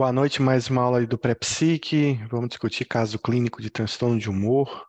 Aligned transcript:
Boa 0.00 0.14
noite, 0.14 0.40
mais 0.40 0.70
uma 0.70 0.80
aula 0.80 1.00
aí 1.00 1.06
do 1.06 1.18
Pré-Psique. 1.18 2.14
Vamos 2.30 2.48
discutir 2.48 2.86
caso 2.86 3.18
clínico 3.18 3.60
de 3.60 3.68
transtorno 3.68 4.18
de 4.18 4.30
humor. 4.30 4.88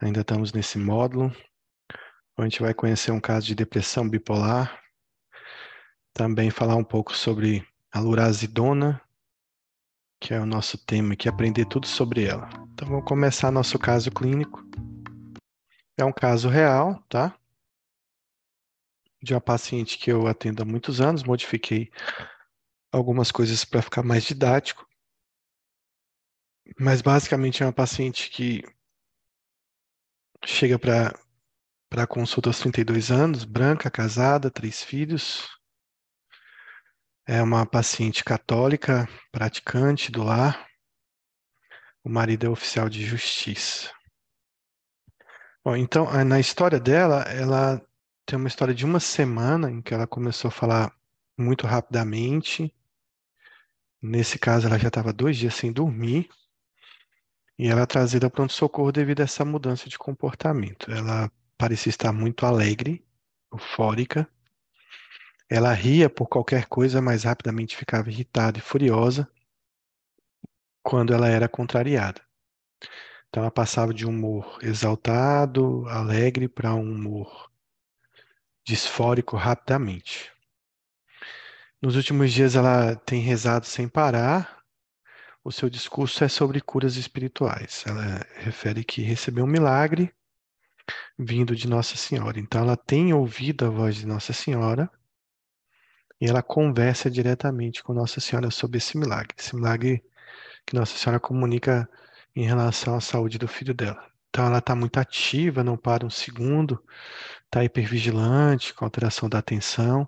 Ainda 0.00 0.22
estamos 0.22 0.52
nesse 0.52 0.78
módulo. 0.78 1.32
A 2.36 2.42
gente 2.42 2.60
vai 2.60 2.74
conhecer 2.74 3.12
um 3.12 3.20
caso 3.20 3.46
de 3.46 3.54
depressão 3.54 4.08
bipolar. 4.08 4.82
Também 6.12 6.50
falar 6.50 6.74
um 6.74 6.82
pouco 6.82 7.16
sobre 7.16 7.64
a 7.92 8.00
lurazidona, 8.00 9.00
que 10.20 10.34
é 10.34 10.40
o 10.40 10.44
nosso 10.44 10.76
tema 10.76 11.12
aqui, 11.12 11.28
aprender 11.28 11.66
tudo 11.66 11.86
sobre 11.86 12.24
ela. 12.24 12.48
Então 12.72 12.88
vamos 12.88 13.04
começar 13.04 13.52
nosso 13.52 13.78
caso 13.78 14.10
clínico. 14.10 14.60
É 15.96 16.04
um 16.04 16.12
caso 16.12 16.48
real, 16.48 17.00
tá? 17.08 17.32
De 19.22 19.34
uma 19.34 19.40
paciente 19.40 19.96
que 19.98 20.10
eu 20.10 20.26
atendo 20.26 20.64
há 20.64 20.66
muitos 20.66 21.00
anos, 21.00 21.22
modifiquei 21.22 21.92
algumas 22.92 23.30
coisas 23.30 23.64
para 23.64 23.82
ficar 23.82 24.02
mais 24.02 24.24
didático. 24.24 24.86
Mas 26.78 27.02
basicamente 27.02 27.62
é 27.62 27.66
uma 27.66 27.72
paciente 27.72 28.30
que 28.30 28.62
chega 30.44 30.78
para 30.78 31.14
para 31.90 32.06
consulta 32.06 32.48
aos 32.48 32.60
32 32.60 33.10
anos, 33.10 33.44
branca, 33.44 33.90
casada, 33.90 34.48
três 34.48 34.80
filhos. 34.80 35.48
É 37.26 37.42
uma 37.42 37.66
paciente 37.66 38.22
católica, 38.22 39.08
praticante 39.32 40.12
do 40.12 40.22
lar. 40.22 40.68
O 42.04 42.08
marido 42.08 42.46
é 42.46 42.48
oficial 42.48 42.88
de 42.88 43.04
justiça. 43.04 43.92
Bom, 45.64 45.76
então, 45.76 46.06
na 46.24 46.38
história 46.38 46.78
dela, 46.78 47.22
ela 47.22 47.84
tem 48.24 48.38
uma 48.38 48.48
história 48.48 48.72
de 48.72 48.84
uma 48.84 49.00
semana 49.00 49.68
em 49.68 49.82
que 49.82 49.92
ela 49.92 50.06
começou 50.06 50.48
a 50.48 50.52
falar 50.52 50.94
muito 51.36 51.66
rapidamente, 51.66 52.72
Nesse 54.02 54.38
caso, 54.38 54.66
ela 54.66 54.78
já 54.78 54.88
estava 54.88 55.12
dois 55.12 55.36
dias 55.36 55.54
sem 55.54 55.72
dormir 55.72 56.28
e 57.58 57.68
ela 57.68 57.82
é 57.82 57.86
trazida 57.86 58.26
ao 58.26 58.30
pronto-socorro 58.30 58.90
devido 58.90 59.20
a 59.20 59.24
essa 59.24 59.44
mudança 59.44 59.88
de 59.88 59.98
comportamento. 59.98 60.90
Ela 60.90 61.30
parecia 61.58 61.90
estar 61.90 62.10
muito 62.10 62.46
alegre, 62.46 63.04
eufórica. 63.52 64.26
Ela 65.46 65.72
ria 65.74 66.08
por 66.08 66.26
qualquer 66.26 66.66
coisa, 66.66 67.02
mas 67.02 67.24
rapidamente 67.24 67.76
ficava 67.76 68.08
irritada 68.08 68.58
e 68.58 68.62
furiosa 68.62 69.30
quando 70.82 71.12
ela 71.12 71.28
era 71.28 71.48
contrariada. 71.48 72.22
Então, 73.28 73.42
ela 73.42 73.50
passava 73.50 73.92
de 73.92 74.06
um 74.06 74.10
humor 74.10 74.58
exaltado, 74.62 75.86
alegre, 75.88 76.48
para 76.48 76.74
um 76.74 76.90
humor 76.90 77.50
disfórico 78.64 79.36
rapidamente. 79.36 80.32
Nos 81.82 81.96
últimos 81.96 82.30
dias 82.30 82.56
ela 82.56 82.94
tem 82.94 83.22
rezado 83.22 83.64
sem 83.64 83.88
parar. 83.88 84.62
O 85.42 85.50
seu 85.50 85.70
discurso 85.70 86.22
é 86.22 86.28
sobre 86.28 86.60
curas 86.60 86.96
espirituais. 86.96 87.84
Ela 87.86 88.22
refere 88.36 88.84
que 88.84 89.00
recebeu 89.00 89.44
um 89.44 89.48
milagre 89.48 90.14
vindo 91.18 91.56
de 91.56 91.66
Nossa 91.66 91.96
Senhora. 91.96 92.38
Então 92.38 92.60
ela 92.60 92.76
tem 92.76 93.14
ouvido 93.14 93.64
a 93.64 93.70
voz 93.70 93.96
de 93.96 94.06
Nossa 94.06 94.34
Senhora 94.34 94.90
e 96.20 96.26
ela 96.28 96.42
conversa 96.42 97.10
diretamente 97.10 97.82
com 97.82 97.94
Nossa 97.94 98.20
Senhora 98.20 98.50
sobre 98.50 98.76
esse 98.76 98.98
milagre. 98.98 99.34
Esse 99.38 99.56
milagre 99.56 100.04
que 100.66 100.76
Nossa 100.76 100.98
Senhora 100.98 101.18
comunica 101.18 101.88
em 102.36 102.44
relação 102.44 102.94
à 102.94 103.00
saúde 103.00 103.38
do 103.38 103.48
filho 103.48 103.72
dela. 103.72 104.06
Então 104.28 104.44
ela 104.44 104.58
está 104.58 104.76
muito 104.76 105.00
ativa, 105.00 105.64
não 105.64 105.78
para 105.78 106.04
um 106.04 106.10
segundo, 106.10 106.84
está 107.46 107.64
hipervigilante, 107.64 108.74
com 108.74 108.84
alteração 108.84 109.30
da 109.30 109.38
atenção 109.38 110.06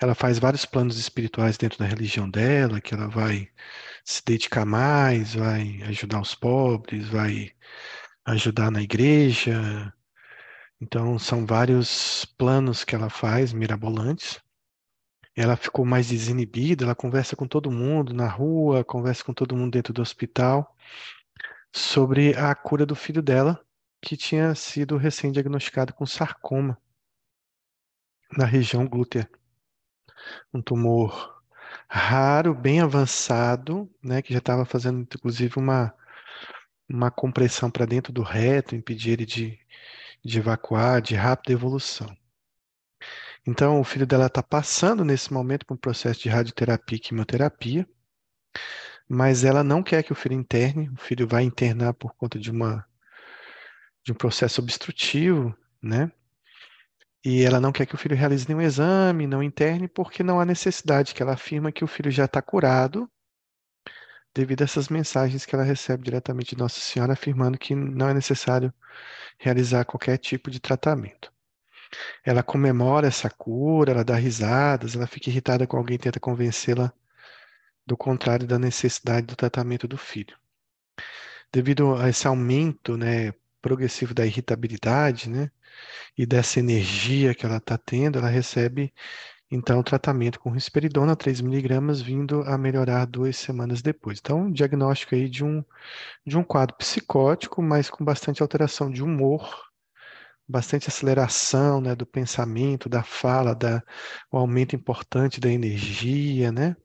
ela 0.00 0.14
faz 0.14 0.38
vários 0.38 0.64
planos 0.64 0.98
espirituais 0.98 1.56
dentro 1.56 1.78
da 1.78 1.86
religião 1.86 2.28
dela, 2.28 2.80
que 2.80 2.94
ela 2.94 3.08
vai 3.08 3.48
se 4.04 4.22
dedicar 4.24 4.64
mais, 4.64 5.34
vai 5.34 5.82
ajudar 5.82 6.20
os 6.20 6.34
pobres, 6.34 7.08
vai 7.08 7.52
ajudar 8.24 8.70
na 8.70 8.82
igreja. 8.82 9.92
Então, 10.80 11.18
são 11.18 11.46
vários 11.46 12.24
planos 12.36 12.84
que 12.84 12.94
ela 12.94 13.10
faz, 13.10 13.52
mirabolantes. 13.52 14.40
Ela 15.36 15.56
ficou 15.56 15.84
mais 15.84 16.08
desinibida, 16.08 16.84
ela 16.84 16.94
conversa 16.94 17.34
com 17.36 17.46
todo 17.46 17.70
mundo 17.70 18.14
na 18.14 18.28
rua, 18.28 18.84
conversa 18.84 19.24
com 19.24 19.32
todo 19.34 19.56
mundo 19.56 19.72
dentro 19.72 19.92
do 19.92 20.02
hospital 20.02 20.76
sobre 21.72 22.36
a 22.36 22.54
cura 22.54 22.86
do 22.86 22.94
filho 22.94 23.20
dela, 23.20 23.60
que 24.00 24.16
tinha 24.16 24.54
sido 24.54 24.96
recém-diagnosticado 24.96 25.92
com 25.92 26.06
sarcoma 26.06 26.78
na 28.36 28.44
região 28.44 28.86
glútea 28.86 29.28
um 30.52 30.62
tumor 30.62 31.42
raro, 31.88 32.54
bem 32.54 32.80
avançado, 32.80 33.90
né, 34.02 34.22
que 34.22 34.32
já 34.32 34.38
estava 34.38 34.64
fazendo 34.64 35.00
inclusive 35.02 35.58
uma, 35.58 35.94
uma 36.88 37.10
compressão 37.10 37.70
para 37.70 37.86
dentro 37.86 38.12
do 38.12 38.22
reto, 38.22 38.74
impedir 38.74 39.12
ele 39.12 39.26
de, 39.26 39.58
de 40.24 40.38
evacuar, 40.38 41.00
de 41.02 41.14
rápida 41.14 41.52
evolução. 41.52 42.14
Então, 43.46 43.78
o 43.78 43.84
filho 43.84 44.06
dela 44.06 44.26
está 44.26 44.42
passando 44.42 45.04
nesse 45.04 45.32
momento 45.32 45.66
por 45.66 45.74
um 45.74 45.78
processo 45.78 46.20
de 46.20 46.28
radioterapia 46.28 46.96
e 46.96 47.00
quimioterapia, 47.00 47.86
mas 49.08 49.44
ela 49.44 49.62
não 49.62 49.82
quer 49.82 50.02
que 50.02 50.12
o 50.12 50.16
filho 50.16 50.34
interne, 50.34 50.88
o 50.90 50.96
filho 50.96 51.28
vai 51.28 51.42
internar 51.42 51.92
por 51.94 52.14
conta 52.14 52.38
de 52.38 52.50
uma 52.50 52.86
de 54.02 54.12
um 54.12 54.14
processo 54.14 54.60
obstrutivo, 54.60 55.56
né? 55.82 56.12
E 57.24 57.42
ela 57.42 57.60
não 57.60 57.72
quer 57.72 57.86
que 57.86 57.94
o 57.94 57.98
filho 57.98 58.16
realize 58.16 58.46
nenhum 58.46 58.60
exame, 58.60 59.26
não 59.26 59.42
interne, 59.42 59.88
porque 59.88 60.22
não 60.22 60.38
há 60.38 60.44
necessidade, 60.44 61.14
que 61.14 61.22
ela 61.22 61.32
afirma 61.32 61.72
que 61.72 61.82
o 61.82 61.86
filho 61.86 62.10
já 62.10 62.26
está 62.26 62.42
curado, 62.42 63.10
devido 64.34 64.62
a 64.62 64.64
essas 64.64 64.88
mensagens 64.88 65.46
que 65.46 65.54
ela 65.54 65.64
recebe 65.64 66.04
diretamente 66.04 66.54
de 66.54 66.58
Nossa 66.58 66.80
Senhora, 66.80 67.14
afirmando 67.14 67.56
que 67.56 67.74
não 67.74 68.08
é 68.08 68.14
necessário 68.14 68.72
realizar 69.38 69.84
qualquer 69.84 70.18
tipo 70.18 70.50
de 70.50 70.60
tratamento. 70.60 71.32
Ela 72.24 72.42
comemora 72.42 73.06
essa 73.06 73.30
cura, 73.30 73.92
ela 73.92 74.04
dá 74.04 74.16
risadas, 74.16 74.94
ela 74.94 75.06
fica 75.06 75.30
irritada 75.30 75.66
com 75.66 75.76
alguém 75.76 75.96
tenta 75.96 76.20
convencê-la 76.20 76.92
do 77.86 77.96
contrário 77.96 78.46
da 78.46 78.58
necessidade 78.58 79.26
do 79.26 79.36
tratamento 79.36 79.86
do 79.86 79.96
filho. 79.96 80.36
Devido 81.52 81.94
a 81.96 82.08
esse 82.08 82.26
aumento, 82.26 82.96
né, 82.96 83.32
progressivo 83.64 84.12
da 84.12 84.26
irritabilidade, 84.26 85.30
né, 85.30 85.50
e 86.18 86.26
dessa 86.26 86.60
energia 86.60 87.34
que 87.34 87.46
ela 87.46 87.56
está 87.56 87.78
tendo, 87.78 88.18
ela 88.18 88.28
recebe 88.28 88.92
então 89.50 89.78
o 89.80 89.82
tratamento 89.82 90.38
com 90.38 90.50
risperidona 90.50 91.16
3mg 91.16 92.02
vindo 92.02 92.42
a 92.42 92.58
melhorar 92.58 93.06
duas 93.06 93.38
semanas 93.38 93.80
depois. 93.80 94.18
Então, 94.18 94.42
um 94.42 94.52
diagnóstico 94.52 95.14
aí 95.14 95.30
de 95.30 95.42
um, 95.42 95.64
de 96.26 96.36
um 96.36 96.44
quadro 96.44 96.76
psicótico, 96.76 97.62
mas 97.62 97.88
com 97.88 98.04
bastante 98.04 98.42
alteração 98.42 98.90
de 98.90 99.02
humor, 99.02 99.48
bastante 100.46 100.88
aceleração 100.88 101.80
né, 101.80 101.94
do 101.94 102.04
pensamento, 102.04 102.86
da 102.88 103.02
fala, 103.02 103.54
da, 103.54 103.82
o 104.30 104.36
aumento 104.36 104.76
importante 104.76 105.40
da 105.40 105.50
energia, 105.50 106.52
né? 106.52 106.76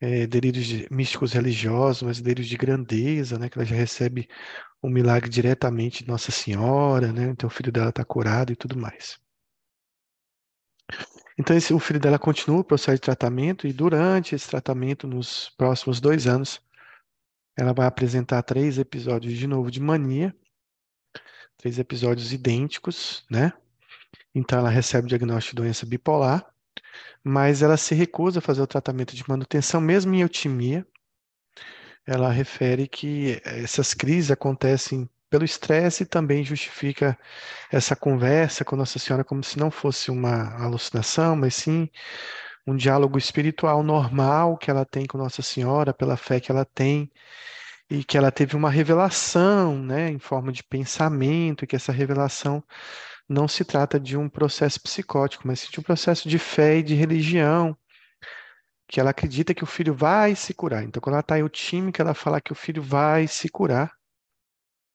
É, 0.00 0.26
delírios 0.26 0.64
de, 0.66 0.86
místicos 0.90 1.32
religiosos, 1.32 2.02
mas 2.02 2.20
delírios 2.20 2.46
de 2.46 2.56
grandeza, 2.56 3.38
né? 3.38 3.48
Que 3.48 3.58
ela 3.58 3.64
já 3.66 3.74
recebe 3.74 4.28
um 4.82 4.88
milagre 4.88 5.28
diretamente 5.28 6.04
de 6.04 6.08
Nossa 6.08 6.30
Senhora, 6.30 7.12
né? 7.12 7.24
Então 7.30 7.48
o 7.48 7.50
filho 7.50 7.72
dela 7.72 7.90
está 7.90 8.04
curado 8.04 8.52
e 8.52 8.56
tudo 8.56 8.78
mais. 8.78 9.18
Então 11.38 11.56
esse, 11.56 11.72
o 11.72 11.78
filho 11.78 12.00
dela 12.00 12.18
continua 12.18 12.60
o 12.60 12.64
processo 12.64 12.96
de 12.96 13.00
tratamento 13.02 13.66
e 13.66 13.72
durante 13.72 14.34
esse 14.34 14.48
tratamento, 14.48 15.06
nos 15.06 15.50
próximos 15.56 16.00
dois 16.00 16.26
anos, 16.26 16.60
ela 17.56 17.72
vai 17.72 17.86
apresentar 17.86 18.42
três 18.42 18.78
episódios 18.78 19.36
de 19.36 19.46
novo 19.46 19.70
de 19.70 19.80
mania, 19.80 20.34
três 21.56 21.78
episódios 21.78 22.32
idênticos, 22.32 23.24
né? 23.30 23.52
Então 24.34 24.58
ela 24.58 24.70
recebe 24.70 25.06
o 25.06 25.08
diagnóstico 25.08 25.56
de 25.56 25.62
doença 25.62 25.84
bipolar, 25.86 26.46
mas 27.22 27.62
ela 27.62 27.76
se 27.76 27.94
recusa 27.94 28.38
a 28.38 28.42
fazer 28.42 28.62
o 28.62 28.66
tratamento 28.66 29.14
de 29.14 29.28
manutenção, 29.28 29.80
mesmo 29.80 30.14
em 30.14 30.22
eutimia, 30.22 30.86
ela 32.06 32.30
refere 32.30 32.88
que 32.88 33.40
essas 33.44 33.92
crises 33.92 34.30
acontecem 34.30 35.08
pelo 35.28 35.44
estresse 35.44 36.04
e 36.04 36.06
também 36.06 36.42
justifica 36.42 37.18
essa 37.70 37.94
conversa 37.94 38.64
com 38.64 38.76
Nossa 38.76 38.98
Senhora 38.98 39.24
como 39.24 39.44
se 39.44 39.58
não 39.58 39.70
fosse 39.70 40.10
uma 40.10 40.54
alucinação, 40.62 41.36
mas 41.36 41.54
sim 41.54 41.88
um 42.66 42.76
diálogo 42.76 43.18
espiritual 43.18 43.82
normal 43.82 44.56
que 44.56 44.70
ela 44.70 44.84
tem 44.84 45.06
com 45.06 45.18
Nossa 45.18 45.42
Senhora, 45.42 45.92
pela 45.92 46.16
fé 46.16 46.40
que 46.40 46.50
ela 46.50 46.64
tem, 46.64 47.10
e 47.90 48.04
que 48.04 48.18
ela 48.18 48.30
teve 48.30 48.56
uma 48.56 48.70
revelação, 48.70 49.78
né, 49.78 50.10
em 50.10 50.18
forma 50.18 50.52
de 50.52 50.62
pensamento, 50.62 51.64
e 51.64 51.66
que 51.66 51.76
essa 51.76 51.92
revelação 51.92 52.62
não 53.28 53.48
se 53.48 53.64
trata 53.64 54.00
de 54.00 54.16
um 54.16 54.28
processo 54.28 54.80
psicótico, 54.82 55.46
mas 55.46 55.60
sim 55.60 55.68
de 55.70 55.80
um 55.80 55.82
processo 55.82 56.28
de 56.28 56.38
fé 56.38 56.78
e 56.78 56.82
de 56.82 56.94
religião, 56.94 57.76
que 58.88 59.00
ela 59.00 59.10
acredita 59.10 59.54
que 59.54 59.64
o 59.64 59.66
filho 59.66 59.94
vai 59.94 60.34
se 60.34 60.54
curar. 60.54 60.82
Então, 60.84 61.00
quando 61.00 61.14
ela 61.14 61.20
está 61.20 61.38
eutímica, 61.38 62.02
ela 62.02 62.14
fala 62.14 62.40
que 62.40 62.52
o 62.52 62.54
filho 62.56 62.82
vai 62.82 63.26
se 63.28 63.48
curar. 63.48 63.92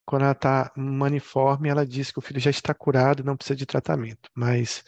Quando 0.06 0.24
ela 0.24 0.32
está 0.32 0.72
maniforme, 0.76 1.70
ela 1.70 1.86
diz 1.86 2.12
que 2.12 2.20
o 2.20 2.22
filho 2.22 2.40
já 2.40 2.50
está 2.50 2.74
curado, 2.74 3.24
não 3.24 3.38
precisa 3.38 3.56
de 3.56 3.66
tratamento. 3.66 4.30
Mas 4.36 4.84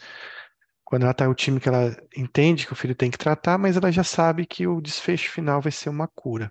Quando 0.84 1.02
ela 1.02 1.12
está 1.12 1.26
que 1.34 1.68
ela 1.68 1.96
entende 2.16 2.66
que 2.66 2.72
o 2.72 2.76
filho 2.76 2.94
tem 2.94 3.10
que 3.10 3.18
tratar, 3.18 3.58
mas 3.58 3.76
ela 3.76 3.90
já 3.92 4.04
sabe 4.04 4.46
que 4.46 4.66
o 4.66 4.80
desfecho 4.80 5.30
final 5.30 5.60
vai 5.60 5.72
ser 5.72 5.90
uma 5.90 6.08
cura. 6.08 6.50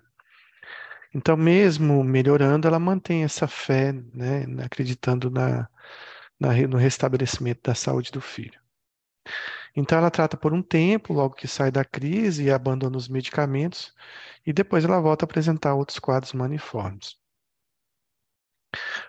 Então, 1.14 1.36
mesmo 1.36 2.04
melhorando, 2.04 2.68
ela 2.68 2.78
mantém 2.78 3.24
essa 3.24 3.48
fé, 3.48 3.92
né, 3.92 4.44
acreditando 4.64 5.30
na, 5.30 5.68
na, 6.38 6.54
no 6.68 6.76
restabelecimento 6.76 7.60
da 7.62 7.74
saúde 7.74 8.10
do 8.10 8.20
filho. 8.20 8.60
Então, 9.74 9.98
ela 9.98 10.10
trata 10.10 10.36
por 10.36 10.54
um 10.54 10.62
tempo, 10.62 11.12
logo 11.12 11.34
que 11.34 11.46
sai 11.46 11.70
da 11.70 11.84
crise 11.84 12.44
e 12.44 12.50
abandona 12.50 12.96
os 12.96 13.08
medicamentos, 13.08 13.94
e 14.46 14.52
depois 14.52 14.84
ela 14.84 15.00
volta 15.00 15.24
a 15.24 15.26
apresentar 15.26 15.74
outros 15.74 15.98
quadros 15.98 16.32
maniformes. 16.32 17.16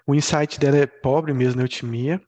O 0.06 0.14
insight 0.14 0.60
dela 0.60 0.78
é 0.78 0.86
pobre 0.86 1.34
mesmo, 1.34 1.62
eutimia, 1.62 2.22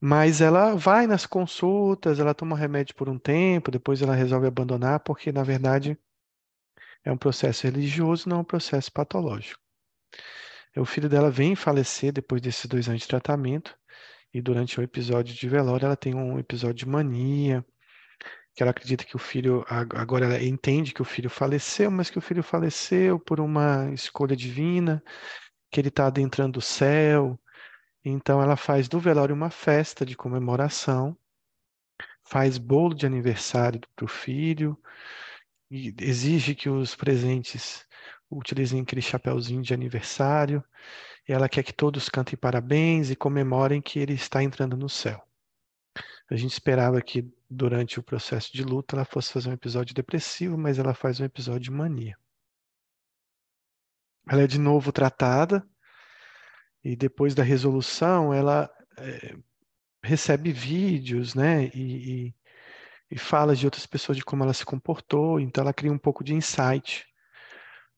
mas 0.00 0.40
ela 0.40 0.74
vai 0.76 1.06
nas 1.06 1.26
consultas, 1.26 2.20
ela 2.20 2.34
toma 2.34 2.56
remédio 2.56 2.94
por 2.94 3.08
um 3.08 3.18
tempo, 3.18 3.70
depois 3.70 4.00
ela 4.00 4.14
resolve 4.14 4.46
abandonar, 4.46 5.00
porque 5.00 5.32
na 5.32 5.42
verdade 5.42 5.98
é 7.04 7.10
um 7.10 7.16
processo 7.16 7.66
religioso, 7.66 8.28
não 8.28 8.40
um 8.40 8.44
processo 8.44 8.92
patológico. 8.92 9.60
O 10.76 10.84
filho 10.84 11.08
dela 11.08 11.30
vem 11.30 11.56
falecer 11.56 12.12
depois 12.12 12.40
desses 12.40 12.66
dois 12.66 12.88
anos 12.88 13.02
de 13.02 13.08
tratamento, 13.08 13.76
e 14.32 14.40
durante 14.40 14.78
o 14.78 14.82
episódio 14.82 15.34
de 15.34 15.48
velório 15.48 15.86
ela 15.86 15.96
tem 15.96 16.14
um 16.14 16.38
episódio 16.38 16.76
de 16.76 16.86
mania, 16.86 17.64
que 18.54 18.62
ela 18.62 18.70
acredita 18.70 19.04
que 19.04 19.16
o 19.16 19.18
filho, 19.18 19.64
agora 19.68 20.26
ela 20.26 20.42
entende 20.42 20.92
que 20.92 21.02
o 21.02 21.04
filho 21.04 21.30
faleceu, 21.30 21.90
mas 21.90 22.10
que 22.10 22.18
o 22.18 22.20
filho 22.20 22.42
faleceu 22.42 23.18
por 23.18 23.40
uma 23.40 23.90
escolha 23.92 24.36
divina, 24.36 25.02
que 25.70 25.80
ele 25.80 25.88
está 25.88 26.06
adentrando 26.06 26.58
o 26.58 26.62
céu. 26.62 27.38
Então 28.04 28.42
ela 28.42 28.56
faz 28.56 28.88
do 28.88 28.98
velório 28.98 29.34
uma 29.34 29.50
festa 29.50 30.04
de 30.04 30.16
comemoração, 30.16 31.16
faz 32.24 32.58
bolo 32.58 32.94
de 32.94 33.06
aniversário 33.06 33.80
para 33.94 34.04
o 34.04 34.08
filho, 34.08 34.76
exige 35.70 36.54
que 36.54 36.68
os 36.68 36.94
presentes 36.94 37.86
utilizem 38.30 38.80
aquele 38.80 39.00
chapéuzinho 39.00 39.62
de 39.62 39.74
aniversário. 39.74 40.62
Ela 41.26 41.48
quer 41.48 41.62
que 41.62 41.72
todos 41.72 42.08
cantem 42.08 42.36
parabéns 42.38 43.10
e 43.10 43.16
comemorem 43.16 43.80
que 43.80 43.98
ele 43.98 44.14
está 44.14 44.42
entrando 44.42 44.76
no 44.76 44.88
céu. 44.88 45.22
A 46.30 46.36
gente 46.36 46.52
esperava 46.52 47.00
que 47.00 47.30
durante 47.48 47.98
o 47.98 48.02
processo 48.02 48.52
de 48.52 48.62
luta 48.62 48.94
ela 48.94 49.04
fosse 49.04 49.32
fazer 49.32 49.48
um 49.48 49.54
episódio 49.54 49.94
depressivo, 49.94 50.58
mas 50.58 50.78
ela 50.78 50.92
faz 50.92 51.20
um 51.20 51.24
episódio 51.24 51.60
de 51.60 51.70
mania. 51.70 52.16
Ela 54.28 54.42
é 54.42 54.46
de 54.46 54.58
novo 54.58 54.92
tratada 54.92 55.66
e 56.84 56.94
depois 56.94 57.34
da 57.34 57.42
resolução 57.42 58.32
ela 58.32 58.70
é, 58.98 59.36
recebe 60.02 60.52
vídeos, 60.52 61.34
né, 61.34 61.70
e, 61.74 62.26
e, 62.28 62.34
e 63.10 63.18
fala 63.18 63.56
de 63.56 63.64
outras 63.64 63.86
pessoas 63.86 64.18
de 64.18 64.24
como 64.24 64.42
ela 64.42 64.52
se 64.52 64.66
comportou, 64.66 65.40
então 65.40 65.62
ela 65.62 65.72
cria 65.72 65.92
um 65.92 65.98
pouco 65.98 66.22
de 66.22 66.34
insight. 66.34 67.06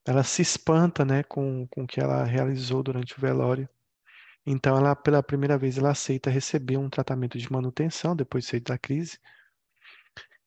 Ela 0.07 0.23
se 0.25 0.43
espanta, 0.43 1.05
né, 1.05 1.23
com, 1.23 1.67
com 1.69 1.85
o 1.85 1.87
que 1.87 2.01
ela 2.01 2.25
realizou 2.25 2.83
durante 2.83 3.17
o 3.17 3.21
velório. 3.21 3.69
Então 4.47 4.77
ela, 4.77 4.97
pela 4.97 5.23
primeira 5.23 5.59
vez, 5.59 5.79
ela 5.79 5.91
aceita 5.91 6.31
receber 6.31 6.77
um 6.77 6.89
tratamento 6.89 7.39
de 7.39 7.51
manutenção 7.53 8.17
depois 8.17 8.45
de 8.45 8.51
sair 8.51 8.61
da 8.61 8.79
crise. 8.79 9.19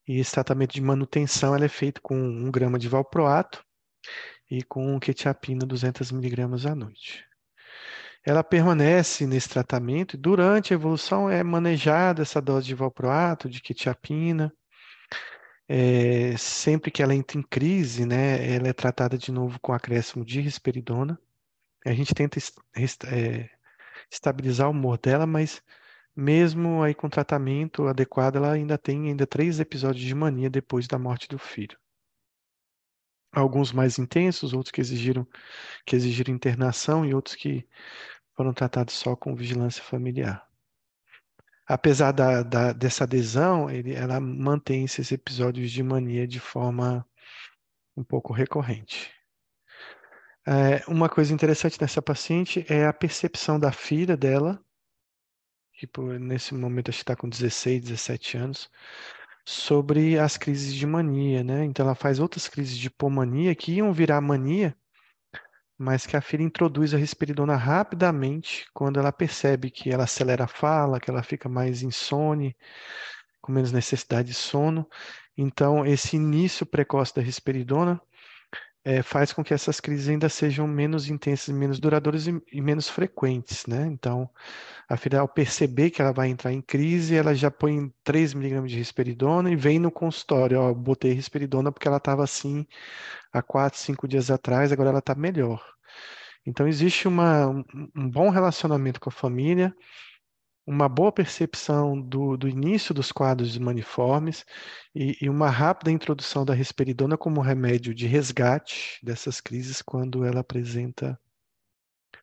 E 0.08 0.20
esse 0.20 0.32
tratamento 0.32 0.74
de 0.74 0.82
manutenção 0.82 1.56
é 1.56 1.68
feito 1.68 2.02
com 2.02 2.16
um 2.16 2.52
grama 2.52 2.78
de 2.78 2.90
valproato 2.90 3.64
e 4.50 4.64
com 4.64 5.00
quetiapina 5.00 5.66
200 5.66 6.12
miligramas 6.12 6.66
à 6.66 6.76
noite 6.76 7.26
ela 8.26 8.44
permanece 8.44 9.28
nesse 9.28 9.50
tratamento 9.50 10.16
e 10.16 10.18
durante 10.18 10.74
a 10.74 10.76
evolução 10.76 11.30
é 11.30 11.44
manejada 11.44 12.22
essa 12.22 12.42
dose 12.42 12.68
de 12.68 12.76
valproato, 12.76 13.50
de 13.50 13.62
quetiapina. 13.62 14.54
É, 15.68 16.36
sempre 16.38 16.92
que 16.92 17.02
ela 17.02 17.16
entra 17.16 17.38
em 17.38 17.44
crise, 17.44 18.06
né, 18.06 18.56
ela 18.56 18.68
é 18.68 18.74
tratada 18.74 19.18
de 19.18 19.32
novo 19.32 19.60
com 19.60 19.74
acréscimo 19.74 20.26
de 20.26 20.42
risperidona. 20.42 21.20
A 21.86 21.94
gente 21.94 22.14
tenta 22.14 22.40
é, 23.08 23.50
estabilizar 24.12 24.68
o 24.68 24.72
humor 24.72 24.98
dela, 24.98 25.26
mas 25.26 25.62
mesmo 26.16 26.84
aí 26.84 26.94
com 26.94 27.10
tratamento 27.10 27.88
adequado, 27.88 28.38
ela 28.38 28.52
ainda 28.52 28.78
tem 28.78 29.10
ainda 29.10 29.26
três 29.26 29.60
episódios 29.60 30.06
de 30.06 30.14
mania 30.16 30.50
depois 30.50 30.88
da 30.88 31.00
morte 31.00 31.28
do 31.28 31.40
filho. 31.40 31.78
Alguns 33.32 33.72
mais 33.72 33.98
intensos, 33.98 34.54
outros 34.54 34.72
que 34.72 34.82
exigiram 34.82 35.28
que 35.86 35.96
exigiram 35.96 36.34
internação 36.34 37.06
e 37.06 37.14
outros 37.16 37.36
que 37.36 37.68
foram 38.36 38.54
tratados 38.54 38.94
só 38.94 39.16
com 39.16 39.36
vigilância 39.36 39.84
familiar. 39.84 40.48
Apesar 41.66 42.12
da, 42.12 42.44
da, 42.44 42.74
dessa 42.74 43.06
adesão, 43.06 43.70
ele, 43.70 43.94
ela 43.94 44.20
mantém 44.20 44.84
esses 44.84 45.12
episódios 45.12 45.72
de 45.72 45.82
mania 45.82 46.28
de 46.28 46.40
forma 46.40 47.08
um 47.96 48.04
pouco 48.04 48.34
recorrente. 48.34 49.12
É, 50.46 50.84
uma 50.90 51.08
coisa 51.08 51.34
interessante 51.34 51.80
nessa 51.80 52.02
paciente 52.02 52.66
é 52.68 52.86
a 52.86 52.92
percepção 52.92 53.58
da 53.58 53.72
filha 53.72 54.18
dela, 54.18 54.62
que 55.74 55.88
por, 55.88 56.20
nesse 56.20 56.54
momento 56.54 56.90
acho 56.90 57.00
que 57.00 57.04
está 57.04 57.16
com 57.16 57.30
16, 57.30 57.82
17 57.84 58.38
anos, 58.38 58.70
sobre 59.46 60.20
as 60.20 60.38
crises 60.38 60.74
de 60.74 60.86
mania, 60.86 61.44
né? 61.44 61.64
Então 61.66 61.86
ela 61.86 61.96
faz 61.96 62.20
outras 62.20 62.48
crises 62.48 62.78
de 62.78 62.88
hipomania 62.88 63.56
que 63.56 63.74
iam 63.74 63.94
virar 63.94 64.20
mania, 64.22 64.76
mas 65.84 66.06
que 66.08 66.16
a 66.16 66.22
filha 66.22 66.44
introduz 66.44 66.94
a 66.94 66.98
risperidona 66.98 67.56
rapidamente 67.56 68.66
quando 68.74 69.00
ela 69.00 69.12
percebe 69.12 69.70
que 69.70 69.92
ela 69.92 70.06
acelera 70.06 70.46
a 70.46 70.48
fala, 70.48 71.00
que 71.00 71.10
ela 71.10 71.22
fica 71.22 71.50
mais 71.50 71.84
insone, 71.84 72.56
com 73.42 73.52
menos 73.52 73.72
necessidade 73.72 74.30
de 74.30 74.34
sono. 74.34 74.88
Então, 75.38 75.86
esse 75.86 76.16
início 76.16 76.66
precoce 76.66 77.14
da 77.14 77.22
risperidona 77.22 78.02
é, 78.86 79.02
faz 79.02 79.34
com 79.34 79.44
que 79.44 79.54
essas 79.54 79.80
crises 79.80 80.10
ainda 80.10 80.30
sejam 80.30 80.68
menos 80.68 81.10
intensas, 81.10 81.54
menos 81.56 81.80
duradouras 81.80 82.28
e, 82.28 82.42
e, 82.52 82.62
menos 82.62 82.90
frequentes, 82.90 83.66
né? 83.66 83.88
Então, 83.88 84.30
a 84.90 84.98
filha, 84.98 85.20
ao 85.20 85.28
perceber 85.28 85.90
que 85.90 86.02
ela 86.02 86.12
vai 86.14 86.30
entrar 86.30 86.52
em 86.54 86.62
crise, 86.62 87.16
ela 87.16 87.34
já 87.34 87.50
põe 87.52 87.94
3 88.04 88.34
miligramas 88.34 88.72
de 88.72 88.78
risperidona 88.78 89.50
e 89.52 89.56
vem 89.56 89.80
no 89.80 89.92
consultório, 89.92 90.60
ó, 90.62 90.74
botei 90.74 91.14
risperidona 91.14 91.72
porque 91.72 91.88
ela 91.88 91.98
estava 91.98 92.24
assim 92.24 92.66
há 93.32 93.42
4, 93.42 93.80
5 93.80 94.08
dias 94.08 94.30
atrás, 94.32 94.72
agora 94.72 94.90
ela 94.90 95.00
está 95.00 95.16
melhor. 95.16 95.73
Então, 96.46 96.68
existe 96.68 97.08
uma, 97.08 97.48
um 97.96 98.10
bom 98.10 98.30
relacionamento 98.30 99.00
com 99.00 99.10
a 99.10 99.12
família, 99.12 99.74
uma 100.66 100.88
boa 100.88 101.12
percepção 101.12 102.00
do, 102.00 102.38
do 102.38 102.48
início 102.48 102.94
dos 102.94 103.12
quadros 103.12 103.58
maniformes 103.58 104.46
e, 104.96 105.18
e, 105.22 105.30
uma 105.30 105.50
rápida 105.50 105.92
introdução 105.92 106.46
da 106.46 106.54
risperidona 106.54 107.18
como 107.18 107.42
remédio 107.42 107.94
de 107.94 108.08
resgate 108.08 109.00
dessas 109.04 109.42
crises 109.42 109.82
quando 109.82 110.24
ela 110.24 110.40
apresenta 110.40 111.20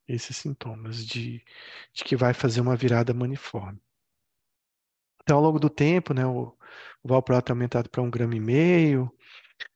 esses 0.08 0.36
sintomas 0.36 1.06
de, 1.06 1.44
de 1.92 2.04
que 2.04 2.16
vai 2.16 2.34
fazer 2.34 2.60
uma 2.60 2.76
virada 2.76 3.14
maniforme. 3.14 3.80
Então, 5.22 5.36
ao 5.36 5.42
longo 5.42 5.60
do 5.60 5.70
tempo, 5.70 6.12
né, 6.14 6.26
o, 6.26 6.56
o 7.02 7.08
valproato 7.08 7.52
é 7.52 7.54
aumentado 7.54 7.88
para 7.90 8.02
um 8.02 8.10
grama 8.10 8.34
e 8.34 8.40
meio, 8.40 9.10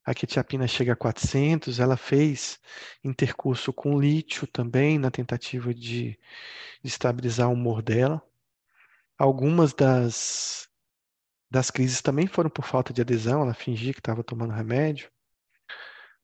a 0.05 0.15
quetiapina 0.15 0.67
chega 0.67 0.93
a 0.93 0.97
400, 0.97 1.81
ela 1.81 1.97
fez 1.97 2.61
intercurso 3.03 3.73
com 3.73 3.99
lítio 3.99 4.47
também 4.47 4.99
na 4.99 5.11
tentativa 5.11 5.73
de, 5.73 6.19
de 6.83 6.89
estabilizar 6.89 7.49
o 7.49 7.55
humor 7.55 7.83
dela. 7.83 8.23
Algumas 9.19 9.73
das, 9.73 10.69
das 11.51 11.71
crises 11.71 12.03
também 12.03 12.27
foram 12.27 12.51
por 12.51 12.65
falta 12.67 12.93
de 12.93 13.01
adesão, 13.01 13.43
ela 13.43 13.55
fingia 13.55 13.93
que 13.95 14.01
estava 14.01 14.23
tomando 14.23 14.53
remédio, 14.53 15.11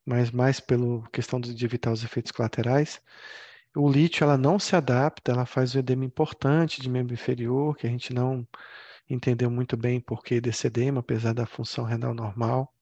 mas 0.04 0.30
mais 0.30 0.60
pela 0.60 1.08
questão 1.10 1.40
de 1.40 1.64
evitar 1.64 1.92
os 1.92 2.04
efeitos 2.04 2.32
colaterais. 2.32 3.00
O 3.74 3.88
lítio 3.88 4.24
ela 4.24 4.36
não 4.36 4.58
se 4.58 4.74
adapta, 4.76 5.32
ela 5.32 5.46
faz 5.46 5.74
um 5.74 5.78
edema 5.78 6.04
importante 6.04 6.82
de 6.82 6.90
membro 6.90 7.14
inferior, 7.14 7.76
que 7.76 7.86
a 7.86 7.90
gente 7.90 8.12
não 8.12 8.46
entendeu 9.08 9.50
muito 9.50 9.76
bem 9.76 10.00
por 10.00 10.22
que 10.22 10.40
desse 10.40 10.66
edema, 10.66 11.00
apesar 11.00 11.32
da 11.32 11.46
função 11.46 11.84
renal 11.84 12.12
normal. 12.14 12.74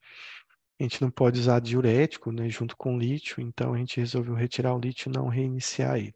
A 0.79 0.83
gente 0.83 1.03
não 1.03 1.11
pode 1.11 1.41
usar 1.41 1.61
diurético 1.61 2.31
né, 2.31 2.49
junto 2.49 2.77
com 2.77 2.99
lítio, 2.99 3.41
então 3.41 3.75
a 3.75 3.79
gente 3.79 3.99
resolveu 3.99 4.35
retirar 4.35 4.75
o 4.75 4.79
lítio 4.79 5.11
e 5.11 5.13
não 5.13 5.27
reiniciar 5.27 5.97
ele. 5.97 6.15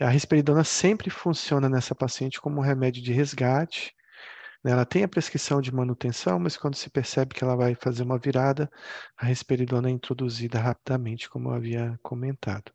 A 0.00 0.08
risperidona 0.08 0.64
sempre 0.64 1.08
funciona 1.08 1.68
nessa 1.68 1.94
paciente 1.94 2.40
como 2.40 2.58
um 2.58 2.62
remédio 2.62 3.00
de 3.00 3.12
resgate. 3.12 3.94
Né? 4.64 4.72
Ela 4.72 4.84
tem 4.84 5.04
a 5.04 5.08
prescrição 5.08 5.60
de 5.60 5.72
manutenção, 5.72 6.40
mas 6.40 6.56
quando 6.56 6.74
se 6.74 6.90
percebe 6.90 7.34
que 7.34 7.44
ela 7.44 7.54
vai 7.54 7.76
fazer 7.76 8.02
uma 8.02 8.18
virada, 8.18 8.68
a 9.16 9.26
risperidona 9.26 9.88
é 9.88 9.92
introduzida 9.92 10.58
rapidamente, 10.58 11.30
como 11.30 11.50
eu 11.50 11.54
havia 11.54 11.98
comentado. 12.02 12.72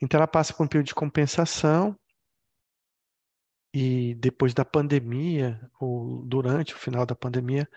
Então 0.00 0.18
ela 0.18 0.28
passa 0.28 0.54
por 0.54 0.64
um 0.64 0.68
período 0.68 0.86
de 0.86 0.94
compensação 0.94 1.98
e 3.72 4.14
depois 4.14 4.54
da 4.54 4.64
pandemia, 4.64 5.60
ou 5.80 6.24
durante 6.24 6.74
o 6.74 6.78
final 6.78 7.04
da 7.04 7.14
pandemia, 7.14 7.68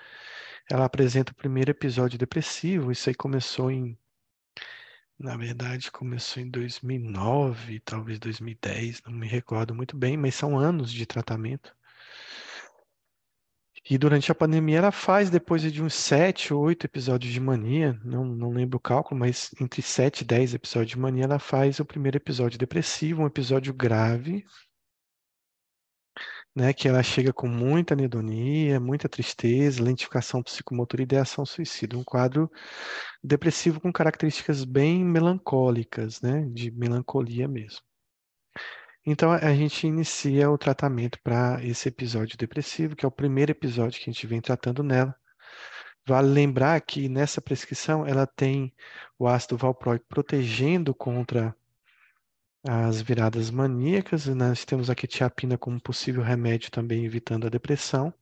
ela 0.69 0.85
apresenta 0.85 1.31
o 1.31 1.35
primeiro 1.35 1.71
episódio 1.71 2.17
depressivo. 2.17 2.91
Isso 2.91 3.09
aí 3.09 3.15
começou 3.15 3.71
em. 3.71 3.97
Na 5.17 5.35
verdade, 5.35 5.91
começou 5.91 6.41
em 6.41 6.49
2009, 6.49 7.81
talvez 7.81 8.19
2010, 8.19 9.01
não 9.05 9.11
me 9.13 9.27
recordo 9.27 9.75
muito 9.75 9.97
bem, 9.97 10.15
mas 10.15 10.35
são 10.35 10.57
anos 10.57 10.91
de 10.91 11.05
tratamento. 11.05 11.75
E 13.89 13.97
durante 13.97 14.31
a 14.31 14.35
pandemia 14.35 14.77
ela 14.77 14.91
faz, 14.91 15.29
depois 15.29 15.61
de 15.61 15.81
uns 15.81 15.95
sete 15.95 16.53
ou 16.53 16.61
oito 16.61 16.85
episódios 16.85 17.33
de 17.33 17.39
mania, 17.39 17.99
não, 18.03 18.23
não 18.23 18.51
lembro 18.51 18.77
o 18.77 18.79
cálculo, 18.79 19.19
mas 19.19 19.51
entre 19.59 19.81
sete 19.81 20.21
e 20.21 20.25
dez 20.25 20.53
episódios 20.53 20.91
de 20.91 20.99
mania, 20.99 21.23
ela 21.23 21.39
faz 21.39 21.79
o 21.79 21.85
primeiro 21.85 22.17
episódio 22.17 22.59
depressivo, 22.59 23.23
um 23.23 23.25
episódio 23.25 23.73
grave, 23.73 24.45
né, 26.55 26.73
que 26.73 26.87
ela 26.87 27.03
chega 27.03 27.31
com 27.31 27.47
muita 27.47 27.93
anedonia, 27.93 28.79
muita 28.79 29.07
tristeza, 29.07 29.83
lentificação 29.83 30.43
psicomotora 30.43 31.01
e 31.01 31.03
ideação 31.03 31.45
suicida. 31.45 31.97
Um 31.97 32.03
quadro 32.03 32.51
depressivo 33.23 33.79
com 33.79 33.91
características 33.91 34.63
bem 34.65 35.03
melancólicas, 35.03 36.21
né, 36.21 36.45
de 36.51 36.71
melancolia 36.71 37.47
mesmo. 37.47 37.81
Então 39.05 39.31
a 39.31 39.53
gente 39.55 39.87
inicia 39.87 40.49
o 40.51 40.57
tratamento 40.57 41.19
para 41.23 41.63
esse 41.63 41.87
episódio 41.87 42.37
depressivo, 42.37 42.95
que 42.95 43.05
é 43.05 43.07
o 43.07 43.11
primeiro 43.11 43.51
episódio 43.51 43.99
que 43.99 44.09
a 44.09 44.13
gente 44.13 44.27
vem 44.27 44.41
tratando 44.41 44.83
nela. 44.83 45.15
Vale 46.07 46.27
lembrar 46.27 46.79
que 46.81 47.07
nessa 47.07 47.41
prescrição 47.41 48.05
ela 48.05 48.25
tem 48.27 48.73
o 49.17 49.27
ácido 49.27 49.57
valproico 49.57 50.05
protegendo 50.09 50.93
contra 50.93 51.55
as 52.67 53.01
viradas 53.01 53.49
maníacas, 53.49 54.25
nós 54.27 54.65
temos 54.65 54.89
a 54.89 54.95
quetiapina 54.95 55.57
como 55.57 55.79
possível 55.79 56.21
remédio 56.21 56.71
também 56.71 57.05
evitando 57.05 57.47
a 57.47 57.49
depressão, 57.49 58.13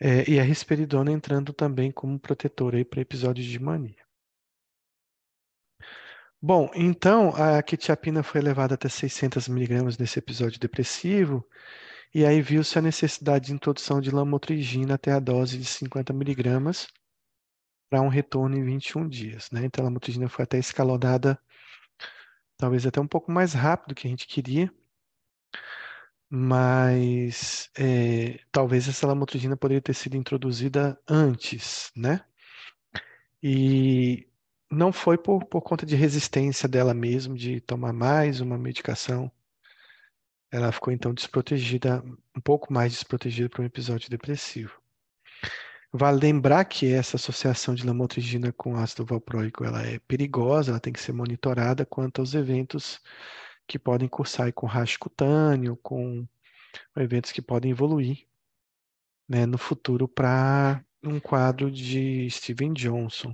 é, 0.00 0.28
e 0.28 0.40
a 0.40 0.42
risperidona 0.42 1.12
entrando 1.12 1.52
também 1.52 1.92
como 1.92 2.18
protetora 2.18 2.84
para 2.84 3.00
episódios 3.00 3.46
de 3.46 3.58
mania. 3.58 4.04
Bom, 6.42 6.70
então 6.74 7.30
a 7.36 7.62
quetiapina 7.62 8.22
foi 8.22 8.40
elevada 8.40 8.74
até 8.74 8.88
600 8.88 9.48
miligramas 9.48 9.96
nesse 9.96 10.18
episódio 10.18 10.60
depressivo, 10.60 11.42
e 12.14 12.24
aí 12.24 12.42
viu-se 12.42 12.78
a 12.78 12.82
necessidade 12.82 13.46
de 13.46 13.52
introdução 13.54 14.00
de 14.00 14.10
lamotrigina 14.10 14.94
até 14.94 15.12
a 15.12 15.18
dose 15.18 15.56
de 15.56 15.64
50 15.64 16.12
miligramas 16.12 16.86
para 17.88 18.02
um 18.02 18.08
retorno 18.08 18.56
em 18.56 18.64
21 18.64 19.08
dias. 19.08 19.50
Né? 19.50 19.64
Então 19.64 19.82
a 19.82 19.86
lamotrigina 19.86 20.28
foi 20.28 20.42
até 20.42 20.58
escalonada 20.58 21.38
talvez 22.56 22.86
até 22.86 23.00
um 23.00 23.06
pouco 23.06 23.30
mais 23.32 23.52
rápido 23.52 23.94
que 23.94 24.06
a 24.06 24.10
gente 24.10 24.26
queria, 24.26 24.72
mas 26.28 27.70
é, 27.78 28.40
talvez 28.50 28.88
essa 28.88 29.06
lamotrigina 29.06 29.56
poderia 29.56 29.80
ter 29.82 29.94
sido 29.94 30.16
introduzida 30.16 31.00
antes, 31.08 31.92
né? 31.96 32.24
E 33.42 34.26
não 34.70 34.92
foi 34.92 35.16
por, 35.18 35.44
por 35.44 35.62
conta 35.62 35.86
de 35.86 35.94
resistência 35.94 36.68
dela 36.68 36.94
mesmo, 36.94 37.36
de 37.36 37.60
tomar 37.60 37.92
mais 37.92 38.40
uma 38.40 38.58
medicação. 38.58 39.30
Ela 40.50 40.72
ficou 40.72 40.92
então 40.92 41.12
desprotegida, 41.14 42.02
um 42.36 42.40
pouco 42.40 42.72
mais 42.72 42.92
desprotegida 42.92 43.48
para 43.48 43.62
um 43.62 43.66
episódio 43.66 44.10
depressivo. 44.10 44.83
Vale 45.96 46.18
lembrar 46.18 46.64
que 46.64 46.92
essa 46.92 47.14
associação 47.14 47.72
de 47.72 47.86
lamotrigina 47.86 48.52
com 48.52 48.76
ácido 48.76 49.04
valproico 49.04 49.64
ela 49.64 49.80
é 49.86 50.00
perigosa, 50.00 50.72
ela 50.72 50.80
tem 50.80 50.92
que 50.92 51.00
ser 51.00 51.12
monitorada 51.12 51.86
quanto 51.86 52.20
aos 52.20 52.34
eventos 52.34 53.00
que 53.64 53.78
podem 53.78 54.08
cursar 54.08 54.52
com 54.52 54.66
racho 54.66 54.98
cutâneo, 54.98 55.76
com 55.76 56.26
eventos 56.96 57.30
que 57.30 57.40
podem 57.40 57.70
evoluir 57.70 58.26
né, 59.28 59.46
no 59.46 59.56
futuro 59.56 60.08
para 60.08 60.84
um 61.00 61.20
quadro 61.20 61.70
de 61.70 62.28
Steven 62.28 62.72
Johnson. 62.72 63.32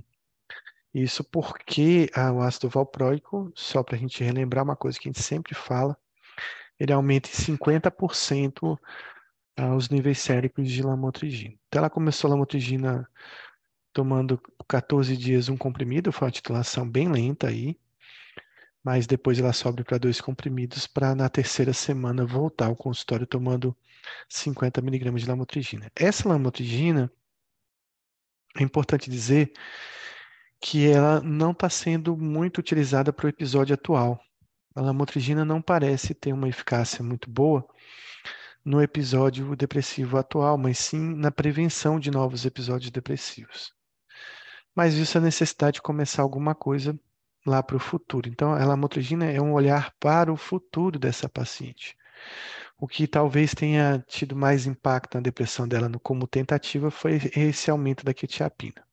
Isso 0.93 1.23
porque 1.23 2.11
ah, 2.13 2.31
o 2.31 2.41
ácido 2.41 2.69
valproico, 2.69 3.51
só 3.55 3.81
para 3.81 3.95
a 3.95 3.99
gente 3.99 4.23
relembrar 4.23 4.63
uma 4.63 4.75
coisa 4.75 4.99
que 4.99 5.09
a 5.09 5.11
gente 5.11 5.23
sempre 5.23 5.55
fala, 5.55 5.97
ele 6.79 6.93
aumenta 6.93 7.27
em 7.27 7.31
50% 7.31 8.77
aos 9.55 9.89
níveis 9.89 10.19
séricos 10.19 10.69
de 10.69 10.81
lamotrigina. 10.81 11.55
Então 11.67 11.79
ela 11.79 11.89
começou 11.89 12.27
a 12.27 12.31
lamotrigina 12.31 13.07
tomando 13.93 14.41
14 14.67 15.15
dias 15.17 15.49
um 15.49 15.57
comprimido, 15.57 16.11
foi 16.11 16.27
uma 16.27 16.31
titulação 16.31 16.89
bem 16.89 17.11
lenta 17.11 17.47
aí, 17.47 17.77
mas 18.83 19.05
depois 19.05 19.37
ela 19.37 19.53
sobe 19.53 19.83
para 19.83 19.97
dois 19.97 20.19
comprimidos 20.21 20.87
para 20.87 21.13
na 21.13 21.29
terceira 21.29 21.73
semana 21.73 22.25
voltar 22.25 22.67
ao 22.67 22.75
consultório 22.75 23.27
tomando 23.27 23.75
50 24.29 24.81
miligramas 24.81 25.21
de 25.21 25.27
lamotrigina. 25.27 25.91
Essa 25.95 26.27
lamotrigina, 26.27 27.11
é 28.57 28.63
importante 28.63 29.09
dizer 29.09 29.53
que 30.59 30.87
ela 30.87 31.21
não 31.21 31.51
está 31.51 31.69
sendo 31.69 32.15
muito 32.15 32.59
utilizada 32.59 33.11
para 33.11 33.25
o 33.25 33.29
episódio 33.29 33.73
atual. 33.73 34.19
A 34.75 34.81
lamotrigina 34.81 35.43
não 35.43 35.61
parece 35.61 36.13
ter 36.13 36.33
uma 36.33 36.47
eficácia 36.47 37.03
muito 37.03 37.29
boa 37.29 37.67
no 38.63 38.81
episódio 38.81 39.55
depressivo 39.55 40.17
atual, 40.17 40.57
mas 40.57 40.77
sim 40.77 41.15
na 41.15 41.31
prevenção 41.31 41.99
de 41.99 42.11
novos 42.11 42.45
episódios 42.45 42.91
depressivos. 42.91 43.73
Mas 44.75 44.93
isso 44.93 45.17
é 45.17 45.21
necessidade 45.21 45.75
de 45.75 45.81
começar 45.81 46.21
alguma 46.21 46.55
coisa 46.55 46.97
lá 47.45 47.61
para 47.61 47.75
o 47.75 47.79
futuro. 47.79 48.29
Então, 48.29 48.53
a 48.53 48.63
lamotrigina 48.63 49.25
é 49.25 49.41
um 49.41 49.53
olhar 49.53 49.93
para 49.99 50.31
o 50.31 50.37
futuro 50.37 50.99
dessa 50.99 51.27
paciente. 51.27 51.97
O 52.77 52.87
que 52.87 53.07
talvez 53.07 53.53
tenha 53.53 54.03
tido 54.07 54.35
mais 54.35 54.65
impacto 54.65 55.15
na 55.15 55.21
depressão 55.21 55.67
dela 55.67 55.89
como 56.01 56.27
tentativa 56.27 56.89
foi 56.89 57.19
esse 57.35 57.69
aumento 57.69 58.05
da 58.05 58.13
quetiapina. 58.13 58.83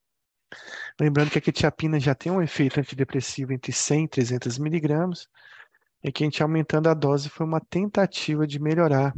Lembrando 0.99 1.31
que 1.31 1.39
a 1.39 1.43
quetiapina 1.43 2.01
já 2.01 2.15
tem 2.15 2.33
um 2.33 2.43
efeito 2.43 2.81
antidepressivo 2.81 3.53
entre 3.53 3.73
100 3.73 4.05
e 4.05 4.09
300 4.09 4.59
miligramas, 4.59 5.29
e 6.03 6.13
que 6.13 6.23
a 6.23 6.27
gente 6.27 6.43
aumentando 6.43 6.89
a 6.89 6.95
dose 6.95 7.29
foi 7.29 7.47
uma 7.47 7.61
tentativa 7.61 8.47
de 8.47 8.59
melhorar 8.59 9.15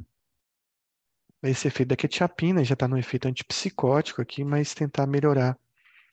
esse 1.42 1.68
efeito 1.68 1.90
da 1.90 1.96
quetiapina 1.96 2.62
já 2.64 2.74
está 2.74 2.86
no 2.86 2.98
efeito 2.98 3.26
antipsicótico 3.26 4.20
aqui, 4.20 4.44
mas 4.44 4.74
tentar 4.74 5.06
melhorar 5.06 5.58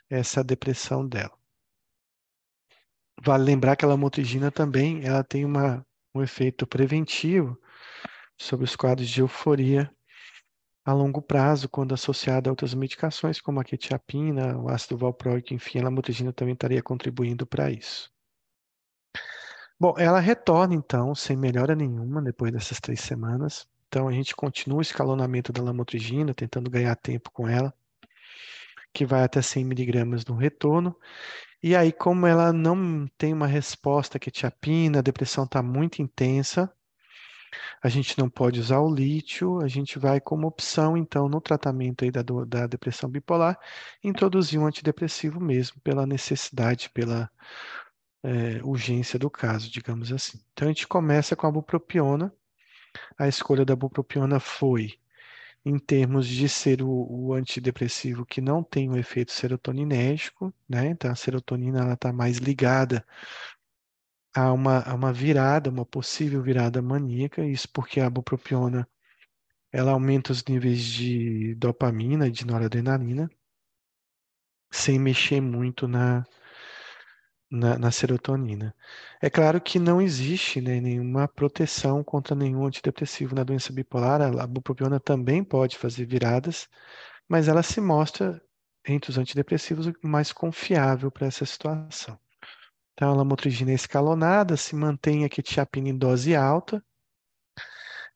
essa 0.10 0.44
depressão 0.44 1.08
dela. 1.08 1.38
Vale 3.22 3.44
lembrar 3.44 3.76
que 3.76 3.84
a 3.84 3.88
lamotrigina 3.88 4.52
também 4.52 5.04
ela 5.06 5.24
tem 5.24 5.44
uma, 5.44 5.86
um 6.14 6.22
efeito 6.22 6.66
preventivo 6.66 7.60
sobre 8.38 8.64
os 8.64 8.76
quadros 8.76 9.10
de 9.10 9.22
euforia 9.22 9.92
a 10.86 10.94
longo 10.94 11.22
prazo, 11.22 11.68
quando 11.68 11.94
associada 11.94 12.50
a 12.50 12.52
outras 12.52 12.74
medicações, 12.74 13.42
como 13.42 13.60
a 13.60 13.64
quetiapina, 13.64 14.58
o 14.58 14.70
ácido 14.70 14.98
valproico, 14.98 15.54
enfim, 15.54 15.80
a 15.80 15.84
lamotrigina 15.84 16.32
também 16.32 16.54
estaria 16.54 16.82
contribuindo 16.82 17.46
para 17.46 17.70
isso. 17.70 18.10
Bom, 19.78 19.94
ela 19.98 20.22
retorna 20.22 20.74
então, 20.74 21.14
sem 21.14 21.36
melhora 21.36 21.76
nenhuma, 21.76 22.22
depois 22.22 22.54
dessas 22.54 22.80
três 22.80 23.02
semanas. 23.02 23.68
Então 23.88 24.08
a 24.08 24.12
gente 24.12 24.36
continua 24.36 24.80
o 24.80 24.82
escalonamento 24.82 25.52
da 25.52 25.62
lamotrigina, 25.62 26.34
tentando 26.34 26.70
ganhar 26.70 26.96
tempo 26.96 27.32
com 27.32 27.48
ela, 27.48 27.74
que 28.94 29.06
vai 29.06 29.24
até 29.24 29.42
100 29.42 29.66
miligramas 29.66 30.26
no 30.26 30.36
retorno. 30.36 30.96
E 31.62 31.76
aí, 31.76 31.92
como 31.92 32.28
ela 32.28 32.54
não 32.54 33.08
tem 33.18 33.34
uma 33.34 33.48
resposta 33.48 34.20
que 34.20 34.30
tiapina, 34.32 35.00
a 35.00 35.02
depressão 35.02 35.46
está 35.46 35.62
muito 35.64 36.02
intensa, 36.02 36.72
a 37.82 37.90
gente 37.90 38.18
não 38.18 38.30
pode 38.30 38.60
usar 38.60 38.80
o 38.80 38.94
lítio, 38.94 39.60
a 39.62 39.68
gente 39.68 39.98
vai 39.98 40.20
como 40.20 40.48
opção, 40.48 40.98
então, 40.98 41.28
no 41.30 41.42
tratamento 41.42 42.04
aí 42.04 42.12
da, 42.12 42.22
da 42.22 42.68
depressão 42.68 43.10
bipolar, 43.10 43.60
introduzir 44.04 44.60
um 44.60 44.68
antidepressivo 44.68 45.40
mesmo, 45.40 45.80
pela 45.82 46.06
necessidade, 46.06 46.90
pela 46.90 47.30
é, 48.24 48.62
urgência 48.64 49.18
do 49.18 49.30
caso, 49.30 49.70
digamos 49.72 50.12
assim. 50.12 50.40
Então, 50.54 50.68
a 50.68 50.72
gente 50.72 50.88
começa 50.88 51.36
com 51.36 51.48
a 51.48 51.52
bupropiona, 51.52 52.34
a 53.18 53.28
escolha 53.28 53.66
da 53.66 53.76
bupropiona 53.76 54.40
foi 54.40 55.00
em 55.66 55.78
termos 55.78 56.28
de 56.28 56.48
ser 56.48 56.82
o, 56.82 56.90
o, 56.90 57.34
antidepressivo 57.34 58.26
que 58.26 58.40
não 58.40 58.64
tem 58.64 58.90
um 58.90 58.96
efeito 58.96 59.32
serotoninérgico, 59.34 60.54
né? 60.68 60.88
Então 60.88 61.12
a 61.12 61.16
serotonina 61.16 61.94
está 61.94 62.14
mais 62.14 62.38
ligada 62.38 63.06
a 64.34 64.54
uma, 64.54 64.80
a 64.82 64.94
uma 64.94 65.12
virada, 65.12 65.70
uma 65.70 65.86
possível 65.86 66.42
virada 66.42 66.82
maníaca, 66.82 67.46
isso 67.46 67.68
porque 67.72 68.00
a 68.00 68.10
bupropiona 68.10 68.88
ela 69.72 69.92
aumenta 69.92 70.32
os 70.32 70.44
níveis 70.46 70.82
de 70.82 71.56
dopamina, 71.56 72.32
de 72.32 72.46
noradrenalina, 72.46 73.30
sem 74.72 74.98
mexer 75.00 75.42
muito 75.42 75.88
na, 75.88 76.26
na, 77.50 77.78
na, 77.78 77.92
serotonina. 77.92 78.76
É 79.22 79.30
claro 79.30 79.62
que 79.62 79.80
não 79.80 80.02
existe 80.02 80.62
né, 80.62 80.80
nenhuma 80.80 81.28
proteção 81.28 82.04
contra 82.04 82.36
nenhum 82.36 82.66
antidepressivo 82.66 83.36
na 83.36 83.44
doença 83.44 83.74
bipolar. 83.74 84.22
A 84.22 84.48
bupropiona 84.48 85.00
também 85.00 85.44
pode 85.44 85.78
fazer 85.78 86.06
viradas, 86.06 86.68
mas 87.28 87.48
ela 87.48 87.64
se 87.64 87.80
mostra 87.82 88.42
entre 88.88 89.12
os 89.12 89.18
antidepressivos 89.18 89.92
mais 90.02 90.32
confiável 90.32 91.12
para 91.12 91.28
essa 91.28 91.46
situação. 91.46 92.18
Então, 92.94 93.12
a 93.12 93.16
lamotrigina 93.16 93.72
é 93.72 93.76
escalonada, 93.76 94.58
se 94.58 94.76
mantém 94.76 95.24
a 95.24 95.30
quetiapina 95.30 95.90
em 95.90 95.98
dose 95.98 96.36
alta. 96.36 96.84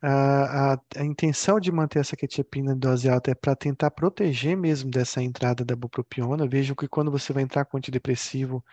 A, 0.01 0.73
a, 0.73 0.79
a 0.97 1.03
intenção 1.05 1.59
de 1.59 1.71
manter 1.71 1.99
essa 1.99 2.17
quetiapina 2.17 2.73
em 2.73 2.77
dose 2.77 3.07
alta 3.07 3.29
é 3.29 3.35
para 3.35 3.55
tentar 3.55 3.91
proteger 3.91 4.57
mesmo 4.57 4.89
dessa 4.89 5.21
entrada 5.21 5.63
da 5.63 5.75
bupropiona. 5.75 6.47
Vejam 6.47 6.75
que 6.75 6.87
quando 6.87 7.11
você 7.11 7.31
vai 7.31 7.43
entrar 7.43 7.65
com 7.65 7.77
antidepressivo, 7.77 8.65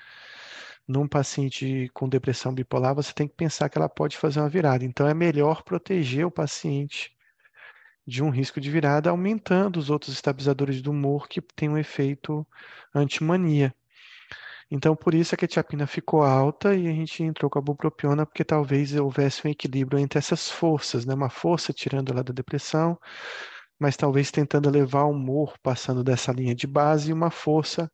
num 0.89 1.07
paciente 1.07 1.91
com 1.95 2.09
depressão 2.09 2.53
bipolar, 2.55 2.95
você 2.95 3.13
tem 3.13 3.29
que 3.29 3.35
pensar 3.37 3.69
que 3.69 3.79
ela 3.79 3.89
pode 3.89 4.17
fazer 4.17 4.41
uma 4.41 4.49
virada. 4.49 4.85
Então, 4.85 5.07
é 5.07 5.15
melhor 5.15 5.63
proteger 5.63 6.27
o 6.27 6.31
paciente 6.31 7.13
de 8.07 8.23
um 8.23 8.31
risco 8.31 8.61
de 8.61 8.71
virada, 8.71 9.11
aumentando 9.11 9.79
os 9.79 9.91
outros 9.91 10.15
estabilizadores 10.15 10.81
do 10.81 10.91
humor 10.91 11.29
que 11.29 11.43
têm 11.43 11.69
um 11.69 11.77
efeito 11.77 12.47
antimania. 12.95 13.75
Então, 14.71 14.97
por 14.97 15.15
isso 15.15 15.35
a 15.35 15.39
quetiapina 15.39 15.87
ficou 15.87 16.23
alta 16.23 16.75
e 16.75 16.89
a 16.89 16.93
gente 16.93 17.23
entrou 17.23 17.51
com 17.51 17.59
a 17.59 17.63
bupropiona, 17.63 18.27
porque 18.27 18.45
talvez 18.45 18.95
houvesse 18.95 19.47
um 19.47 19.51
equilíbrio 19.51 19.99
entre 19.99 20.19
essas 20.19 20.51
forças, 20.51 21.07
né? 21.07 21.15
Uma 21.15 21.31
força 21.31 21.73
tirando 21.73 22.13
ela 22.13 22.23
da 22.23 22.33
depressão, 22.33 22.99
mas 23.79 23.97
talvez 23.97 24.31
tentando 24.31 24.69
levar 24.71 25.05
o 25.05 25.11
humor 25.11 25.57
passando 25.63 26.03
dessa 26.03 26.33
linha 26.33 26.55
de 26.55 26.67
base 26.67 27.11
e 27.11 27.13
uma 27.13 27.31
força 27.31 27.91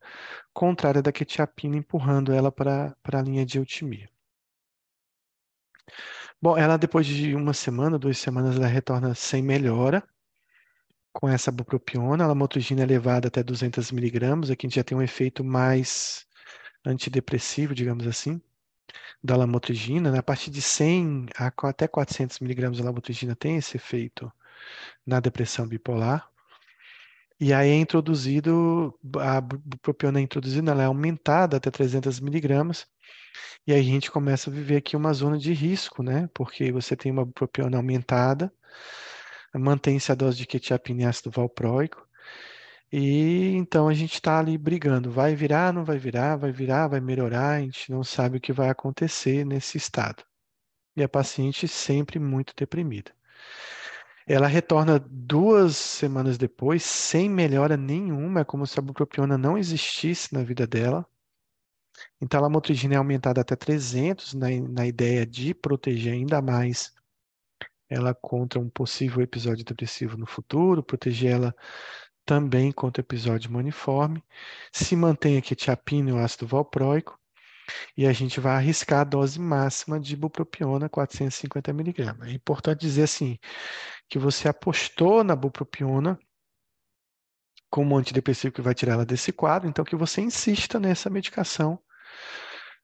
contrária 0.52 1.02
da 1.02 1.12
quetiapina 1.12 1.76
empurrando 1.76 2.32
ela 2.32 2.50
para 2.50 2.96
a 3.12 3.22
linha 3.22 3.44
de 3.44 3.58
eutimia. 3.58 4.08
Bom, 6.40 6.56
ela 6.56 6.76
depois 6.76 7.06
de 7.06 7.34
uma 7.34 7.52
semana, 7.52 7.98
duas 7.98 8.18
semanas, 8.18 8.56
ela 8.56 8.66
retorna 8.66 9.14
sem 9.14 9.42
melhora 9.42 10.02
com 11.12 11.28
essa 11.28 11.50
bupropiona. 11.50 12.24
A 12.24 12.26
lamotrigina 12.26 12.82
é 12.82 12.84
elevada 12.84 13.28
até 13.28 13.42
200 13.42 13.90
miligramas. 13.92 14.50
Aqui 14.50 14.66
a 14.66 14.68
gente 14.68 14.76
já 14.76 14.84
tem 14.84 14.96
um 14.96 15.02
efeito 15.02 15.44
mais 15.44 16.26
antidepressivo, 16.84 17.74
digamos 17.74 18.06
assim, 18.06 18.40
da 19.22 19.36
lamotrigina. 19.36 20.10
Né? 20.10 20.18
A 20.18 20.22
partir 20.22 20.50
de 20.50 20.60
100 20.60 21.26
até 21.36 21.88
400 21.88 22.40
miligramas 22.40 22.76
de 22.76 22.82
lamotrigina 22.82 23.34
tem 23.34 23.56
esse 23.56 23.76
efeito 23.76 24.30
na 25.06 25.20
depressão 25.20 25.66
bipolar. 25.66 26.28
E 27.40 27.52
aí 27.52 27.70
é 27.70 27.76
introduzido, 27.76 28.98
a 29.18 29.40
bupropiona 29.40 30.20
é 30.20 30.22
introduzida, 30.22 30.70
ela 30.70 30.82
é 30.82 30.86
aumentada 30.86 31.56
até 31.56 31.70
300 31.70 32.20
miligramas, 32.20 32.86
e 33.66 33.72
aí 33.72 33.80
a 33.80 33.82
gente 33.82 34.10
começa 34.10 34.50
a 34.50 34.52
viver 34.52 34.76
aqui 34.76 34.96
uma 34.96 35.12
zona 35.12 35.36
de 35.38 35.52
risco, 35.52 36.02
né? 36.02 36.28
Porque 36.32 36.70
você 36.72 36.96
tem 36.96 37.10
uma 37.12 37.24
bupropiona 37.24 37.76
aumentada, 37.76 38.52
mantém-se 39.54 40.12
a 40.12 40.14
dose 40.14 40.38
de 40.38 40.46
quetiapina 40.46 41.02
e 41.02 41.04
ácido 41.06 41.30
valproico, 41.30 42.06
e 42.92 43.56
então 43.56 43.88
a 43.88 43.94
gente 43.94 44.14
está 44.14 44.38
ali 44.38 44.56
brigando, 44.56 45.10
vai 45.10 45.34
virar, 45.34 45.72
não 45.72 45.84
vai 45.84 45.98
virar, 45.98 46.36
vai 46.36 46.52
virar, 46.52 46.86
vai 46.88 47.00
melhorar, 47.00 47.56
a 47.56 47.60
gente 47.60 47.90
não 47.90 48.04
sabe 48.04 48.38
o 48.38 48.40
que 48.40 48.52
vai 48.52 48.68
acontecer 48.70 49.44
nesse 49.44 49.76
estado. 49.76 50.24
E 50.96 51.02
a 51.02 51.08
paciente 51.08 51.66
sempre 51.66 52.20
muito 52.20 52.54
deprimida. 52.56 53.12
Ela 54.26 54.46
retorna 54.46 54.98
duas 54.98 55.76
semanas 55.76 56.38
depois, 56.38 56.82
sem 56.82 57.28
melhora 57.28 57.76
nenhuma, 57.76 58.40
é 58.40 58.44
como 58.44 58.66
se 58.66 58.78
a 58.78 58.82
bupropiona 58.82 59.36
não 59.36 59.58
existisse 59.58 60.32
na 60.32 60.42
vida 60.42 60.66
dela. 60.66 61.06
Então, 62.20 62.40
a 62.40 62.42
lamotrigina 62.44 62.94
é 62.94 62.96
aumentada 62.96 63.40
até 63.40 63.54
300 63.54 64.34
na, 64.34 64.48
na 64.50 64.86
ideia 64.86 65.26
de 65.26 65.54
proteger 65.54 66.14
ainda 66.14 66.40
mais 66.42 66.92
ela 67.88 68.14
contra 68.14 68.58
um 68.58 68.68
possível 68.68 69.22
episódio 69.22 69.64
depressivo 69.64 70.16
no 70.16 70.26
futuro, 70.26 70.82
proteger 70.82 71.32
ela 71.32 71.54
também 72.24 72.72
contra 72.72 73.02
episódio 73.02 73.52
maniforme. 73.52 74.24
Se 74.72 74.96
mantém 74.96 75.36
a 75.36 75.42
quetiapina 75.42 76.10
e 76.10 76.12
o 76.12 76.18
ácido 76.18 76.46
valproico. 76.46 77.18
E 77.96 78.06
a 78.06 78.12
gente 78.12 78.40
vai 78.40 78.56
arriscar 78.56 79.00
a 79.00 79.04
dose 79.04 79.40
máxima 79.40 79.98
de 80.00 80.16
bupropiona, 80.16 80.88
450 80.88 81.70
mg. 81.70 82.02
É 82.22 82.32
importante 82.32 82.80
dizer 82.80 83.04
assim, 83.04 83.38
que 84.08 84.18
você 84.18 84.48
apostou 84.48 85.24
na 85.24 85.34
bupropiona 85.36 86.18
como 87.70 87.96
antidepressivo 87.96 88.54
que 88.54 88.62
vai 88.62 88.74
tirar 88.74 88.92
ela 88.94 89.04
desse 89.04 89.32
quadro, 89.32 89.68
então 89.68 89.84
que 89.84 89.96
você 89.96 90.20
insista 90.20 90.78
nessa 90.78 91.10
medicação. 91.10 91.80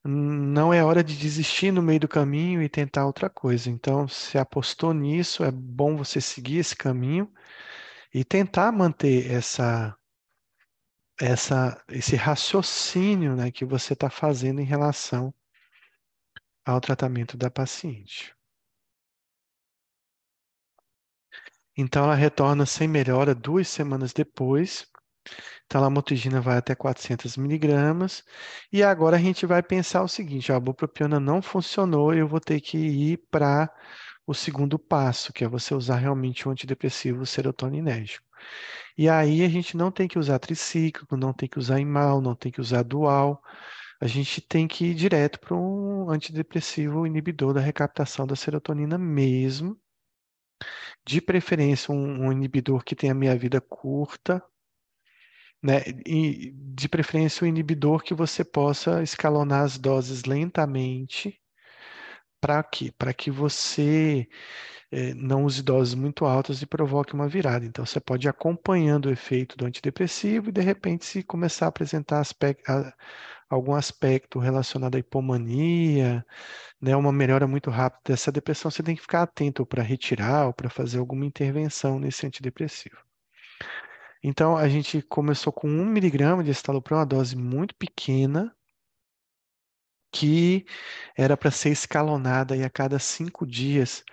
Não 0.03 0.73
é 0.73 0.83
hora 0.83 1.03
de 1.03 1.15
desistir 1.17 1.71
no 1.71 1.81
meio 1.81 1.99
do 2.01 2.07
caminho 2.07 2.61
e 2.61 2.67
tentar 2.67 3.05
outra 3.05 3.29
coisa. 3.29 3.69
Então, 3.69 4.07
se 4.07 4.37
apostou 4.37 4.93
nisso, 4.93 5.43
é 5.43 5.51
bom 5.51 5.95
você 5.95 6.19
seguir 6.19 6.57
esse 6.57 6.75
caminho 6.75 7.31
e 8.13 8.25
tentar 8.25 8.71
manter 8.71 9.31
essa, 9.31 9.95
essa, 11.21 11.79
esse 11.87 12.15
raciocínio 12.15 13.35
né, 13.35 13.51
que 13.51 13.63
você 13.63 13.93
está 13.93 14.09
fazendo 14.09 14.59
em 14.59 14.65
relação 14.65 15.31
ao 16.65 16.81
tratamento 16.81 17.37
da 17.37 17.51
paciente. 17.51 18.35
Então 21.77 22.03
ela 22.05 22.15
retorna 22.15 22.65
sem 22.65 22.87
melhora 22.87 23.35
duas 23.35 23.67
semanas 23.67 24.13
depois. 24.13 24.87
Então 25.65 25.79
a 25.79 25.83
lamotrigina 25.83 26.41
vai 26.41 26.57
até 26.57 26.73
400 26.73 27.37
miligramas. 27.37 28.23
E 28.73 28.81
agora 28.81 29.17
a 29.17 29.19
gente 29.19 29.45
vai 29.45 29.61
pensar 29.61 30.01
o 30.01 30.07
seguinte: 30.07 30.51
a 30.51 30.59
bupropiona 30.59 31.19
não 31.19 31.41
funcionou, 31.41 32.13
eu 32.13 32.27
vou 32.27 32.39
ter 32.39 32.59
que 32.59 32.77
ir 32.77 33.17
para 33.29 33.71
o 34.25 34.33
segundo 34.33 34.79
passo, 34.79 35.31
que 35.31 35.43
é 35.43 35.47
você 35.47 35.75
usar 35.75 35.97
realmente 35.97 36.47
um 36.47 36.51
antidepressivo 36.51 37.25
serotoninérgico. 37.27 38.30
E 38.97 39.09
aí 39.09 39.43
a 39.43 39.49
gente 39.49 39.77
não 39.77 39.91
tem 39.91 40.07
que 40.07 40.19
usar 40.19 40.39
tricíclico, 40.39 41.17
não 41.17 41.33
tem 41.33 41.49
que 41.49 41.59
usar 41.59 41.79
imal, 41.79 42.21
não 42.21 42.35
tem 42.35 42.51
que 42.51 42.61
usar 42.61 42.83
dual. 42.83 43.41
A 44.01 44.07
gente 44.07 44.41
tem 44.41 44.67
que 44.67 44.85
ir 44.85 44.95
direto 44.95 45.39
para 45.39 45.55
um 45.55 46.09
antidepressivo 46.09 47.05
inibidor 47.07 47.53
da 47.53 47.61
recaptação 47.61 48.25
da 48.27 48.35
serotonina 48.35 48.97
mesmo, 48.97 49.79
de 51.05 51.21
preferência 51.21 51.93
um, 51.93 52.25
um 52.27 52.31
inibidor 52.31 52.83
que 52.83 52.95
tenha 52.95 53.13
meia-vida 53.13 53.61
curta, 53.61 54.43
né? 55.63 55.81
E 56.05 56.51
de 56.53 56.89
preferência 56.89 57.45
um 57.45 57.47
inibidor 57.47 58.03
que 58.03 58.13
você 58.13 58.43
possa 58.43 59.03
escalonar 59.03 59.63
as 59.63 59.77
doses 59.77 60.23
lentamente. 60.23 61.39
Para 62.39 62.63
quê? 62.63 62.91
Para 62.97 63.13
que 63.13 63.29
você 63.29 64.27
eh, 64.91 65.13
não 65.15 65.45
use 65.45 65.63
doses 65.63 65.93
muito 65.95 66.25
altas 66.25 66.61
e 66.61 66.65
provoque 66.65 67.13
uma 67.13 67.27
virada. 67.27 67.65
Então, 67.65 67.85
você 67.85 67.99
pode 67.99 68.27
ir 68.27 68.29
acompanhando 68.29 69.07
o 69.07 69.11
efeito 69.11 69.57
do 69.57 69.65
antidepressivo 69.65 70.49
e, 70.49 70.51
de 70.51 70.61
repente, 70.61 71.05
se 71.05 71.23
começar 71.23 71.65
a 71.65 71.69
apresentar 71.69 72.19
aspecto, 72.19 72.69
a, 72.69 72.93
algum 73.49 73.73
aspecto 73.75 74.39
relacionado 74.39 74.95
à 74.95 74.99
hipomania, 74.99 76.25
né, 76.81 76.95
uma 76.95 77.11
melhora 77.11 77.47
muito 77.47 77.69
rápida 77.69 78.13
dessa 78.13 78.31
depressão, 78.31 78.71
você 78.71 78.83
tem 78.83 78.95
que 78.95 79.01
ficar 79.01 79.23
atento 79.23 79.65
para 79.65 79.83
retirar 79.83 80.47
ou 80.47 80.53
para 80.53 80.69
fazer 80.69 80.99
alguma 80.99 81.25
intervenção 81.25 81.99
nesse 81.99 82.25
antidepressivo. 82.25 82.97
Então, 84.23 84.55
a 84.57 84.67
gente 84.69 85.01
começou 85.01 85.51
com 85.51 85.67
1 85.67 85.85
miligrama 85.85 86.43
de 86.43 86.51
estalopram, 86.51 86.97
uma 86.99 87.05
dose 87.05 87.35
muito 87.35 87.75
pequena, 87.75 88.55
que 90.11 90.65
era 91.17 91.37
para 91.37 91.51
ser 91.51 91.69
escalonada 91.69 92.53
a 92.65 92.69
cada 92.69 92.99
cinco 92.99 93.45
dias. 93.47 94.03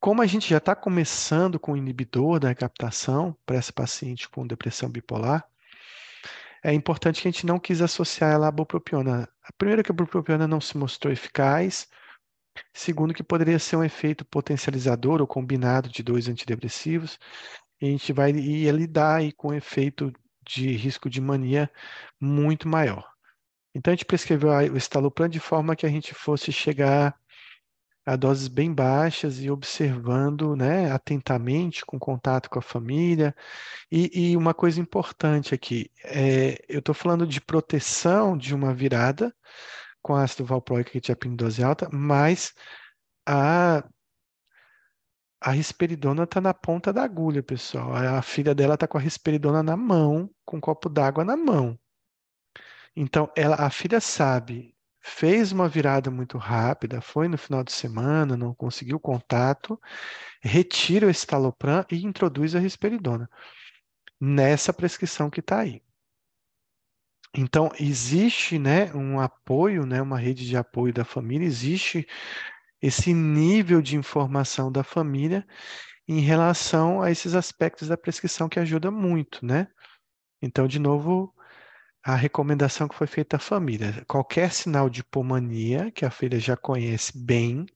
Como 0.00 0.22
a 0.22 0.26
gente 0.26 0.48
já 0.48 0.58
está 0.58 0.74
começando 0.74 1.58
com 1.58 1.72
o 1.72 1.76
inibidor 1.76 2.38
da 2.38 2.48
recaptação 2.48 3.36
para 3.44 3.56
essa 3.56 3.72
paciente 3.72 4.28
com 4.28 4.46
depressão 4.46 4.88
bipolar, 4.88 5.44
é 6.62 6.72
importante 6.72 7.22
que 7.22 7.28
a 7.28 7.30
gente 7.30 7.46
não 7.46 7.58
quis 7.58 7.80
associar 7.80 8.32
ela 8.32 8.48
à 8.48 8.50
bupropiona. 8.50 9.28
Primeiro 9.56 9.82
que 9.82 9.90
a 9.90 9.94
bupropiona 9.94 10.46
não 10.46 10.60
se 10.60 10.76
mostrou 10.76 11.12
eficaz, 11.12 11.88
segundo 12.72 13.14
que 13.14 13.22
poderia 13.22 13.58
ser 13.58 13.76
um 13.76 13.84
efeito 13.84 14.24
potencializador 14.24 15.20
ou 15.20 15.26
combinado 15.26 15.88
de 15.88 16.02
dois 16.02 16.28
antidepressivos, 16.28 17.18
e 17.80 17.86
a 17.86 17.90
gente 17.90 18.12
vai 18.12 18.32
ia 18.32 18.72
lidar 18.72 19.16
aí 19.16 19.32
com 19.32 19.48
um 19.48 19.54
efeito 19.54 20.12
de 20.42 20.72
risco 20.72 21.10
de 21.10 21.20
mania 21.20 21.70
muito 22.20 22.68
maior. 22.68 23.06
Então 23.74 23.92
a 23.92 23.94
gente 23.94 24.06
prescreveu 24.06 24.50
o 24.50 24.76
estalopram 24.76 25.28
de 25.28 25.38
forma 25.38 25.76
que 25.76 25.84
a 25.84 25.88
gente 25.90 26.14
fosse 26.14 26.50
chegar 26.50 27.14
a 28.06 28.14
doses 28.14 28.46
bem 28.46 28.72
baixas 28.72 29.40
e 29.40 29.50
observando 29.50 30.54
né, 30.54 30.92
atentamente, 30.92 31.84
com 31.84 31.98
contato 31.98 32.48
com 32.48 32.60
a 32.60 32.62
família, 32.62 33.34
e, 33.90 34.30
e 34.30 34.36
uma 34.36 34.54
coisa 34.54 34.80
importante 34.80 35.52
aqui, 35.54 35.90
é, 36.04 36.56
eu 36.68 36.78
estou 36.78 36.94
falando 36.94 37.26
de 37.26 37.40
proteção 37.40 38.38
de 38.38 38.54
uma 38.54 38.72
virada 38.72 39.34
com 40.00 40.14
ácido 40.14 40.44
valproico 40.44 40.92
que 40.92 41.00
tinha 41.00 41.16
dose 41.36 41.64
alta, 41.64 41.88
mas 41.92 42.54
a, 43.26 43.82
a 45.40 45.50
risperidona 45.50 46.22
está 46.22 46.40
na 46.40 46.54
ponta 46.54 46.92
da 46.92 47.02
agulha, 47.02 47.42
pessoal. 47.42 47.92
A 47.92 48.22
filha 48.22 48.54
dela 48.54 48.74
está 48.74 48.86
com 48.86 48.98
a 48.98 49.00
risperidona 49.00 49.64
na 49.64 49.76
mão, 49.76 50.30
com 50.44 50.58
um 50.58 50.60
copo 50.60 50.88
d'água 50.88 51.24
na 51.24 51.36
mão. 51.36 51.76
Então, 52.94 53.30
ela, 53.36 53.56
a 53.56 53.68
filha 53.68 54.00
sabe, 54.00 54.75
fez 55.06 55.52
uma 55.52 55.68
virada 55.68 56.10
muito 56.10 56.36
rápida, 56.36 57.00
foi 57.00 57.28
no 57.28 57.38
final 57.38 57.62
de 57.62 57.70
semana, 57.72 58.36
não 58.36 58.52
conseguiu 58.52 58.98
contato, 58.98 59.80
retira 60.42 61.06
o 61.06 61.10
estalopram 61.10 61.86
e 61.92 62.04
introduz 62.04 62.56
a 62.56 62.58
risperidona 62.58 63.30
nessa 64.20 64.72
prescrição 64.72 65.30
que 65.30 65.38
está 65.38 65.60
aí. 65.60 65.80
Então, 67.32 67.70
existe 67.78 68.58
né, 68.58 68.92
um 68.94 69.20
apoio, 69.20 69.86
né, 69.86 70.02
uma 70.02 70.18
rede 70.18 70.44
de 70.44 70.56
apoio 70.56 70.92
da 70.92 71.04
família, 71.04 71.46
existe 71.46 72.06
esse 72.82 73.14
nível 73.14 73.80
de 73.80 73.96
informação 73.96 74.72
da 74.72 74.82
família 74.82 75.46
em 76.08 76.20
relação 76.20 77.00
a 77.00 77.12
esses 77.12 77.34
aspectos 77.34 77.88
da 77.88 77.96
prescrição 77.96 78.48
que 78.48 78.58
ajuda 78.58 78.90
muito, 78.90 79.44
né? 79.46 79.68
Então, 80.42 80.66
de 80.66 80.78
novo, 80.78 81.32
a 82.06 82.14
recomendação 82.14 82.86
que 82.86 82.94
foi 82.94 83.08
feita 83.08 83.34
à 83.36 83.38
família: 83.40 84.04
qualquer 84.06 84.52
sinal 84.52 84.88
de 84.88 85.00
hipomania, 85.00 85.90
que 85.90 86.04
a 86.04 86.10
filha 86.10 86.38
já 86.38 86.56
conhece 86.56 87.18
bem, 87.18 87.66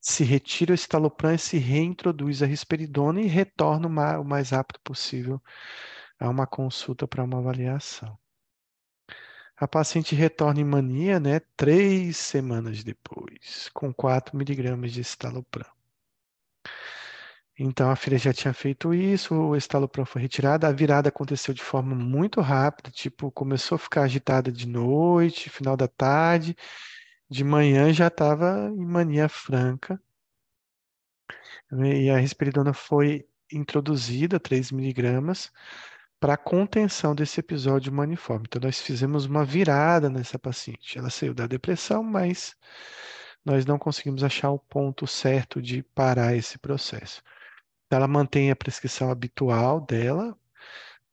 se 0.00 0.24
retira 0.24 0.72
o 0.72 0.74
estalopram 0.74 1.32
e 1.32 1.38
se 1.38 1.56
reintroduz 1.56 2.42
a 2.42 2.46
risperidona 2.46 3.20
e 3.20 3.26
retorna 3.28 3.86
o 4.18 4.24
mais 4.24 4.50
rápido 4.50 4.80
possível 4.80 5.40
a 6.18 6.28
uma 6.28 6.46
consulta 6.46 7.06
para 7.06 7.22
uma 7.22 7.38
avaliação. 7.38 8.18
A 9.56 9.68
paciente 9.68 10.14
retorna 10.14 10.60
em 10.60 10.64
mania, 10.64 11.20
né, 11.20 11.40
três 11.56 12.16
semanas 12.16 12.82
depois, 12.82 13.70
com 13.72 13.94
4 13.94 14.36
miligramas 14.36 14.92
de 14.92 15.02
estalopram. 15.02 15.70
Então 17.58 17.90
a 17.90 17.96
filha 17.96 18.18
já 18.18 18.32
tinha 18.32 18.52
feito 18.52 18.92
isso, 18.92 19.34
o 19.34 19.56
estalopram 19.56 20.04
foi 20.04 20.20
retirado, 20.22 20.66
a 20.66 20.72
virada 20.72 21.08
aconteceu 21.08 21.54
de 21.54 21.62
forma 21.62 21.94
muito 21.94 22.40
rápida, 22.40 22.90
tipo, 22.90 23.30
começou 23.32 23.76
a 23.76 23.78
ficar 23.78 24.02
agitada 24.02 24.52
de 24.52 24.68
noite, 24.68 25.48
final 25.48 25.76
da 25.76 25.88
tarde, 25.88 26.54
de 27.30 27.42
manhã 27.44 27.92
já 27.92 28.08
estava 28.08 28.70
em 28.70 28.84
mania 28.86 29.28
franca. 29.28 30.00
E 31.72 32.10
a 32.10 32.18
risperidona 32.18 32.72
foi 32.72 33.26
introduzida, 33.52 34.38
3 34.38 34.70
miligramas, 34.72 35.50
para 36.20 36.36
contenção 36.36 37.14
desse 37.14 37.40
episódio 37.40 37.92
maniforme. 37.92 38.46
Então, 38.48 38.60
nós 38.62 38.80
fizemos 38.80 39.26
uma 39.26 39.44
virada 39.44 40.08
nessa 40.08 40.38
paciente. 40.38 40.98
Ela 40.98 41.10
saiu 41.10 41.34
da 41.34 41.46
depressão, 41.46 42.02
mas 42.02 42.56
nós 43.44 43.64
não 43.66 43.78
conseguimos 43.78 44.24
achar 44.24 44.50
o 44.50 44.58
ponto 44.58 45.06
certo 45.06 45.60
de 45.62 45.82
parar 45.82 46.34
esse 46.36 46.58
processo. 46.58 47.22
Ela 47.90 48.08
mantém 48.08 48.50
a 48.50 48.56
prescrição 48.56 49.10
habitual 49.10 49.80
dela, 49.80 50.38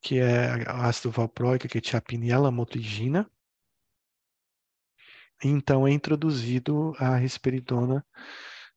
que 0.02 0.20
é 0.20 0.70
ácido 0.70 1.12
valproico, 1.12 1.68
quetiapina 1.68 2.26
e 2.26 2.36
lamotrigina. 2.36 3.30
Então 5.44 5.88
é 5.88 5.92
introduzido 5.92 6.94
a 6.98 7.16
risperidona 7.16 8.06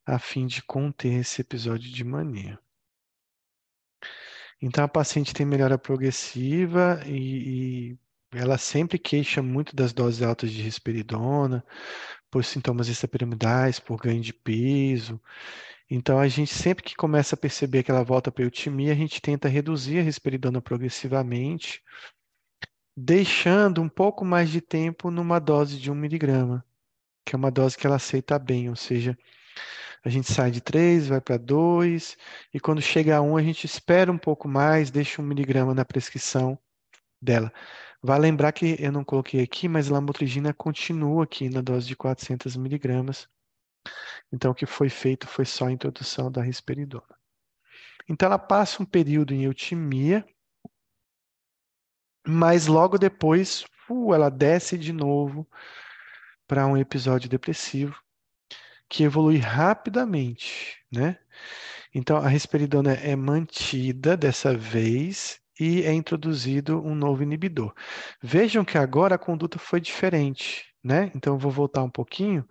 a 0.05 0.19
fim 0.19 0.47
de 0.47 0.61
conter 0.63 1.19
esse 1.19 1.41
episódio 1.41 1.91
de 1.91 2.03
mania. 2.03 2.59
Então 4.61 4.83
a 4.83 4.87
paciente 4.87 5.33
tem 5.33 5.45
melhora 5.45 5.77
progressiva 5.77 7.01
e, 7.05 7.91
e 7.91 7.99
ela 8.31 8.57
sempre 8.57 8.97
queixa 8.97 9.41
muito 9.41 9.75
das 9.75 9.93
doses 9.93 10.21
altas 10.21 10.51
de 10.51 10.61
risperidona, 10.61 11.63
por 12.29 12.43
sintomas 12.43 12.89
extrapiramidais, 12.89 13.79
por 13.79 13.97
ganho 13.97 14.21
de 14.21 14.33
peso. 14.33 15.19
Então, 15.89 16.19
a 16.19 16.27
gente 16.27 16.53
sempre 16.53 16.83
que 16.83 16.95
começa 16.95 17.35
a 17.35 17.37
perceber 17.37 17.83
que 17.83 17.91
ela 17.91 18.03
volta 18.03 18.31
para 18.31 18.43
a 18.43 18.45
eutimia, 18.45 18.91
a 18.91 18.95
gente 18.95 19.21
tenta 19.21 19.47
reduzir 19.47 19.99
a 19.99 20.03
risperidona 20.03 20.61
progressivamente, 20.61 21.81
deixando 22.95 23.81
um 23.81 23.87
pouco 23.87 24.25
mais 24.25 24.49
de 24.49 24.59
tempo 24.59 25.09
numa 25.09 25.39
dose 25.39 25.79
de 25.79 25.89
1 25.89 25.95
miligrama, 25.95 26.65
que 27.25 27.35
é 27.35 27.37
uma 27.37 27.51
dose 27.51 27.77
que 27.77 27.87
ela 27.87 27.95
aceita 27.97 28.37
bem, 28.37 28.69
ou 28.69 28.75
seja, 28.75 29.17
a 30.03 30.09
gente 30.09 30.31
sai 30.31 30.51
de 30.51 30.61
3, 30.61 31.07
vai 31.07 31.21
para 31.21 31.37
2, 31.37 32.17
e 32.53 32.59
quando 32.59 32.81
chega 32.81 33.17
a 33.17 33.21
1, 33.21 33.37
a 33.37 33.43
gente 33.43 33.65
espera 33.65 34.11
um 34.11 34.17
pouco 34.17 34.47
mais, 34.47 34.91
deixa 34.91 35.21
1 35.21 35.25
miligrama 35.25 35.73
na 35.73 35.85
prescrição 35.85 36.57
dela. 37.21 37.51
Vai 38.01 38.19
lembrar 38.19 38.51
que 38.51 38.75
eu 38.79 38.91
não 38.91 39.03
coloquei 39.03 39.41
aqui, 39.41 39.67
mas 39.67 39.89
lamotrigina 39.89 40.53
continua 40.53 41.23
aqui 41.23 41.49
na 41.49 41.61
dose 41.61 41.87
de 41.87 41.95
400 41.95 42.55
miligramas. 42.55 43.27
Então, 44.31 44.51
o 44.51 44.55
que 44.55 44.65
foi 44.65 44.89
feito 44.89 45.27
foi 45.27 45.45
só 45.45 45.67
a 45.67 45.71
introdução 45.71 46.31
da 46.31 46.41
risperidona. 46.41 47.17
Então, 48.07 48.27
ela 48.27 48.39
passa 48.39 48.81
um 48.81 48.85
período 48.85 49.33
em 49.33 49.43
eutimia, 49.43 50.25
mas 52.25 52.67
logo 52.67 52.97
depois, 52.97 53.65
uh, 53.89 54.13
ela 54.13 54.29
desce 54.29 54.77
de 54.77 54.93
novo 54.93 55.47
para 56.47 56.67
um 56.67 56.77
episódio 56.77 57.29
depressivo 57.29 58.01
que 58.89 59.03
evolui 59.03 59.37
rapidamente, 59.37 60.81
né? 60.91 61.19
Então, 61.93 62.17
a 62.17 62.27
risperidona 62.27 62.93
é 62.93 63.15
mantida 63.15 64.15
dessa 64.15 64.55
vez 64.55 65.41
e 65.59 65.83
é 65.83 65.93
introduzido 65.93 66.81
um 66.85 66.95
novo 66.95 67.23
inibidor. 67.23 67.73
Vejam 68.21 68.63
que 68.63 68.77
agora 68.77 69.15
a 69.15 69.19
conduta 69.19 69.57
foi 69.59 69.81
diferente, 69.81 70.65
né? 70.83 71.11
Então, 71.15 71.35
eu 71.35 71.39
vou 71.39 71.51
voltar 71.51 71.83
um 71.83 71.89
pouquinho. 71.89 72.47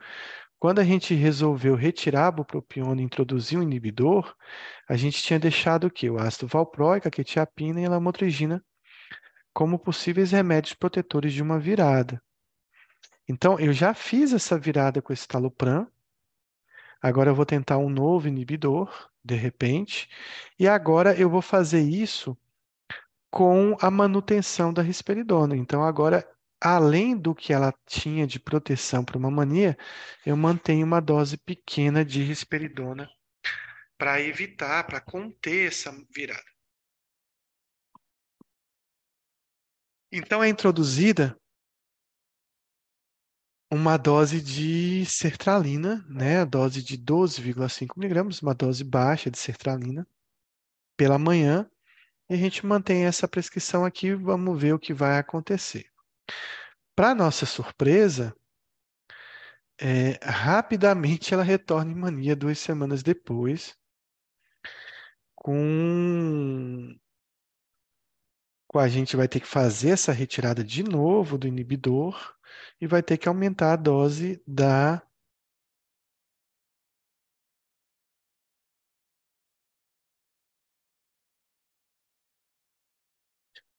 Quando 0.58 0.80
a 0.80 0.84
gente 0.84 1.14
resolveu 1.14 1.74
retirar 1.74 2.28
a 2.28 2.32
bupropiona 2.32 3.00
e 3.00 3.04
introduzir 3.04 3.58
um 3.58 3.62
inibidor, 3.62 4.34
a 4.88 4.96
gente 4.96 5.22
tinha 5.22 5.38
deixado 5.38 5.86
o 5.86 5.90
quê? 5.90 6.10
O 6.10 6.18
ácido 6.18 6.46
valproico, 6.46 7.08
a 7.08 7.10
quetiapina 7.10 7.80
e 7.80 7.84
a 7.84 7.90
lamotrigina 7.90 8.64
como 9.56 9.78
possíveis 9.78 10.32
remédios 10.32 10.74
protetores 10.74 11.32
de 11.32 11.42
uma 11.42 11.58
virada. 11.58 12.22
Então, 13.26 13.58
eu 13.58 13.72
já 13.72 13.94
fiz 13.94 14.34
essa 14.34 14.58
virada 14.58 15.00
com 15.00 15.14
esse 15.14 15.26
talopram, 15.26 15.90
agora 17.00 17.30
eu 17.30 17.34
vou 17.34 17.46
tentar 17.46 17.78
um 17.78 17.88
novo 17.88 18.28
inibidor, 18.28 19.10
de 19.24 19.34
repente, 19.34 20.10
e 20.58 20.68
agora 20.68 21.18
eu 21.18 21.30
vou 21.30 21.40
fazer 21.40 21.80
isso 21.80 22.36
com 23.36 23.76
a 23.82 23.90
manutenção 23.90 24.72
da 24.72 24.80
risperidona. 24.80 25.54
Então, 25.54 25.84
agora 25.84 26.26
além 26.58 27.14
do 27.14 27.34
que 27.34 27.52
ela 27.52 27.70
tinha 27.84 28.26
de 28.26 28.40
proteção 28.40 29.04
para 29.04 29.18
uma 29.18 29.30
mania, 29.30 29.76
eu 30.24 30.34
mantenho 30.38 30.86
uma 30.86 31.00
dose 31.00 31.36
pequena 31.36 32.02
de 32.02 32.22
risperidona 32.22 33.06
para 33.98 34.22
evitar, 34.22 34.86
para 34.86 35.02
conter 35.02 35.68
essa 35.68 35.92
virada. 36.14 36.42
Então 40.10 40.42
é 40.42 40.48
introduzida 40.48 41.38
uma 43.70 43.98
dose 43.98 44.40
de 44.40 45.04
sertralina, 45.04 46.02
né, 46.08 46.40
a 46.40 46.44
dose 46.46 46.82
de 46.82 46.96
12,5 46.96 47.98
miligramas, 47.98 48.40
uma 48.40 48.54
dose 48.54 48.82
baixa 48.82 49.30
de 49.30 49.38
sertralina 49.38 50.08
pela 50.96 51.18
manhã, 51.18 51.70
e 52.28 52.34
a 52.34 52.36
gente 52.36 52.66
mantém 52.66 53.04
essa 53.04 53.28
prescrição 53.28 53.84
aqui, 53.84 54.14
vamos 54.14 54.60
ver 54.60 54.74
o 54.74 54.78
que 54.78 54.92
vai 54.92 55.18
acontecer. 55.18 55.86
Para 56.94 57.14
nossa 57.14 57.46
surpresa, 57.46 58.34
é, 59.78 60.18
rapidamente 60.22 61.34
ela 61.34 61.42
retorna 61.42 61.92
em 61.92 61.94
mania 61.94 62.34
duas 62.34 62.58
semanas 62.58 63.02
depois, 63.02 63.76
com, 65.34 66.96
com 68.66 68.78
a 68.78 68.88
gente 68.88 69.14
vai 69.16 69.28
ter 69.28 69.40
que 69.40 69.46
fazer 69.46 69.90
essa 69.90 70.12
retirada 70.12 70.64
de 70.64 70.82
novo 70.82 71.38
do 71.38 71.46
inibidor 71.46 72.34
e 72.80 72.86
vai 72.86 73.02
ter 73.02 73.18
que 73.18 73.28
aumentar 73.28 73.74
a 73.74 73.76
dose 73.76 74.42
da 74.46 75.06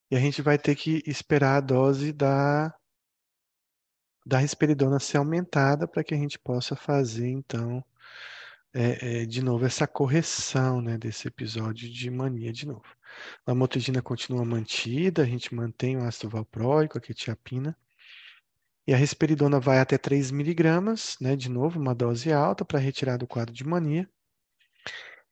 E 0.10 0.16
a 0.16 0.20
gente 0.20 0.42
vai 0.42 0.58
ter 0.58 0.76
que 0.76 1.04
esperar 1.06 1.58
a 1.58 1.62
dose 1.62 2.14
da 2.14 2.74
da 4.26 4.40
risperidona 4.40 5.00
ser 5.00 5.18
aumentada 5.18 5.88
para 5.88 6.04
que 6.04 6.14
a 6.14 6.18
gente 6.18 6.38
possa 6.38 6.76
fazer, 6.76 7.30
então, 7.30 7.82
é, 8.74 9.22
é, 9.22 9.26
de 9.26 9.42
novo, 9.42 9.66
essa 9.66 9.88
correção 9.88 10.82
né, 10.82 10.98
desse 10.98 11.30
episódio 11.30 11.90
de 11.90 12.10
mania 12.12 12.52
de 12.52 12.68
novo. 12.68 12.84
A 13.46 13.52
lamotrigina 13.52 14.02
continua 14.02 14.44
mantida, 14.44 15.24
a 15.24 15.26
gente 15.26 15.56
mantém 15.56 15.96
o 15.98 16.04
ácido 16.04 16.30
valproico, 16.30 16.98
a 16.98 17.02
quetiapina, 17.02 17.76
e 18.86 18.94
a 18.94 18.98
risperidona 18.98 19.60
vai 19.62 19.80
até 19.80 19.98
3 19.98 20.30
miligramas, 20.32 21.16
né, 21.22 21.36
de 21.36 21.50
novo, 21.50 21.80
uma 21.80 21.96
dose 21.96 22.32
alta 22.32 22.66
para 22.66 22.80
retirar 22.80 23.18
do 23.18 23.28
quadro 23.28 23.54
de 23.54 23.66
mania. 23.66 24.10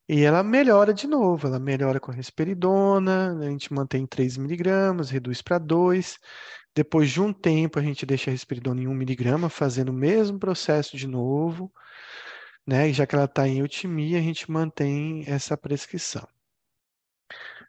E 0.08 0.24
ela 0.24 0.44
melhora 0.44 0.94
de 0.94 1.08
novo, 1.08 1.48
ela 1.48 1.60
melhora 1.60 2.00
com 2.00 2.12
a 2.12 2.13
risperidona, 2.13 3.36
a 3.39 3.50
gente 3.50 3.74
mantém 3.74 4.06
3 4.06 4.38
miligramas, 4.38 5.10
reduz 5.10 5.41
para 5.41 5.58
2, 5.58 6.20
depois 6.76 7.10
de 7.10 7.22
um 7.22 7.34
tempo, 7.34 7.80
a 7.80 7.82
gente 7.82 8.06
deixa 8.06 8.30
a 8.30 8.34
risperidona 8.34 8.82
em 8.82 8.88
1 8.88 8.94
miligrama, 8.94 9.50
fazendo 9.50 9.89
o 9.89 9.94
mesmo 9.94 10.39
processo 10.39 10.96
de 10.98 11.08
novo, 11.08 11.72
né? 12.68 12.89
E 12.89 12.94
já 12.94 13.08
que 13.08 13.15
ela 13.15 13.26
está 13.26 13.48
em 13.48 13.60
eutimia, 13.60 14.20
a 14.20 14.22
gente 14.22 14.52
mantém 14.52 15.24
essa 15.28 15.58
prescrição. 15.58 16.28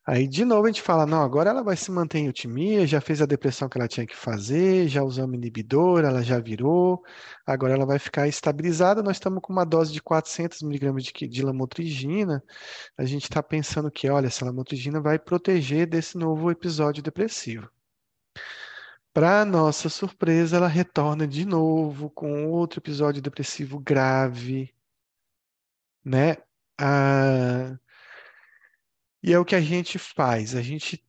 Aí, 0.08 0.28
de 0.28 0.44
novo, 0.44 0.64
a 0.64 0.68
gente 0.68 0.82
fala, 0.82 1.04
não, 1.04 1.20
agora 1.22 1.50
ela 1.50 1.64
vai 1.64 1.76
se 1.76 1.90
manter 1.90 2.18
em 2.18 2.26
eutimia, 2.26 2.86
já 2.86 3.00
fez 3.00 3.20
a 3.20 3.26
depressão 3.26 3.68
que 3.68 3.76
ela 3.76 3.88
tinha 3.88 4.06
que 4.06 4.14
fazer, 4.14 4.86
já 4.88 5.02
usamos 5.02 5.34
inibidor, 5.34 6.04
ela 6.04 6.22
já 6.22 6.38
virou, 6.38 7.02
agora 7.44 7.74
ela 7.74 7.84
vai 7.84 7.98
ficar 7.98 8.28
estabilizada, 8.28 9.02
nós 9.02 9.16
estamos 9.16 9.40
com 9.42 9.52
uma 9.52 9.64
dose 9.66 9.92
de 9.92 10.00
400 10.00 10.62
miligramas 10.62 11.02
de, 11.02 11.12
de 11.26 11.42
lamotrigina, 11.42 12.40
a 12.96 13.04
gente 13.04 13.24
está 13.24 13.42
pensando 13.42 13.90
que, 13.90 14.08
olha, 14.08 14.28
essa 14.28 14.44
lamotrigina 14.44 15.00
vai 15.00 15.18
proteger 15.18 15.88
desse 15.88 16.16
novo 16.16 16.52
episódio 16.52 17.02
depressivo. 17.02 17.68
Para 19.12 19.44
nossa 19.44 19.88
surpresa, 19.88 20.56
ela 20.56 20.68
retorna 20.68 21.26
de 21.26 21.44
novo 21.44 22.10
com 22.10 22.46
outro 22.46 22.78
episódio 22.80 23.20
depressivo 23.22 23.80
grave, 23.80 24.72
né? 26.04 26.36
Ah, 26.78 27.76
e 29.26 29.32
é 29.32 29.38
o 29.40 29.44
que 29.44 29.56
a 29.56 29.60
gente 29.60 29.98
faz. 29.98 30.54
A 30.54 30.62
gente 30.62 31.04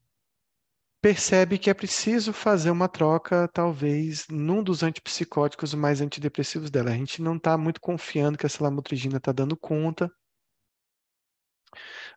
percebe 1.00 1.60
que 1.60 1.70
é 1.70 1.74
preciso 1.74 2.34
fazer 2.34 2.72
uma 2.72 2.90
troca, 2.90 3.48
talvez, 3.48 4.28
num 4.28 4.64
dos 4.64 4.82
antipsicóticos 4.82 5.76
mais 5.76 6.02
antidepressivos 6.02 6.72
dela. 6.72 6.90
A 6.90 6.96
gente 6.96 7.22
não 7.22 7.38
está 7.38 7.56
muito 7.60 7.80
confiando 7.80 8.36
que 8.36 8.46
essa 8.48 8.64
lamotrigina 8.64 9.18
está 9.18 9.32
dando 9.32 9.56
conta. 9.56 10.12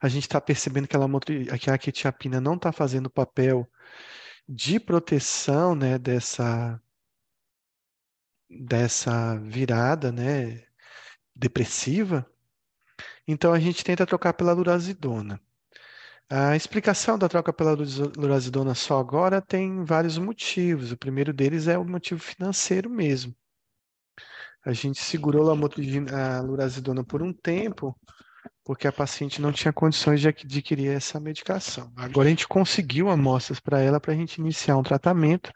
A 0.01 0.09
gente 0.09 0.23
está 0.23 0.41
percebendo 0.41 0.89
que 0.89 0.97
que 1.59 1.71
a 1.71 1.77
quetiapina 1.79 2.41
não 2.41 2.55
está 2.55 2.73
fazendo 2.73 3.07
o 3.07 3.11
papel 3.11 3.71
de 4.49 4.81
proteção 4.81 5.75
né, 5.75 5.99
dessa, 5.99 6.83
dessa 8.49 9.37
virada 9.37 10.11
né, 10.11 10.67
depressiva. 11.37 12.27
Então 13.29 13.53
a 13.53 13.61
gente 13.61 13.85
tenta 13.85 14.07
trocar 14.07 14.33
pela 14.33 14.55
lurazidona. 14.55 15.39
A 16.33 16.55
explicação 16.55 17.19
da 17.19 17.29
troca 17.29 17.53
pela 17.53 17.77
lurazidona 18.17 18.73
só 18.73 19.01
agora 19.01 19.43
tem 19.43 19.83
vários 19.85 20.17
motivos. 20.17 20.93
O 20.93 20.97
primeiro 20.97 21.33
deles 21.33 21.67
é 21.67 21.77
o 21.77 21.85
motivo 21.85 22.21
financeiro 22.21 22.89
mesmo. 22.89 23.35
A 24.65 24.73
gente 24.73 25.01
segurou 25.03 25.51
a 25.51 26.41
lurazidona 26.41 27.03
por 27.03 27.21
um 27.21 27.33
tempo 27.33 27.99
porque 28.65 28.87
a 28.87 28.93
paciente 28.93 29.43
não 29.43 29.51
tinha 29.51 29.73
condições 29.73 30.21
de 30.21 30.29
adquirir 30.29 30.93
essa 30.93 31.19
medicação. 31.19 31.93
Agora 31.97 32.29
a 32.29 32.31
gente 32.31 32.47
conseguiu 32.47 33.11
amostras 33.11 33.59
para 33.59 33.81
ela 33.81 33.99
para 33.99 34.13
a 34.13 34.17
gente 34.17 34.39
iniciar 34.39 34.77
um 34.77 34.85
tratamento 34.85 35.53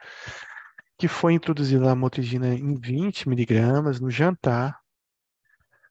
que 0.99 1.07
foi 1.07 1.35
introduzida 1.35 1.89
a 1.89 1.95
motrigina 1.95 2.53
em 2.53 2.75
20 2.75 3.29
miligramas 3.29 4.01
no 4.01 4.11
jantar 4.11 4.84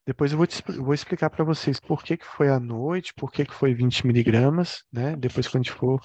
depois 0.06 0.32
eu 0.32 0.38
vou, 0.38 0.46
te, 0.46 0.62
vou 0.64 0.94
explicar 0.94 1.30
para 1.30 1.46
vocês 1.46 1.80
por 1.80 2.04
que, 2.04 2.18
que 2.18 2.26
foi 2.26 2.50
à 2.50 2.60
noite, 2.60 3.14
por 3.14 3.32
que, 3.32 3.46
que 3.46 3.54
foi 3.54 3.74
20 3.74 4.06
miligramas, 4.06 4.84
né? 4.92 5.16
Depois 5.16 5.48
quando 5.48 5.62
a 5.62 5.64
gente 5.64 5.72
for 5.72 6.02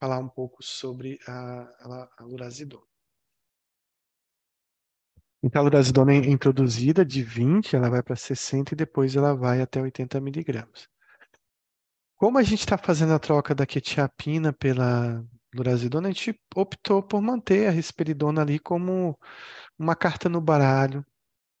falar 0.00 0.18
um 0.18 0.28
pouco 0.28 0.62
sobre 0.62 1.18
a, 1.26 1.32
a, 1.32 2.08
a 2.18 2.24
lurazidona. 2.24 2.84
Então 5.42 5.60
a 5.60 5.64
lurazidona 5.64 6.14
é 6.14 6.16
introduzida 6.16 7.04
de 7.04 7.22
20, 7.22 7.76
ela 7.76 7.90
vai 7.90 8.02
para 8.02 8.16
60 8.16 8.72
e 8.72 8.76
depois 8.76 9.14
ela 9.14 9.34
vai 9.34 9.60
até 9.60 9.80
80 9.80 10.18
miligramas. 10.20 10.88
Como 12.16 12.38
a 12.38 12.42
gente 12.42 12.60
está 12.60 12.78
fazendo 12.78 13.12
a 13.12 13.18
troca 13.18 13.54
da 13.54 13.66
quetiapina 13.66 14.50
pela 14.54 15.22
lurazidona, 15.54 16.08
a 16.08 16.10
gente 16.10 16.40
optou 16.56 17.02
por 17.02 17.20
manter 17.20 17.68
a 17.68 17.70
risperidona 17.70 18.40
ali 18.40 18.58
como 18.58 19.18
uma 19.78 19.94
carta 19.94 20.28
no 20.30 20.40
baralho, 20.40 21.04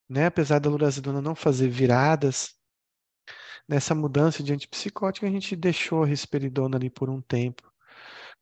né? 0.08 0.26
Apesar 0.26 0.58
da 0.58 0.70
lurazidona 0.70 1.20
não 1.20 1.34
fazer 1.34 1.68
viradas, 1.68 2.54
nessa 3.68 3.94
mudança 3.94 4.42
de 4.42 4.52
antipsicótico, 4.52 5.26
a 5.26 5.30
gente 5.30 5.56
deixou 5.56 6.02
a 6.02 6.06
risperidona 6.06 6.76
ali 6.76 6.90
por 6.90 7.10
um 7.10 7.20
tempo. 7.20 7.62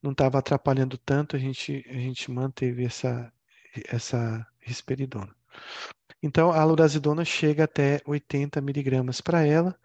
Não 0.02 0.12
estava 0.12 0.38
atrapalhando 0.38 0.98
tanto, 0.98 1.36
a 1.36 1.38
gente, 1.38 1.84
a 1.88 1.94
gente 1.94 2.30
manteve 2.30 2.84
essa, 2.84 3.32
essa 3.88 4.46
risperidona. 4.60 5.34
Então, 6.22 6.52
a 6.52 6.64
lurazidona 6.64 7.24
chega 7.24 7.64
até 7.64 8.00
80 8.06 8.60
miligramas 8.60 9.20
para 9.20 9.44
ela. 9.46 9.78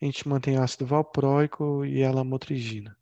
A 0.00 0.04
gente 0.04 0.28
mantém 0.28 0.58
o 0.58 0.62
ácido 0.62 0.86
valproico 0.86 1.84
e 1.84 2.04
a 2.04 2.10
lamotrigina. 2.10 2.96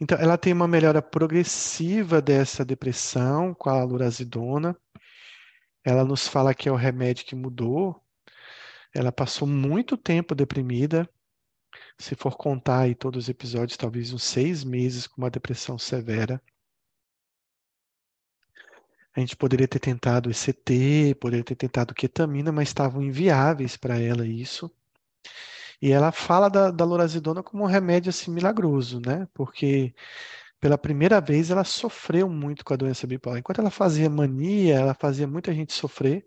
Então, 0.00 0.18
ela 0.18 0.36
tem 0.36 0.52
uma 0.52 0.68
melhora 0.68 1.00
progressiva 1.00 2.20
dessa 2.20 2.64
depressão 2.64 3.54
com 3.54 3.70
a 3.70 3.82
lurazidona. 3.84 4.76
Ela 5.86 6.04
nos 6.04 6.26
fala 6.26 6.52
que 6.52 6.68
é 6.68 6.72
o 6.72 6.74
remédio 6.74 7.24
que 7.24 7.36
mudou. 7.36 8.02
Ela 8.92 9.12
passou 9.12 9.46
muito 9.46 9.96
tempo 9.96 10.34
deprimida. 10.34 11.08
Se 11.96 12.16
for 12.16 12.36
contar 12.36 12.80
aí 12.80 12.94
todos 12.94 13.24
os 13.24 13.28
episódios, 13.28 13.76
talvez 13.76 14.12
uns 14.12 14.24
seis 14.24 14.64
meses 14.64 15.06
com 15.06 15.22
uma 15.22 15.30
depressão 15.30 15.78
severa. 15.78 16.42
A 19.14 19.20
gente 19.20 19.36
poderia 19.36 19.68
ter 19.68 19.78
tentado 19.78 20.28
ECT, 20.28 21.14
poderia 21.20 21.44
ter 21.44 21.54
tentado 21.54 21.94
ketamina, 21.94 22.50
mas 22.50 22.68
estavam 22.68 23.00
inviáveis 23.00 23.76
para 23.76 23.96
ela 23.96 24.26
isso. 24.26 24.68
E 25.80 25.92
ela 25.92 26.10
fala 26.10 26.48
da, 26.48 26.72
da 26.72 26.84
lorazidona 26.84 27.44
como 27.44 27.62
um 27.62 27.66
remédio 27.66 28.10
assim 28.10 28.32
milagroso, 28.32 29.00
né? 29.00 29.28
Porque 29.32 29.94
pela 30.66 30.76
primeira 30.76 31.20
vez, 31.20 31.48
ela 31.52 31.62
sofreu 31.62 32.28
muito 32.28 32.64
com 32.64 32.74
a 32.74 32.76
doença 32.76 33.06
bipolar. 33.06 33.38
Enquanto 33.38 33.60
ela 33.60 33.70
fazia 33.70 34.10
mania, 34.10 34.74
ela 34.74 34.94
fazia 34.94 35.24
muita 35.24 35.54
gente 35.54 35.72
sofrer. 35.72 36.26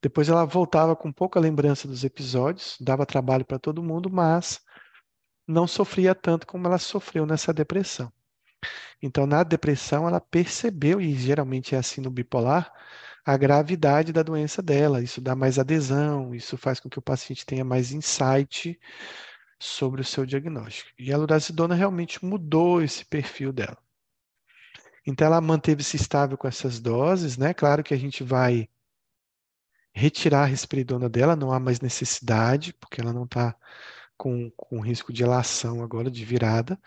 Depois 0.00 0.28
ela 0.28 0.44
voltava 0.44 0.94
com 0.94 1.10
pouca 1.12 1.40
lembrança 1.40 1.88
dos 1.88 2.04
episódios, 2.04 2.76
dava 2.80 3.04
trabalho 3.04 3.44
para 3.44 3.58
todo 3.58 3.82
mundo, 3.82 4.08
mas 4.08 4.60
não 5.48 5.66
sofria 5.66 6.14
tanto 6.14 6.46
como 6.46 6.68
ela 6.68 6.78
sofreu 6.78 7.26
nessa 7.26 7.52
depressão. 7.52 8.12
Então, 9.02 9.26
na 9.26 9.42
depressão, 9.42 10.06
ela 10.06 10.20
percebeu, 10.20 11.00
e 11.00 11.12
geralmente 11.16 11.74
é 11.74 11.78
assim 11.78 12.00
no 12.00 12.08
bipolar, 12.08 12.72
a 13.24 13.36
gravidade 13.36 14.12
da 14.12 14.22
doença 14.22 14.62
dela. 14.62 15.02
Isso 15.02 15.20
dá 15.20 15.34
mais 15.34 15.58
adesão, 15.58 16.32
isso 16.32 16.56
faz 16.56 16.78
com 16.78 16.88
que 16.88 17.00
o 17.00 17.02
paciente 17.02 17.44
tenha 17.44 17.64
mais 17.64 17.90
insight 17.90 18.78
sobre 19.58 20.00
o 20.00 20.04
seu 20.04 20.26
diagnóstico. 20.26 20.90
E 20.98 21.12
a 21.12 21.16
lurazidona 21.16 21.74
realmente 21.74 22.24
mudou 22.24 22.82
esse 22.82 23.04
perfil 23.04 23.52
dela. 23.52 23.78
Então 25.06 25.26
ela 25.26 25.40
manteve-se 25.40 25.96
estável 25.96 26.36
com 26.36 26.48
essas 26.48 26.80
doses, 26.80 27.38
né? 27.38 27.54
Claro 27.54 27.82
que 27.84 27.94
a 27.94 27.96
gente 27.96 28.24
vai 28.24 28.68
retirar 29.94 30.42
a 30.42 30.46
risperidona 30.46 31.08
dela, 31.08 31.36
não 31.36 31.52
há 31.52 31.58
mais 31.60 31.80
necessidade, 31.80 32.74
porque 32.74 33.00
ela 33.00 33.12
não 33.12 33.24
está 33.24 33.56
com, 34.16 34.50
com 34.50 34.80
risco 34.80 35.12
de 35.12 35.22
elação 35.22 35.82
agora, 35.82 36.10
de 36.10 36.24
virada, 36.24 36.78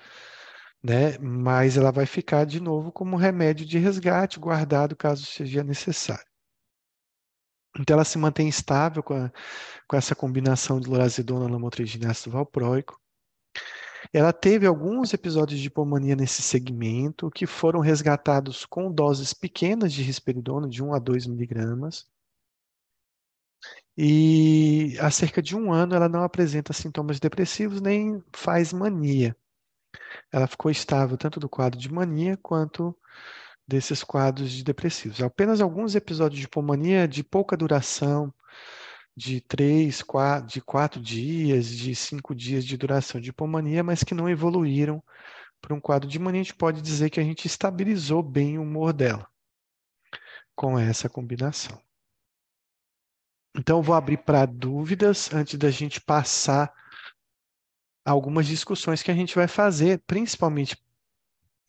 né? 0.83 1.17
Mas 1.17 1.77
ela 1.77 1.91
vai 1.91 2.05
ficar 2.05 2.45
de 2.45 2.59
novo 2.59 2.91
como 2.91 3.15
remédio 3.17 3.65
de 3.65 3.79
resgate, 3.79 4.39
guardado 4.39 4.95
caso 4.95 5.25
seja 5.25 5.63
necessário. 5.63 6.28
Então 7.79 7.93
ela 7.95 8.03
se 8.03 8.17
mantém 8.17 8.49
estável 8.49 9.01
com, 9.01 9.13
a, 9.13 9.31
com 9.87 9.95
essa 9.95 10.13
combinação 10.13 10.79
de 10.79 10.89
lorazidona, 10.89 11.49
lamotrigina 11.49 12.07
e 12.07 12.11
ácido 12.11 12.31
valproico. 12.31 12.99
Ela 14.13 14.33
teve 14.33 14.65
alguns 14.65 15.13
episódios 15.13 15.59
de 15.59 15.67
hipomania 15.67 16.15
nesse 16.15 16.41
segmento 16.41 17.31
que 17.31 17.45
foram 17.45 17.79
resgatados 17.79 18.65
com 18.65 18.91
doses 18.91 19.33
pequenas 19.33 19.93
de 19.93 20.01
risperidona, 20.01 20.67
de 20.67 20.83
1 20.83 20.93
a 20.93 20.99
2 20.99 21.25
miligramas. 21.27 22.07
E 23.97 24.97
há 24.99 25.11
cerca 25.11 25.41
de 25.41 25.55
um 25.55 25.71
ano 25.71 25.95
ela 25.95 26.07
não 26.09 26.23
apresenta 26.23 26.73
sintomas 26.73 27.19
depressivos 27.19 27.81
nem 27.81 28.23
faz 28.33 28.73
mania. 28.73 29.35
Ela 30.31 30.47
ficou 30.47 30.71
estável 30.71 31.17
tanto 31.17 31.39
do 31.39 31.49
quadro 31.49 31.79
de 31.79 31.91
mania 31.91 32.37
quanto 32.37 32.95
desses 33.69 34.03
quadros 34.03 34.51
de 34.51 34.63
depressivos. 34.63 35.21
Apenas 35.21 35.61
alguns 35.61 35.93
episódios 35.93 36.39
de 36.39 36.45
hipomania 36.47 37.07
de 37.07 37.23
pouca 37.23 37.55
duração, 37.55 38.33
de 39.15 39.39
três, 39.41 40.01
quatro, 40.01 40.47
de 40.47 40.59
quatro 40.59 40.99
dias, 40.99 41.67
de 41.67 41.93
cinco 41.93 42.33
dias 42.33 42.65
de 42.65 42.75
duração 42.75 43.21
de 43.21 43.29
hipomania, 43.29 43.83
mas 43.83 44.03
que 44.03 44.15
não 44.15 44.27
evoluíram 44.27 45.03
para 45.61 45.75
um 45.75 45.79
quadro 45.79 46.09
de 46.09 46.17
mania. 46.17 46.41
A 46.41 46.43
gente 46.43 46.55
pode 46.55 46.81
dizer 46.81 47.11
que 47.11 47.19
a 47.19 47.23
gente 47.23 47.45
estabilizou 47.45 48.23
bem 48.23 48.57
o 48.57 48.63
humor 48.63 48.91
dela 48.91 49.27
com 50.55 50.77
essa 50.77 51.07
combinação. 51.07 51.79
Então, 53.55 53.83
vou 53.83 53.93
abrir 53.93 54.17
para 54.17 54.45
dúvidas 54.47 55.31
antes 55.31 55.59
da 55.59 55.69
gente 55.69 56.01
passar 56.01 56.73
algumas 58.03 58.47
discussões 58.47 59.03
que 59.03 59.11
a 59.11 59.15
gente 59.15 59.35
vai 59.35 59.47
fazer, 59.47 60.01
principalmente 60.07 60.75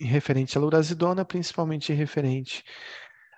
referente 0.01 0.57
à 0.57 0.61
lurazidona, 0.61 1.25
principalmente 1.25 1.93
referente 1.93 2.65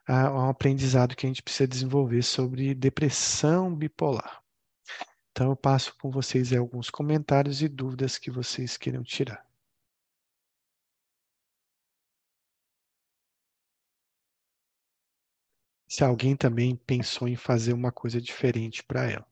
a, 0.06 0.28
a 0.28 0.46
um 0.46 0.48
aprendizado 0.48 1.16
que 1.16 1.26
a 1.26 1.28
gente 1.28 1.42
precisa 1.42 1.68
desenvolver 1.68 2.22
sobre 2.22 2.74
depressão 2.74 3.74
bipolar. 3.74 4.42
Então, 5.32 5.50
eu 5.50 5.56
passo 5.56 5.96
com 5.98 6.10
vocês 6.10 6.52
alguns 6.52 6.90
comentários 6.90 7.62
e 7.62 7.68
dúvidas 7.68 8.18
que 8.18 8.30
vocês 8.30 8.76
queiram 8.76 9.02
tirar. 9.02 9.46
Se 15.88 16.02
alguém 16.04 16.36
também 16.36 16.74
pensou 16.76 17.28
em 17.28 17.36
fazer 17.36 17.72
uma 17.72 17.92
coisa 17.92 18.20
diferente 18.20 18.82
para 18.82 19.04
ela. 19.10 19.31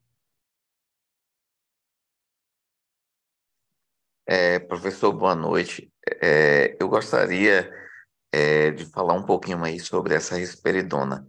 É, 4.32 4.60
professor, 4.60 5.12
boa 5.12 5.34
noite. 5.34 5.92
É, 6.22 6.76
eu 6.78 6.88
gostaria 6.88 7.68
é, 8.30 8.70
de 8.70 8.84
falar 8.86 9.14
um 9.14 9.24
pouquinho 9.24 9.64
aí 9.64 9.80
sobre 9.80 10.14
essa 10.14 10.36
risperidona, 10.36 11.26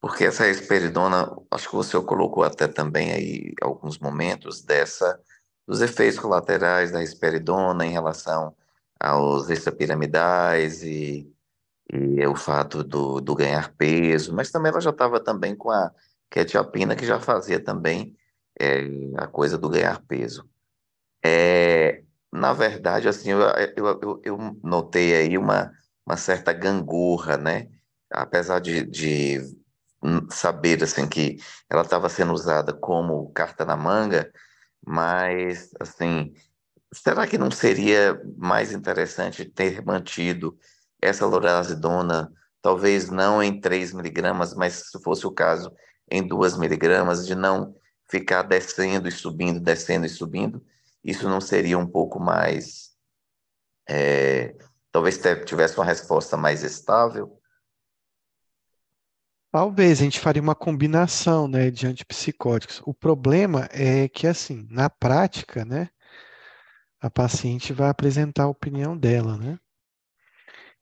porque 0.00 0.24
essa 0.24 0.46
risperidona, 0.46 1.30
acho 1.50 1.68
que 1.68 1.76
você 1.76 2.00
colocou 2.00 2.42
até 2.42 2.66
também 2.66 3.12
aí 3.12 3.52
alguns 3.60 3.98
momentos 3.98 4.62
dessa 4.62 5.20
dos 5.68 5.82
efeitos 5.82 6.18
colaterais 6.18 6.90
da 6.90 7.00
risperidona 7.00 7.84
em 7.84 7.90
relação 7.92 8.56
aos 8.98 9.50
extrapiramidais 9.50 10.82
e, 10.82 11.30
e 11.92 12.26
o 12.26 12.34
fato 12.34 12.82
do, 12.82 13.20
do 13.20 13.34
ganhar 13.34 13.74
peso, 13.76 14.34
mas 14.34 14.50
também 14.50 14.72
ela 14.72 14.80
já 14.80 14.88
estava 14.88 15.20
também 15.20 15.54
com 15.54 15.70
a 15.70 15.92
quetiapina, 16.30 16.96
que 16.96 17.04
já 17.04 17.20
fazia 17.20 17.62
também 17.62 18.16
é, 18.58 18.86
a 19.18 19.26
coisa 19.26 19.58
do 19.58 19.68
ganhar 19.68 20.00
peso. 20.08 20.48
É, 21.22 22.02
na 22.32 22.52
verdade, 22.52 23.08
assim, 23.08 23.30
eu, 23.30 23.40
eu, 23.76 24.20
eu, 24.24 24.38
notei 24.62 25.14
aí 25.14 25.38
uma, 25.38 25.72
uma 26.06 26.16
certa 26.16 26.52
gangorra, 26.52 27.36
né? 27.36 27.68
Apesar 28.10 28.60
de, 28.60 28.84
de 28.84 29.40
saber, 30.30 30.82
assim, 30.82 31.08
que 31.08 31.38
ela 31.68 31.82
estava 31.82 32.08
sendo 32.08 32.32
usada 32.32 32.72
como 32.72 33.30
carta 33.32 33.64
na 33.64 33.76
manga, 33.76 34.32
mas, 34.84 35.70
assim, 35.80 36.32
será 36.92 37.26
que 37.26 37.38
não 37.38 37.50
seria 37.50 38.20
mais 38.36 38.72
interessante 38.72 39.44
ter 39.44 39.84
mantido 39.84 40.56
essa 41.02 41.26
lorazidona, 41.26 42.32
talvez 42.62 43.10
não 43.10 43.42
em 43.42 43.60
3 43.60 43.92
miligramas, 43.92 44.54
mas 44.54 44.90
se 44.90 45.02
fosse 45.02 45.26
o 45.26 45.32
caso, 45.32 45.72
em 46.10 46.26
2 46.26 46.56
miligramas, 46.56 47.26
de 47.26 47.34
não 47.34 47.74
ficar 48.08 48.42
descendo 48.42 49.08
e 49.08 49.12
subindo, 49.12 49.60
descendo 49.60 50.06
e 50.06 50.08
subindo? 50.08 50.62
Isso 51.04 51.28
não 51.28 51.40
seria 51.40 51.78
um 51.78 51.86
pouco 51.86 52.20
mais. 52.20 52.90
É, 53.88 54.56
talvez 54.92 55.20
tivesse 55.46 55.76
uma 55.76 55.84
resposta 55.84 56.36
mais 56.36 56.62
estável? 56.62 57.40
Talvez 59.52 60.00
a 60.00 60.04
gente 60.04 60.20
faria 60.20 60.40
uma 60.40 60.54
combinação, 60.54 61.48
né, 61.48 61.70
de 61.70 61.86
antipsicóticos. 61.86 62.80
O 62.84 62.94
problema 62.94 63.68
é 63.72 64.08
que, 64.08 64.26
assim, 64.26 64.66
na 64.70 64.88
prática, 64.88 65.64
né, 65.64 65.90
a 67.00 67.10
paciente 67.10 67.72
vai 67.72 67.88
apresentar 67.88 68.44
a 68.44 68.48
opinião 68.48 68.96
dela, 68.96 69.36
né? 69.36 69.58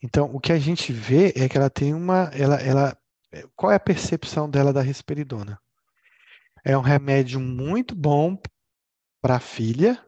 Então, 0.02 0.30
o 0.34 0.38
que 0.38 0.52
a 0.52 0.58
gente 0.58 0.92
vê 0.92 1.32
é 1.34 1.48
que 1.48 1.56
ela 1.56 1.70
tem 1.70 1.94
uma, 1.94 2.30
ela, 2.34 2.56
ela, 2.56 2.98
qual 3.56 3.72
é 3.72 3.76
a 3.76 3.80
percepção 3.80 4.48
dela 4.48 4.72
da 4.72 4.82
risperidona? 4.82 5.58
É 6.64 6.76
um 6.76 6.82
remédio 6.82 7.40
muito 7.40 7.94
bom 7.94 8.40
para 9.20 9.36
a 9.36 9.40
filha, 9.40 10.04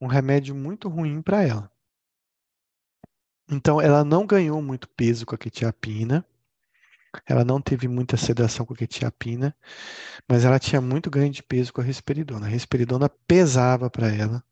um 0.00 0.06
remédio 0.06 0.54
muito 0.54 0.88
ruim 0.88 1.22
para 1.22 1.42
ela. 1.42 1.70
Então, 3.50 3.80
ela 3.80 4.04
não 4.04 4.26
ganhou 4.26 4.60
muito 4.60 4.88
peso 4.88 5.24
com 5.24 5.34
a 5.34 5.38
quetiapina, 5.38 6.24
ela 7.26 7.44
não 7.44 7.60
teve 7.60 7.88
muita 7.88 8.16
sedação 8.16 8.66
com 8.66 8.74
a 8.74 8.76
quetiapina, 8.76 9.56
mas 10.28 10.44
ela 10.44 10.58
tinha 10.58 10.80
muito 10.80 11.10
ganho 11.10 11.32
de 11.32 11.42
peso 11.42 11.72
com 11.72 11.80
a 11.80 11.84
risperidona. 11.84 12.46
A 12.46 12.50
risperidona 12.50 13.08
pesava 13.08 13.90
para 13.90 14.08
ela. 14.08 14.44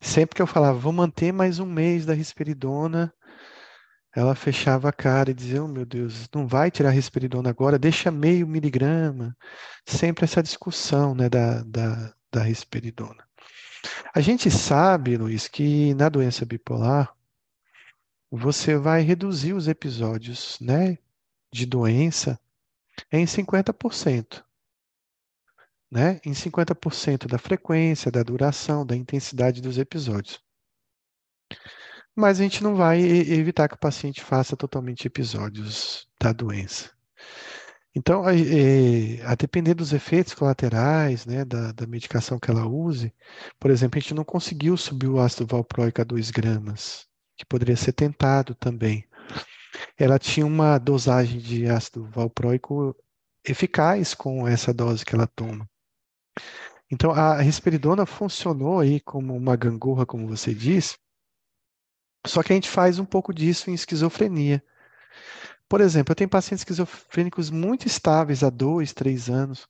Sempre 0.00 0.36
que 0.36 0.42
eu 0.42 0.46
falava, 0.46 0.78
vou 0.78 0.92
manter 0.92 1.32
mais 1.32 1.58
um 1.58 1.66
mês 1.66 2.06
da 2.06 2.14
risperidona, 2.14 3.12
ela 4.14 4.34
fechava 4.34 4.88
a 4.88 4.92
cara 4.92 5.30
e 5.30 5.34
dizia, 5.34 5.62
oh 5.62 5.68
meu 5.68 5.86
Deus, 5.86 6.28
não 6.34 6.46
vai 6.46 6.70
tirar 6.70 6.88
a 6.88 6.92
risperidona 6.92 7.50
agora, 7.50 7.78
deixa 7.78 8.10
meio 8.10 8.46
miligrama. 8.46 9.36
Sempre 9.86 10.24
essa 10.24 10.42
discussão 10.42 11.14
né, 11.14 11.28
da, 11.28 11.62
da, 11.62 12.14
da 12.32 12.42
risperidona. 12.42 13.24
A 14.14 14.20
gente 14.20 14.50
sabe, 14.50 15.16
Luiz, 15.16 15.48
que 15.48 15.94
na 15.94 16.08
doença 16.08 16.44
bipolar 16.44 17.14
você 18.30 18.76
vai 18.76 19.02
reduzir 19.02 19.52
os 19.52 19.66
episódios 19.66 20.58
né, 20.60 20.98
de 21.52 21.66
doença 21.66 22.38
em 23.10 23.24
50%. 23.24 24.44
Né? 25.90 26.20
Em 26.24 26.32
50% 26.32 27.26
da 27.26 27.38
frequência, 27.38 28.10
da 28.10 28.22
duração, 28.22 28.86
da 28.86 28.94
intensidade 28.94 29.60
dos 29.60 29.78
episódios. 29.78 30.40
Mas 32.14 32.38
a 32.38 32.42
gente 32.42 32.62
não 32.62 32.76
vai 32.76 33.00
evitar 33.00 33.68
que 33.68 33.74
o 33.74 33.78
paciente 33.78 34.20
faça 34.22 34.56
totalmente 34.56 35.06
episódios 35.06 36.08
da 36.20 36.32
doença. 36.32 36.90
Então, 37.94 38.24
a, 38.24 38.32
é, 38.34 39.20
a, 39.24 39.34
depender 39.34 39.74
dos 39.74 39.92
efeitos 39.92 40.32
colaterais, 40.32 41.26
né, 41.26 41.44
da, 41.44 41.72
da, 41.72 41.86
medicação 41.86 42.38
que 42.38 42.50
ela 42.50 42.66
use, 42.66 43.12
por 43.58 43.70
exemplo, 43.70 43.98
a 43.98 44.00
gente 44.00 44.14
não 44.14 44.24
conseguiu 44.24 44.76
subir 44.76 45.08
o 45.08 45.18
ácido 45.18 45.46
valproico 45.46 46.00
a 46.00 46.04
2 46.04 46.30
gramas, 46.30 47.08
que 47.36 47.44
poderia 47.44 47.76
ser 47.76 47.92
tentado 47.92 48.54
também. 48.54 49.04
Ela 49.98 50.18
tinha 50.18 50.46
uma 50.46 50.78
dosagem 50.78 51.40
de 51.40 51.66
ácido 51.66 52.08
valproico 52.10 52.94
eficaz 53.44 54.14
com 54.14 54.46
essa 54.46 54.72
dose 54.72 55.04
que 55.04 55.14
ela 55.14 55.26
toma. 55.26 55.68
Então, 56.90 57.10
a 57.12 57.40
risperidona 57.40 58.06
funcionou 58.06 58.80
aí 58.80 59.00
como 59.00 59.34
uma 59.36 59.56
gangorra, 59.56 60.06
como 60.06 60.28
você 60.28 60.54
disse, 60.54 60.96
só 62.26 62.42
que 62.42 62.52
a 62.52 62.54
gente 62.56 62.68
faz 62.68 62.98
um 62.98 63.04
pouco 63.04 63.32
disso 63.32 63.70
em 63.70 63.74
esquizofrenia. 63.74 64.62
Por 65.70 65.80
exemplo, 65.80 66.10
eu 66.12 66.16
tenho 66.16 66.28
pacientes 66.28 66.62
esquizofrênicos 66.62 67.48
muito 67.48 67.86
estáveis 67.86 68.42
há 68.42 68.50
dois, 68.50 68.92
três 68.92 69.30
anos, 69.30 69.68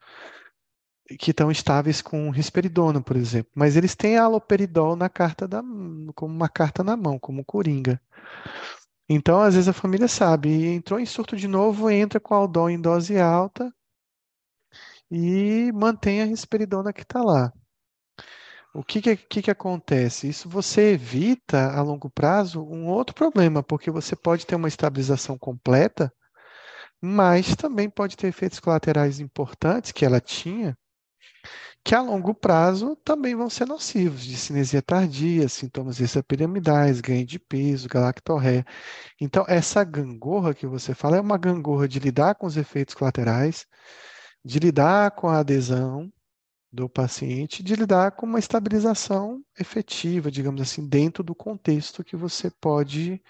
que 1.19 1.31
estão 1.31 1.51
estáveis 1.51 2.01
com 2.01 2.31
risperidona, 2.31 3.03
por 3.03 3.17
exemplo, 3.17 3.53
mas 3.55 3.77
eles 3.77 3.95
têm 3.95 4.17
aloperidol 4.17 4.97
na 4.97 5.11
carta 5.11 5.47
da, 5.47 5.63
como 6.15 6.35
uma 6.35 6.49
carta 6.49 6.83
na 6.83 6.97
mão, 6.97 7.19
como 7.19 7.45
coringa. 7.45 8.01
Então, 9.11 9.43
às 9.43 9.55
vezes 9.55 9.69
a 9.69 9.75
família 9.75 10.09
sabe, 10.09 10.49
entrou 10.69 10.99
em 10.99 11.05
surto 11.05 11.37
de 11.37 11.47
novo, 11.47 11.91
entra 11.91 12.19
com 12.19 12.33
aldol 12.35 12.71
em 12.71 12.81
dose 12.81 13.19
alta 13.19 13.71
e 15.11 15.71
mantém 15.73 16.23
a 16.23 16.25
risperidona 16.25 16.93
que 16.93 17.03
está 17.03 17.23
lá. 17.23 17.53
O 18.73 18.85
que, 18.85 19.03
que, 19.03 19.17
que, 19.17 19.43
que 19.43 19.51
acontece? 19.51 20.29
Isso 20.29 20.49
você 20.49 20.93
evita 20.93 21.73
a 21.73 21.83
longo 21.83 22.09
prazo 22.09 22.63
um 22.63 22.87
outro 22.87 23.15
problema, 23.15 23.63
porque 23.63 23.91
você 23.91 24.15
pode 24.15 24.47
ter 24.47 24.55
uma 24.55 24.69
estabilização 24.69 25.37
completa, 25.37 26.13
mas 27.01 27.57
também 27.57 27.91
pode 27.91 28.17
ter 28.17 28.29
efeitos 28.29 28.61
colaterais 28.61 29.21
importantes 29.21 29.93
que 29.93 30.05
ela 30.05 30.21
tinha, 30.21 30.77
que 31.85 31.95
a 31.95 32.01
longo 32.03 32.35
prazo 32.35 32.97
também 33.05 33.35
vão 33.35 33.51
ser 33.51 33.67
nocivos, 33.67 34.23
de 34.23 34.37
cinesia 34.37 34.83
tardia, 34.83 35.49
sintomas 35.49 35.99
extrapiramidais, 36.01 37.01
ganho 37.01 37.25
de 37.27 37.39
peso, 37.39 37.89
galactorreia. 37.89 38.65
Então, 39.21 39.45
essa 39.49 39.83
gangorra 39.85 40.55
que 40.55 40.67
você 40.67 40.95
fala 40.95 41.17
é 41.17 41.21
uma 41.21 41.39
gangorra 41.39 41.89
de 41.89 41.99
lidar 41.99 42.35
com 42.37 42.47
os 42.47 42.57
efeitos 42.57 42.95
colaterais, 42.95 43.67
de 44.45 44.59
lidar 44.59 45.13
com 45.13 45.29
a 45.29 45.39
adesão, 45.41 46.11
do 46.73 46.89
paciente 46.89 47.63
de 47.63 47.75
lidar 47.75 48.13
com 48.13 48.27
uma 48.27 48.39
estabilização 48.39 49.45
efetiva, 49.59 50.31
digamos 50.31 50.61
assim, 50.61 50.87
dentro 50.89 51.25
do 51.25 51.35
contexto 51.35 52.05
que 52.05 52.17
você 52.17 52.51
pode 52.51 53.21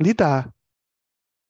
lidar. 0.00 0.52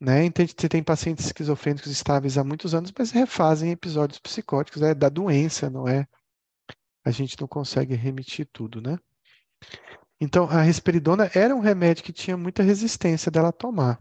Né? 0.01 0.24
Então, 0.24 0.46
você 0.46 0.68
tem 0.68 0.83
pacientes 0.83 1.27
esquizofrênicos 1.27 1.90
estáveis 1.90 2.38
há 2.38 2.44
muitos 2.44 2.74
anos, 2.74 2.92
mas 2.96 3.11
refazem 3.11 3.72
episódios 3.72 4.18
psicóticos, 4.18 4.81
é 4.81 4.94
da 4.94 5.09
doença, 5.09 5.68
não 5.68 5.87
é? 5.87 6.07
A 7.05 7.11
gente 7.11 7.38
não 7.40 7.48
consegue 7.48 7.94
remitir 7.94 8.48
tudo, 8.53 8.81
né? 8.81 8.98
Então, 10.20 10.44
a 10.48 10.62
risperidona 10.62 11.31
era 11.35 11.55
um 11.55 11.61
remédio 11.61 12.05
que 12.05 12.12
tinha 12.12 12.37
muita 12.37 12.62
resistência 12.62 13.31
dela 13.31 13.53
tomar. 13.53 14.01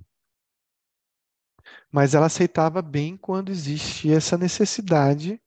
Mas 1.91 2.13
ela 2.13 2.28
aceitava 2.28 2.82
bem 2.82 3.17
quando 3.17 3.52
existia 3.52 4.15
essa 4.15 4.38
necessidade 4.38 5.41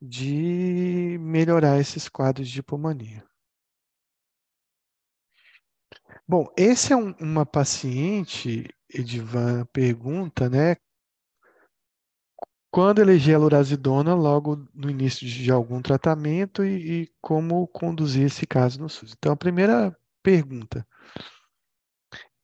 de 0.00 1.18
melhorar 1.20 1.78
esses 1.78 2.08
quadros 2.08 2.48
de 2.48 2.60
hipomania. 2.60 3.24
Bom, 6.26 6.46
esse 6.56 6.92
é 6.92 6.96
um, 6.96 7.12
uma 7.20 7.44
paciente, 7.44 8.68
Edivan 8.88 9.64
pergunta, 9.72 10.48
né? 10.48 10.76
Quando 12.72 13.00
eleger 13.00 13.34
a 13.34 13.38
lorazidona 13.38 14.14
logo 14.14 14.68
no 14.72 14.88
início 14.88 15.26
de 15.26 15.50
algum 15.50 15.82
tratamento 15.82 16.64
e, 16.64 17.02
e 17.02 17.12
como 17.20 17.66
conduzir 17.66 18.26
esse 18.26 18.46
caso 18.46 18.80
no 18.80 18.88
SUS? 18.88 19.12
Então, 19.18 19.32
a 19.32 19.36
primeira 19.36 19.96
pergunta 20.22 20.86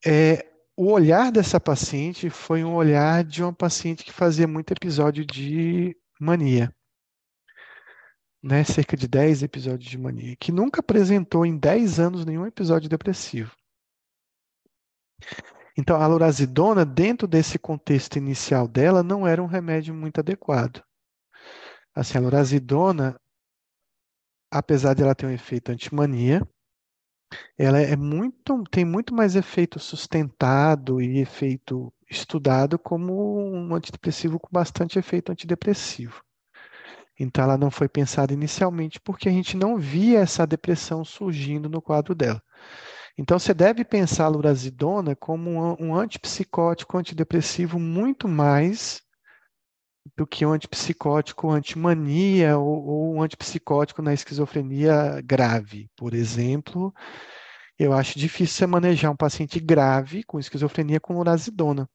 é 0.04 0.50
o 0.76 0.90
olhar 0.90 1.30
dessa 1.30 1.60
paciente 1.60 2.28
foi 2.28 2.64
um 2.64 2.74
olhar 2.74 3.24
de 3.24 3.42
uma 3.42 3.52
paciente 3.52 4.04
que 4.04 4.12
fazia 4.12 4.48
muito 4.48 4.72
episódio 4.72 5.24
de 5.24 5.96
mania 6.20 6.75
né, 8.46 8.62
cerca 8.62 8.96
de 8.96 9.08
10 9.08 9.42
episódios 9.42 9.90
de 9.90 9.98
mania, 9.98 10.36
que 10.36 10.52
nunca 10.52 10.78
apresentou 10.78 11.44
em 11.44 11.58
10 11.58 11.98
anos 11.98 12.24
nenhum 12.24 12.46
episódio 12.46 12.88
depressivo. 12.88 13.50
Então, 15.76 16.00
a 16.00 16.06
lorazidona, 16.06 16.84
dentro 16.84 17.26
desse 17.26 17.58
contexto 17.58 18.16
inicial 18.16 18.68
dela, 18.68 19.02
não 19.02 19.26
era 19.26 19.42
um 19.42 19.46
remédio 19.46 19.92
muito 19.92 20.20
adequado. 20.20 20.80
Assim, 21.92 22.18
a 22.18 22.20
lorazidona, 22.20 23.20
apesar 24.48 24.94
de 24.94 25.02
ela 25.02 25.14
ter 25.14 25.26
um 25.26 25.30
efeito 25.30 25.72
antimania, 25.72 26.40
ela 27.58 27.80
é 27.80 27.96
muito, 27.96 28.62
tem 28.70 28.84
muito 28.84 29.12
mais 29.12 29.34
efeito 29.34 29.80
sustentado 29.80 31.02
e 31.02 31.18
efeito 31.18 31.92
estudado 32.08 32.78
como 32.78 33.40
um 33.40 33.74
antidepressivo 33.74 34.38
com 34.38 34.48
bastante 34.52 35.00
efeito 35.00 35.32
antidepressivo. 35.32 36.22
Então, 37.18 37.44
ela 37.44 37.56
não 37.56 37.70
foi 37.70 37.88
pensada 37.88 38.32
inicialmente 38.32 39.00
porque 39.00 39.28
a 39.28 39.32
gente 39.32 39.56
não 39.56 39.78
via 39.78 40.20
essa 40.20 40.46
depressão 40.46 41.04
surgindo 41.04 41.68
no 41.68 41.80
quadro 41.80 42.14
dela. 42.14 42.42
Então, 43.18 43.38
você 43.38 43.54
deve 43.54 43.84
pensar 43.84 44.26
a 44.26 44.28
lurazidona 44.28 45.16
como 45.16 45.76
um, 45.80 45.94
antipsicótico, 45.94 46.98
antidepressivo 46.98 47.78
muito 47.78 48.28
mais 48.28 49.00
do 50.14 50.26
que 50.26 50.44
um 50.44 50.52
antipsicótico 50.52 51.50
antimania 51.50 52.58
ou, 52.58 52.84
ou 52.84 53.14
um 53.14 53.22
antipsicótico 53.22 54.02
na 54.02 54.12
esquizofrenia 54.12 55.20
grave. 55.24 55.90
Por 55.96 56.12
exemplo, 56.12 56.94
eu 57.78 57.92
acho 57.92 58.18
difícil 58.18 58.56
você 58.56 58.66
manejar 58.66 59.10
um 59.10 59.16
paciente 59.16 59.58
grave 59.58 60.22
com 60.22 60.38
esquizofrenia 60.38 61.00
com 61.00 61.14
lorazidona. 61.14 61.88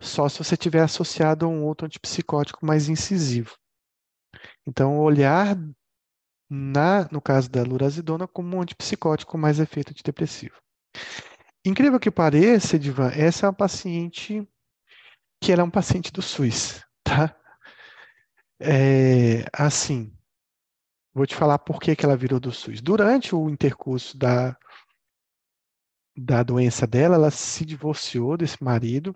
Só 0.00 0.28
se 0.28 0.38
você 0.38 0.56
tiver 0.56 0.82
associado 0.82 1.46
a 1.46 1.48
um 1.48 1.64
outro 1.64 1.86
antipsicótico 1.86 2.64
mais 2.64 2.88
incisivo. 2.88 3.56
Então, 4.66 4.98
olhar 4.98 5.56
na, 6.48 7.08
no 7.10 7.20
caso 7.20 7.50
da 7.50 7.62
lurazidona 7.62 8.26
como 8.26 8.56
um 8.56 8.62
antipsicótico 8.62 9.36
mais 9.36 9.58
efeito 9.58 9.90
antidepressivo. 9.90 10.56
Incrível 11.64 11.98
que 11.98 12.10
pareça, 12.10 12.76
Edivan, 12.76 13.10
essa 13.10 13.46
é 13.46 13.48
uma 13.48 13.54
paciente 13.54 14.48
que 15.42 15.52
ela 15.52 15.62
é 15.62 15.64
um 15.64 15.70
paciente 15.70 16.12
do 16.12 16.22
SUS, 16.22 16.84
tá? 17.02 17.36
É, 18.60 19.44
assim, 19.52 20.16
vou 21.12 21.26
te 21.26 21.34
falar 21.34 21.58
por 21.58 21.80
que, 21.80 21.94
que 21.94 22.04
ela 22.04 22.16
virou 22.16 22.40
do 22.40 22.52
SUS. 22.52 22.80
Durante 22.80 23.34
o 23.34 23.50
intercurso 23.50 24.16
da, 24.16 24.56
da 26.16 26.42
doença 26.42 26.86
dela, 26.86 27.16
ela 27.16 27.30
se 27.30 27.64
divorciou 27.64 28.36
desse 28.36 28.62
marido 28.62 29.14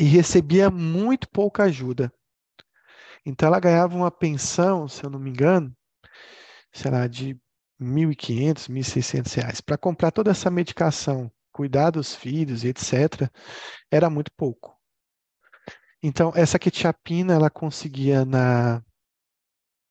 e 0.00 0.04
recebia 0.04 0.70
muito 0.70 1.28
pouca 1.28 1.64
ajuda. 1.64 2.12
Então 3.28 3.46
ela 3.46 3.60
ganhava 3.60 3.94
uma 3.94 4.10
pensão, 4.10 4.88
se 4.88 5.04
eu 5.04 5.10
não 5.10 5.18
me 5.18 5.28
engano, 5.28 5.76
sei 6.72 6.90
lá, 6.90 7.06
de 7.06 7.38
1.500, 7.78 8.70
1.600 8.70 9.34
reais. 9.34 9.60
Para 9.60 9.76
comprar 9.76 10.10
toda 10.10 10.30
essa 10.30 10.50
medicação, 10.50 11.30
cuidar 11.52 11.90
dos 11.90 12.14
filhos 12.14 12.64
e 12.64 12.68
etc., 12.68 13.30
era 13.90 14.08
muito 14.08 14.32
pouco. 14.32 14.74
Então, 16.02 16.32
essa 16.34 16.58
quetiapina, 16.58 17.34
ela 17.34 17.50
conseguia 17.50 18.24
na, 18.24 18.82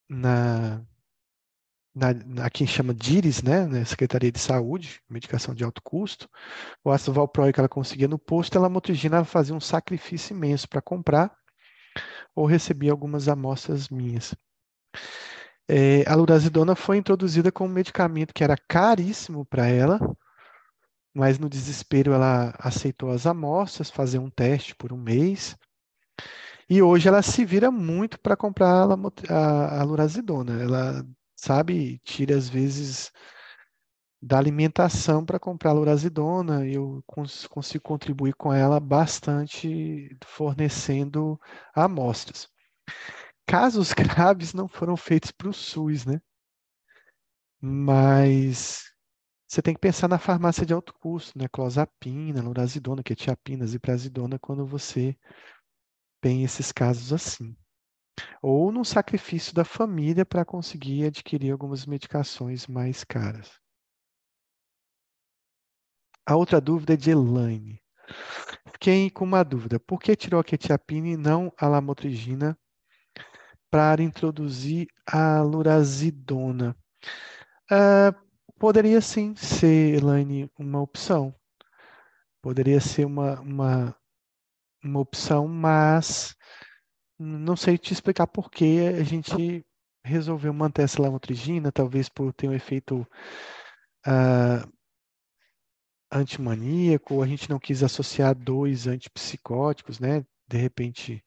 na, 0.08 0.84
na, 1.94 2.14
na 2.14 2.50
quem 2.50 2.66
chama 2.66 2.92
DIRES, 2.92 3.40
né, 3.40 3.66
na 3.66 3.84
Secretaria 3.84 4.32
de 4.32 4.40
Saúde, 4.40 5.00
medicação 5.08 5.54
de 5.54 5.62
alto 5.62 5.80
custo, 5.80 6.28
o 6.82 6.90
ácido 6.90 7.12
valproico 7.12 7.60
ela 7.60 7.68
conseguia 7.68 8.08
no 8.08 8.18
posto, 8.18 8.58
ela 8.58 8.68
motrigina 8.68 9.24
fazia 9.24 9.54
um 9.54 9.60
sacrifício 9.60 10.34
imenso 10.34 10.68
para 10.68 10.82
comprar, 10.82 11.37
ou 12.34 12.46
recebia 12.46 12.92
algumas 12.92 13.28
amostras 13.28 13.88
minhas. 13.88 14.34
É, 15.68 16.08
a 16.08 16.14
lurazidona 16.14 16.74
foi 16.74 16.96
introduzida 16.96 17.52
como 17.52 17.70
um 17.70 17.74
medicamento 17.74 18.32
que 18.32 18.42
era 18.42 18.56
caríssimo 18.56 19.44
para 19.44 19.66
ela, 19.66 19.98
mas 21.14 21.38
no 21.38 21.48
desespero 21.48 22.12
ela 22.12 22.54
aceitou 22.58 23.10
as 23.10 23.26
amostras, 23.26 23.90
fazer 23.90 24.18
um 24.18 24.30
teste 24.30 24.74
por 24.74 24.92
um 24.92 24.96
mês. 24.96 25.56
E 26.68 26.82
hoje 26.82 27.08
ela 27.08 27.22
se 27.22 27.44
vira 27.44 27.70
muito 27.70 28.20
para 28.20 28.36
comprar 28.36 28.86
a, 28.90 28.94
a, 29.28 29.80
a 29.80 29.84
lurazidona. 29.84 30.60
Ela, 30.62 31.04
sabe, 31.34 31.98
tira 32.04 32.36
às 32.36 32.48
vezes 32.48 33.10
da 34.20 34.38
alimentação 34.38 35.24
para 35.24 35.38
comprar 35.38 35.70
a 35.70 35.74
lurazidona. 35.74 36.66
Eu 36.66 37.02
cons 37.06 37.46
consigo 37.46 37.84
contribuir 37.84 38.34
com 38.34 38.52
ela 38.52 38.80
bastante 38.80 40.16
fornecendo 40.24 41.40
amostras. 41.74 42.48
Casos 43.46 43.92
graves 43.92 44.52
não 44.54 44.68
foram 44.68 44.96
feitos 44.96 45.30
para 45.30 45.48
o 45.48 45.52
SUS, 45.52 46.04
né? 46.04 46.20
Mas 47.60 48.84
você 49.48 49.62
tem 49.62 49.74
que 49.74 49.80
pensar 49.80 50.08
na 50.08 50.18
farmácia 50.18 50.66
de 50.66 50.72
alto 50.74 50.92
custo, 50.94 51.38
né? 51.38 51.48
Clozapina, 51.48 52.42
lurazidona, 52.42 53.02
quetiapina, 53.02 53.66
ziprasidona, 53.66 54.38
quando 54.38 54.66
você 54.66 55.16
tem 56.20 56.44
esses 56.44 56.70
casos 56.72 57.12
assim. 57.12 57.56
Ou 58.42 58.70
no 58.72 58.84
sacrifício 58.84 59.54
da 59.54 59.64
família 59.64 60.26
para 60.26 60.44
conseguir 60.44 61.06
adquirir 61.06 61.52
algumas 61.52 61.86
medicações 61.86 62.66
mais 62.66 63.04
caras. 63.04 63.58
A 66.28 66.36
outra 66.36 66.60
dúvida 66.60 66.92
é 66.92 66.96
de 66.96 67.10
Elaine. 67.10 67.80
Fiquei 68.70 69.08
com 69.08 69.24
uma 69.24 69.42
dúvida. 69.42 69.80
Por 69.80 69.98
que 69.98 70.14
tirou 70.14 70.38
a 70.38 70.44
quetiapina 70.44 71.08
e 71.08 71.16
não 71.16 71.50
a 71.56 71.66
lamotrigina 71.66 72.54
para 73.70 74.02
introduzir 74.02 74.88
a 75.06 75.40
lurazidona. 75.40 76.76
Uh, 77.72 78.14
poderia 78.58 79.00
sim 79.00 79.34
ser, 79.36 79.94
Elaine, 79.94 80.50
uma 80.58 80.82
opção. 80.82 81.34
Poderia 82.42 82.78
ser 82.78 83.06
uma, 83.06 83.40
uma, 83.40 83.96
uma 84.84 85.00
opção, 85.00 85.48
mas 85.48 86.36
não 87.18 87.56
sei 87.56 87.78
te 87.78 87.94
explicar 87.94 88.26
por 88.26 88.50
que 88.50 88.86
a 88.86 89.02
gente 89.02 89.64
resolveu 90.04 90.52
manter 90.52 90.82
essa 90.82 91.00
lamotrigina, 91.00 91.72
talvez 91.72 92.10
por 92.10 92.34
ter 92.34 92.48
um 92.50 92.52
efeito 92.52 93.00
uh, 94.06 94.77
antimaníaco, 96.10 97.22
a 97.22 97.26
gente 97.26 97.48
não 97.50 97.58
quis 97.58 97.82
associar 97.82 98.34
dois 98.34 98.86
antipsicóticos, 98.86 99.98
né? 100.00 100.24
De 100.46 100.56
repente, 100.56 101.24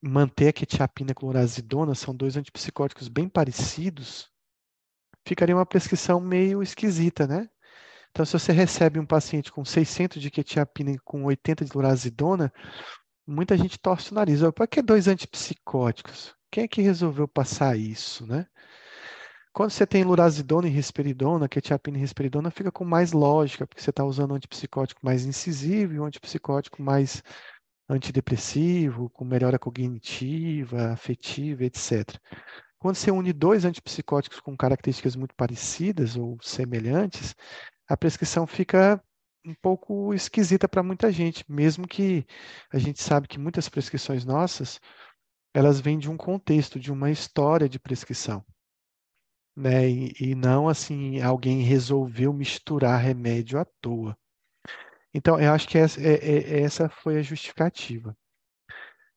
manter 0.00 0.48
a 0.48 0.52
quetiapina 0.52 1.14
com 1.14 1.26
lorazidona, 1.26 1.94
são 1.94 2.14
dois 2.14 2.36
antipsicóticos 2.36 3.08
bem 3.08 3.28
parecidos, 3.28 4.30
ficaria 5.26 5.54
uma 5.54 5.66
prescrição 5.66 6.20
meio 6.20 6.62
esquisita, 6.62 7.26
né? 7.26 7.48
Então, 8.10 8.24
se 8.24 8.32
você 8.32 8.52
recebe 8.52 8.98
um 8.98 9.06
paciente 9.06 9.52
com 9.52 9.64
600 9.64 10.20
de 10.20 10.30
quetiapina 10.30 10.92
e 10.92 10.98
com 10.98 11.24
80 11.24 11.64
de 11.64 11.72
lorazidona, 11.74 12.52
muita 13.26 13.56
gente 13.56 13.78
torce 13.78 14.12
o 14.12 14.14
nariz. 14.14 14.40
Para 14.54 14.66
que 14.66 14.82
dois 14.82 15.06
antipsicóticos? 15.06 16.34
Quem 16.50 16.64
é 16.64 16.68
que 16.68 16.80
resolveu 16.80 17.28
passar 17.28 17.76
isso, 17.78 18.26
né? 18.26 18.46
Quando 19.58 19.72
você 19.72 19.84
tem 19.84 20.04
lurazidona 20.04 20.68
e 20.68 20.70
risperidona, 20.70 21.48
quetiapina 21.48 21.98
e 21.98 22.00
risperidona, 22.00 22.48
fica 22.48 22.70
com 22.70 22.84
mais 22.84 23.10
lógica, 23.10 23.66
porque 23.66 23.82
você 23.82 23.90
está 23.90 24.04
usando 24.04 24.30
um 24.30 24.34
antipsicótico 24.36 25.00
mais 25.04 25.26
incisivo 25.26 25.94
e 25.94 25.98
um 25.98 26.04
antipsicótico 26.04 26.80
mais 26.80 27.24
antidepressivo, 27.88 29.10
com 29.10 29.24
melhora 29.24 29.58
cognitiva, 29.58 30.92
afetiva, 30.92 31.64
etc. 31.64 32.20
Quando 32.78 32.94
você 32.94 33.10
une 33.10 33.32
dois 33.32 33.64
antipsicóticos 33.64 34.38
com 34.38 34.56
características 34.56 35.16
muito 35.16 35.34
parecidas 35.34 36.14
ou 36.14 36.38
semelhantes, 36.40 37.34
a 37.88 37.96
prescrição 37.96 38.46
fica 38.46 39.02
um 39.44 39.54
pouco 39.60 40.14
esquisita 40.14 40.68
para 40.68 40.84
muita 40.84 41.10
gente, 41.10 41.44
mesmo 41.48 41.84
que 41.88 42.24
a 42.72 42.78
gente 42.78 43.02
sabe 43.02 43.26
que 43.26 43.40
muitas 43.40 43.68
prescrições 43.68 44.24
nossas, 44.24 44.78
elas 45.52 45.80
vêm 45.80 45.98
de 45.98 46.08
um 46.08 46.16
contexto, 46.16 46.78
de 46.78 46.92
uma 46.92 47.10
história 47.10 47.68
de 47.68 47.80
prescrição. 47.80 48.44
Né? 49.58 49.88
E, 49.90 50.12
e 50.20 50.34
não 50.36 50.68
assim, 50.68 51.20
alguém 51.20 51.62
resolveu 51.62 52.32
misturar 52.32 53.00
remédio 53.00 53.58
à 53.58 53.64
toa. 53.80 54.16
Então, 55.12 55.40
eu 55.40 55.52
acho 55.52 55.66
que 55.66 55.76
essa, 55.76 56.00
é, 56.00 56.14
é, 56.14 56.60
essa 56.60 56.88
foi 56.88 57.18
a 57.18 57.22
justificativa. 57.22 58.16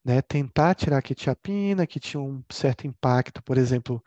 Né? 0.04 0.20
Tentar 0.24 0.74
tirar 0.74 0.98
a 0.98 1.02
quetiapina, 1.02 1.86
que 1.86 2.00
tinha 2.00 2.20
um 2.20 2.44
certo 2.52 2.88
impacto, 2.88 3.44
por 3.44 3.56
exemplo, 3.56 4.04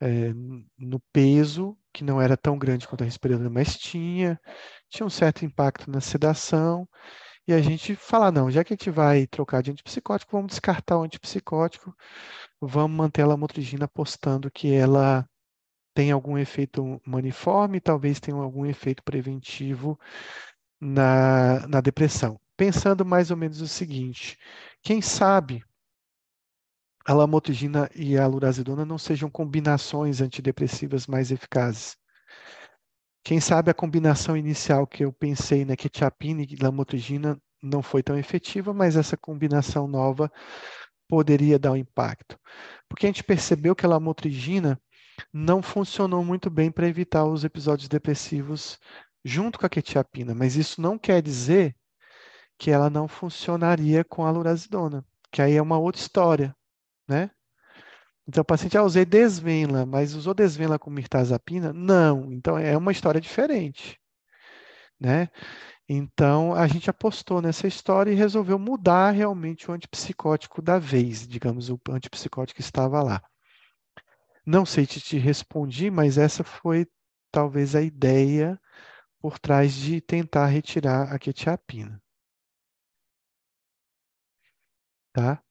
é, 0.00 0.32
no 0.78 1.00
peso, 1.12 1.76
que 1.92 2.04
não 2.04 2.22
era 2.22 2.36
tão 2.36 2.56
grande 2.56 2.86
quanto 2.86 3.02
a 3.02 3.04
respiradora, 3.04 3.50
mas 3.50 3.76
tinha, 3.76 4.40
tinha 4.88 5.04
um 5.04 5.10
certo 5.10 5.44
impacto 5.44 5.90
na 5.90 6.00
sedação, 6.00 6.88
e 7.48 7.52
a 7.52 7.60
gente 7.60 7.96
falar, 7.96 8.30
não, 8.30 8.48
já 8.48 8.62
que 8.62 8.72
a 8.72 8.76
gente 8.76 8.90
vai 8.90 9.26
trocar 9.26 9.60
de 9.60 9.72
antipsicótico, 9.72 10.32
vamos 10.32 10.52
descartar 10.52 10.98
o 10.98 11.02
antipsicótico, 11.02 11.92
vamos 12.60 12.96
manter 12.96 13.22
a 13.22 13.26
lamotrigina 13.26 13.86
apostando 13.86 14.50
que 14.50 14.72
ela 14.72 15.28
tem 15.94 16.10
algum 16.10 16.36
efeito 16.36 17.00
maniforme, 17.06 17.80
talvez 17.80 18.18
tenha 18.20 18.36
algum 18.36 18.66
efeito 18.66 19.02
preventivo 19.02 19.98
na, 20.80 21.66
na 21.68 21.80
depressão. 21.80 22.38
Pensando 22.56 23.04
mais 23.04 23.30
ou 23.30 23.36
menos 23.36 23.60
o 23.60 23.68
seguinte: 23.68 24.38
quem 24.82 25.00
sabe 25.00 25.64
a 27.06 27.12
lamotrigina 27.12 27.90
e 27.94 28.16
a 28.18 28.26
lurazidona 28.26 28.84
não 28.84 28.98
sejam 28.98 29.30
combinações 29.30 30.20
antidepressivas 30.20 31.06
mais 31.06 31.30
eficazes. 31.30 31.96
Quem 33.22 33.40
sabe 33.40 33.70
a 33.70 33.74
combinação 33.74 34.36
inicial 34.36 34.86
que 34.86 35.04
eu 35.04 35.12
pensei 35.12 35.64
né, 35.64 35.76
quetiapina 35.76 36.42
e 36.42 36.56
lamotrigina 36.60 37.40
não 37.62 37.82
foi 37.82 38.02
tão 38.02 38.18
efetiva, 38.18 38.74
mas 38.74 38.96
essa 38.96 39.16
combinação 39.16 39.86
nova 39.86 40.30
poderia 41.08 41.58
dar 41.58 41.72
um 41.72 41.76
impacto. 41.76 42.38
Porque 42.88 43.06
a 43.06 43.08
gente 43.08 43.24
percebeu 43.24 43.74
que 43.74 43.86
a 43.86 43.88
lamotrigina 43.88 44.80
não 45.32 45.62
funcionou 45.62 46.24
muito 46.24 46.50
bem 46.50 46.70
para 46.70 46.88
evitar 46.88 47.24
os 47.24 47.44
episódios 47.44 47.88
depressivos 47.88 48.78
junto 49.24 49.58
com 49.58 49.66
a 49.66 49.70
quetiapina, 49.70 50.34
mas 50.34 50.56
isso 50.56 50.80
não 50.80 50.98
quer 50.98 51.22
dizer 51.22 51.74
que 52.58 52.70
ela 52.70 52.90
não 52.90 53.08
funcionaria 53.08 54.04
com 54.04 54.24
a 54.24 54.30
lurazidona, 54.30 55.04
que 55.30 55.42
aí 55.42 55.54
é 55.54 55.62
uma 55.62 55.78
outra 55.78 56.00
história, 56.00 56.54
né? 57.08 57.30
Então, 58.26 58.42
o 58.42 58.44
paciente, 58.44 58.78
ah, 58.78 58.82
usei 58.82 59.04
desvenla, 59.04 59.84
mas 59.84 60.14
usou 60.14 60.32
desvenla 60.32 60.78
com 60.78 60.90
mirtazapina? 60.90 61.72
Não. 61.74 62.32
Então, 62.32 62.56
é 62.56 62.76
uma 62.76 62.90
história 62.90 63.20
diferente, 63.20 64.00
né? 64.98 65.28
Então, 65.88 66.54
a 66.54 66.66
gente 66.66 66.88
apostou 66.88 67.42
nessa 67.42 67.66
história 67.66 68.10
e 68.10 68.14
resolveu 68.14 68.58
mudar 68.58 69.10
realmente 69.10 69.70
o 69.70 69.74
antipsicótico 69.74 70.62
da 70.62 70.78
vez, 70.78 71.26
digamos, 71.28 71.68
o 71.68 71.78
antipsicótico 71.90 72.56
que 72.56 72.62
estava 72.62 73.02
lá. 73.02 73.22
Não 74.46 74.64
sei 74.64 74.86
se 74.86 75.00
te 75.00 75.18
respondi, 75.18 75.90
mas 75.90 76.16
essa 76.18 76.42
foi 76.42 76.86
talvez 77.30 77.74
a 77.74 77.82
ideia 77.82 78.58
por 79.20 79.38
trás 79.38 79.74
de 79.74 80.00
tentar 80.00 80.46
retirar 80.46 81.12
a 81.14 81.18
quetiapina. 81.18 82.02
Tá? 85.12 85.42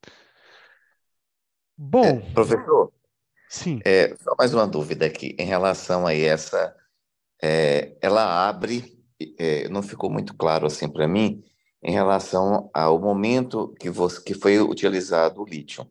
Bom, 1.78 2.20
É, 2.20 2.34
professor, 2.34 2.92
sim, 3.50 3.86
é, 3.86 4.16
só 4.18 4.36
mais 4.38 4.54
uma 4.54 4.68
dúvida 4.68 5.06
aqui 5.06 5.36
em 5.40 5.46
relação 5.46 6.08
a 6.08 6.14
essa. 6.14 6.76
é, 7.44 7.98
ela 8.02 8.48
abre, 8.50 8.98
é, 9.40 9.70
não 9.70 9.84
ficou 9.84 10.10
muito 10.12 10.36
claro 10.36 10.68
assim 10.68 10.90
para 10.90 11.08
mim, 11.08 11.44
em 11.84 11.92
relação 11.94 12.70
ao 12.74 13.00
momento 13.00 13.74
que, 13.80 13.90
você, 13.90 14.22
que 14.24 14.34
foi 14.36 14.60
utilizado 14.60 15.42
o 15.42 15.46
lítio. 15.46 15.88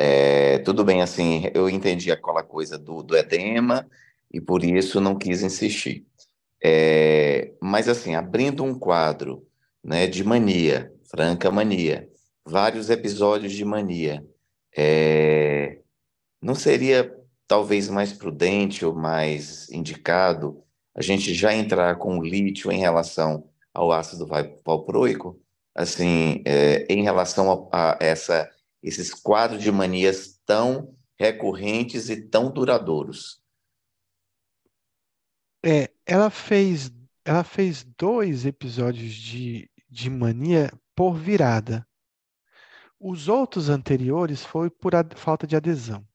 É, 0.00 0.58
tudo 0.58 0.84
bem, 0.84 1.02
assim, 1.02 1.50
eu 1.52 1.68
entendi 1.68 2.12
aquela 2.12 2.44
coisa 2.44 2.78
do, 2.78 3.02
do 3.02 3.16
edema 3.16 3.84
e 4.32 4.40
por 4.40 4.62
isso 4.62 5.00
não 5.00 5.18
quis 5.18 5.42
insistir. 5.42 6.06
É, 6.62 7.52
mas 7.60 7.88
assim, 7.88 8.14
abrindo 8.14 8.62
um 8.62 8.78
quadro, 8.78 9.44
né, 9.82 10.06
de 10.06 10.22
mania, 10.22 10.92
franca 11.10 11.50
mania, 11.50 12.08
vários 12.44 12.90
episódios 12.90 13.52
de 13.52 13.64
mania, 13.64 14.24
é, 14.76 15.80
não 16.40 16.54
seria 16.54 17.12
talvez 17.48 17.88
mais 17.88 18.12
prudente 18.12 18.84
ou 18.84 18.94
mais 18.94 19.68
indicado 19.70 20.62
a 20.94 21.02
gente 21.02 21.34
já 21.34 21.52
entrar 21.52 21.96
com 21.96 22.18
o 22.18 22.22
lítio 22.22 22.70
em 22.70 22.78
relação 22.78 23.48
ao 23.74 23.90
ácido 23.90 24.28
valproico, 24.64 25.40
assim, 25.74 26.40
é, 26.44 26.86
em 26.88 27.02
relação 27.02 27.68
a, 27.72 27.94
a 27.94 27.98
essa, 28.00 28.48
esses 28.82 29.12
quadros 29.14 29.62
de 29.62 29.70
manias 29.72 30.40
tão 30.46 30.94
recorrentes 31.18 32.08
e 32.08 32.20
tão 32.28 32.50
duradouros? 32.52 33.42
é, 35.64 35.90
ela 36.06 36.30
fez, 36.30 36.90
ela 37.24 37.44
fez 37.44 37.84
dois 37.96 38.46
episódios 38.46 39.12
de, 39.14 39.70
de 39.88 40.10
mania 40.10 40.70
por 40.94 41.14
virada. 41.14 41.86
Os 43.00 43.26
outros 43.26 43.68
anteriores 43.68 44.44
foi 44.44 44.70
por 44.70 44.92
falta 45.16 45.48
de 45.48 45.56
adesão. 45.56 46.06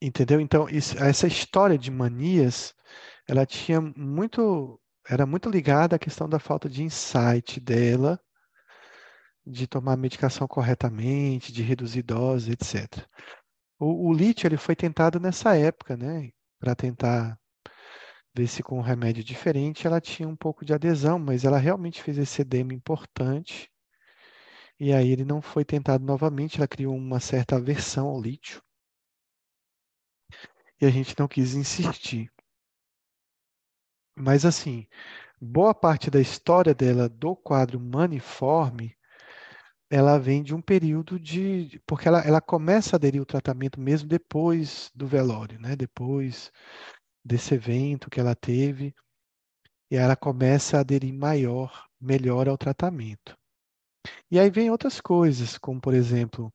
Entendeu? 0.00 0.40
Então, 0.40 0.68
isso- 0.68 0.96
essa 0.98 1.26
história 1.26 1.76
de 1.78 1.90
manias, 1.90 2.74
ela 3.28 3.44
tinha 3.46 3.80
muito, 3.80 4.80
era 5.08 5.26
muito 5.26 5.50
ligada 5.50 5.96
à 5.96 5.98
questão 5.98 6.28
da 6.28 6.38
falta 6.38 6.68
de 6.68 6.82
insight 6.84 7.60
dela, 7.60 8.20
de 9.50 9.66
tomar 9.66 9.94
a 9.94 9.96
medicação 9.96 10.46
corretamente, 10.46 11.52
de 11.52 11.62
reduzir 11.62 12.02
dose, 12.02 12.52
etc. 12.52 13.06
O, 13.78 14.08
o 14.08 14.12
lítio 14.12 14.46
ele 14.46 14.56
foi 14.56 14.76
tentado 14.76 15.18
nessa 15.18 15.56
época, 15.56 15.96
né? 15.96 16.30
Para 16.60 16.74
tentar 16.74 17.38
ver 18.34 18.46
se 18.46 18.62
com 18.62 18.78
um 18.78 18.82
remédio 18.82 19.24
diferente 19.24 19.86
ela 19.86 20.00
tinha 20.00 20.28
um 20.28 20.36
pouco 20.36 20.64
de 20.64 20.74
adesão, 20.74 21.18
mas 21.18 21.44
ela 21.44 21.58
realmente 21.58 22.02
fez 22.02 22.18
esse 22.18 22.42
edema 22.42 22.74
importante. 22.74 23.70
E 24.78 24.92
aí 24.92 25.10
ele 25.10 25.24
não 25.24 25.40
foi 25.42 25.64
tentado 25.64 26.04
novamente, 26.04 26.58
ela 26.58 26.68
criou 26.68 26.94
uma 26.94 27.18
certa 27.18 27.56
aversão 27.56 28.06
ao 28.08 28.20
lítio. 28.20 28.62
E 30.80 30.86
a 30.86 30.90
gente 30.90 31.14
não 31.18 31.26
quis 31.26 31.54
insistir. 31.54 32.30
Mas 34.14 34.44
assim, 34.44 34.86
boa 35.40 35.74
parte 35.74 36.10
da 36.10 36.20
história 36.20 36.74
dela 36.74 37.08
do 37.08 37.34
quadro 37.34 37.80
maniforme, 37.80 38.97
ela 39.90 40.18
vem 40.18 40.42
de 40.42 40.54
um 40.54 40.60
período 40.60 41.18
de. 41.18 41.80
Porque 41.86 42.08
ela, 42.08 42.20
ela 42.20 42.40
começa 42.40 42.96
a 42.96 42.98
aderir 42.98 43.20
ao 43.20 43.26
tratamento 43.26 43.80
mesmo 43.80 44.08
depois 44.08 44.90
do 44.94 45.06
velório, 45.06 45.58
né? 45.60 45.76
Depois 45.76 46.52
desse 47.24 47.54
evento 47.54 48.10
que 48.10 48.20
ela 48.20 48.34
teve, 48.34 48.94
e 49.90 49.96
ela 49.96 50.16
começa 50.16 50.76
a 50.78 50.80
aderir 50.80 51.12
maior, 51.14 51.86
melhor 52.00 52.48
ao 52.48 52.58
tratamento. 52.58 53.36
E 54.30 54.38
aí 54.38 54.50
vem 54.50 54.70
outras 54.70 55.00
coisas, 55.00 55.58
como 55.58 55.80
por 55.80 55.94
exemplo, 55.94 56.52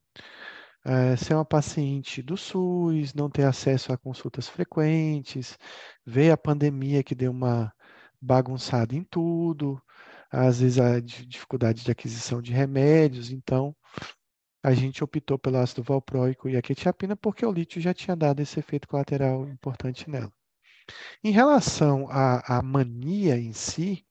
eh, 0.86 1.16
ser 1.18 1.36
uma 1.36 1.46
paciente 1.46 2.22
do 2.22 2.38
SUS, 2.38 3.14
não 3.14 3.30
ter 3.30 3.44
acesso 3.46 3.94
a 3.94 3.98
consultas 3.98 4.48
frequentes, 4.50 5.58
ver 6.06 6.32
a 6.32 6.38
pandemia 6.38 7.04
que 7.04 7.16
deu 7.16 7.32
uma 7.32 7.74
bagunçada 8.22 8.96
em 8.96 9.04
tudo, 9.04 9.82
às 10.34 10.60
vezes 10.60 10.80
a 10.80 11.00
di- 11.00 11.28
dificuldade 11.28 11.84
de 11.84 11.92
aquisição 11.92 12.42
de 12.42 12.52
remédios, 12.52 13.32
então 13.32 13.76
a 14.64 14.74
gente 14.74 15.04
optou 15.04 15.38
pelo 15.38 15.58
ácido 15.58 15.84
valproico 15.84 16.50
e 16.50 16.58
a 16.58 16.62
quetiapina 16.62 17.16
porque 17.16 17.46
o 17.46 17.52
lítio 17.52 17.80
já 17.80 17.94
tinha 17.94 18.16
dado 18.16 18.42
esse 18.42 18.60
efeito 18.60 18.88
colateral 18.88 19.48
importante 19.48 20.10
nela. 20.10 20.34
Em 21.24 21.32
relação 21.32 22.08
à, 22.10 22.58
à 22.58 22.62
mania 22.64 23.38
em 23.38 23.54
si, 23.54 24.04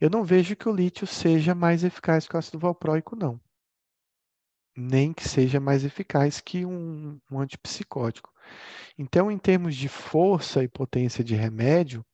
eu 0.00 0.08
não 0.08 0.22
vejo 0.22 0.54
que 0.54 0.68
o 0.68 0.74
lítio 0.74 1.06
seja 1.06 1.52
mais 1.54 1.82
eficaz 1.82 2.28
que 2.28 2.36
o 2.36 2.38
ácido 2.38 2.58
valproico, 2.58 3.16
não. 3.16 3.40
Nem 4.76 5.12
que 5.12 5.26
seja 5.26 5.58
mais 5.58 5.84
eficaz 5.84 6.40
que 6.40 6.64
um, 6.64 7.18
um 7.30 7.40
antipsicótico. 7.40 8.32
Então, 8.96 9.30
em 9.30 9.38
termos 9.38 9.74
de 9.74 9.88
força 9.88 10.62
e 10.62 10.68
potência 10.68 11.24
de 11.24 11.34
remédio, 11.34 12.04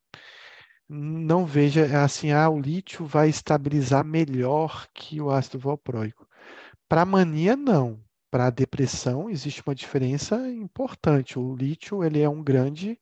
não 0.94 1.46
veja 1.46 2.04
assim, 2.04 2.32
ah, 2.32 2.50
o 2.50 2.60
lítio 2.60 3.06
vai 3.06 3.30
estabilizar 3.30 4.04
melhor 4.04 4.86
que 4.92 5.22
o 5.22 5.30
ácido 5.30 5.58
valproico. 5.58 6.28
Para 6.86 7.06
mania, 7.06 7.56
não. 7.56 7.98
Para 8.30 8.50
depressão, 8.50 9.30
existe 9.30 9.62
uma 9.66 9.74
diferença 9.74 10.36
importante. 10.50 11.38
O 11.38 11.56
lítio, 11.56 12.04
ele 12.04 12.20
é 12.20 12.28
um 12.28 12.42
grande 12.42 13.00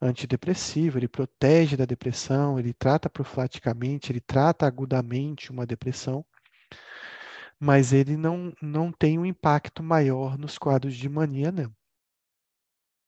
antidepressivo, 0.00 0.98
ele 0.98 1.06
protege 1.06 1.76
da 1.76 1.84
depressão, 1.84 2.58
ele 2.58 2.72
trata 2.72 3.08
profilaticamente, 3.08 4.10
ele 4.10 4.20
trata 4.20 4.66
agudamente 4.66 5.52
uma 5.52 5.64
depressão, 5.64 6.24
mas 7.58 7.92
ele 7.92 8.16
não, 8.16 8.52
não 8.60 8.90
tem 8.90 9.16
um 9.18 9.24
impacto 9.24 9.82
maior 9.82 10.36
nos 10.36 10.58
quadros 10.58 10.96
de 10.96 11.08
mania, 11.08 11.52
não. 11.52 11.72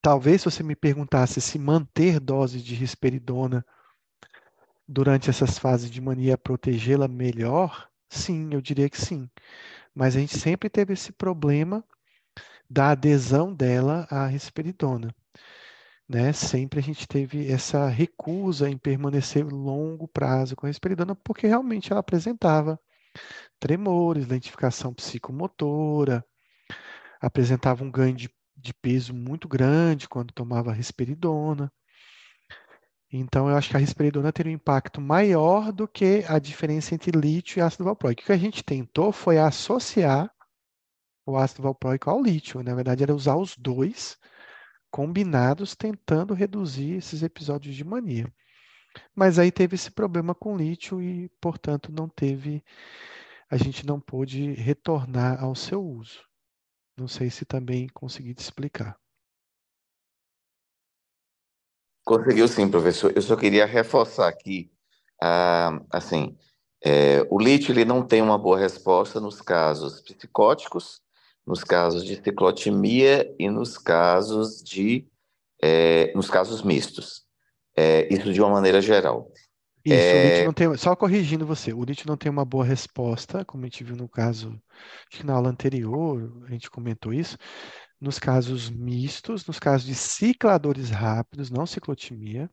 Talvez 0.01 0.42
se 0.42 0.51
você 0.51 0.62
me 0.62 0.76
perguntasse 0.76 1.40
se 1.40 1.59
manter 1.59 2.20
doses 2.20 2.62
de 2.62 2.74
risperidona 2.76 3.64
durante 4.89 5.28
essas 5.30 5.59
fases 5.59 5.91
de 5.91 6.01
mania 6.01 6.39
protegê-la 6.39 7.07
melhor, 7.07 7.89
sim, 8.09 8.49
eu 8.53 8.61
diria 8.61 8.89
que 8.89 9.01
sim. 9.01 9.28
Mas 9.95 10.16
a 10.16 10.20
gente 10.20 10.39
sempre 10.39 10.70
teve 10.70 10.95
esse 10.95 11.12
problema 11.12 11.84
da 12.70 12.91
adesão 12.91 13.55
dela 13.55 14.07
à 14.11 14.26
risperidona. 14.26 15.14
Né? 16.09 16.32
Sempre 16.32 16.80
a 16.80 16.82
gente 16.82 17.07
teve 17.07 17.51
essa 17.51 17.89
recusa 17.89 18.70
em 18.70 18.78
permanecer 18.78 19.47
longo 19.47 20.09
prazo 20.09 20.57
com 20.57 20.66
a 20.66 20.68
risperidona, 20.70 21.14
porque 21.14 21.47
realmente 21.47 21.93
ela 21.93 22.01
apresentava 22.01 22.80
tremores, 23.61 24.26
lentificação 24.26 24.95
psicomotora, 24.95 26.24
apresentava 27.20 27.84
um 27.84 27.91
ganho 27.91 28.16
de, 28.16 28.30
de 28.57 28.72
peso 28.74 29.14
muito 29.14 29.49
grande 29.49 30.09
quando 30.09 30.32
tomava 30.32 30.72
risperidona. 30.72 31.70
Então, 33.11 33.49
eu 33.49 33.57
acho 33.57 33.71
que 33.71 33.77
a 33.77 33.81
risperidona 33.81 34.33
teria 34.33 34.53
um 34.53 34.55
impacto 34.55 35.01
maior 35.01 35.73
do 35.73 35.89
que 35.89 36.25
a 36.29 36.39
diferença 36.39 36.95
entre 36.95 37.11
lítio 37.11 37.59
e 37.59 37.63
ácido 37.63 37.85
valproico. 37.85 38.23
O 38.23 38.25
que 38.27 38.33
a 38.33 38.37
gente 38.37 38.63
tentou 38.63 39.13
foi 39.13 39.39
associar 39.39 40.31
o 41.27 41.37
ácido 41.37 41.63
valproico 41.63 42.11
ao 42.11 42.23
lítio. 42.23 42.63
Na 42.63 42.75
verdade, 42.75 43.03
era 43.03 43.15
usar 43.15 43.37
os 43.37 43.57
dois 43.57 44.19
combinados, 44.91 45.75
tentando 45.75 46.35
reduzir 46.35 46.95
esses 46.95 47.23
episódios 47.23 47.75
de 47.75 47.85
mania. 47.85 48.31
Mas 49.15 49.39
aí 49.39 49.51
teve 49.51 49.75
esse 49.75 49.91
problema 49.91 50.35
com 50.35 50.57
lítio 50.57 51.01
e, 51.01 51.31
portanto, 51.41 51.93
não 51.93 52.09
teve, 52.09 52.63
a 53.51 53.57
gente 53.57 53.87
não 53.87 54.01
pôde 54.01 54.53
retornar 54.53 55.43
ao 55.43 55.55
seu 55.55 55.83
uso. 55.83 56.21
Não 56.97 57.09
sei 57.09 57.31
se 57.31 57.45
também 57.45 57.89
consegui 57.89 58.35
te 58.35 58.41
explicar. 58.41 58.99
Conseguiu 62.09 62.49
sim, 62.49 62.71
professor. 62.71 63.13
Eu 63.15 63.21
só 63.23 63.37
queria 63.37 63.67
reforçar 63.67 64.29
aqui, 64.29 64.71
ah, 65.23 65.79
assim, 65.93 66.39
é, 66.83 67.27
o 67.31 67.39
lítio 67.39 67.73
ele 67.73 67.85
não 67.85 68.03
tem 68.07 68.23
uma 68.23 68.39
boa 68.39 68.59
resposta 68.59 69.21
nos 69.21 69.43
casos 69.43 70.01
psicóticos, 70.01 71.03
nos 71.47 71.63
casos 71.65 72.05
de 72.05 72.17
ciclotimia 72.17 73.35
e 73.39 73.51
nos 73.51 73.77
casos 73.77 74.63
de, 74.63 75.07
é, 75.63 76.13
nos 76.15 76.31
casos 76.31 76.63
mistos. 76.63 77.27
É, 77.77 78.13
isso 78.13 78.33
de 78.33 78.41
uma 78.41 78.51
maneira 78.51 78.81
geral. 78.81 79.31
Isso, 79.85 80.17
o 80.17 80.21
É, 80.21 80.23
lítio 80.23 80.45
não 80.45 80.53
tem, 80.53 80.77
só 80.77 80.97
corrigindo 80.97 81.47
você, 81.47 81.73
o 81.73 81.85
lítio 81.85 82.07
não 82.09 82.17
tem 82.17 82.31
uma 82.31 82.45
boa 82.45 82.65
resposta, 82.65 83.45
como 83.45 83.65
a 83.65 83.67
gente 83.69 83.85
viu 83.85 83.97
no 83.97 84.09
caso, 84.09 84.61
acho 85.11 85.21
que 85.21 85.27
na 85.27 85.35
aula 85.35 85.49
anterior, 85.51 86.45
a 86.47 86.51
gente 86.51 86.71
comentou 86.71 87.13
isso, 87.15 87.39
nos 88.01 88.18
casos 88.18 88.70
mistos, 88.70 89.46
nos 89.46 89.59
casos 89.59 89.86
de 89.86 89.94
cicladores 89.94 90.90
rápidos, 90.90 91.51
não 91.51 91.66
ciclotimia, 91.66 92.51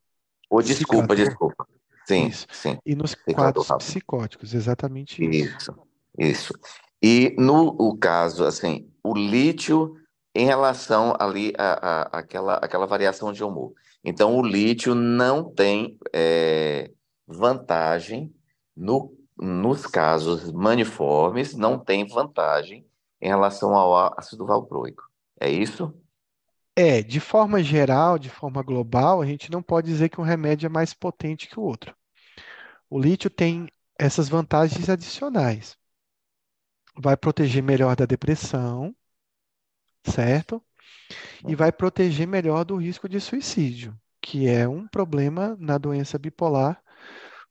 Ou 0.50 0.62
desculpa, 0.62 1.16
desculpa. 1.16 1.68
Sim, 2.08 2.28
isso. 2.28 2.48
sim. 2.52 2.78
E 2.86 2.96
nos 2.96 3.16
quadros 3.16 3.68
psicóticos, 3.80 4.54
exatamente 4.54 5.24
isso. 5.24 5.56
Isso, 5.58 5.76
isso. 6.18 6.54
E 7.02 7.36
no 7.38 7.76
o 7.80 7.98
caso, 7.98 8.46
assim, 8.46 8.90
o 9.04 9.14
lítio 9.14 9.96
em 10.34 10.46
relação 10.46 11.16
ali 11.20 11.54
a, 11.58 11.74
a, 11.74 12.02
aquela, 12.20 12.56
aquela 12.56 12.86
variação 12.86 13.32
de 13.32 13.44
humor. 13.44 13.74
Então, 14.04 14.36
o 14.36 14.46
lítio 14.46 14.94
não 14.94 15.44
tem 15.50 15.98
é, 16.14 16.92
vantagem 17.26 18.34
no, 18.76 19.16
nos 19.38 19.88
casos 19.88 20.52
maniformes, 20.52 21.56
não 21.56 21.80
tem 21.80 22.06
vantagem 22.06 22.86
em 23.22 23.28
relação 23.28 23.74
ao 23.76 24.14
ácido 24.20 24.46
valproico. 24.46 25.04
É 25.46 25.50
isso? 25.52 25.94
É, 26.76 27.04
de 27.04 27.20
forma 27.20 27.62
geral, 27.64 28.18
de 28.18 28.32
forma 28.32 28.64
global, 28.64 29.22
a 29.22 29.26
gente 29.28 29.52
não 29.52 29.62
pode 29.62 29.88
dizer 29.88 30.10
que 30.10 30.20
um 30.20 30.24
remédio 30.24 30.66
é 30.66 30.70
mais 30.70 30.92
potente 30.92 31.48
que 31.48 31.60
o 31.60 31.64
outro. 31.64 31.96
O 32.90 33.00
lítio 33.00 33.30
tem 33.30 33.70
essas 34.00 34.28
vantagens 34.28 34.90
adicionais. 34.90 35.78
Vai 36.98 37.16
proteger 37.16 37.62
melhor 37.62 37.96
da 37.96 38.08
depressão, 38.08 38.96
certo? 40.04 40.64
E 41.48 41.54
vai 41.56 41.72
proteger 41.72 42.28
melhor 42.28 42.66
do 42.66 42.78
risco 42.78 43.08
de 43.08 43.20
suicídio, 43.22 43.96
que 44.20 44.48
é 44.48 44.68
um 44.68 44.88
problema 44.88 45.56
na 45.60 45.78
doença 45.78 46.18
bipolar, 46.18 46.84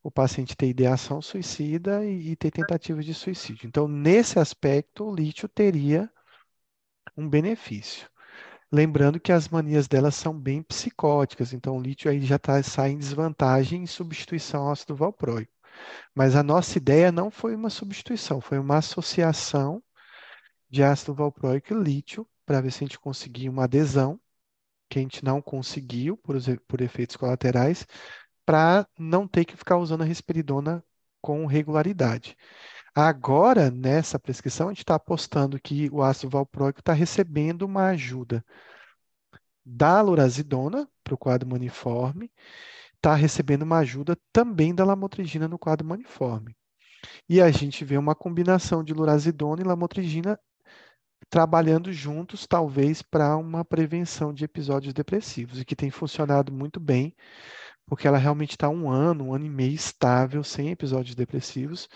o 0.02 0.10
paciente 0.10 0.56
ter 0.56 0.68
ideação 0.68 1.22
suicida 1.22 2.04
e, 2.04 2.32
e 2.32 2.36
ter 2.36 2.50
tentativas 2.50 3.04
de 3.04 3.14
suicídio. 3.14 3.68
Então, 3.68 3.86
nesse 3.86 4.40
aspecto, 4.40 5.04
o 5.04 5.14
lítio 5.14 5.48
teria 5.48 6.10
um 7.16 7.28
benefício. 7.28 8.08
Lembrando 8.72 9.20
que 9.20 9.32
as 9.32 9.48
manias 9.48 9.86
delas 9.86 10.14
são 10.16 10.38
bem 10.38 10.62
psicóticas, 10.62 11.52
então 11.52 11.76
o 11.76 11.80
lítio 11.80 12.10
aí 12.10 12.20
já 12.22 12.38
tá, 12.38 12.62
sai 12.62 12.90
em 12.90 12.98
desvantagem 12.98 13.82
em 13.82 13.86
substituição 13.86 14.62
ao 14.64 14.72
ácido 14.72 14.96
valproico. 14.96 15.52
Mas 16.14 16.36
a 16.36 16.42
nossa 16.42 16.78
ideia 16.78 17.12
não 17.12 17.30
foi 17.30 17.54
uma 17.54 17.70
substituição, 17.70 18.40
foi 18.40 18.58
uma 18.58 18.78
associação 18.78 19.82
de 20.68 20.82
ácido 20.82 21.14
valproico 21.14 21.72
e 21.72 21.76
lítio 21.76 22.26
para 22.44 22.60
ver 22.60 22.72
se 22.72 22.84
a 22.84 22.86
gente 22.86 22.98
conseguia 22.98 23.50
uma 23.50 23.64
adesão, 23.64 24.20
que 24.88 24.98
a 24.98 25.02
gente 25.02 25.24
não 25.24 25.40
conseguiu 25.40 26.16
por, 26.16 26.36
por 26.66 26.80
efeitos 26.80 27.16
colaterais, 27.16 27.86
para 28.44 28.86
não 28.98 29.26
ter 29.26 29.44
que 29.44 29.56
ficar 29.56 29.78
usando 29.78 30.02
a 30.02 30.04
risperidona 30.04 30.84
com 31.20 31.46
regularidade. 31.46 32.36
Agora, 32.94 33.70
nessa 33.70 34.20
prescrição, 34.20 34.68
a 34.68 34.70
gente 34.70 34.80
está 34.80 34.94
apostando 34.94 35.60
que 35.60 35.88
o 35.90 36.00
ácido 36.02 36.30
valproico 36.30 36.78
está 36.78 36.92
recebendo 36.92 37.62
uma 37.62 37.88
ajuda 37.88 38.44
da 39.64 40.00
lurazidona 40.00 40.88
para 41.02 41.14
o 41.14 41.18
quadro 41.18 41.48
maniforme, 41.48 42.30
está 42.94 43.14
recebendo 43.14 43.62
uma 43.62 43.78
ajuda 43.78 44.16
também 44.32 44.74
da 44.74 44.84
lamotrigina 44.84 45.48
no 45.48 45.58
quadro 45.58 45.86
maniforme. 45.86 46.56
E 47.28 47.40
a 47.40 47.50
gente 47.50 47.84
vê 47.84 47.98
uma 47.98 48.14
combinação 48.14 48.84
de 48.84 48.94
lurazidona 48.94 49.62
e 49.62 49.64
lamotrigina 49.64 50.38
trabalhando 51.28 51.92
juntos, 51.92 52.46
talvez 52.46 53.02
para 53.02 53.36
uma 53.36 53.64
prevenção 53.64 54.32
de 54.32 54.44
episódios 54.44 54.94
depressivos, 54.94 55.60
e 55.60 55.64
que 55.64 55.74
tem 55.74 55.90
funcionado 55.90 56.52
muito 56.52 56.78
bem, 56.78 57.14
porque 57.86 58.06
ela 58.06 58.18
realmente 58.18 58.52
está 58.52 58.68
um 58.68 58.88
ano, 58.90 59.24
um 59.24 59.34
ano 59.34 59.46
e 59.46 59.50
meio 59.50 59.74
estável, 59.74 60.44
sem 60.44 60.70
episódios 60.70 61.14
depressivos, 61.16 61.88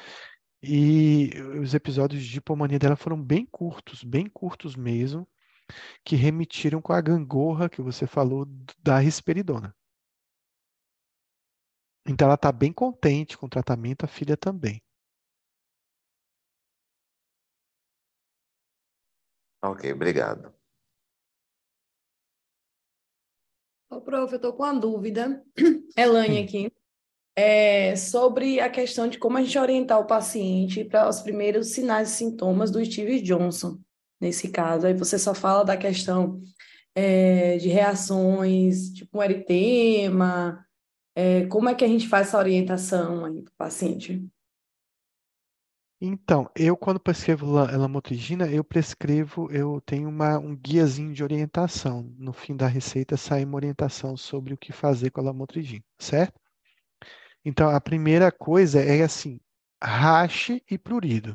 e 0.62 1.30
os 1.60 1.74
episódios 1.74 2.24
de 2.24 2.38
hipomania 2.38 2.78
dela 2.78 2.96
foram 2.96 3.22
bem 3.22 3.46
curtos, 3.46 4.02
bem 4.02 4.28
curtos 4.28 4.74
mesmo, 4.74 5.26
que 6.04 6.16
remitiram 6.16 6.82
com 6.82 6.92
a 6.92 7.00
gangorra 7.00 7.68
que 7.68 7.80
você 7.80 8.06
falou 8.06 8.46
da 8.78 8.98
risperidona. 8.98 9.74
Então 12.06 12.26
ela 12.26 12.34
está 12.34 12.50
bem 12.50 12.72
contente 12.72 13.36
com 13.36 13.46
o 13.46 13.50
tratamento, 13.50 14.04
a 14.04 14.08
filha 14.08 14.36
também. 14.36 14.82
Ok, 19.62 19.92
obrigado. 19.92 20.54
Ô, 23.90 24.00
prof, 24.00 24.32
eu 24.32 24.36
estou 24.36 24.52
com 24.54 24.62
uma 24.62 24.78
dúvida, 24.78 25.44
Elaine 25.96 26.44
aqui 26.44 26.72
é, 27.38 27.94
sobre 27.94 28.58
a 28.58 28.68
questão 28.68 29.06
de 29.06 29.16
como 29.16 29.38
a 29.38 29.42
gente 29.42 29.56
orientar 29.56 30.00
o 30.00 30.06
paciente 30.06 30.82
para 30.82 31.08
os 31.08 31.20
primeiros 31.20 31.68
sinais 31.68 32.10
e 32.10 32.16
sintomas 32.16 32.68
do 32.68 32.84
Steve 32.84 33.20
Johnson, 33.20 33.78
nesse 34.20 34.48
caso. 34.48 34.88
Aí 34.88 34.92
você 34.92 35.16
só 35.20 35.32
fala 35.32 35.64
da 35.64 35.76
questão 35.76 36.42
é, 36.96 37.56
de 37.58 37.68
reações, 37.68 38.90
tipo 38.92 39.18
um 39.18 39.22
eritema, 39.22 40.66
é, 41.14 41.46
como 41.46 41.68
é 41.68 41.76
que 41.76 41.84
a 41.84 41.88
gente 41.88 42.08
faz 42.08 42.26
essa 42.26 42.38
orientação 42.38 43.24
aí 43.24 43.40
para 43.40 43.52
o 43.52 43.56
paciente? 43.56 44.28
Então, 46.00 46.50
eu 46.56 46.76
quando 46.76 46.98
prescrevo 46.98 47.46
lamotrigina, 47.46 48.48
eu 48.48 48.64
prescrevo, 48.64 49.48
eu 49.52 49.80
tenho 49.86 50.08
uma, 50.08 50.38
um 50.40 50.56
guiazinho 50.56 51.14
de 51.14 51.22
orientação. 51.22 52.12
No 52.18 52.32
fim 52.32 52.56
da 52.56 52.66
receita 52.66 53.16
sai 53.16 53.44
uma 53.44 53.54
orientação 53.54 54.16
sobre 54.16 54.54
o 54.54 54.58
que 54.58 54.72
fazer 54.72 55.10
com 55.10 55.20
a 55.20 55.24
lamotrigina, 55.24 55.84
certo? 56.00 56.40
Então, 57.48 57.70
a 57.70 57.80
primeira 57.80 58.30
coisa 58.30 58.78
é 58.78 59.02
assim, 59.02 59.40
rache 59.82 60.62
e 60.70 60.76
prurido. 60.76 61.34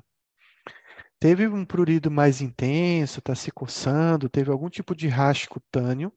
Teve 1.19 1.47
um 1.47 1.65
prurido 1.65 2.11
mais 2.11 2.39
intenso, 2.39 3.17
está 3.17 3.33
se 3.33 3.51
coçando, 3.51 4.29
teve 4.29 4.51
algum 4.51 4.69
tipo 4.69 4.93
de 4.93 5.07
rache 5.07 5.49
cutâneo, 5.49 6.13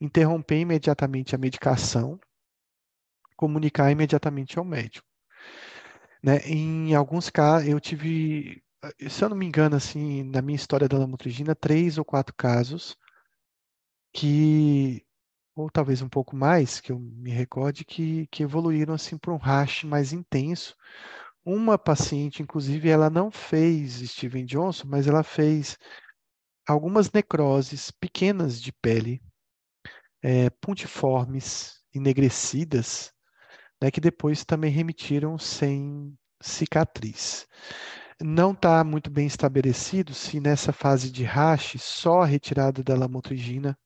interromper 0.00 0.60
imediatamente 0.60 1.34
a 1.34 1.38
medicação, 1.38 2.16
comunicar 3.36 3.90
imediatamente 3.90 4.56
ao 4.56 4.64
médico. 4.64 5.04
Né? 6.22 6.38
Em 6.44 6.94
alguns 6.94 7.28
casos, 7.28 7.68
eu 7.68 7.80
tive, 7.80 8.62
se 9.10 9.24
eu 9.24 9.30
não 9.30 9.36
me 9.36 9.46
engano, 9.46 9.74
assim, 9.74 10.22
na 10.22 10.40
minha 10.40 10.54
história 10.54 10.88
da 10.88 10.96
lamotrigina, 10.96 11.56
três 11.56 11.98
ou 11.98 12.04
quatro 12.04 12.32
casos 12.36 12.96
que 14.12 15.04
ou 15.58 15.68
talvez 15.70 16.00
um 16.00 16.08
pouco 16.08 16.36
mais, 16.36 16.80
que 16.80 16.92
eu 16.92 16.98
me 16.98 17.30
recorde, 17.30 17.84
que, 17.84 18.28
que 18.28 18.44
evoluíram 18.44 18.94
assim 18.94 19.18
para 19.18 19.32
um 19.32 19.36
rash 19.36 19.82
mais 19.82 20.12
intenso. 20.12 20.76
Uma 21.44 21.76
paciente, 21.76 22.42
inclusive, 22.42 22.88
ela 22.88 23.10
não 23.10 23.30
fez 23.30 23.94
Steven 24.10 24.44
Johnson, 24.44 24.86
mas 24.86 25.08
ela 25.08 25.22
fez 25.22 25.76
algumas 26.66 27.10
necroses 27.10 27.90
pequenas 27.90 28.60
de 28.60 28.72
pele, 28.72 29.20
é, 30.22 30.48
pontiformes, 30.50 31.82
enegrecidas, 31.92 33.12
né, 33.82 33.90
que 33.90 34.00
depois 34.00 34.44
também 34.44 34.70
remitiram 34.70 35.38
sem 35.38 36.16
cicatriz. 36.40 37.48
Não 38.20 38.52
está 38.52 38.84
muito 38.84 39.10
bem 39.10 39.26
estabelecido 39.26 40.14
se 40.14 40.38
nessa 40.40 40.72
fase 40.72 41.10
de 41.10 41.24
rash 41.24 41.76
só 41.80 42.22
a 42.22 42.26
retirada 42.26 42.82
da 42.82 42.94
lamotrigina 42.94 43.76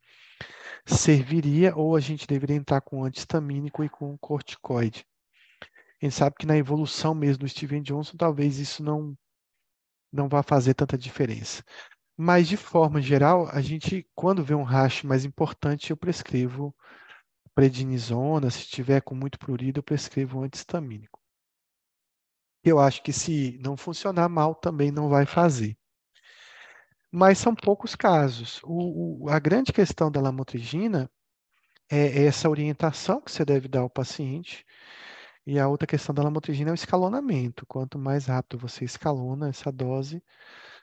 serviria 0.87 1.77
ou 1.77 1.97
a 1.97 2.01
gente 2.01 2.27
deveria 2.27 2.57
entrar 2.57 2.81
com 2.81 3.05
antihistamínico 3.05 3.85
e 3.85 3.89
com 3.89 4.17
corticoide. 4.19 5.07
A 6.01 6.05
gente 6.05 6.15
sabe 6.15 6.37
que 6.39 6.47
na 6.47 6.57
evolução 6.57 7.15
mesmo 7.15 7.45
do 7.45 7.49
Steven 7.49 7.83
Johnson, 7.83 8.17
talvez 8.17 8.59
isso 8.59 8.83
não, 8.83 9.17
não 10.13 10.29
vá 10.29 10.43
fazer 10.43 10.75
tanta 10.75 10.99
diferença. 10.99 11.63
Mas, 12.17 12.49
de 12.49 12.57
forma 12.57 13.01
geral, 13.01 13.49
a 13.49 13.61
gente, 13.61 14.07
quando 14.15 14.45
vê 14.45 14.55
um 14.55 14.65
rash 14.65 15.03
mais 15.03 15.25
importante, 15.25 15.91
eu 15.91 15.97
prescrevo 15.97 16.75
prednisona, 17.55 18.51
se 18.51 18.67
tiver 18.67 19.01
com 19.03 19.15
muito 19.15 19.39
prurido, 19.39 19.79
eu 19.79 19.83
prescrevo 19.83 20.41
um. 20.41 20.49
Eu 22.65 22.79
acho 22.79 23.03
que 23.03 23.13
se 23.13 23.59
não 23.63 23.77
funcionar 23.77 24.29
mal, 24.29 24.55
também 24.55 24.91
não 24.91 25.09
vai 25.09 25.27
fazer 25.27 25.77
mas 27.13 27.37
são 27.37 27.55
poucos 27.55 27.95
casos. 27.95 28.61
O, 28.65 29.27
o, 29.27 29.29
a 29.29 29.39
grande 29.39 29.71
questão 29.71 30.11
da 30.11 30.21
lamotrigina 30.21 31.11
é 31.91 32.25
essa 32.25 32.49
orientação 32.49 33.21
que 33.21 33.31
você 33.31 33.45
deve 33.45 33.69
dar 33.69 33.81
ao 33.81 33.91
paciente, 33.91 34.65
e 35.47 35.59
a 35.59 35.69
outra 35.69 35.87
questão 35.87 36.15
da 36.15 36.23
lamotrigina 36.23 36.71
é 36.71 36.73
o 36.73 36.75
escalonamento. 36.75 37.67
Quanto 37.67 37.99
mais 37.99 38.27
rápido 38.27 38.59
você 38.59 38.85
escalona 38.85 39.51
essa 39.51 39.71
dose, 39.71 40.23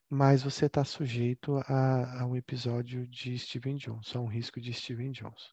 mais 0.07 0.43
você 0.43 0.67
está 0.67 0.84
sujeito 0.84 1.57
a, 1.65 2.21
a, 2.21 2.25
um 2.27 2.36
episódio 2.36 3.07
de 3.07 3.38
Steven 3.39 3.77
Johnson, 3.77 4.19
a 4.19 4.21
um 4.21 4.27
risco 4.27 4.61
de 4.61 4.71
Steven 4.73 5.11
Johnson. 5.11 5.49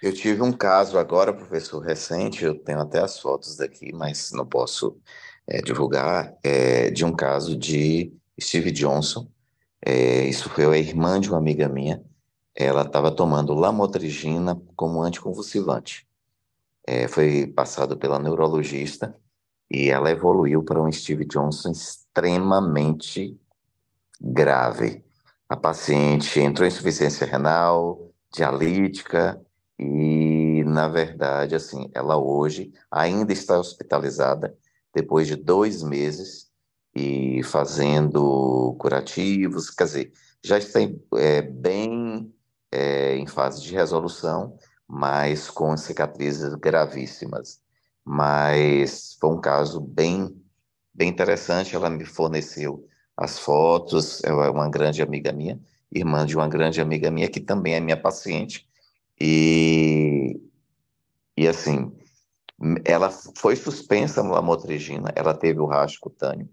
Eu 0.00 0.12
tive 0.12 0.42
um 0.42 0.52
caso 0.52 0.98
agora, 0.98 1.32
professor, 1.32 1.80
recente, 1.80 2.44
eu 2.44 2.54
tenho 2.54 2.80
até 2.80 3.00
as 3.00 3.18
fotos 3.18 3.56
daqui, 3.56 3.92
mas 3.92 4.30
não 4.30 4.46
posso 4.46 5.00
é, 5.46 5.60
divulgar, 5.62 6.36
é, 6.44 6.90
de 6.90 7.04
um 7.04 7.16
caso 7.16 7.56
de 7.56 8.12
Steve 8.40 8.70
Johnson. 8.70 9.28
É, 9.84 10.24
isso 10.26 10.48
foi 10.50 10.64
a 10.64 10.78
irmã 10.78 11.20
de 11.20 11.28
uma 11.28 11.38
amiga 11.38 11.68
minha. 11.68 12.02
Ela 12.54 12.82
estava 12.82 13.10
tomando 13.10 13.54
lamotrigina 13.54 14.60
como 14.74 15.02
anticonvulsivante. 15.02 16.06
É, 16.86 17.06
foi 17.06 17.46
passado 17.46 17.96
pela 17.96 18.18
neurologista 18.18 19.14
e 19.70 19.90
ela 19.90 20.10
evoluiu 20.10 20.62
para 20.62 20.82
um 20.82 20.90
Steve 20.90 21.24
Johnson 21.24 21.70
extremamente 21.70 23.38
grave. 24.20 25.04
A 25.48 25.56
paciente 25.56 26.40
entrou 26.40 26.66
em 26.66 26.68
insuficiência 26.68 27.26
renal, 27.26 28.10
dialítica 28.32 29.40
e 29.78 30.64
na 30.64 30.88
verdade, 30.88 31.54
assim, 31.54 31.88
ela 31.94 32.16
hoje 32.16 32.72
ainda 32.90 33.32
está 33.32 33.58
hospitalizada 33.58 34.56
depois 34.94 35.28
de 35.28 35.36
dois 35.36 35.82
meses 35.82 36.47
e 36.98 37.42
fazendo 37.44 38.74
curativos, 38.78 39.70
quer 39.70 39.84
dizer, 39.84 40.12
já 40.42 40.58
está 40.58 40.80
é, 41.16 41.42
bem 41.42 42.32
é, 42.72 43.16
em 43.16 43.26
fase 43.26 43.62
de 43.62 43.72
resolução, 43.72 44.58
mas 44.86 45.48
com 45.48 45.76
cicatrizes 45.76 46.54
gravíssimas. 46.54 47.60
Mas 48.04 49.16
foi 49.20 49.30
um 49.30 49.40
caso 49.40 49.80
bem, 49.80 50.34
bem 50.92 51.08
interessante. 51.08 51.76
Ela 51.76 51.90
me 51.90 52.04
forneceu 52.04 52.84
as 53.16 53.38
fotos. 53.38 54.22
É 54.24 54.32
uma 54.32 54.68
grande 54.68 55.02
amiga 55.02 55.30
minha, 55.30 55.60
irmã 55.92 56.26
de 56.26 56.34
uma 56.34 56.48
grande 56.48 56.80
amiga 56.80 57.10
minha, 57.10 57.28
que 57.28 57.40
também 57.40 57.74
é 57.74 57.80
minha 57.80 58.00
paciente. 58.00 58.66
E, 59.20 60.40
e 61.36 61.46
assim, 61.46 61.92
ela 62.84 63.10
foi 63.10 63.54
suspensa 63.54 64.22
no 64.22 64.30
lamotrigina, 64.30 65.12
ela 65.14 65.34
teve 65.34 65.60
o 65.60 65.66
rastro 65.66 66.00
cutâneo 66.00 66.48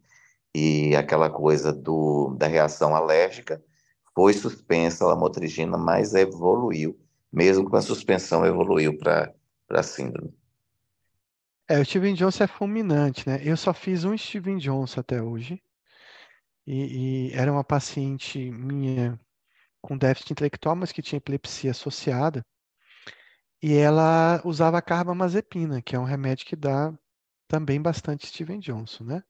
e 0.57 0.95
aquela 0.95 1.29
coisa 1.29 1.73
do, 1.73 2.33
da 2.37 2.47
reação 2.47 2.95
alérgica 2.95 3.61
foi 4.13 4.31
suspensa 4.31 5.03
a 5.03 5.09
lamotrigina, 5.09 5.77
mas 5.77 6.13
evoluiu, 6.13 6.97
mesmo 7.29 7.69
com 7.69 7.75
a 7.75 7.81
suspensão 7.81 8.45
evoluiu 8.45 8.97
para 8.97 9.35
a 9.69 9.83
síndrome. 9.83 10.33
É, 11.67 11.77
o 11.77 11.83
Steven 11.83 12.13
Johnson 12.13 12.45
é 12.45 12.47
fulminante, 12.47 13.27
né? 13.27 13.41
Eu 13.43 13.57
só 13.57 13.73
fiz 13.73 14.05
um 14.05 14.17
Steven 14.17 14.57
Johnson 14.57 15.01
até 15.01 15.21
hoje. 15.21 15.61
E, 16.65 17.31
e 17.31 17.33
era 17.33 17.51
uma 17.51 17.63
paciente 17.63 18.49
minha 18.49 19.19
com 19.81 19.97
déficit 19.97 20.31
intelectual, 20.31 20.77
mas 20.77 20.93
que 20.93 21.01
tinha 21.01 21.17
epilepsia 21.17 21.71
associada. 21.71 22.45
E 23.61 23.73
ela 23.75 24.41
usava 24.45 24.81
carbamazepina, 24.81 25.81
que 25.81 25.97
é 25.97 25.99
um 25.99 26.05
remédio 26.05 26.45
que 26.45 26.55
dá 26.55 26.93
também 27.45 27.81
bastante 27.81 28.27
Steven 28.27 28.59
Johnson, 28.59 29.03
né? 29.03 29.23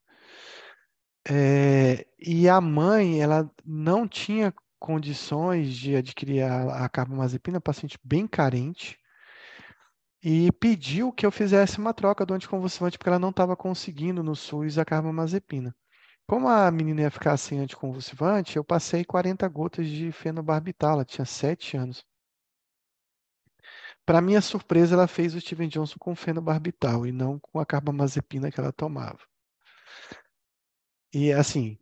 É, 1.28 2.06
e 2.20 2.48
a 2.48 2.62
mãe, 2.62 3.22
ela 3.22 3.50
não 3.66 4.08
tinha 4.08 4.54
condições 4.80 5.74
de 5.74 5.96
adquirir 5.96 6.44
a, 6.44 6.86
a 6.86 6.90
carbamazepina, 6.90 7.60
paciente 7.60 7.98
bem 8.04 8.28
carente, 8.28 9.00
e 10.24 10.52
pediu 10.54 11.12
que 11.12 11.26
eu 11.26 11.32
fizesse 11.32 11.78
uma 11.80 11.94
troca 11.94 12.26
do 12.26 12.34
anticonvulsivante, 12.34 12.98
porque 12.98 13.10
ela 13.10 13.20
não 13.20 13.30
estava 13.30 13.56
conseguindo 13.56 14.24
no 14.24 14.36
SUS 14.36 14.78
a 14.78 14.86
carbamazepina. 14.86 15.76
Como 16.28 16.48
a 16.48 16.70
menina 16.72 17.02
ia 17.02 17.12
ficar 17.12 17.38
sem 17.38 17.60
anticonvulsivante, 17.60 18.58
eu 18.58 18.64
passei 18.64 19.06
40 19.06 19.48
gotas 19.48 19.88
de 19.88 20.12
fenobarbital, 20.12 20.94
ela 20.94 21.06
tinha 21.06 21.26
7 21.26 21.78
anos. 21.78 22.04
Para 24.06 24.22
minha 24.22 24.42
surpresa, 24.42 24.96
ela 24.96 25.08
fez 25.08 25.36
o 25.36 25.42
Steven 25.42 25.68
Johnson 25.68 25.98
com 26.00 26.16
fenobarbital 26.16 27.06
e 27.06 27.12
não 27.12 27.40
com 27.40 27.60
a 27.60 27.66
carbamazepina 27.66 28.52
que 28.52 28.60
ela 28.60 28.72
tomava. 28.72 29.20
E 31.18 31.32
assim, 31.32 31.78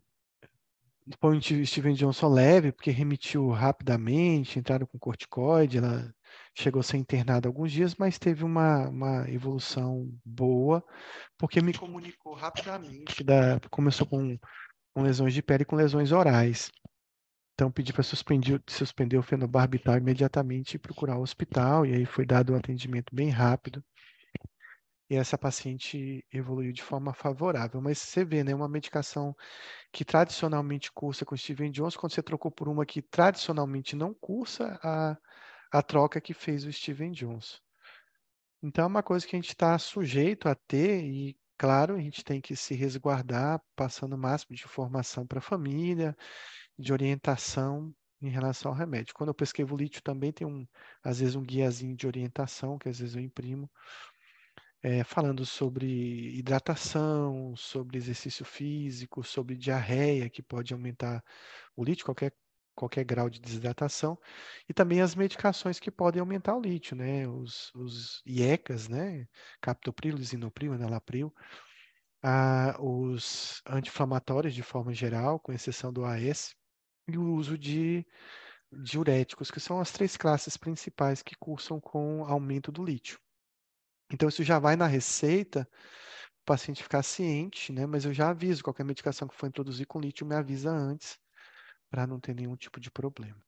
foi 1.20 1.36
um 1.36 1.42
Steven 1.42 1.96
Johnson 1.96 2.30
leve, 2.30 2.72
porque 2.72 2.92
remitiu 2.92 3.50
rapidamente, 3.50 4.60
entraram 4.60 4.86
com 4.86 5.00
corticoide, 5.00 5.80
ela 5.80 6.14
chegou 6.56 6.82
a 6.82 6.84
ser 6.84 6.98
internada 6.98 7.50
alguns 7.50 7.72
dias, 7.72 7.96
mas 7.96 8.20
teve 8.20 8.44
uma, 8.44 8.88
uma 8.90 9.28
evolução 9.28 10.08
boa, 10.24 10.86
porque 11.36 11.64
me 11.64 11.74
comunicou 11.74 12.36
rapidamente, 12.36 13.24
da, 13.24 13.60
começou 13.72 14.06
com, 14.06 14.38
com 14.94 15.02
lesões 15.02 15.34
de 15.34 15.42
pele 15.42 15.64
e 15.64 15.66
com 15.66 15.76
lesões 15.76 16.12
orais. 16.12 16.72
Então 17.56 17.72
pedi 17.72 17.92
para 17.92 18.04
suspender, 18.04 18.62
suspender 18.70 19.18
o 19.18 19.24
fenobarbital 19.24 19.98
imediatamente 19.98 20.76
e 20.76 20.80
procurar 20.80 21.18
o 21.18 21.24
hospital, 21.24 21.88
e 21.88 21.96
aí 21.96 22.06
foi 22.06 22.24
dado 22.24 22.54
um 22.54 22.56
atendimento 22.56 23.16
bem 23.16 23.32
rápido. 23.32 23.84
E 25.14 25.16
essa 25.16 25.38
paciente 25.38 26.26
evoluiu 26.34 26.74
de 26.74 26.82
forma 26.82 27.14
favorável. 27.14 27.80
Mas 27.80 28.00
você 28.00 28.26
vê, 28.26 28.44
né, 28.44 28.56
uma 28.56 28.68
medicação 28.68 29.36
que 29.92 30.04
tradicionalmente 30.04 30.92
cursa 30.92 31.24
com 31.24 31.38
Steven 31.38 31.70
Johnson, 31.70 32.00
quando 32.00 32.14
você 32.14 32.24
trocou 32.24 32.50
por 32.50 32.68
uma 32.68 32.84
que 32.84 33.00
tradicionalmente 33.00 33.96
não 33.96 34.12
cursa, 34.12 34.80
a, 34.82 35.16
a 35.72 35.84
troca 35.84 36.20
que 36.20 36.34
fez 36.34 36.66
o 36.66 36.74
Steven 36.74 37.12
Johnson. 37.12 37.60
Então 38.64 38.86
é 38.86 38.88
uma 38.88 39.04
coisa 39.04 39.28
que 39.28 39.36
a 39.36 39.40
gente 39.40 39.50
está 39.50 39.78
sujeito 39.78 40.50
a 40.50 40.56
ter 40.56 41.04
e, 41.04 41.38
claro, 41.60 41.94
a 41.96 42.00
gente 42.00 42.24
tem 42.24 42.42
que 42.42 42.56
se 42.56 42.74
resguardar, 42.74 43.62
passando 43.76 44.14
o 44.14 44.18
máximo 44.18 44.56
de 44.56 44.64
informação 44.64 45.28
para 45.28 45.38
a 45.38 45.44
família, 45.44 46.18
de 46.76 46.92
orientação 46.92 47.94
em 48.20 48.30
relação 48.30 48.72
ao 48.72 48.78
remédio. 48.78 49.14
Quando 49.14 49.30
eu 49.30 49.36
prescrevo 49.36 49.78
lítio 49.78 50.02
também 50.02 50.32
tem 50.32 50.48
um, 50.48 50.66
às 51.04 51.20
vezes 51.20 51.36
um 51.36 51.44
guiazinho 51.44 51.96
de 51.96 52.08
orientação 52.08 52.80
que 52.80 52.90
às 52.90 52.98
vezes 52.98 53.16
eu 53.16 53.22
imprimo, 53.22 53.70
é, 54.84 55.04
falando 55.04 55.46
sobre 55.46 56.38
hidratação, 56.38 57.56
sobre 57.56 57.98
exercício 57.98 58.46
físico, 58.46 59.24
sobre 59.24 59.56
diarreia 59.56 60.30
que 60.30 60.44
pode 60.44 60.74
aumentar 60.74 61.24
o 61.76 61.84
lítio, 61.84 62.06
qualquer 62.06 62.34
qualquer 62.76 63.04
grau 63.06 63.30
de 63.30 63.40
desidratação, 63.40 64.18
e 64.68 64.74
também 64.74 65.02
as 65.02 65.14
medicações 65.16 65.80
que 65.80 65.92
podem 65.92 66.20
aumentar 66.20 66.56
o 66.56 66.62
lítio, 66.62 66.96
né? 66.96 67.28
Os, 67.28 67.72
os 67.76 68.22
IECAs, 68.26 68.90
né? 68.90 69.28
Captopril, 69.62 70.16
lisinopril, 70.18 70.74
enalapril, 70.74 71.34
ah, 72.24 72.76
os 72.80 73.62
anti-inflamatórios 73.68 74.56
de 74.56 74.64
forma 74.64 74.94
geral, 74.94 75.40
com 75.40 75.54
exceção 75.54 75.94
do 75.94 76.06
AS, 76.06 76.56
e 77.08 77.18
o 77.18 77.34
uso 77.36 77.58
de 77.58 78.06
diuréticos, 78.72 79.52
que 79.52 79.60
são 79.60 79.80
as 79.80 79.92
três 79.92 80.18
classes 80.18 80.58
principais 80.58 81.22
que 81.22 81.36
cursam 81.36 81.80
com 81.80 82.26
aumento 82.26 82.72
do 82.72 82.84
lítio. 82.84 83.20
Então, 84.14 84.30
isso 84.30 84.44
já 84.44 84.60
vai 84.60 84.76
na 84.76 84.86
receita, 84.86 85.68
o 86.42 86.46
paciente 86.46 86.84
ficar 86.84 87.02
ciente, 87.02 87.74
né? 87.74 87.88
Mas 87.88 88.06
eu 88.06 88.14
já 88.14 88.30
aviso, 88.30 88.64
qualquer 88.64 88.84
medicação 88.86 89.28
que 89.28 89.36
for 89.36 89.48
introduzir 89.48 89.88
com 89.88 90.00
lítio, 90.00 90.26
me 90.26 90.36
avisa 90.36 90.70
antes, 90.72 91.18
para 91.90 92.06
não 92.06 92.20
ter 92.20 92.36
nenhum 92.36 92.56
tipo 92.56 92.80
de 92.80 92.92
problema. 92.92 93.44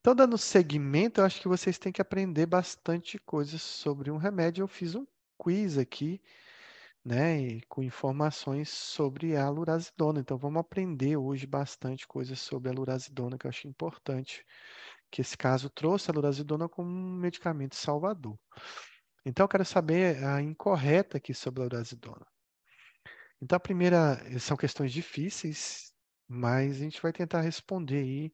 Então, 0.00 0.14
dando 0.14 0.38
seguimento, 0.38 1.20
eu 1.20 1.24
acho 1.24 1.40
que 1.40 1.48
vocês 1.48 1.78
têm 1.78 1.92
que 1.92 2.02
aprender 2.02 2.46
bastante 2.46 3.18
coisas 3.18 3.62
sobre 3.62 4.10
um 4.10 4.18
remédio. 4.18 4.62
Eu 4.62 4.68
fiz 4.68 4.94
um 4.94 5.06
quiz 5.38 5.78
aqui 5.78 6.20
né, 7.04 7.60
com 7.68 7.82
informações 7.82 8.68
sobre 8.68 9.36
a 9.36 9.48
lurazidona. 9.48 10.20
Então, 10.20 10.36
vamos 10.36 10.60
aprender 10.60 11.16
hoje 11.16 11.46
bastante 11.46 12.06
coisas 12.06 12.40
sobre 12.40 12.68
a 12.68 12.72
lurazidona, 12.72 13.38
que 13.38 13.46
eu 13.46 13.48
acho 13.48 13.68
importante, 13.68 14.44
que 15.10 15.20
esse 15.20 15.36
caso 15.36 15.70
trouxe 15.70 16.10
a 16.10 16.14
lurazidona 16.14 16.68
como 16.68 16.90
um 16.90 17.16
medicamento 17.16 17.76
salvador. 17.76 18.36
Então, 19.28 19.42
eu 19.42 19.48
quero 19.48 19.64
saber 19.64 20.22
a 20.22 20.40
incorreta 20.40 21.16
aqui 21.16 21.34
sobre 21.34 21.60
a 21.60 21.64
lurazidona. 21.64 22.24
Então, 23.42 23.56
a 23.56 23.60
primeira 23.60 24.20
são 24.38 24.56
questões 24.56 24.92
difíceis, 24.92 25.92
mas 26.28 26.76
a 26.76 26.84
gente 26.84 27.02
vai 27.02 27.12
tentar 27.12 27.40
responder 27.40 27.96
aí. 27.96 28.32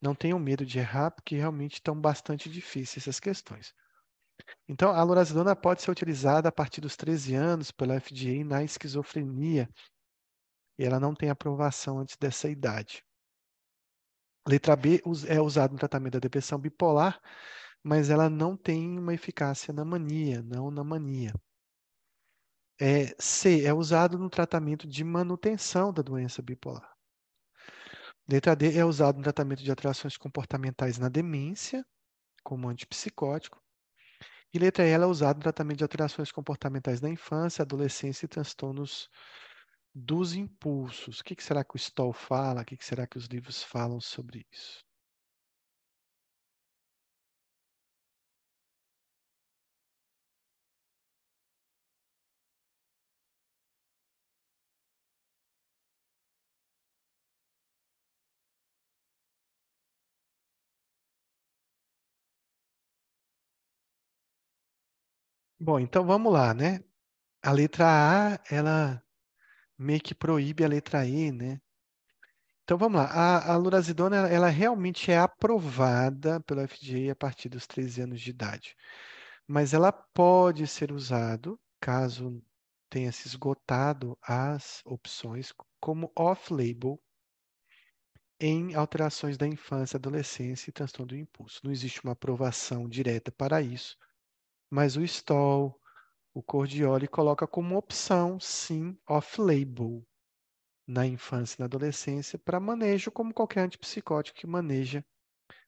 Não 0.00 0.14
tenham 0.14 0.38
medo 0.38 0.64
de 0.64 0.78
errar, 0.78 1.10
porque 1.10 1.36
realmente 1.36 1.74
estão 1.74 1.94
bastante 1.94 2.48
difíceis 2.48 3.04
essas 3.04 3.20
questões. 3.20 3.74
Então, 4.66 4.92
a 4.92 5.02
lorazepam 5.02 5.54
pode 5.54 5.82
ser 5.82 5.90
utilizada 5.90 6.48
a 6.48 6.52
partir 6.52 6.80
dos 6.80 6.96
13 6.96 7.34
anos 7.34 7.70
pela 7.70 8.00
FDA 8.00 8.42
na 8.42 8.64
esquizofrenia. 8.64 9.68
E 10.78 10.84
ela 10.86 10.98
não 10.98 11.14
tem 11.14 11.28
aprovação 11.28 11.98
antes 11.98 12.16
dessa 12.16 12.48
idade. 12.48 13.04
Letra 14.48 14.74
B 14.74 15.02
é 15.28 15.38
usada 15.38 15.70
no 15.70 15.78
tratamento 15.78 16.14
da 16.14 16.18
depressão 16.18 16.58
bipolar, 16.58 17.20
mas 17.82 18.10
ela 18.10 18.28
não 18.28 18.56
tem 18.56 18.98
uma 18.98 19.14
eficácia 19.14 19.72
na 19.72 19.84
mania, 19.84 20.42
não 20.42 20.70
na 20.70 20.84
mania. 20.84 21.32
É, 22.80 23.14
C 23.18 23.64
é 23.64 23.74
usado 23.74 24.18
no 24.18 24.30
tratamento 24.30 24.88
de 24.88 25.04
manutenção 25.04 25.92
da 25.92 26.02
doença 26.02 26.40
bipolar. 26.40 26.90
Letra 28.28 28.54
D 28.54 28.78
é 28.78 28.84
usado 28.84 29.16
no 29.16 29.22
tratamento 29.22 29.62
de 29.62 29.70
alterações 29.70 30.16
comportamentais 30.16 30.98
na 30.98 31.08
demência, 31.08 31.84
como 32.42 32.68
antipsicótico. 32.68 33.60
E 34.52 34.58
letra 34.58 34.86
E 34.86 34.90
é 34.90 35.06
usada 35.06 35.34
no 35.34 35.42
tratamento 35.42 35.78
de 35.78 35.84
alterações 35.84 36.32
comportamentais 36.32 37.00
na 37.00 37.08
infância, 37.08 37.62
adolescência 37.62 38.24
e 38.26 38.28
transtornos 38.28 39.08
dos 39.94 40.34
impulsos. 40.34 41.20
O 41.20 41.24
que, 41.24 41.42
será 41.42 41.64
que 41.64 41.74
o 41.74 41.78
Stoll 41.78 42.12
fala? 42.12 42.62
O 42.62 42.64
que 42.64 42.76
será 42.84 43.06
que 43.06 43.18
os 43.18 43.26
livros 43.26 43.62
falam 43.62 44.00
sobre 44.00 44.46
isso? 44.52 44.89
Bom, 65.60 65.78
então 65.78 66.04
vamos 66.04 66.32
lá, 66.32 66.52
né? 66.52 66.82
A 67.42 67.52
letra 67.52 67.86
A, 68.34 68.40
ela 68.50 69.02
meio 69.78 70.00
que 70.02 70.14
proíbe 70.14 70.64
a 70.64 70.68
letra 70.68 71.06
E, 71.06 71.32
né? 71.32 71.60
Então 72.64 72.78
vamos 72.78 72.98
lá. 73.00 73.06
A, 73.08 73.52
a 73.52 73.56
lurazidona, 73.56 74.16
ela 74.28 74.48
realmente 74.48 75.10
é 75.12 75.18
aprovada 75.18 76.40
pelo 76.40 76.60
FDA 76.62 77.12
a 77.12 77.16
partir 77.16 77.48
dos 77.50 77.66
13 77.66 78.00
anos 78.02 78.20
de 78.20 78.30
idade. 78.30 78.76
mas 79.48 79.74
ela 79.74 79.92
pode 79.92 80.66
ser 80.68 80.92
usado 80.92 81.60
caso 81.80 82.42
tenha 82.90 83.12
se 83.12 83.28
esgotado 83.28 84.18
as 84.22 84.82
opções 84.86 85.52
como 85.80 86.12
off-label 86.16 87.00
em 88.40 88.74
alterações 88.74 89.36
da 89.38 89.46
infância, 89.46 89.96
adolescência 89.96 90.68
e 90.70 90.72
transtorno 90.72 91.06
do 91.08 91.16
impulso. 91.16 91.60
Não 91.64 91.70
existe 91.72 92.02
uma 92.02 92.12
aprovação 92.12 92.88
direta 92.88 93.30
para 93.30 93.62
isso, 93.62 93.96
mas 94.70 94.96
o 94.96 95.02
Stoll, 95.02 95.78
o 96.32 96.42
Cordioli 96.42 97.08
coloca 97.08 97.46
como 97.46 97.76
opção, 97.76 98.38
sim, 98.40 98.96
off-label 99.08 100.06
na 100.86 101.06
infância 101.06 101.56
e 101.56 101.60
na 101.60 101.66
adolescência 101.66 102.38
para 102.38 102.60
manejo 102.60 103.10
como 103.12 103.34
qualquer 103.34 103.60
antipsicótico 103.60 104.38
que 104.38 104.46
maneja 104.46 105.04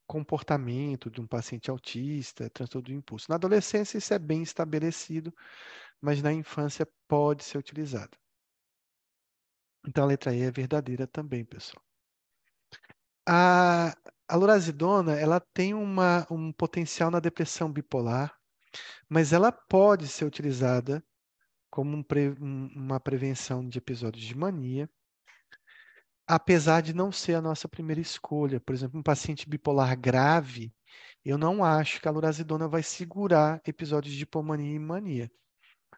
comportamento 0.06 1.10
de 1.10 1.20
um 1.20 1.26
paciente 1.26 1.70
autista, 1.70 2.50
transtorno 2.50 2.86
do 2.86 2.92
impulso. 2.92 3.26
Na 3.28 3.36
adolescência 3.36 3.98
isso 3.98 4.12
é 4.12 4.18
bem 4.18 4.42
estabelecido, 4.42 5.34
mas 6.00 6.22
na 6.22 6.32
infância 6.32 6.86
pode 7.08 7.44
ser 7.44 7.58
utilizado. 7.58 8.18
Então 9.86 10.04
a 10.04 10.06
letra 10.06 10.34
E 10.34 10.42
é 10.42 10.50
verdadeira 10.50 11.06
também, 11.06 11.44
pessoal. 11.44 11.82
A, 13.26 13.96
a 14.28 14.36
lurazidona 14.36 15.14
ela 15.18 15.40
tem 15.40 15.74
uma, 15.74 16.26
um 16.30 16.52
potencial 16.52 17.10
na 17.10 17.20
depressão 17.20 17.72
bipolar, 17.72 18.36
mas 19.08 19.32
ela 19.32 19.52
pode 19.52 20.08
ser 20.08 20.24
utilizada 20.24 21.04
como 21.70 21.96
um 21.96 22.02
pre, 22.02 22.30
um, 22.40 22.68
uma 22.74 23.00
prevenção 23.00 23.66
de 23.66 23.78
episódios 23.78 24.24
de 24.24 24.36
mania, 24.36 24.88
apesar 26.26 26.82
de 26.82 26.92
não 26.94 27.10
ser 27.12 27.34
a 27.34 27.40
nossa 27.40 27.68
primeira 27.68 28.00
escolha. 28.00 28.60
Por 28.60 28.74
exemplo, 28.74 28.98
um 28.98 29.02
paciente 29.02 29.48
bipolar 29.48 29.98
grave, 29.98 30.72
eu 31.24 31.38
não 31.38 31.64
acho 31.64 32.00
que 32.00 32.08
a 32.08 32.10
lurazidona 32.10 32.68
vai 32.68 32.82
segurar 32.82 33.60
episódios 33.66 34.14
de 34.14 34.22
hipomania 34.22 34.74
e 34.74 34.78
mania. 34.78 35.30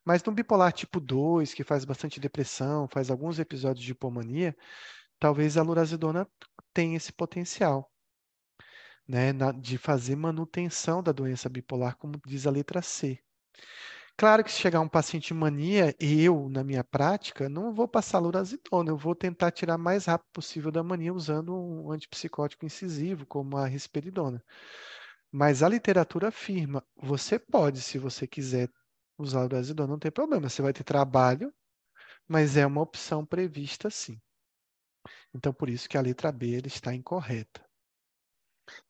Mas 0.05 0.23
no 0.23 0.33
bipolar 0.33 0.73
tipo 0.73 1.01
2, 1.01 1.55
que 1.55 1.65
faz 1.65 1.85
bastante 1.85 2.21
depressão, 2.21 2.89
faz 2.89 3.11
alguns 3.11 3.39
episódios 3.39 3.85
de 3.85 3.93
hipomania, 3.93 4.57
talvez 5.19 5.57
a 5.57 5.63
lurazidona 5.63 6.29
tenha 6.75 6.97
esse 6.97 7.13
potencial, 7.13 7.91
né, 9.09 9.33
na, 9.33 9.53
de 9.53 9.79
fazer 9.79 10.17
manutenção 10.17 11.03
da 11.03 11.13
doença 11.13 11.49
bipolar, 11.49 11.97
como 11.97 12.21
diz 12.27 12.47
a 12.47 12.51
letra 12.51 12.83
C. 12.83 13.19
Claro 14.17 14.45
que 14.45 14.51
se 14.53 14.61
chegar 14.61 14.81
um 14.81 14.89
paciente 14.89 15.33
em 15.33 15.37
mania, 15.37 15.95
eu, 16.01 16.49
na 16.49 16.63
minha 16.65 16.85
prática, 16.85 17.49
não 17.49 17.73
vou 17.75 17.89
passar 17.89 18.19
lurazidona, 18.21 18.91
eu 18.91 18.97
vou 18.97 19.15
tentar 19.15 19.51
tirar 19.51 19.77
mais 19.79 20.07
rápido 20.07 20.29
possível 20.33 20.71
da 20.71 20.83
mania 20.83 21.13
usando 21.13 21.55
um 21.55 21.91
antipsicótico 21.91 22.65
incisivo, 22.65 23.27
como 23.27 23.57
a 23.57 23.67
risperidona. 23.67 24.43
Mas 25.33 25.63
a 25.63 25.69
literatura 25.69 26.29
afirma, 26.29 26.85
você 26.97 27.39
pode, 27.39 27.81
se 27.83 27.99
você 27.99 28.27
quiser 28.27 28.71
usar 29.19 29.43
lurazidona, 29.43 29.89
não 29.93 29.99
tem 29.99 30.11
problema, 30.13 30.49
você 30.49 30.63
vai 30.63 30.73
ter 30.73 30.85
trabalho, 30.85 31.53
mas 32.29 32.57
é 32.57 32.67
uma 32.67 32.83
opção 32.83 33.27
prevista 33.27 33.91
sim. 33.91 34.21
Então, 35.35 35.53
por 35.53 35.69
isso 35.69 35.87
que 35.87 35.99
a 35.99 36.01
letra 36.01 36.33
B 36.33 36.63
está 36.65 36.95
incorreta. 36.95 37.63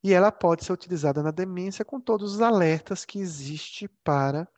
E 0.03 0.13
ela 0.13 0.31
pode 0.31 0.65
ser 0.65 0.73
utilizada 0.73 1.23
na 1.23 1.31
demência 1.31 1.85
com 1.85 2.01
todos 2.01 2.35
os 2.35 2.41
alertas 2.41 3.05
que 3.05 3.19
existe 3.19 3.89
para 4.03 4.49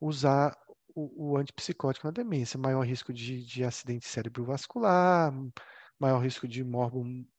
usar 0.00 0.56
o, 0.94 1.32
o 1.32 1.36
antipsicótico 1.36 2.06
na 2.06 2.12
demência. 2.12 2.58
Maior 2.58 2.86
risco 2.86 3.12
de, 3.12 3.44
de 3.44 3.64
acidente 3.64 4.06
cerebrovascular, 4.08 5.32
maior 5.98 6.18
risco 6.18 6.46
de 6.48 6.64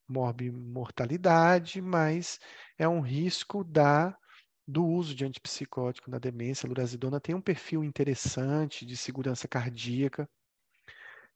morbimortalidade, 0.08 1.82
mas 1.82 2.40
é 2.78 2.88
um 2.88 3.02
risco 3.02 3.64
da 3.64 4.18
do 4.66 4.86
uso 4.86 5.14
de 5.14 5.26
antipsicótico 5.26 6.10
na 6.10 6.18
demência. 6.18 6.66
A 6.66 6.70
lurazidona 6.70 7.20
tem 7.20 7.36
um 7.36 7.42
perfil 7.42 7.84
interessante 7.84 8.86
de 8.86 8.96
segurança 8.96 9.46
cardíaca. 9.46 10.28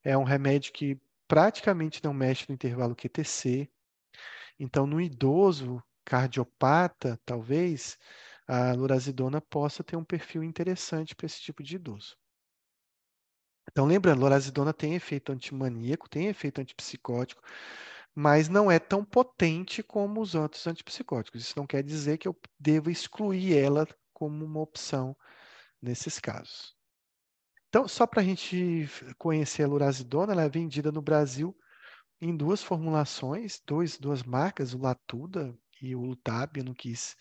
É 0.01 0.17
um 0.17 0.23
remédio 0.23 0.71
que 0.71 0.97
praticamente 1.27 2.01
não 2.01 2.13
mexe 2.13 2.45
no 2.47 2.55
intervalo 2.55 2.95
QTC. 2.95 3.69
Então, 4.59 4.87
no 4.87 4.99
idoso 5.01 5.81
cardiopata, 6.05 7.19
talvez, 7.25 7.97
a 8.47 8.73
lorazidona 8.73 9.41
possa 9.41 9.83
ter 9.83 9.95
um 9.95 10.03
perfil 10.05 10.43
interessante 10.43 11.15
para 11.15 11.25
esse 11.25 11.41
tipo 11.41 11.61
de 11.63 11.75
idoso. 11.75 12.17
Então, 13.71 13.85
lembrando, 13.85 14.21
lorazidona 14.21 14.73
tem 14.73 14.95
efeito 14.95 15.31
antimaníaco, 15.31 16.09
tem 16.09 16.27
efeito 16.27 16.59
antipsicótico, 16.61 17.41
mas 18.15 18.49
não 18.49 18.71
é 18.71 18.79
tão 18.79 19.03
potente 19.05 19.83
como 19.83 20.21
os 20.21 20.33
outros 20.33 20.65
antipsicóticos. 20.65 21.41
Isso 21.43 21.53
não 21.57 21.67
quer 21.67 21.83
dizer 21.83 22.17
que 22.17 22.27
eu 22.27 22.35
deva 22.59 22.91
excluir 22.91 23.55
ela 23.57 23.87
como 24.13 24.43
uma 24.45 24.61
opção 24.61 25.15
nesses 25.81 26.19
casos. 26.19 26.75
Então, 27.69 27.87
só 27.87 28.07
para 28.07 28.21
a 28.21 28.25
gente 28.25 28.87
conhecer 29.17 29.63
a 29.63 29.67
lurazidona, 29.67 30.33
ela 30.33 30.43
é 30.43 30.49
vendida 30.49 30.91
no 30.91 31.01
Brasil 31.01 31.55
em 32.19 32.35
duas 32.35 32.63
formulações, 32.63 33.61
dois, 33.65 33.97
duas 33.97 34.23
marcas, 34.23 34.73
o 34.73 34.79
Latuda 34.79 35.57
e 35.81 35.95
o 35.95 36.01
Lutab, 36.01 36.57
eu 36.57 36.63
não 36.63 36.73
quis 36.73 37.15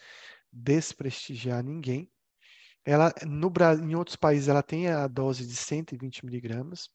desprestigiar 0.52 1.62
ninguém. 1.62 2.10
Ela, 2.84 3.12
no, 3.26 3.52
em 3.82 3.94
outros 3.94 4.16
países, 4.16 4.48
ela 4.48 4.62
tem 4.62 4.88
a 4.88 5.06
dose 5.06 5.46
de 5.46 5.56
120 5.56 6.24
miligramas, 6.24 6.88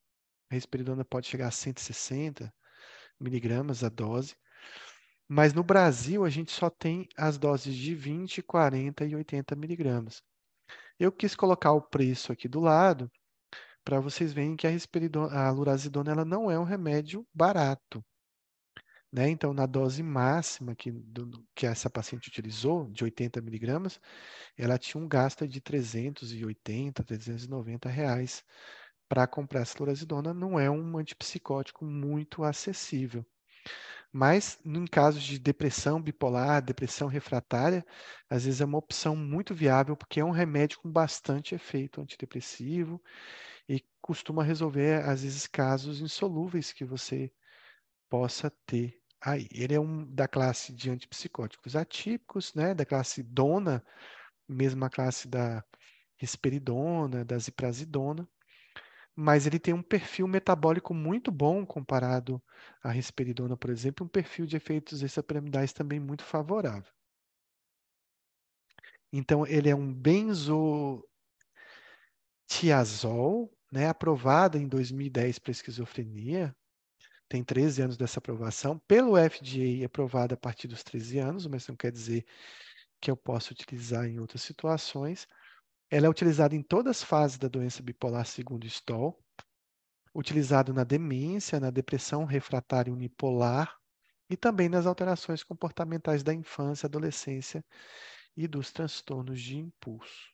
a 0.49 0.55
risperidona 0.55 1.05
pode 1.05 1.27
chegar 1.27 1.47
a 1.47 1.51
160 1.51 2.53
miligramas 3.19 3.83
a 3.83 3.89
dose, 3.89 4.35
mas 5.27 5.53
no 5.53 5.63
Brasil 5.63 6.25
a 6.25 6.29
gente 6.29 6.51
só 6.51 6.69
tem 6.69 7.07
as 7.17 7.37
doses 7.37 7.75
de 7.75 7.95
20, 7.95 8.41
40 8.41 9.05
e 9.05 9.15
80 9.15 9.55
miligramas. 9.55 10.23
Eu 10.99 11.11
quis 11.11 11.35
colocar 11.35 11.71
o 11.71 11.81
preço 11.81 12.31
aqui 12.31 12.47
do 12.47 12.59
lado, 12.59 13.09
para 13.83 13.99
vocês 13.99 14.33
verem 14.33 14.55
que 14.55 14.67
a, 14.67 14.71
a 15.47 15.51
lurazidona 15.51 16.11
ela 16.11 16.25
não 16.25 16.49
é 16.49 16.59
um 16.59 16.63
remédio 16.63 17.25
barato. 17.33 18.03
Né? 19.11 19.29
Então, 19.29 19.53
na 19.53 19.65
dose 19.65 20.01
máxima 20.01 20.73
que, 20.75 20.89
do, 20.91 21.45
que 21.53 21.65
essa 21.65 21.89
paciente 21.89 22.29
utilizou, 22.29 22.89
de 22.91 23.03
80 23.03 23.41
miligramas, 23.41 23.99
ela 24.57 24.77
tinha 24.77 25.03
um 25.03 25.07
gasto 25.07 25.47
de 25.47 25.59
380, 25.59 27.03
390 27.03 27.89
reais 27.89 28.43
para 29.09 29.27
comprar 29.27 29.61
essa 29.61 29.77
lurazidona. 29.79 30.33
Não 30.33 30.57
é 30.57 30.69
um 30.69 30.97
antipsicótico 30.97 31.83
muito 31.83 32.43
acessível. 32.43 33.25
Mas, 34.13 34.59
em 34.65 34.85
casos 34.85 35.23
de 35.23 35.39
depressão 35.39 36.01
bipolar, 36.01 36.61
depressão 36.61 37.07
refratária, 37.07 37.85
às 38.29 38.45
vezes 38.45 38.61
é 38.61 38.65
uma 38.65 38.77
opção 38.77 39.15
muito 39.15 39.53
viável, 39.55 39.95
porque 39.95 40.19
é 40.19 40.25
um 40.25 40.31
remédio 40.31 40.79
com 40.79 40.91
bastante 40.91 41.55
efeito 41.55 42.01
antidepressivo 42.01 43.01
e 43.71 43.85
costuma 44.01 44.43
resolver, 44.43 45.01
às 45.05 45.23
vezes, 45.23 45.47
casos 45.47 46.01
insolúveis 46.01 46.73
que 46.73 46.83
você 46.83 47.31
possa 48.09 48.51
ter 48.65 49.01
aí. 49.21 49.47
Ele 49.51 49.73
é 49.73 49.79
um 49.79 50.05
da 50.13 50.27
classe 50.27 50.73
de 50.73 50.89
antipsicóticos 50.89 51.73
atípicos, 51.75 52.53
né, 52.53 52.73
da 52.73 52.85
classe 52.85 53.23
dona, 53.23 53.81
mesma 54.47 54.89
classe 54.89 55.25
da 55.27 55.63
risperidona, 56.17 57.23
da 57.23 57.37
ziprasidona, 57.37 58.27
mas 59.15 59.47
ele 59.47 59.57
tem 59.59 59.73
um 59.73 59.81
perfil 59.81 60.27
metabólico 60.27 60.93
muito 60.93 61.31
bom 61.31 61.65
comparado 61.65 62.43
à 62.83 62.91
risperidona, 62.91 63.55
por 63.55 63.69
exemplo, 63.69 64.05
um 64.05 64.09
perfil 64.09 64.45
de 64.45 64.57
efeitos 64.57 65.01
extrapiramidais 65.01 65.71
também 65.71 65.99
muito 65.99 66.25
favorável. 66.25 66.91
Então, 69.13 69.47
ele 69.47 69.69
é 69.69 69.75
um 69.75 69.93
benzotiazol, 69.93 71.03
né, 73.71 73.87
aprovada 73.87 74.57
em 74.57 74.67
2010 74.67 75.39
para 75.39 75.51
esquizofrenia, 75.51 76.55
tem 77.29 77.43
13 77.43 77.83
anos 77.83 77.97
dessa 77.97 78.19
aprovação, 78.19 78.77
pelo 78.79 79.15
FDA 79.15 79.85
aprovada 79.85 80.33
a 80.33 80.37
partir 80.37 80.67
dos 80.67 80.83
13 80.83 81.19
anos, 81.19 81.47
mas 81.47 81.65
não 81.67 81.77
quer 81.77 81.91
dizer 81.91 82.25
que 82.99 83.09
eu 83.09 83.15
possa 83.15 83.53
utilizar 83.53 84.05
em 84.05 84.19
outras 84.19 84.41
situações. 84.41 85.25
Ela 85.89 86.07
é 86.07 86.09
utilizada 86.09 86.55
em 86.55 86.61
todas 86.61 86.97
as 86.97 87.03
fases 87.03 87.37
da 87.37 87.47
doença 87.47 87.81
bipolar 87.81 88.25
segundo 88.25 88.67
Stoll, 88.67 89.17
utilizado 90.13 90.73
na 90.73 90.83
demência, 90.83 91.57
na 91.57 91.71
depressão 91.71 92.25
refratária 92.25 92.91
unipolar 92.91 93.77
e 94.29 94.35
também 94.35 94.67
nas 94.67 94.85
alterações 94.85 95.41
comportamentais 95.41 96.23
da 96.23 96.33
infância, 96.33 96.87
adolescência 96.87 97.63
e 98.35 98.45
dos 98.45 98.73
transtornos 98.73 99.41
de 99.41 99.57
impulso 99.57 100.30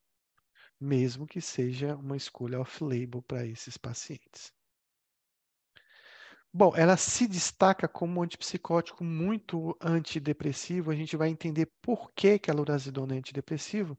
mesmo 0.80 1.28
que 1.28 1.41
seja 1.41 1.95
uma 1.95 2.15
escolha 2.15 2.59
off-label 2.59 3.21
para 3.21 3.45
esses 3.45 3.78
pacientes. 3.78 4.51
Bom, 6.53 6.73
ela 6.75 6.97
se 6.97 7.28
destaca 7.28 7.88
como 7.88 8.19
um 8.19 8.23
antipsicótico 8.23 9.03
muito 9.03 9.78
antidepressivo. 9.80 10.89
A 10.89 10.95
gente 10.95 11.15
vai 11.15 11.30
entender 11.30 11.69
por 11.82 12.11
que, 12.13 12.39
que 12.39 12.49
a 12.49 12.53
lurazidona 12.53 13.15
é 13.15 13.17
antidepressivo, 13.19 13.97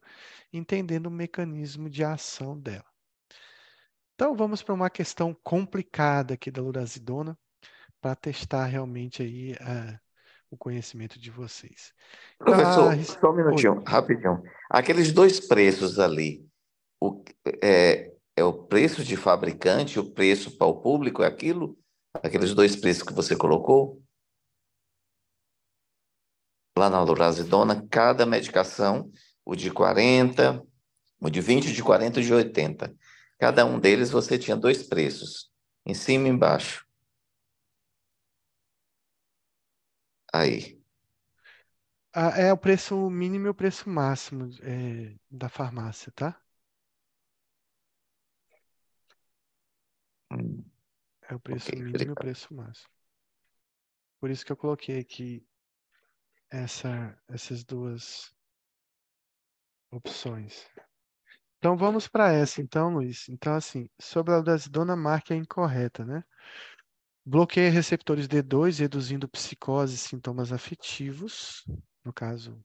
entendendo 0.51 1.05
o 1.05 1.11
mecanismo 1.11 1.89
de 1.89 2.03
ação 2.03 2.59
dela. 2.59 2.83
Então, 4.15 4.35
vamos 4.35 4.61
para 4.61 4.73
uma 4.73 4.89
questão 4.89 5.33
complicada 5.41 6.33
aqui 6.33 6.51
da 6.51 6.61
lurazidona, 6.61 7.37
para 8.01 8.15
testar 8.15 8.65
realmente 8.65 9.21
aí 9.21 9.53
uh, 9.53 9.99
o 10.51 10.57
conhecimento 10.57 11.19
de 11.19 11.29
vocês. 11.31 11.93
Professor, 12.37 12.91
ah, 12.91 13.03
só 13.03 13.31
um 13.31 13.35
minutinho, 13.35 13.77
Oi. 13.77 13.83
rapidinho. 13.87 14.43
Aqueles 14.69 15.13
dois 15.13 15.39
preços 15.39 15.99
ali, 15.99 16.48
o, 16.99 17.23
é, 17.63 18.13
é 18.35 18.43
o 18.43 18.53
preço 18.53 19.03
de 19.03 19.15
fabricante, 19.15 19.99
o 19.99 20.11
preço 20.11 20.57
para 20.57 20.67
o 20.67 20.81
público, 20.81 21.23
é 21.23 21.27
aquilo? 21.27 21.77
Aqueles 22.13 22.53
dois 22.53 22.75
preços 22.75 23.03
que 23.03 23.13
você 23.13 23.35
colocou? 23.35 24.01
Lá 26.77 26.89
na 26.89 27.01
Lorazidona, 27.01 27.85
cada 27.89 28.25
medicação, 28.25 29.11
o 29.45 29.55
de 29.55 29.71
40, 29.71 30.65
o 31.19 31.29
de 31.29 31.41
20, 31.41 31.73
de 31.73 31.83
40 31.83 32.19
e 32.19 32.23
de 32.23 32.33
80. 32.33 32.95
Cada 33.37 33.65
um 33.65 33.79
deles 33.79 34.11
você 34.11 34.37
tinha 34.37 34.55
dois 34.55 34.83
preços, 34.83 35.51
em 35.85 35.93
cima 35.93 36.27
e 36.27 36.31
embaixo. 36.31 36.85
Aí. 40.33 40.79
Ah, 42.13 42.31
é 42.37 42.51
o 42.51 42.57
preço 42.57 43.09
mínimo 43.09 43.47
e 43.47 43.49
o 43.49 43.53
preço 43.53 43.89
máximo 43.89 44.49
é, 44.61 45.15
da 45.29 45.47
farmácia, 45.47 46.11
tá? 46.15 46.39
Hum, 50.31 50.63
É 51.29 51.35
o 51.35 51.39
preço 51.39 51.75
mínimo 51.75 52.09
e 52.09 52.11
o 52.11 52.15
preço 52.15 52.53
máximo. 52.53 52.89
Por 54.19 54.29
isso 54.29 54.45
que 54.45 54.51
eu 54.51 54.57
coloquei 54.57 54.99
aqui 54.99 55.45
essa, 56.49 57.17
essas 57.27 57.63
duas 57.63 58.33
opções. 59.91 60.67
Então 61.57 61.75
vamos 61.75 62.07
para 62.07 62.31
essa, 62.31 62.61
então, 62.61 62.93
Luiz. 62.93 63.27
Então, 63.27 63.53
assim, 63.53 63.89
sobre 63.99 64.33
a 64.33 64.41
dona 64.69 64.95
marca 64.95 65.33
é 65.33 65.37
incorreta, 65.37 66.05
né? 66.05 66.23
Bloqueia 67.25 67.69
receptores 67.69 68.27
D2, 68.27 68.79
reduzindo 68.79 69.27
psicose 69.27 69.95
e 69.95 69.97
sintomas 69.97 70.51
afetivos, 70.51 71.63
no 72.03 72.13
caso, 72.13 72.63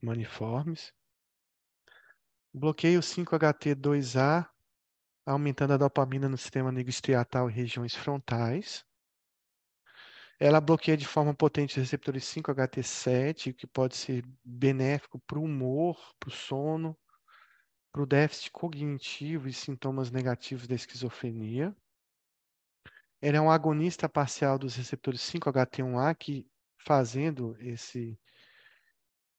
maniformes. 0.00 0.92
Bloqueia 2.52 2.98
o 2.98 3.02
5-HT2A, 3.02 4.48
aumentando 5.26 5.72
a 5.72 5.76
dopamina 5.76 6.28
no 6.28 6.38
sistema 6.38 6.70
nigrostriatal 6.70 7.50
e 7.50 7.52
regiões 7.52 7.94
frontais. 7.94 8.86
Ela 10.38 10.60
bloqueia 10.60 10.96
de 10.96 11.06
forma 11.06 11.34
potente 11.34 11.70
os 11.70 11.76
receptores 11.76 12.24
5-HT7, 12.24 13.52
que 13.52 13.66
pode 13.66 13.96
ser 13.96 14.24
benéfico 14.44 15.18
para 15.18 15.38
o 15.38 15.42
humor, 15.42 15.98
para 16.20 16.28
o 16.28 16.32
sono, 16.32 16.96
para 17.90 18.02
o 18.02 18.06
déficit 18.06 18.50
cognitivo 18.52 19.48
e 19.48 19.52
sintomas 19.52 20.10
negativos 20.10 20.68
da 20.68 20.74
esquizofrenia. 20.74 21.74
Ele 23.20 23.36
é 23.36 23.40
um 23.40 23.50
agonista 23.50 24.08
parcial 24.08 24.58
dos 24.58 24.76
receptores 24.76 25.22
5-HT1A, 25.22 26.14
que 26.14 26.46
fazendo 26.76 27.56
esse, 27.58 28.20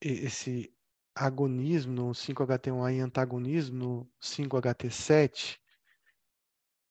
esse 0.02 0.76
agonismo 1.16 1.94
no 1.94 2.10
5-HT1A 2.10 2.96
e 2.96 3.00
antagonismo 3.00 3.78
no 3.78 4.12
5-HT7, 4.20 5.60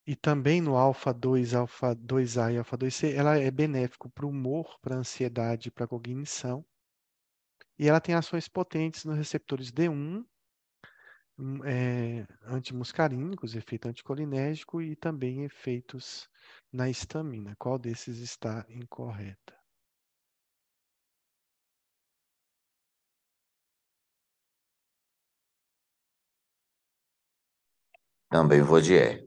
e 0.06 0.14
também 0.14 0.60
no 0.60 0.76
alfa 0.76 1.12
2, 1.12 1.52
alfa 1.52 1.94
2A 1.94 2.52
e 2.52 2.58
alfa 2.58 2.78
2C, 2.78 3.12
ela 3.14 3.36
é 3.38 3.50
benéfico 3.50 4.08
para 4.08 4.24
o 4.24 4.30
humor, 4.30 4.78
para 4.80 4.94
a 4.94 4.98
ansiedade, 4.98 5.70
para 5.70 5.84
a 5.84 5.88
cognição. 5.88 6.64
E 7.78 7.88
ela 7.88 8.00
tem 8.00 8.14
ações 8.14 8.48
potentes 8.48 9.04
nos 9.04 9.16
receptores 9.16 9.72
D1, 9.72 10.24
hum, 11.38 11.64
é, 11.64 12.26
antimuscarínicos, 12.44 13.54
efeito 13.54 13.88
anticolinérgico 13.88 14.80
e 14.80 14.94
também 14.96 15.44
efeitos 15.44 16.28
na 16.72 16.88
estamina. 16.88 17.56
Qual 17.58 17.78
desses 17.78 18.18
está 18.18 18.64
incorreta? 18.70 19.56
Também 28.30 28.62
vou 28.62 28.80
de 28.80 28.94
E. 28.94 29.25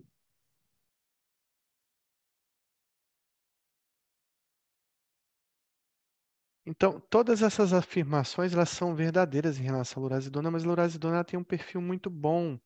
Então, 6.69 6.99
todas 7.09 7.41
essas 7.41 7.73
afirmações 7.73 8.53
elas 8.53 8.69
são 8.69 8.95
verdadeiras 8.95 9.57
em 9.59 9.63
relação 9.63 10.01
à 10.01 10.03
lurazidona, 10.03 10.51
mas 10.51 10.63
a 10.63 10.67
lurazidona 10.67 11.23
tem 11.23 11.39
um 11.39 11.43
perfil 11.43 11.81
muito 11.81 12.11
bom, 12.11 12.59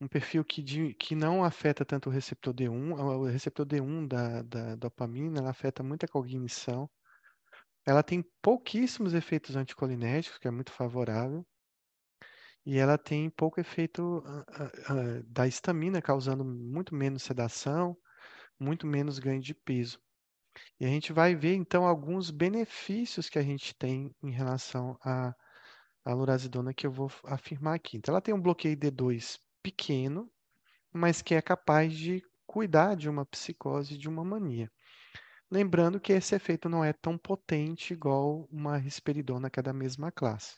um 0.00 0.08
perfil 0.08 0.42
que, 0.42 0.62
de, 0.62 0.94
que 0.94 1.14
não 1.14 1.44
afeta 1.44 1.84
tanto 1.84 2.08
o 2.08 2.12
receptor 2.12 2.54
D1. 2.54 2.94
O 2.94 3.24
receptor 3.26 3.66
D1 3.66 4.08
da, 4.08 4.40
da 4.42 4.76
dopamina 4.76 5.40
ela 5.40 5.50
afeta 5.50 5.82
muito 5.82 6.04
a 6.04 6.08
cognição. 6.08 6.88
Ela 7.86 8.02
tem 8.02 8.24
pouquíssimos 8.42 9.12
efeitos 9.12 9.54
anticolinérgicos, 9.54 10.38
que 10.38 10.48
é 10.48 10.50
muito 10.50 10.72
favorável. 10.72 11.46
E 12.64 12.78
ela 12.78 12.96
tem 12.96 13.28
pouco 13.30 13.60
efeito 13.60 14.22
da 15.26 15.46
histamina, 15.46 16.00
causando 16.00 16.44
muito 16.44 16.94
menos 16.94 17.22
sedação, 17.22 17.96
muito 18.58 18.86
menos 18.86 19.18
ganho 19.18 19.40
de 19.42 19.54
peso. 19.54 20.00
E 20.80 20.84
a 20.84 20.88
gente 20.88 21.12
vai 21.12 21.34
ver 21.34 21.54
então 21.54 21.86
alguns 21.86 22.30
benefícios 22.30 23.28
que 23.28 23.38
a 23.38 23.42
gente 23.42 23.74
tem 23.74 24.14
em 24.22 24.30
relação 24.30 24.98
à, 25.04 25.34
à 26.04 26.12
lurazidona 26.12 26.74
que 26.74 26.86
eu 26.86 26.92
vou 26.92 27.10
afirmar 27.24 27.74
aqui. 27.74 27.96
Então, 27.96 28.12
ela 28.12 28.20
tem 28.20 28.34
um 28.34 28.40
bloqueio 28.40 28.76
D2 28.76 29.38
pequeno, 29.62 30.30
mas 30.92 31.22
que 31.22 31.34
é 31.34 31.42
capaz 31.42 31.92
de 31.94 32.22
cuidar 32.46 32.94
de 32.94 33.08
uma 33.08 33.26
psicose, 33.26 33.98
de 33.98 34.08
uma 34.08 34.24
mania. 34.24 34.70
Lembrando 35.50 36.00
que 36.00 36.12
esse 36.12 36.34
efeito 36.34 36.68
não 36.68 36.84
é 36.84 36.92
tão 36.92 37.16
potente 37.16 37.92
igual 37.92 38.48
uma 38.50 38.76
risperidona 38.76 39.48
que 39.48 39.60
é 39.60 39.62
da 39.62 39.72
mesma 39.72 40.10
classe. 40.10 40.56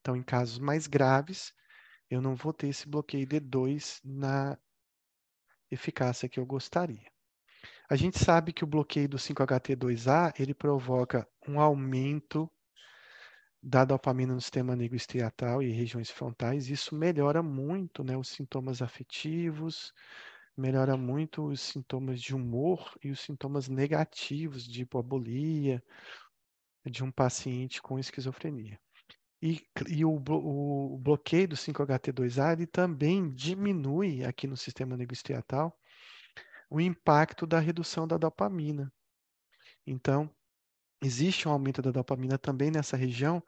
Então, 0.00 0.16
em 0.16 0.22
casos 0.22 0.58
mais 0.58 0.86
graves, 0.86 1.52
eu 2.10 2.20
não 2.20 2.34
vou 2.34 2.52
ter 2.52 2.68
esse 2.68 2.88
bloqueio 2.88 3.26
D2 3.26 4.00
na 4.04 4.58
eficácia 5.70 6.28
que 6.28 6.38
eu 6.38 6.46
gostaria. 6.46 7.13
A 7.88 7.96
gente 7.96 8.18
sabe 8.18 8.52
que 8.52 8.64
o 8.64 8.66
bloqueio 8.66 9.08
do 9.08 9.18
5-HT2A 9.18 10.32
ele 10.38 10.54
provoca 10.54 11.28
um 11.46 11.60
aumento 11.60 12.50
da 13.62 13.84
dopamina 13.84 14.34
no 14.34 14.40
sistema 14.40 14.74
nigrostriatal 14.74 15.62
e 15.62 15.70
regiões 15.70 16.10
frontais. 16.10 16.68
Isso 16.68 16.94
melhora 16.94 17.42
muito 17.42 18.02
né, 18.02 18.16
os 18.16 18.28
sintomas 18.28 18.80
afetivos, 18.80 19.92
melhora 20.56 20.96
muito 20.96 21.46
os 21.46 21.60
sintomas 21.60 22.22
de 22.22 22.34
humor 22.34 22.96
e 23.02 23.10
os 23.10 23.20
sintomas 23.20 23.68
negativos 23.68 24.64
de 24.64 24.82
hipobolia 24.82 25.82
de 26.86 27.04
um 27.04 27.10
paciente 27.10 27.82
com 27.82 27.98
esquizofrenia. 27.98 28.78
E, 29.42 29.62
e 29.88 30.04
o, 30.06 30.14
o, 30.14 30.98
bloqueio 30.98 31.48
do 31.48 31.56
5-HT2A 31.56 32.52
ele 32.52 32.66
também 32.66 33.30
diminui 33.30 34.24
aqui 34.24 34.46
no 34.46 34.56
sistema 34.56 34.96
nigrostriatal 34.96 35.78
o 36.74 36.80
impacto 36.80 37.46
da 37.46 37.60
redução 37.60 38.04
da 38.04 38.16
dopamina. 38.16 38.92
Então, 39.86 40.28
existe 41.00 41.46
um 41.46 41.52
aumento 41.52 41.80
da 41.80 41.92
dopamina 41.92 42.36
também 42.36 42.68
nessa 42.68 42.96
região, 42.96 43.40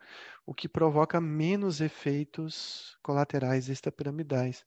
o 0.47 0.55
que 0.55 0.68
provoca 0.68 1.20
menos 1.20 1.81
efeitos 1.81 2.97
colaterais 3.03 3.68
extrapiramidais. 3.68 4.64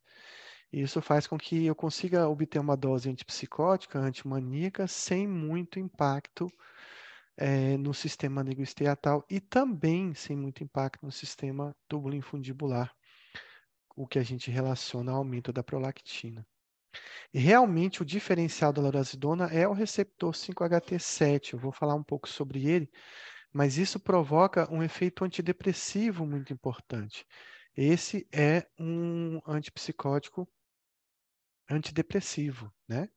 E 0.70 0.82
isso 0.82 1.00
faz 1.00 1.26
com 1.26 1.38
que 1.38 1.64
eu 1.64 1.74
consiga 1.74 2.28
obter 2.28 2.58
uma 2.58 2.76
dose 2.76 3.08
antipsicótica, 3.08 3.98
antimaníaca, 3.98 4.86
sem 4.86 5.26
muito 5.26 5.78
impacto 5.78 6.46
é, 7.38 7.78
no 7.78 7.94
sistema 7.94 8.44
nigrostriatal 8.44 9.24
e 9.30 9.40
também 9.40 10.12
sem 10.12 10.36
muito 10.36 10.62
impacto 10.62 11.06
no 11.06 11.10
sistema 11.10 11.74
túbulo 11.88 12.14
infundibular, 12.14 12.94
o 13.96 14.06
que 14.06 14.18
a 14.18 14.22
gente 14.22 14.50
relaciona 14.50 15.12
ao 15.12 15.18
aumento 15.18 15.50
da 15.50 15.62
prolactina. 15.62 16.46
Realmente 17.32 18.02
o 18.02 18.04
diferencial 18.04 18.72
da 18.72 18.82
lorazidona 18.82 19.46
é 19.46 19.66
o 19.66 19.72
receptor 19.72 20.34
5-HT7. 20.34 21.52
Eu 21.52 21.58
vou 21.58 21.72
falar 21.72 21.94
um 21.94 22.02
pouco 22.02 22.28
sobre 22.28 22.66
ele, 22.66 22.90
mas 23.52 23.78
isso 23.78 24.00
provoca 24.00 24.72
um 24.72 24.82
efeito 24.82 25.24
antidepressivo 25.24 26.26
muito 26.26 26.52
importante. 26.52 27.24
Esse 27.76 28.26
é 28.32 28.66
um 28.78 29.40
antipsicótico 29.46 30.48
antidepressivo, 31.68 32.72
né? 32.88 33.08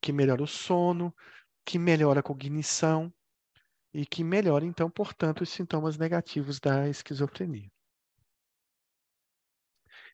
Que 0.00 0.12
melhora 0.12 0.42
o 0.42 0.46
sono, 0.46 1.14
que 1.64 1.78
melhora 1.78 2.20
a 2.20 2.22
cognição 2.22 3.12
e 3.94 4.04
que 4.04 4.22
melhora, 4.22 4.64
então, 4.64 4.90
portanto, 4.90 5.42
os 5.42 5.50
sintomas 5.50 5.96
negativos 5.96 6.60
da 6.60 6.88
esquizofrenia. 6.88 7.70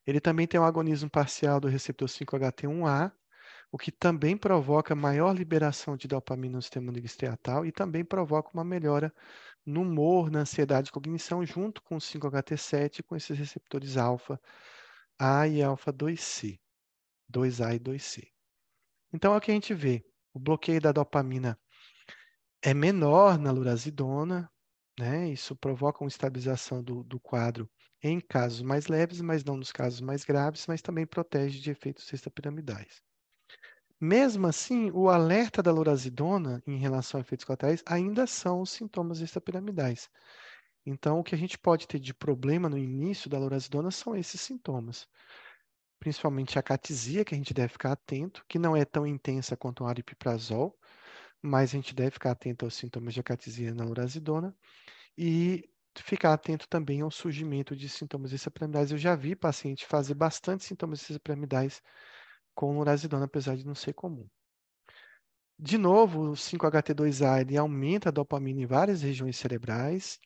Ele 0.05 0.19
também 0.19 0.47
tem 0.47 0.59
um 0.59 0.65
agonismo 0.65 1.09
parcial 1.09 1.59
do 1.59 1.67
receptor 1.67 2.07
5-HT1A, 2.07 3.11
o 3.71 3.77
que 3.77 3.91
também 3.91 4.37
provoca 4.37 4.93
maior 4.93 5.35
liberação 5.35 5.97
de 5.97 6.07
dopamina 6.07 6.57
no 6.57 6.61
sistema 6.61 6.91
nigrostriatal 6.91 7.65
e 7.65 7.71
também 7.71 8.05
provoca 8.05 8.51
uma 8.53 8.63
melhora 8.63 9.11
no 9.65 9.81
humor, 9.81 10.29
na 10.29 10.41
ansiedade 10.41 10.89
e 10.89 10.91
cognição, 10.91 11.43
junto 11.45 11.81
com 11.81 11.95
o 11.95 11.99
5-HT7 11.99 13.01
com 13.03 13.15
esses 13.15 13.37
receptores 13.37 13.97
alfa 13.97 14.39
A 15.17 15.47
e 15.47 15.63
alfa 15.63 15.91
2C, 15.91 16.59
2A 17.31 17.75
e 17.75 17.79
2C. 17.79 18.27
Então, 19.11 19.33
é 19.33 19.37
o 19.37 19.41
que 19.41 19.51
a 19.51 19.53
gente 19.53 19.73
vê. 19.73 20.05
O 20.33 20.39
bloqueio 20.39 20.81
da 20.81 20.91
dopamina 20.91 21.57
é 22.61 22.73
menor 22.73 23.37
na 23.37 23.51
lurazidona, 23.51 24.51
né? 24.99 25.29
Isso 25.29 25.55
provoca 25.55 26.03
uma 26.03 26.07
estabilização 26.07 26.83
do, 26.83 27.03
do 27.03 27.19
quadro 27.19 27.69
em 28.03 28.19
casos 28.19 28.61
mais 28.61 28.87
leves, 28.87 29.21
mas 29.21 29.43
não 29.43 29.57
nos 29.57 29.71
casos 29.71 30.01
mais 30.01 30.25
graves, 30.25 30.67
mas 30.67 30.81
também 30.81 31.05
protege 31.07 31.59
de 31.59 31.71
efeitos 31.71 32.11
extrapiramidais. 32.11 33.01
Mesmo 33.99 34.47
assim, 34.47 34.91
o 34.91 35.09
alerta 35.09 35.63
da 35.63 35.71
lorazidona 35.71 36.61
em 36.67 36.77
relação 36.77 37.17
a 37.17 37.21
efeitos 37.21 37.45
colaterais 37.45 37.81
ainda 37.85 38.27
são 38.27 38.61
os 38.61 38.71
sintomas 38.71 39.21
extrapiramidais. 39.21 40.09
Então, 40.85 41.19
o 41.19 41.23
que 41.23 41.33
a 41.33 41.37
gente 41.37 41.57
pode 41.57 41.87
ter 41.87 41.99
de 41.99 42.13
problema 42.13 42.67
no 42.67 42.77
início 42.77 43.29
da 43.29 43.39
lorazidona 43.39 43.89
são 43.89 44.15
esses 44.15 44.41
sintomas. 44.41 45.07
Principalmente 45.99 46.59
a 46.59 46.63
catisia, 46.63 47.23
que 47.23 47.33
a 47.33 47.37
gente 47.37 47.53
deve 47.53 47.69
ficar 47.69 47.93
atento, 47.93 48.43
que 48.49 48.59
não 48.59 48.75
é 48.75 48.83
tão 48.83 49.07
intensa 49.07 49.55
quanto 49.55 49.85
o 49.85 49.87
aripiprazol, 49.87 50.77
mas 51.41 51.69
a 51.69 51.77
gente 51.77 51.95
deve 51.95 52.11
ficar 52.11 52.31
atento 52.31 52.65
aos 52.65 52.73
sintomas 52.73 53.13
de 53.13 53.21
acatisia 53.21 53.73
na 53.73 53.85
lorazidona 53.85 54.53
e 55.17 55.69
ficar 56.01 56.33
atento 56.33 56.67
também 56.67 57.01
ao 57.01 57.11
surgimento 57.11 57.75
de 57.75 57.87
sintomas 57.89 58.31
extrapiramidais. 58.33 58.91
Eu 58.91 58.97
já 58.97 59.15
vi 59.15 59.35
paciente 59.35 59.85
fazer 59.85 60.13
bastante 60.13 60.63
sintomas 60.63 61.01
extrapiramidais 61.01 61.81
com 62.55 62.77
lorazidona, 62.77 63.25
apesar 63.25 63.55
de 63.57 63.65
não 63.65 63.75
ser 63.75 63.93
comum. 63.93 64.27
De 65.59 65.77
novo, 65.77 66.31
o 66.31 66.35
5-HT2A 66.35 67.41
ele 67.41 67.57
aumenta 67.57 68.09
a 68.09 68.11
dopamina 68.11 68.61
em 68.61 68.65
várias 68.65 69.01
regiões 69.01 69.37
cerebrais. 69.37 70.19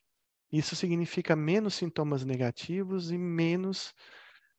Isso 0.50 0.74
significa 0.74 1.36
menos 1.36 1.74
sintomas 1.74 2.24
negativos 2.24 3.10
e 3.10 3.18
menos 3.18 3.94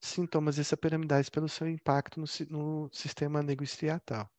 sintomas 0.01 0.57
extrapiramidais 0.57 1.29
pelo 1.29 1.49
seu 1.49 1.67
impacto 1.67 2.19
no, 2.19 2.25
no 2.49 2.89
sistema 2.93 3.41
negoestriatal. 3.43 4.29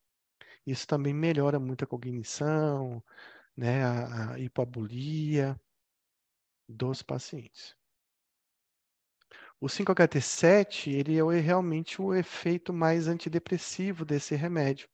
Isso 0.67 0.87
também 0.87 1.13
melhora 1.15 1.59
muito 1.61 1.85
a 1.85 1.87
cognição, 1.87 3.03
né, 3.57 3.85
a, 3.85 4.33
a 4.35 4.41
dos 6.71 7.03
pacientes. 7.03 7.77
O 9.61 9.67
5-HT7 9.67 10.91
ele 10.91 11.19
é 11.19 11.41
realmente 11.41 12.01
o 12.01 12.15
efeito 12.15 12.73
mais 12.73 13.09
antidepressivo 13.09 14.05
desse 14.05 14.35
remédio. 14.35 14.89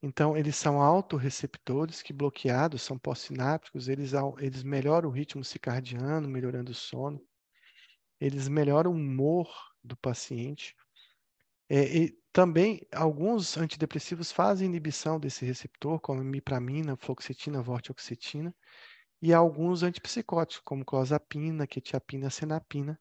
Então, 0.00 0.36
eles 0.36 0.54
são 0.54 0.80
autorreceptores 0.80 2.02
que, 2.02 2.12
bloqueados, 2.12 2.82
são 2.82 2.98
pós-sinápticos, 2.98 3.88
eles, 3.88 4.12
eles 4.38 4.62
melhoram 4.62 5.08
o 5.08 5.12
ritmo 5.12 5.42
circadiano, 5.42 6.28
melhorando 6.28 6.72
o 6.72 6.74
sono, 6.74 7.20
eles 8.20 8.46
melhoram 8.46 8.90
o 8.92 8.94
humor 8.94 9.48
do 9.82 9.96
paciente. 9.96 10.76
É, 11.68 11.84
e 11.96 12.18
também, 12.32 12.86
alguns 12.92 13.56
antidepressivos 13.56 14.30
fazem 14.30 14.66
inibição 14.66 15.18
desse 15.18 15.44
receptor, 15.44 15.98
como 16.00 16.22
mipramina, 16.22 16.96
fluoxetina, 16.96 17.62
vortioxetina, 17.62 18.54
e 19.24 19.32
alguns 19.32 19.82
antipsicóticos, 19.82 20.60
como 20.62 20.84
clozapina, 20.84 21.66
quetiapina, 21.66 22.28
senapina, 22.28 23.00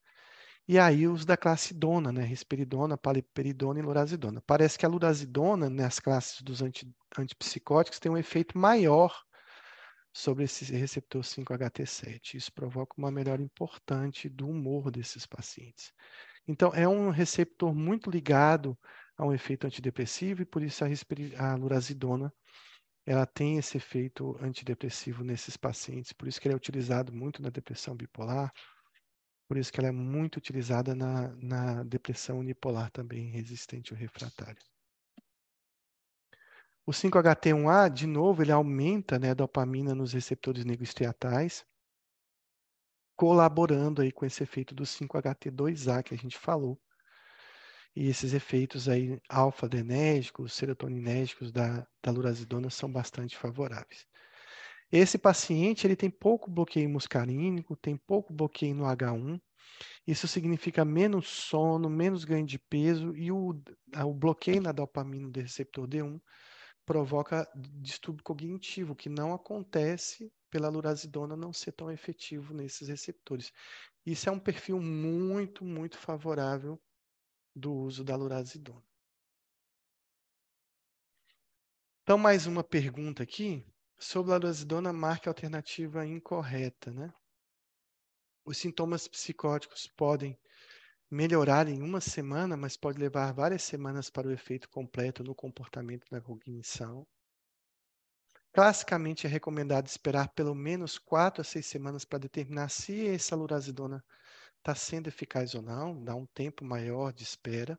e 0.66 0.80
aí 0.80 1.06
os 1.06 1.26
da 1.26 1.36
classe 1.36 1.74
dona, 1.74 2.14
né? 2.14 2.24
Risperidona, 2.24 2.98
paliperidona 2.98 3.80
e 3.80 3.82
lorazidona. 3.82 4.42
Parece 4.48 4.80
que 4.80 4.86
a 4.86 4.90
lorazidona, 4.90 5.70
nas 5.70 6.00
classes 6.00 6.42
dos 6.42 6.62
anti, 6.62 6.90
antipsicóticos, 7.20 8.00
tem 8.00 8.10
um 8.10 8.18
efeito 8.18 8.58
maior 8.58 9.14
sobre 10.14 10.46
esse 10.46 10.64
receptor 10.74 11.24
5-HT7. 11.24 12.36
Isso 12.36 12.54
provoca 12.54 12.94
uma 12.98 13.12
melhora 13.12 13.42
importante 13.42 14.30
do 14.30 14.48
humor 14.48 14.92
desses 14.92 15.26
pacientes. 15.26 15.92
Então, 16.48 16.72
é 16.74 16.88
um 16.88 17.10
receptor 17.10 17.76
muito 17.76 18.10
ligado 18.10 18.80
a 19.18 19.26
um 19.26 19.34
efeito 19.34 19.68
antidepressivo 19.68 20.44
e 20.44 20.46
por 20.46 20.64
isso 20.64 20.86
a, 20.86 20.88
a 21.52 21.56
lurazidona 21.56 22.34
ela 23.06 23.26
tem 23.26 23.58
esse 23.58 23.78
efeito 23.78 24.38
antidepressivo 24.42 25.24
nesses 25.24 25.58
pacientes, 25.58 26.14
por 26.14 26.28
isso 26.28 26.40
que 26.40 26.48
ele 26.48 26.54
é 26.54 26.58
utilizado 26.58 27.14
muito 27.14 27.42
na 27.42 27.50
depressão 27.50 27.96
bipolar, 27.96 28.54
por 29.48 29.58
isso 29.58 29.72
que 29.72 29.80
ela 29.80 29.90
é 29.90 29.92
muito 29.92 30.38
utilizada 30.38 30.96
na, 30.96 31.30
na 31.36 31.84
depressão 31.84 32.40
unipolar 32.40 32.90
também, 32.92 33.30
resistente 33.30 33.94
ou 33.94 34.00
refratária. 34.00 34.62
O 36.86 36.92
5-HT1A, 36.92 37.90
de 37.90 38.08
novo, 38.08 38.42
ele 38.42 38.52
aumenta 38.52 39.18
né, 39.18 39.32
a 39.32 39.34
dopamina 39.34 39.96
nos 39.96 40.12
receptores 40.12 40.66
negroestriatais, 40.66 41.66
colaborando 43.16 44.02
aí 44.02 44.12
com 44.12 44.26
esse 44.26 44.44
efeito 44.44 44.76
do 44.76 44.84
5-HT2A 44.84 46.04
que 46.04 46.14
a 46.14 46.18
gente 46.18 46.38
falou. 46.38 46.82
E 47.96 48.08
esses 48.08 48.34
efeitos 48.34 48.90
aí 48.90 49.20
alfa-adrenérgicos, 49.30 50.54
serotoninérgicos 50.54 51.52
da, 51.52 51.88
da 52.02 52.12
lurazidona 52.12 52.70
são 52.70 52.92
bastante 52.92 53.38
favoráveis. 53.38 54.08
Esse 54.92 55.18
paciente 55.18 55.86
ele 55.86 55.96
tem 55.96 56.10
pouco 56.10 56.50
bloqueio 56.50 56.90
muscarínico, 56.90 57.76
tem 57.76 57.98
pouco 57.98 58.34
bloqueio 58.34 58.76
no 58.76 58.86
H1. 58.86 59.40
Isso 60.06 60.28
significa 60.28 60.86
menos 60.86 61.28
sono, 61.28 61.90
menos 61.90 62.26
ganho 62.26 62.46
de 62.46 62.60
peso 62.60 63.16
e 63.16 63.32
o, 63.32 63.60
o 64.06 64.14
bloqueio 64.14 64.62
na 64.62 64.72
dopamina 64.72 65.30
do 65.30 65.40
receptor 65.40 65.88
D1 65.88 66.20
provoca 66.86 67.48
distúrbio 67.56 68.24
cognitivo, 68.24 68.96
que 68.96 69.10
não 69.10 69.34
acontece 69.34 70.32
pela 70.50 70.70
lurazidona 70.70 71.36
não 71.36 71.54
ser 71.54 71.72
tão 71.72 71.90
efetivo 71.90 72.54
nesses 72.54 72.88
receptores. 72.88 73.52
Isso 74.06 74.30
é 74.30 74.32
um 74.32 74.40
perfil 74.40 74.80
muito, 74.80 75.64
muito 75.64 75.98
favorável 75.98 76.80
do 77.56 77.74
uso 77.74 78.04
da 78.04 78.16
lurazidona. 78.16 78.84
Então, 82.04 82.18
mais 82.18 82.46
uma 82.48 82.64
pergunta 82.64 83.24
aqui 83.24 83.66
sobre 83.98 84.34
a 84.34 84.38
lurazidona 84.38 84.92
marca 84.92 85.30
alternativa 85.30 86.06
incorreta, 86.06 86.92
né? 86.92 87.14
Os 88.46 88.58
sintomas 88.58 89.08
psicóticos 89.08 89.88
podem 89.88 90.38
melhorar 91.10 91.68
em 91.68 91.82
uma 91.82 92.02
semana, 92.02 92.58
mas 92.58 92.76
pode 92.76 93.00
levar 93.00 93.32
várias 93.34 93.64
semanas 93.64 94.10
para 94.10 94.28
o 94.28 94.32
efeito 94.32 94.70
completo 94.70 95.24
no 95.24 95.34
comportamento 95.34 96.06
da 96.10 96.20
cognição. 96.20 97.08
Classicamente 98.52 99.26
é 99.26 99.30
recomendado 99.30 99.88
esperar 99.88 100.28
pelo 100.30 100.54
menos 100.54 100.98
quatro 101.00 101.42
a 101.42 101.44
seis 101.44 101.66
semanas 101.66 102.04
para 102.04 102.20
determinar 102.20 102.70
se 102.70 103.08
essa 103.08 103.36
lurazidona 103.36 104.04
está 104.64 104.74
sendo 104.74 105.10
eficaz 105.10 105.54
ou 105.54 105.62
não, 105.62 106.02
dá 106.02 106.16
um 106.16 106.26
tempo 106.26 106.64
maior 106.64 107.12
de 107.12 107.24
espera. 107.24 107.78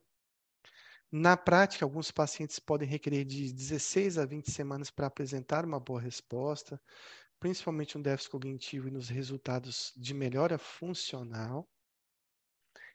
Na 1.11 1.35
prática, 1.35 1.83
alguns 1.83 2.11
pacientes 2.11 2.59
podem 2.59 2.87
requerer 2.87 3.25
de 3.25 3.51
16 3.51 4.19
a 4.19 4.25
20 4.25 4.51
semanas 4.51 4.91
para 4.91 5.07
apresentar 5.07 5.65
uma 5.65 5.79
boa 5.79 5.99
resposta, 5.99 6.79
principalmente 7.39 7.97
no 7.97 8.03
déficit 8.03 8.29
cognitivo 8.29 8.87
e 8.87 8.91
nos 8.91 9.09
resultados 9.09 9.93
de 9.97 10.13
melhora 10.13 10.59
funcional. 10.59 11.67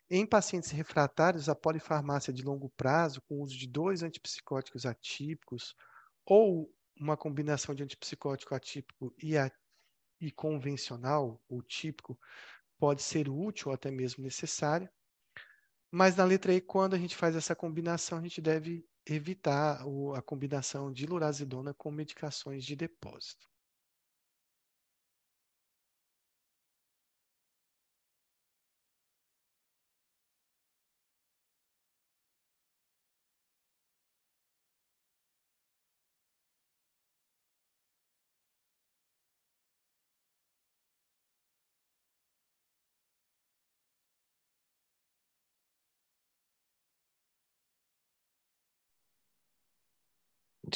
Em 0.08 0.24
pacientes 0.24 0.70
refratários, 0.70 1.48
a 1.48 1.54
polifarmácia 1.54 2.32
de 2.32 2.42
longo 2.42 2.70
prazo, 2.76 3.20
com 3.22 3.38
o 3.38 3.42
uso 3.42 3.58
de 3.58 3.66
dois 3.66 4.04
antipsicóticos 4.04 4.86
atípicos 4.86 5.74
ou 6.24 6.72
uma 6.96 7.16
combinação 7.16 7.74
de 7.74 7.82
antipsicótico 7.82 8.54
atípico 8.54 9.12
e, 9.20 9.36
a, 9.36 9.50
e 10.20 10.30
convencional 10.30 11.40
ou 11.48 11.62
típico, 11.62 12.18
pode 12.80 13.02
ser 13.02 13.28
útil 13.28 13.68
ou 13.68 13.74
até 13.74 13.90
mesmo 13.90 14.24
necessária. 14.24 14.90
Mas 15.92 16.16
na 16.16 16.24
letra 16.24 16.54
E, 16.54 16.60
quando 16.60 16.94
a 16.94 16.98
gente 16.98 17.16
faz 17.16 17.36
essa 17.36 17.54
combinação, 17.54 18.18
a 18.18 18.22
gente 18.22 18.40
deve 18.40 18.84
evitar 19.06 19.82
a 20.16 20.22
combinação 20.22 20.92
de 20.92 21.06
lurazidona 21.06 21.74
com 21.74 21.90
medicações 21.90 22.64
de 22.64 22.74
depósito. 22.74 23.46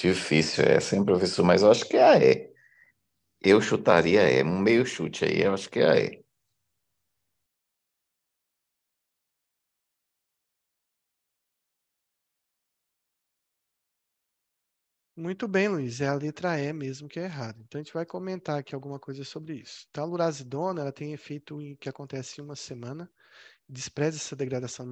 Difícil 0.04 0.64
essa, 0.64 0.94
hein, 0.94 1.04
professor? 1.04 1.42
Mas 1.44 1.62
eu 1.62 1.70
acho 1.70 1.88
que 1.88 1.96
é 1.96 2.04
a 2.04 2.18
E. 2.18 2.52
Eu 3.42 3.60
chutaria 3.60 4.22
E, 4.30 4.42
um 4.44 4.58
meio 4.60 4.86
chute 4.86 5.24
aí, 5.24 5.42
eu 5.42 5.54
acho 5.54 5.70
que 5.70 5.80
é 5.80 5.90
a 5.90 5.96
E. 6.00 6.24
Muito 15.16 15.46
bem, 15.48 15.68
Luiz, 15.68 16.00
é 16.00 16.08
a 16.08 16.14
letra 16.14 16.58
E 16.60 16.72
mesmo 16.72 17.08
que 17.08 17.18
é 17.20 17.24
errada. 17.24 17.60
Então 17.62 17.80
a 17.80 17.84
gente 17.84 17.94
vai 17.94 18.04
comentar 18.04 18.58
aqui 18.58 18.74
alguma 18.74 18.98
coisa 18.98 19.24
sobre 19.24 19.54
isso. 19.60 19.86
Então, 19.90 20.04
a 20.04 20.06
lurazidona, 20.06 20.80
ela 20.82 20.92
tem 20.92 21.12
efeito 21.12 21.60
em, 21.62 21.76
que 21.76 21.88
acontece 21.88 22.40
em 22.40 22.44
uma 22.44 22.56
semana, 22.56 23.10
despreza 23.68 24.18
essa 24.18 24.36
degradação 24.36 24.86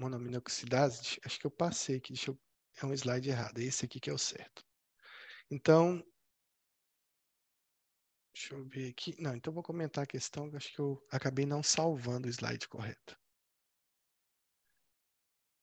monoaminoxidase. 0.00 1.18
Acho 1.24 1.40
que 1.40 1.46
eu 1.46 1.50
passei 1.50 1.96
aqui, 1.98 2.12
deixa 2.12 2.30
eu 2.32 2.38
é 2.80 2.86
um 2.86 2.92
slide 2.94 3.28
errado, 3.28 3.58
é 3.58 3.64
esse 3.64 3.84
aqui 3.84 4.00
que 4.00 4.10
é 4.10 4.12
o 4.12 4.18
certo. 4.18 4.64
Então, 5.50 6.02
Deixa 8.38 8.54
eu 8.54 8.64
ver 8.64 8.90
aqui. 8.90 9.20
Não, 9.20 9.34
então 9.34 9.52
vou 9.52 9.64
comentar 9.64 10.04
a 10.04 10.06
questão, 10.06 10.48
acho 10.54 10.72
que 10.72 10.78
eu 10.78 11.04
acabei 11.10 11.44
não 11.44 11.60
salvando 11.60 12.28
o 12.28 12.30
slide 12.30 12.68
correto. 12.68 13.18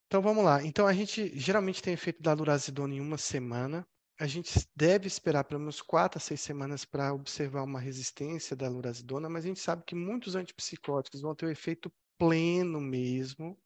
Então 0.07 0.21
vamos 0.21 0.43
lá. 0.43 0.61
Então 0.61 0.85
a 0.85 0.93
gente 0.93 1.37
geralmente 1.39 1.81
tem 1.81 1.93
efeito 1.93 2.21
da 2.21 2.33
lurazidona 2.33 2.93
em 2.93 2.99
uma 2.99 3.17
semana. 3.17 3.87
A 4.19 4.27
gente 4.27 4.67
deve 4.75 5.07
esperar 5.07 5.45
pelo 5.45 5.61
menos 5.61 5.81
quatro 5.81 6.17
a 6.17 6.21
seis 6.21 6.41
semanas 6.41 6.83
para 6.83 7.13
observar 7.13 7.63
uma 7.63 7.79
resistência 7.79 8.55
da 8.55 8.67
lurazidona, 8.67 9.29
mas 9.29 9.45
a 9.45 9.47
gente 9.47 9.59
sabe 9.61 9.83
que 9.85 9.95
muitos 9.95 10.35
antipsicóticos 10.35 11.21
vão 11.21 11.33
ter 11.33 11.45
o 11.45 11.51
efeito 11.51 11.89
pleno 12.17 12.79
mesmo, 12.81 13.57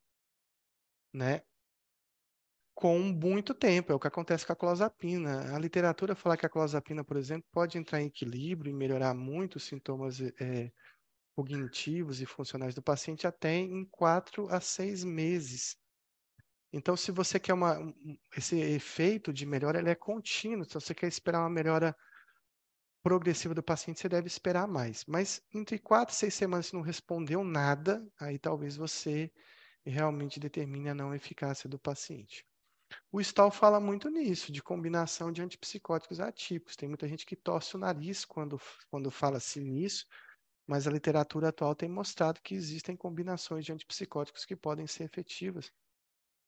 né? 1.14 1.42
Com 2.80 2.98
muito 2.98 3.54
tempo, 3.54 3.92
é 3.92 3.96
o 3.96 4.00
que 4.00 4.08
acontece 4.08 4.46
com 4.46 4.54
a 4.54 4.56
clozapina. 4.56 5.54
A 5.54 5.60
literatura 5.60 6.16
fala 6.16 6.38
que 6.38 6.46
a 6.46 6.50
clozapina, 6.50 7.04
por 7.04 7.18
exemplo, 7.18 7.46
pode 7.52 7.78
entrar 7.78 8.02
em 8.02 8.06
equilíbrio 8.06 8.72
e 8.72 8.74
melhorar 8.74 9.14
muito 9.14 9.58
os 9.58 9.66
sintomas 9.66 10.22
é, 10.22 10.72
cognitivos 11.36 12.22
e 12.22 12.26
funcionais 12.26 12.74
do 12.74 12.82
paciente 12.82 13.28
até 13.28 13.54
em 13.54 13.84
quatro 13.84 14.48
a 14.48 14.62
seis 14.62 15.04
meses. 15.04 15.76
Então, 16.72 16.96
se 16.96 17.12
você 17.12 17.38
quer 17.38 17.54
uma, 17.54 17.94
esse 18.38 18.58
efeito 18.58 19.34
de 19.34 19.46
melhora, 19.46 19.80
ele 19.80 19.90
é 19.90 19.96
contínuo. 19.96 20.64
Se 20.64 20.76
você 20.76 20.96
quer 20.96 21.08
esperar 21.08 21.42
uma 21.42 21.50
melhora 21.50 21.94
progressiva 23.04 23.54
do 23.54 23.62
paciente, 23.62 24.00
você 24.00 24.08
deve 24.08 24.28
esperar 24.28 24.70
mais. 24.70 25.04
Mas 25.06 25.42
entre 25.54 25.80
quatro 25.80 26.16
e 26.16 26.18
seis 26.18 26.34
semanas, 26.34 26.68
se 26.68 26.74
não 26.74 26.82
respondeu 26.82 27.44
nada, 27.44 28.02
aí 28.18 28.40
talvez 28.40 28.78
você 28.78 29.30
realmente 29.86 30.40
determine 30.40 30.88
a 30.88 30.96
não 30.96 31.14
eficácia 31.14 31.70
do 31.70 31.78
paciente. 31.78 32.49
O 33.12 33.20
Stahl 33.22 33.52
fala 33.52 33.80
muito 33.80 34.10
nisso, 34.10 34.52
de 34.52 34.62
combinação 34.62 35.32
de 35.32 35.42
antipsicóticos 35.42 36.20
atípicos. 36.20 36.76
Tem 36.76 36.88
muita 36.90 37.08
gente 37.08 37.26
que 37.26 37.36
torce 37.36 37.76
o 37.76 37.80
nariz 37.80 38.26
quando, 38.26 38.60
quando 38.90 39.12
fala 39.12 39.38
assim 39.38 39.62
nisso, 39.62 40.06
mas 40.68 40.88
a 40.88 40.92
literatura 40.92 41.50
atual 41.50 41.76
tem 41.76 41.90
mostrado 41.90 42.42
que 42.42 42.56
existem 42.56 42.96
combinações 42.96 43.66
de 43.66 43.74
antipsicóticos 43.74 44.46
que 44.46 44.56
podem 44.56 44.88
ser 44.88 45.04
efetivas. 45.04 45.72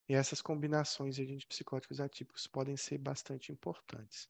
E 0.10 0.14
essas 0.14 0.42
combinações 0.42 1.16
de 1.16 1.24
antipsicóticos 1.24 2.00
atípicos 2.00 2.48
podem 2.48 2.76
ser 2.76 2.98
bastante 2.98 3.52
importantes. 3.52 4.28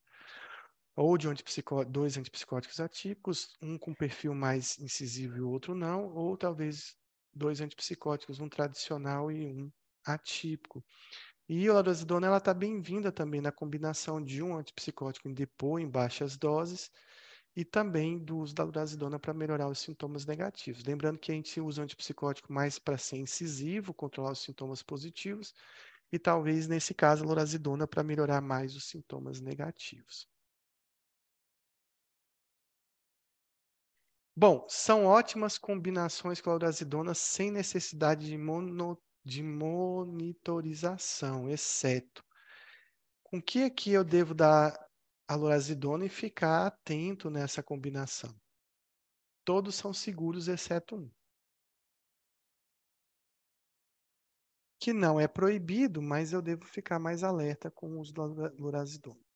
Ou 0.96 1.18
de 1.18 1.28
antipsicó 1.28 1.84
dois 1.84 2.18
antipsicóticos 2.18 2.80
atípicos, 2.80 3.56
um 3.62 3.78
com 3.78 3.94
perfil 3.94 4.36
mais 4.36 4.78
incisivo 4.80 5.38
e 5.38 5.42
o 5.42 5.50
outro 5.50 5.74
não, 5.74 6.14
ou 6.14 6.38
talvez 6.38 6.96
dois 7.34 7.62
antipsicóticos, 7.62 8.40
um 8.40 8.50
tradicional 8.50 9.32
e 9.32 9.48
um 9.48 9.72
atípico. 10.06 10.84
E 11.52 11.68
a 11.68 11.74
lorazidona 11.74 12.26
ela 12.26 12.38
está 12.38 12.52
bem-vinda 12.52 13.12
também 13.12 13.42
na 13.42 13.52
combinação 13.52 14.20
de 14.24 14.42
um 14.42 14.56
antipsicótico 14.58 15.28
em 15.28 15.34
depô 15.36 15.78
em 15.78 15.88
baixas 15.88 16.36
doses 16.36 16.90
e 17.56 17.66
também 17.66 18.18
do 18.18 18.38
uso 18.38 18.56
da 18.56 18.64
lorazidona 18.64 19.20
para 19.20 19.34
melhorar 19.34 19.68
os 19.68 19.80
sintomas 19.80 20.26
negativos. 20.26 20.84
Lembrando 20.86 21.20
que 21.20 21.32
a 21.32 21.36
gente 21.36 21.62
usa 21.62 21.82
o 21.82 21.84
antipsicótico 21.84 22.54
mais 22.54 22.80
para 22.80 22.98
ser 22.98 23.18
incisivo, 23.18 23.94
controlar 23.94 24.32
os 24.32 24.40
sintomas 24.40 24.82
positivos, 24.82 25.54
e 26.12 26.18
talvez, 26.20 26.68
nesse 26.68 26.94
caso, 26.94 27.24
a 27.24 27.28
lorazidona 27.28 27.88
para 27.88 28.04
melhorar 28.04 28.42
mais 28.42 28.76
os 28.76 28.86
sintomas 28.86 29.42
negativos. 29.42 30.28
Bom, 34.36 34.66
são 34.70 35.06
ótimas 35.06 35.58
combinações 35.58 36.42
com 36.42 36.50
a 36.50 36.54
lorazidona 36.54 37.14
sem 37.14 37.52
necessidade 37.52 38.26
de, 38.26 38.38
mono, 38.38 38.98
de 39.24 39.44
monitorização, 39.44 41.50
exceto 41.50 42.24
com 43.24 43.42
que 43.42 43.64
aqui 43.64 43.92
eu 43.92 44.04
devo 44.04 44.34
dar 44.34 44.78
a 45.26 45.36
lorazidona 45.36 46.06
e 46.06 46.10
ficar 46.10 46.68
atento 46.68 47.30
nessa 47.30 47.64
combinação. 47.64 48.36
Todos 49.46 49.76
são 49.76 49.94
seguros, 49.94 50.50
exceto 50.50 50.98
um. 50.98 51.10
Que 54.78 54.92
não 54.92 55.18
é 55.18 55.28
proibido, 55.28 56.02
mas 56.02 56.34
eu 56.34 56.42
devo 56.42 56.66
ficar 56.66 57.00
mais 57.00 57.24
alerta 57.24 57.72
com 57.72 57.92
o 57.92 58.02
uso 58.02 58.14
da 58.14 58.24
lorazidona. 58.60 59.31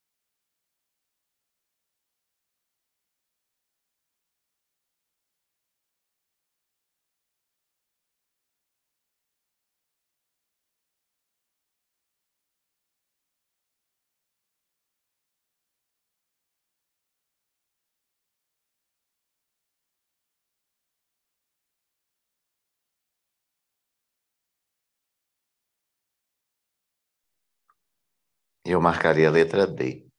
Eu 28.68 28.82
marcaria 28.82 29.28
a 29.28 29.32
letra 29.32 29.68
D. 29.68 30.10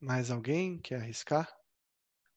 Mais 0.00 0.30
alguém 0.30 0.78
quer 0.78 1.02
arriscar? 1.02 1.54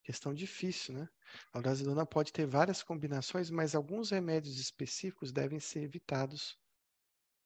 Questão 0.04 0.34
difícil, 0.34 0.94
né? 0.94 1.08
A 1.54 1.60
alrazidona 1.60 2.06
pode 2.06 2.34
ter 2.34 2.46
várias 2.46 2.84
combinações, 2.84 3.50
mas 3.50 3.74
alguns 3.74 4.12
remédios 4.12 4.60
específicos 4.60 5.32
devem 5.32 5.58
ser 5.58 5.84
evitados 5.84 6.60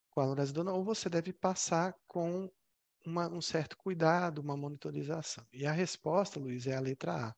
com 0.09 0.19
a 0.19 0.23
alrazidona, 0.23 0.73
ou 0.73 0.83
você 0.83 1.07
deve 1.07 1.31
passar 1.31 1.93
com 2.07 2.51
uma, 3.05 3.29
um 3.29 3.39
certo 3.39 3.77
cuidado, 3.77 4.39
uma 4.39 4.57
monitorização. 4.57 5.45
E 5.53 5.67
a 5.67 5.71
resposta, 5.71 6.39
Luiz, 6.39 6.65
é 6.65 6.75
a 6.75 6.81
letra 6.81 7.27
A. 7.27 7.35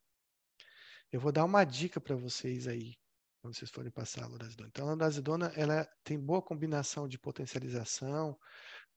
Eu 1.11 1.19
vou 1.19 1.33
dar 1.33 1.43
uma 1.43 1.65
dica 1.65 1.99
para 1.99 2.15
vocês 2.15 2.67
aí 2.67 2.95
quando 3.41 3.55
vocês 3.55 3.71
forem 3.71 3.91
passar 3.91 4.23
a 4.23 4.27
lorazidona. 4.27 4.69
Então, 4.69 4.87
a 4.87 4.93
lorazidona 4.93 5.51
ela 5.55 5.85
tem 6.03 6.19
boa 6.19 6.41
combinação 6.41 7.07
de 7.07 7.17
potencialização, 7.17 8.37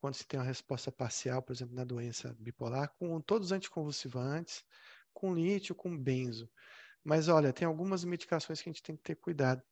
quando 0.00 0.14
se 0.14 0.26
tem 0.26 0.40
uma 0.40 0.46
resposta 0.46 0.90
parcial, 0.90 1.42
por 1.42 1.52
exemplo, 1.52 1.76
na 1.76 1.84
doença 1.84 2.34
bipolar, 2.38 2.92
com 2.98 3.20
todos 3.20 3.48
os 3.48 3.52
anticonvulsivantes, 3.52 4.64
com 5.12 5.34
lítio, 5.34 5.74
com 5.74 5.96
benzo. 5.96 6.50
Mas 7.04 7.28
olha, 7.28 7.52
tem 7.52 7.66
algumas 7.66 8.04
medicações 8.04 8.60
que 8.60 8.68
a 8.68 8.72
gente 8.72 8.82
tem 8.82 8.96
que 8.96 9.02
ter 9.02 9.16
cuidado. 9.16 9.62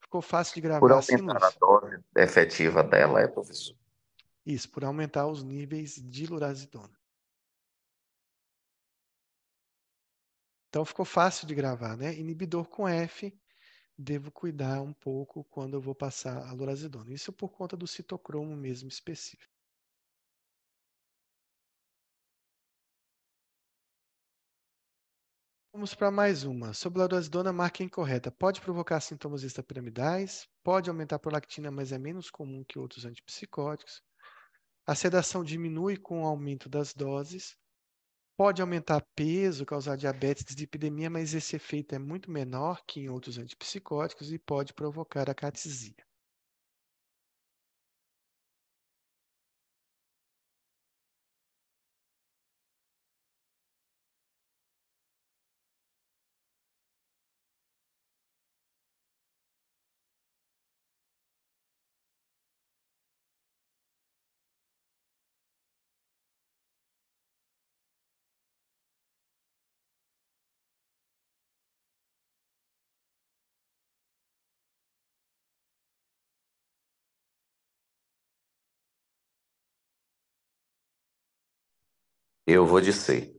Ficou 0.00 0.22
fácil 0.22 0.54
de 0.54 0.60
gravar 0.60 0.80
Por 0.80 0.92
assim, 0.92 1.16
aumentar 1.16 1.44
a 1.44 1.50
dose 1.50 2.04
efetiva 2.16 2.84
dela, 2.84 3.20
é, 3.20 3.26
professor? 3.26 3.76
Isso, 4.46 4.70
por 4.70 4.84
aumentar 4.84 5.26
os 5.26 5.42
níveis 5.42 5.96
de 5.96 6.26
lurazidona. 6.26 6.96
Então, 10.68 10.84
ficou 10.84 11.04
fácil 11.04 11.48
de 11.48 11.54
gravar, 11.54 11.96
né? 11.96 12.14
Inibidor 12.14 12.68
com 12.68 12.86
F 12.86 13.36
devo 13.98 14.30
cuidar 14.30 14.82
um 14.82 14.92
pouco 14.92 15.44
quando 15.44 15.74
eu 15.74 15.80
vou 15.80 15.94
passar 15.94 16.46
a 16.46 16.52
lorazidona. 16.52 17.12
Isso 17.12 17.32
por 17.32 17.50
conta 17.50 17.76
do 17.76 17.86
citocromo 17.86 18.56
mesmo 18.56 18.88
específico. 18.88 19.52
Vamos 25.72 25.94
para 25.94 26.10
mais 26.10 26.44
uma. 26.44 26.72
Sobre 26.72 27.00
a 27.00 27.02
lorazidona, 27.02 27.52
marca 27.52 27.82
incorreta. 27.82 28.30
Pode 28.30 28.60
provocar 28.60 29.00
sintomas 29.00 29.42
extrapiramidais, 29.42 30.48
pode 30.62 30.88
aumentar 30.88 31.16
a 31.16 31.18
prolactina, 31.18 31.70
mas 31.70 31.90
é 31.90 31.98
menos 31.98 32.30
comum 32.30 32.64
que 32.64 32.78
outros 32.78 33.04
antipsicóticos. 33.04 34.00
A 34.86 34.94
sedação 34.94 35.42
diminui 35.44 35.96
com 35.96 36.22
o 36.22 36.26
aumento 36.26 36.68
das 36.68 36.94
doses. 36.94 37.56
Pode 38.36 38.62
aumentar 38.62 39.00
peso, 39.16 39.66
causar 39.66 39.96
diabetes, 39.96 40.44
dislipidemia, 40.44 41.10
mas 41.10 41.34
esse 41.34 41.56
efeito 41.56 41.94
é 41.96 41.98
muito 41.98 42.30
menor 42.30 42.84
que 42.86 43.00
em 43.00 43.08
outros 43.08 43.38
antipsicóticos 43.38 44.32
e 44.32 44.38
pode 44.38 44.72
provocar 44.72 45.28
acatesia. 45.28 45.94
Eu 82.46 82.66
vou 82.66 82.82
C. 82.92 83.34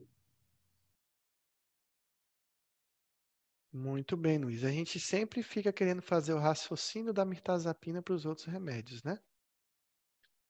Muito 3.71 4.17
bem, 4.17 4.37
Luiz. 4.39 4.63
A 4.63 4.71
gente 4.71 4.99
sempre 4.99 5.43
fica 5.43 5.71
querendo 5.71 6.01
fazer 6.01 6.33
o 6.33 6.39
raciocínio 6.39 7.13
da 7.13 7.25
mirtazapina 7.25 8.01
para 8.01 8.13
os 8.15 8.25
outros 8.25 8.47
remédios, 8.47 9.03
né? 9.03 9.19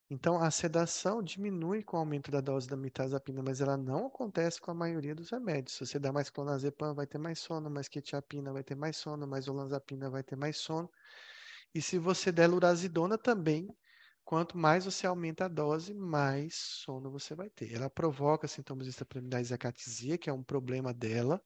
Então, 0.09 0.37
a 0.39 0.51
sedação 0.51 1.21
diminui 1.23 1.83
com 1.83 1.97
o 1.97 1.99
aumento 1.99 2.29
da 2.29 2.39
dose 2.39 2.67
da 2.67 2.77
mirtazapina, 2.77 3.41
mas 3.41 3.59
ela 3.59 3.75
não 3.75 4.05
acontece 4.05 4.61
com 4.61 4.69
a 4.69 4.73
maioria 4.73 5.15
dos 5.15 5.31
remédios. 5.31 5.75
Se 5.75 5.85
você 5.85 5.97
dá 5.97 6.13
mais 6.13 6.29
clonazepam, 6.29 6.93
vai 6.93 7.07
ter 7.07 7.17
mais 7.17 7.39
sono, 7.39 7.69
mais 7.69 7.87
quetiapina 7.89 8.53
vai 8.53 8.63
ter 8.63 8.75
mais 8.75 8.97
sono, 8.97 9.27
mais 9.27 9.47
olanzapina 9.47 10.09
vai 10.09 10.23
ter 10.23 10.35
mais 10.35 10.57
sono. 10.57 10.89
E 11.73 11.81
se 11.81 11.97
você 11.97 12.31
der 12.31 12.47
lurazidona 12.47 13.17
também, 13.17 13.67
quanto 14.25 14.57
mais 14.57 14.83
você 14.85 15.05
aumenta 15.07 15.45
a 15.45 15.47
dose, 15.47 15.93
mais 15.93 16.55
sono 16.55 17.11
você 17.11 17.35
vai 17.35 17.49
ter. 17.49 17.71
Ela 17.71 17.89
provoca 17.89 18.47
sintomas 18.47 18.87
extrapiramidais 18.87 19.51
e 19.51 19.53
acatesia, 19.53 20.17
que 20.17 20.29
é 20.29 20.33
um 20.33 20.43
problema 20.43 20.93
dela. 20.93 21.41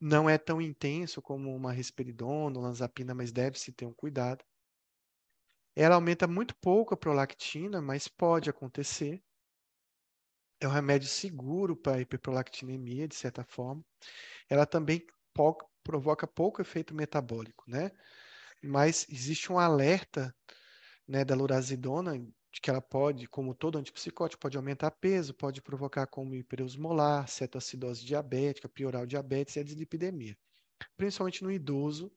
Não 0.00 0.28
é 0.28 0.38
tão 0.38 0.60
intenso 0.60 1.20
como 1.20 1.54
uma 1.54 1.72
risperidona, 1.72 2.58
olanzapina, 2.58 3.14
mas 3.14 3.30
deve-se 3.30 3.72
ter 3.72 3.84
um 3.84 3.92
cuidado. 3.92 4.42
Ela 5.76 5.94
aumenta 5.94 6.26
muito 6.26 6.56
pouco 6.56 6.94
a 6.94 6.96
prolactina, 6.96 7.80
mas 7.80 8.08
pode 8.08 8.50
acontecer. 8.50 9.22
É 10.58 10.66
um 10.66 10.70
remédio 10.70 11.08
seguro 11.08 11.76
para 11.76 12.00
hiperprolactinemia, 12.00 13.06
de 13.08 13.14
certa 13.14 13.44
forma. 13.44 13.84
Ela 14.48 14.66
também 14.66 15.06
provoca 15.82 16.26
pouco 16.26 16.60
efeito 16.60 16.94
metabólico, 16.94 17.64
né? 17.66 17.90
Mas 18.62 19.06
existe 19.08 19.50
um 19.52 19.58
alerta 19.58 20.34
né, 21.10 21.24
da 21.24 21.34
lurazidona 21.34 22.16
de 22.52 22.60
que 22.60 22.70
ela 22.70 22.80
pode, 22.80 23.26
como 23.26 23.52
todo 23.52 23.76
antipsicótico, 23.76 24.40
pode 24.40 24.56
aumentar 24.56 24.92
peso, 24.92 25.34
pode 25.34 25.60
provocar 25.60 26.06
como 26.06 26.36
hiperosmolar, 26.36 27.26
cetoacidose 27.26 28.04
diabética, 28.04 28.68
piorar 28.68 29.02
o 29.02 29.06
diabetes 29.06 29.56
e 29.56 29.60
a 29.60 29.64
dislipidemia, 29.64 30.38
principalmente 30.96 31.42
no 31.42 31.50
idoso 31.50 32.12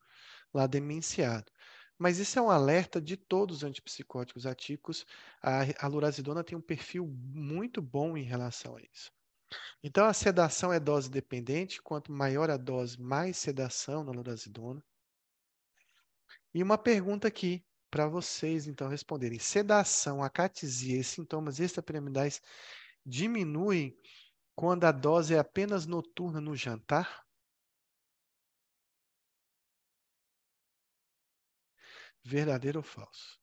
lá 0.53 0.67
demenciado. 0.67 1.51
Mas 1.97 2.19
isso 2.19 2.37
é 2.37 2.41
um 2.41 2.51
alerta 2.51 3.01
de 3.01 3.17
todos 3.17 3.57
os 3.57 3.63
antipsicóticos 3.63 4.45
atípicos. 4.45 5.07
A, 5.41 5.61
a 5.63 6.43
tem 6.43 6.57
um 6.57 6.61
perfil 6.61 7.07
muito 7.07 7.81
bom 7.81 8.15
em 8.15 8.23
relação 8.23 8.75
a 8.75 8.81
isso. 8.81 9.11
Então, 9.83 10.05
a 10.05 10.13
sedação 10.13 10.71
é 10.71 10.79
dose 10.79 11.09
dependente. 11.09 11.81
Quanto 11.81 12.11
maior 12.11 12.49
a 12.51 12.57
dose, 12.57 12.99
mais 13.01 13.37
sedação 13.37 14.03
na 14.03 14.11
lurazidona. 14.11 14.83
E 16.53 16.61
uma 16.61 16.77
pergunta 16.77 17.27
aqui 17.27 17.63
para 17.93 18.07
vocês, 18.07 18.65
então, 18.65 18.87
responderem. 18.87 19.37
Sedação, 19.37 20.23
acatesia 20.23 20.99
e 20.99 21.03
sintomas 21.03 21.59
extrapiramidais 21.59 22.41
diminuem 23.05 23.95
quando 24.55 24.85
a 24.85 24.91
dose 24.91 25.35
é 25.35 25.37
apenas 25.37 25.85
noturna 25.85 26.41
no 26.41 26.55
jantar? 26.55 27.23
Verdadeiro 32.23 32.79
ou 32.79 32.83
falso? 32.83 33.39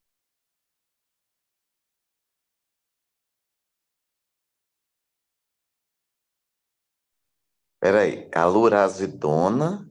Peraí, 7.79 8.29
a 8.35 8.47
lurazidona, 8.47 9.89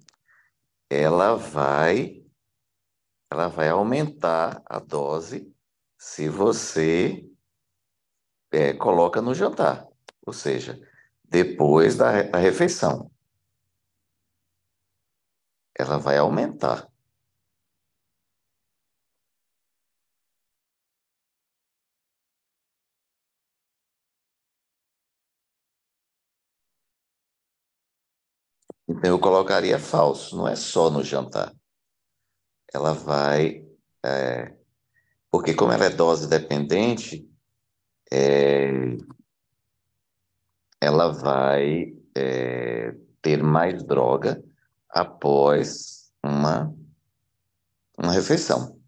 ela 0.90 1.36
vai, 1.36 2.19
ela 3.32 3.48
vai 3.48 3.70
aumentar 3.70 4.62
a 4.66 4.80
dose 4.80 5.54
se 5.98 6.28
você 6.30 7.30
é, 8.52 8.74
coloca 8.74 9.22
no 9.22 9.34
jantar, 9.34 9.88
ou 10.26 10.34
seja, 10.34 10.80
depois 11.24 11.96
da, 11.96 12.24
da 12.24 12.40
refeição. 12.40 13.12
Ela 15.78 15.98
vai 15.98 16.18
aumentar. 16.18 16.90
Então 28.88 29.12
eu 29.12 29.20
colocaria 29.20 29.78
falso, 29.78 30.36
não 30.36 30.48
é 30.48 30.56
só 30.56 30.90
no 30.90 31.04
jantar. 31.04 31.54
Ela 32.74 32.94
vai. 32.94 33.66
É, 34.04 34.54
porque, 35.32 35.54
como 35.54 35.72
ela 35.72 35.86
é 35.86 35.90
dose 35.90 36.28
dependente, 36.28 37.30
é, 38.12 38.72
ela 40.82 41.12
vai 41.12 41.94
é, 42.16 42.96
ter 43.22 43.44
mais 43.44 43.84
droga 43.84 44.44
após 44.90 46.12
uma, 46.24 46.74
uma 47.98 48.12
refeição. 48.12 48.80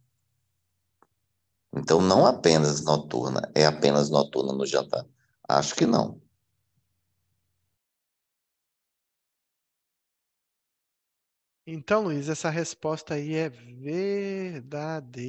Então, 1.73 2.01
não 2.01 2.25
apenas 2.25 2.83
noturna, 2.83 3.49
é 3.55 3.65
apenas 3.65 4.09
noturna 4.09 4.53
no 4.53 4.65
jantar. 4.65 5.05
Acho 5.47 5.75
que 5.75 5.85
não. 5.85 6.21
Então, 11.65 12.03
Luiz, 12.03 12.27
essa 12.27 12.49
resposta 12.49 13.13
aí 13.13 13.35
é 13.35 13.49
verdadeira. 13.49 15.21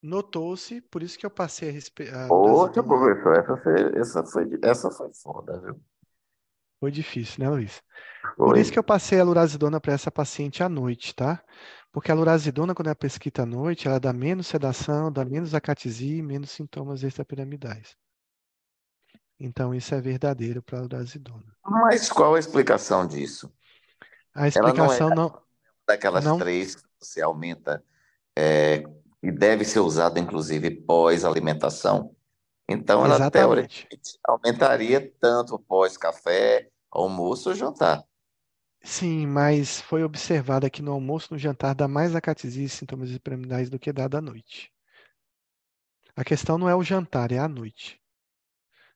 Notou-se, 0.00 0.80
por 0.82 1.02
isso 1.02 1.18
que 1.18 1.26
eu 1.26 1.30
passei 1.30 1.68
a, 1.68 1.72
respe... 1.72 2.08
a 2.08 2.26
Poxa, 2.28 2.82
professor, 2.82 3.36
essa 3.36 3.56
foi, 3.56 3.74
essa 3.94 4.24
foi, 4.24 4.58
essa 4.62 4.90
foi 4.90 5.12
foda, 5.14 5.60
viu? 5.60 5.80
Foi 6.80 6.90
difícil, 6.90 7.44
né, 7.44 7.50
Luiz? 7.50 7.80
Foi. 8.36 8.48
Por 8.48 8.56
isso 8.58 8.72
que 8.72 8.78
eu 8.78 8.82
passei 8.82 9.20
a 9.20 9.24
lurazidona 9.24 9.80
para 9.80 9.92
essa 9.92 10.10
paciente 10.10 10.64
à 10.64 10.68
noite, 10.68 11.14
tá? 11.14 11.40
Porque 11.92 12.10
a 12.10 12.14
lurazidona, 12.14 12.74
quando 12.74 12.88
é 12.88 12.94
prescrita 12.94 13.42
à 13.42 13.46
noite, 13.46 13.86
ela 13.86 14.00
dá 14.00 14.12
menos 14.12 14.48
sedação, 14.48 15.12
dá 15.12 15.24
menos 15.24 15.54
acatesia 15.54 16.18
e 16.18 16.22
menos 16.22 16.50
sintomas 16.50 17.04
extrapiramidais. 17.04 17.96
Então, 19.38 19.74
isso 19.74 19.94
é 19.94 20.00
verdadeiro 20.00 20.62
para 20.62 20.78
a 20.78 20.82
lurazidona. 20.82 21.56
Mas 21.64 22.10
qual 22.10 22.34
a 22.34 22.38
explicação 22.38 23.06
disso? 23.06 23.52
A 24.34 24.48
explicação 24.48 25.08
não, 25.10 25.14
é 25.14 25.16
não, 25.16 25.42
daquelas 25.86 26.24
não... 26.24 26.38
três 26.38 26.76
que 26.76 26.82
você 26.98 27.20
aumenta 27.20 27.84
é, 28.36 28.82
e 29.22 29.30
deve 29.30 29.64
ser 29.64 29.80
usado 29.80 30.18
inclusive 30.18 30.70
pós-alimentação. 30.70 32.14
Então 32.68 33.04
ela 33.04 33.30
teoricamente 33.30 34.18
aumentaria 34.26 35.12
tanto 35.20 35.58
pós-café, 35.58 36.68
almoço 36.90 37.50
ou 37.50 37.54
jantar. 37.54 38.02
Sim, 38.84 39.26
mas 39.26 39.80
foi 39.80 40.02
observado 40.02 40.68
que 40.70 40.82
no 40.82 40.92
almoço 40.92 41.28
e 41.30 41.34
no 41.34 41.38
jantar 41.38 41.74
dá 41.74 41.86
mais 41.86 42.16
acatesia 42.16 42.64
e 42.64 42.68
sintomas 42.68 43.16
piramidais 43.18 43.70
do 43.70 43.78
que 43.78 43.92
dá 43.92 44.08
da 44.08 44.20
noite. 44.20 44.72
A 46.16 46.24
questão 46.24 46.58
não 46.58 46.68
é 46.68 46.74
o 46.74 46.82
jantar, 46.82 47.30
é 47.32 47.38
a 47.38 47.48
noite. 47.48 48.00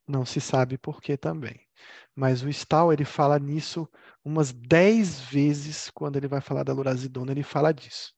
Não 0.06 0.24
se 0.24 0.40
sabe 0.40 0.76
por 0.76 1.00
que 1.00 1.16
também. 1.16 1.65
Mas 2.14 2.42
o 2.42 2.48
Stahl, 2.48 2.92
ele 2.92 3.04
fala 3.04 3.38
nisso 3.38 3.88
umas 4.24 4.52
10 4.52 5.20
vezes 5.20 5.90
quando 5.90 6.16
ele 6.16 6.28
vai 6.28 6.40
falar 6.40 6.64
da 6.64 6.72
lurazidona, 6.72 7.32
ele 7.32 7.42
fala 7.42 7.72
disso. 7.72 8.14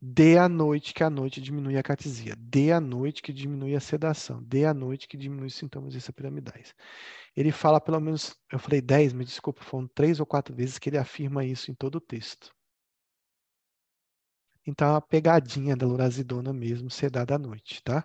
Dê 0.00 0.36
à 0.36 0.48
noite 0.48 0.92
que 0.92 1.02
a 1.02 1.08
noite 1.10 1.40
diminui 1.40 1.76
a 1.78 1.82
catesia. 1.82 2.34
Dê 2.38 2.70
à 2.70 2.80
noite 2.80 3.22
que 3.22 3.32
diminui 3.32 3.74
a 3.74 3.80
sedação. 3.80 4.42
Dê 4.42 4.66
à 4.66 4.74
noite 4.74 5.08
que 5.08 5.16
diminui 5.16 5.46
os 5.46 5.54
sintomas 5.54 5.94
extrapiramidais. 5.94 6.74
Ele 7.34 7.50
fala 7.50 7.80
pelo 7.80 8.00
menos, 8.00 8.36
eu 8.52 8.58
falei 8.58 8.80
10, 8.80 9.12
mas 9.14 9.26
desculpa, 9.26 9.62
foram 9.64 9.88
três 9.88 10.20
ou 10.20 10.26
quatro 10.26 10.54
vezes 10.54 10.78
que 10.78 10.88
ele 10.90 10.98
afirma 10.98 11.44
isso 11.44 11.70
em 11.70 11.74
todo 11.74 11.96
o 11.96 12.00
texto. 12.00 12.54
Então, 14.66 14.94
é 14.94 14.96
a 14.96 15.00
pegadinha 15.00 15.76
da 15.76 15.86
lurazidona 15.86 16.52
mesmo 16.52 16.90
ser 16.90 17.10
dada 17.10 17.36
à 17.36 17.38
noite, 17.38 17.82
tá? 17.82 18.04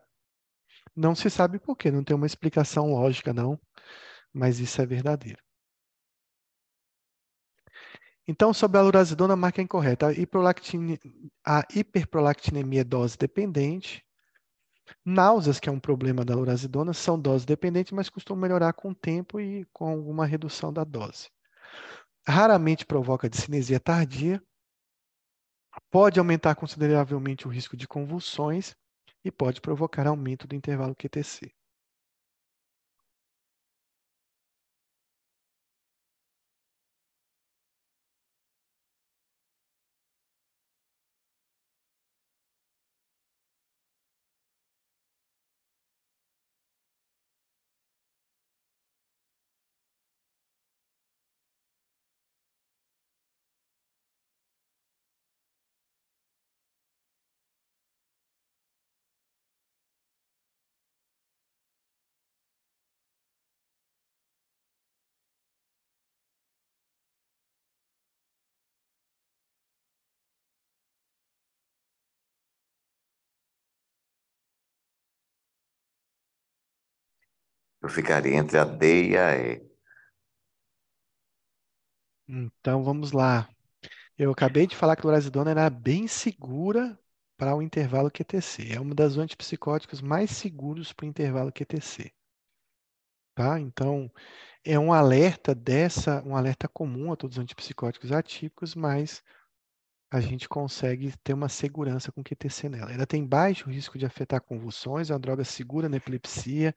Não 0.95 1.15
se 1.15 1.29
sabe 1.29 1.59
por 1.59 1.75
quê, 1.75 1.89
não 1.91 2.03
tem 2.03 2.15
uma 2.15 2.25
explicação 2.25 2.91
lógica, 2.91 3.33
não. 3.33 3.59
Mas 4.33 4.59
isso 4.59 4.81
é 4.81 4.85
verdadeiro. 4.85 5.41
Então, 8.27 8.53
sobre 8.53 8.77
a 8.77 8.81
lurazidona, 8.81 9.33
a 9.33 9.37
marca 9.37 9.61
é 9.61 9.63
incorreta. 9.63 10.07
A, 11.45 11.63
hiperprolactinemia 11.75 12.81
é 12.81 12.83
dose 12.83 13.17
dependente. 13.17 14.05
Náuseas, 15.05 15.59
que 15.59 15.69
é 15.69 15.71
um 15.71 15.79
problema 15.79 16.23
da 16.23 16.35
lurazidona, 16.35 16.93
são 16.93 17.19
dose 17.19 17.45
dependentes, 17.45 17.91
mas 17.91 18.09
costumam 18.09 18.41
melhorar 18.41 18.73
com 18.73 18.91
o 18.91 18.95
tempo 18.95 19.39
e 19.39 19.65
com 19.73 19.87
alguma 19.87 20.25
redução 20.25 20.71
da 20.71 20.83
dose. 20.83 21.29
Raramente 22.27 22.85
provoca 22.85 23.29
discinesia 23.29 23.79
tardia, 23.79 24.41
pode 25.89 26.19
aumentar 26.19 26.55
consideravelmente 26.55 27.47
o 27.47 27.49
risco 27.49 27.75
de 27.75 27.87
convulsões 27.87 28.75
e 29.23 29.31
pode 29.31 29.61
provocar 29.61 30.07
aumento 30.07 30.47
do 30.47 30.55
intervalo 30.55 30.95
QTC. 30.95 31.51
Eu 77.81 77.89
ficaria 77.89 78.35
entre 78.35 78.57
a 78.57 78.65
D 78.65 79.09
e 79.09 79.17
a 79.17 79.35
E. 79.37 79.71
Então 82.27 82.83
vamos 82.83 83.11
lá. 83.11 83.49
Eu 84.17 84.31
acabei 84.31 84.67
de 84.67 84.75
falar 84.75 84.95
que 84.95 85.01
a 85.01 85.05
lorazidona 85.05 85.51
era 85.51 85.69
bem 85.69 86.07
segura 86.07 86.97
para 87.35 87.55
o 87.55 87.61
intervalo 87.61 88.11
QTC. 88.11 88.73
É 88.73 88.79
uma 88.79 88.93
das 88.93 89.17
antipsicóticos 89.17 89.99
mais 89.99 90.29
seguros 90.29 90.93
para 90.93 91.05
o 91.05 91.09
intervalo 91.09 91.51
QTC. 91.51 92.11
Tá? 93.33 93.59
Então, 93.59 94.11
é 94.63 94.77
um 94.77 94.93
alerta 94.93 95.55
dessa, 95.55 96.21
um 96.23 96.35
alerta 96.35 96.67
comum 96.67 97.11
a 97.11 97.15
todos 97.15 97.37
os 97.37 97.43
antipsicóticos 97.43 98.11
atípicos, 98.11 98.75
mas 98.75 99.23
a 100.11 100.19
gente 100.19 100.47
consegue 100.47 101.17
ter 101.23 101.33
uma 101.33 101.49
segurança 101.49 102.11
com 102.11 102.23
QTC 102.23 102.69
nela. 102.69 102.91
Ela 102.91 103.07
tem 103.07 103.25
baixo 103.25 103.69
risco 103.69 103.97
de 103.97 104.05
afetar 104.05 104.41
convulsões, 104.41 105.09
é 105.09 105.13
uma 105.13 105.19
droga 105.19 105.43
segura 105.43 105.89
na 105.89 105.97
epilepsia, 105.97 106.75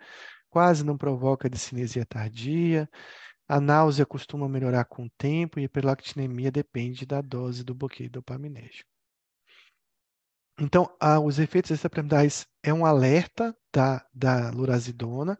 quase 0.54 0.84
não 0.84 0.96
provoca 0.96 1.50
discinesia 1.50 2.06
tardia. 2.06 2.88
A 3.48 3.60
náusea 3.60 4.06
costuma 4.06 4.48
melhorar 4.48 4.84
com 4.84 5.06
o 5.06 5.10
tempo 5.18 5.58
e 5.58 5.62
a 5.62 5.64
hiperlactinemia 5.64 6.48
depende 6.52 7.04
da 7.04 7.20
dose 7.20 7.64
do 7.64 7.74
bloqueio 7.74 8.08
dopaminérgico. 8.08 8.88
Então, 10.60 10.88
ah, 11.00 11.18
os 11.18 11.40
efeitos 11.40 11.72
extrapiramidais 11.72 12.46
é 12.62 12.72
um 12.72 12.86
alerta 12.86 13.52
da, 13.72 14.06
da 14.14 14.50
lurazidona. 14.50 15.36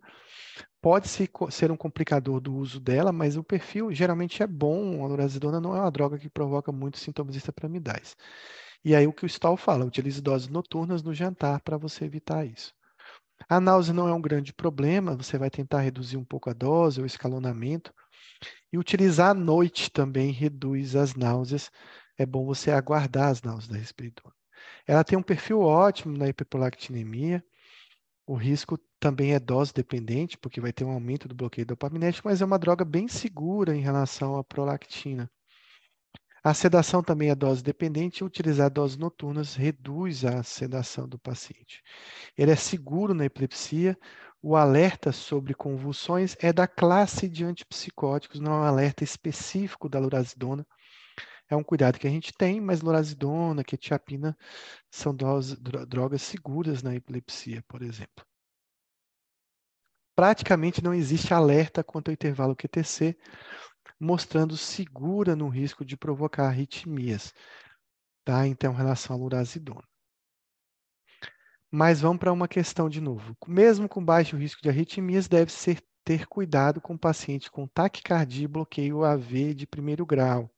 Pode 0.83 1.07
ser, 1.07 1.31
ser 1.49 1.71
um 1.71 1.77
complicador 1.77 2.41
do 2.41 2.53
uso 2.53 2.81
dela, 2.81 3.13
mas 3.13 3.37
o 3.37 3.45
perfil 3.45 3.93
geralmente 3.93 4.43
é 4.43 4.49
bom. 4.49 5.05
A 5.05 5.07
lurazidona 5.07 5.61
não 5.61 5.77
é 5.77 5.81
uma 5.81 5.93
droga 5.93 6.19
que 6.19 6.29
provoca 6.29 6.73
muitos 6.73 7.03
sintomas 7.03 7.37
extrapiramidais. 7.37 8.17
E 8.85 8.97
aí 8.97 9.07
o 9.07 9.13
que 9.13 9.25
o 9.25 9.29
Stahl 9.29 9.57
fala, 9.57 9.85
utilize 9.85 10.21
doses 10.21 10.49
noturnas 10.49 11.05
no 11.05 11.15
jantar 11.15 11.61
para 11.61 11.79
você 11.79 12.05
evitar 12.05 12.45
isso. 12.45 12.75
A 13.49 13.61
náusea 13.61 13.95
não 13.95 14.09
é 14.09 14.15
um 14.15 14.21
grande 14.21 14.53
problema, 14.53 15.17
você 15.17 15.37
vai 15.39 15.51
tentar 15.51 15.81
reduzir 15.81 16.17
um 16.17 16.25
pouco 16.25 16.51
a 16.51 16.53
dose, 16.53 17.01
o 17.01 17.07
escalonamento. 17.07 17.93
E 18.73 18.79
utilizar 18.79 19.31
à 19.31 19.35
noite 19.35 19.91
também 19.91 20.31
reduz 20.31 20.97
as 20.97 21.15
náuseas. 21.15 21.71
É 22.19 22.27
bom 22.27 22.45
você 22.45 22.71
aguardar 22.71 23.31
as 23.31 23.43
náuseas 23.43 23.69
da 23.69 23.77
respiradora. 23.77 24.35
Ela 24.87 25.05
tem 25.05 25.19
um 25.19 25.23
perfil 25.23 25.61
ótimo 25.61 26.17
na 26.17 26.29
hiperprolactinemia. 26.29 27.45
O 28.27 28.35
risco 28.35 28.79
também 28.99 29.35
é 29.35 29.39
dose 29.39 29.73
dependente, 29.73 30.39
porque 30.39 30.61
vai 30.61 30.73
ter 30.73 30.85
um 30.85 30.91
aumento 30.91 31.29
do 31.29 31.35
bloqueio 31.35 31.67
dopaminérgico, 31.67 32.29
mas 32.29 32.41
é 32.41 32.45
uma 32.45 32.59
droga 32.59 32.85
bem 32.85 33.07
segura 33.07 33.77
em 33.77 33.81
relação 33.81 34.37
à 34.37 34.45
prolactina. 34.45 35.31
A 36.47 36.53
sedação 36.53 37.03
também 37.03 37.31
é 37.31 37.35
dose 37.35 37.63
dependente 37.63 38.19
e 38.19 38.25
utilizar 38.25 38.71
doses 38.71 38.99
noturnas 38.99 39.55
reduz 39.55 40.27
a 40.27 40.43
sedação 40.43 41.09
do 41.09 41.19
paciente. 41.19 41.83
Ele 42.37 42.51
é 42.51 42.57
seguro 42.57 43.15
na 43.15 43.25
epilepsia. 43.25 43.99
O 44.43 44.55
alerta 44.55 45.11
sobre 45.11 45.55
convulsões 45.55 46.37
é 46.39 46.53
da 46.53 46.69
classe 46.69 47.31
de 47.31 47.47
antipsicóticos, 47.47 48.41
não 48.41 48.53
é 48.53 48.57
um 48.57 48.65
alerta 48.65 49.03
específico 49.03 49.89
da 49.89 49.99
lurazidona. 49.99 50.67
É 51.49 51.57
um 51.57 51.65
cuidado 51.65 51.99
que 51.99 52.07
a 52.07 52.11
gente 52.11 52.31
tem, 52.35 52.61
mas 52.61 52.83
lurazidona, 52.83 53.65
quetiapina 53.65 54.37
são 54.91 55.17
drogas 55.17 56.21
seguras 56.21 56.83
na 56.83 56.95
epilepsia, 56.95 57.65
por 57.67 57.81
exemplo. 57.81 58.23
Praticamente 60.15 60.85
não 60.85 60.93
existe 60.93 61.33
alerta 61.33 61.83
quanto 61.83 62.09
ao 62.09 62.13
intervalo 62.13 62.55
QTC, 62.55 63.17
mostrando 64.05 64.57
segura 64.57 65.35
no 65.35 65.49
risco 65.49 65.85
de 65.85 65.97
provocar 65.97 66.47
arritmias, 66.47 67.33
tá? 68.25 68.47
Então, 68.47 68.73
em 68.73 68.77
relação 68.77 69.17
à 69.17 69.19
lurazidona. 69.19 69.83
Mas 71.71 72.01
vamos 72.01 72.19
para 72.19 72.33
uma 72.33 72.47
questão 72.47 72.89
de 72.89 73.01
novo. 73.01 73.37
Mesmo 73.49 73.89
com 73.89 74.05
baixo 74.05 74.37
risco 74.37 74.63
de 74.63 74.69
arritmias, 74.69 75.27
deve 75.27 75.51
ser 75.51 75.83
ter 76.05 76.27
cuidado 76.27 76.81
com 76.81 76.95
o 76.95 76.99
paciente 76.99 77.51
com 77.51 77.67
taquicardia 77.67 78.45
e 78.45 78.49
bloqueio 78.49 79.05
AV 79.05 79.55
de 79.55 79.67
primeiro 79.67 80.05
grau. 80.05 80.51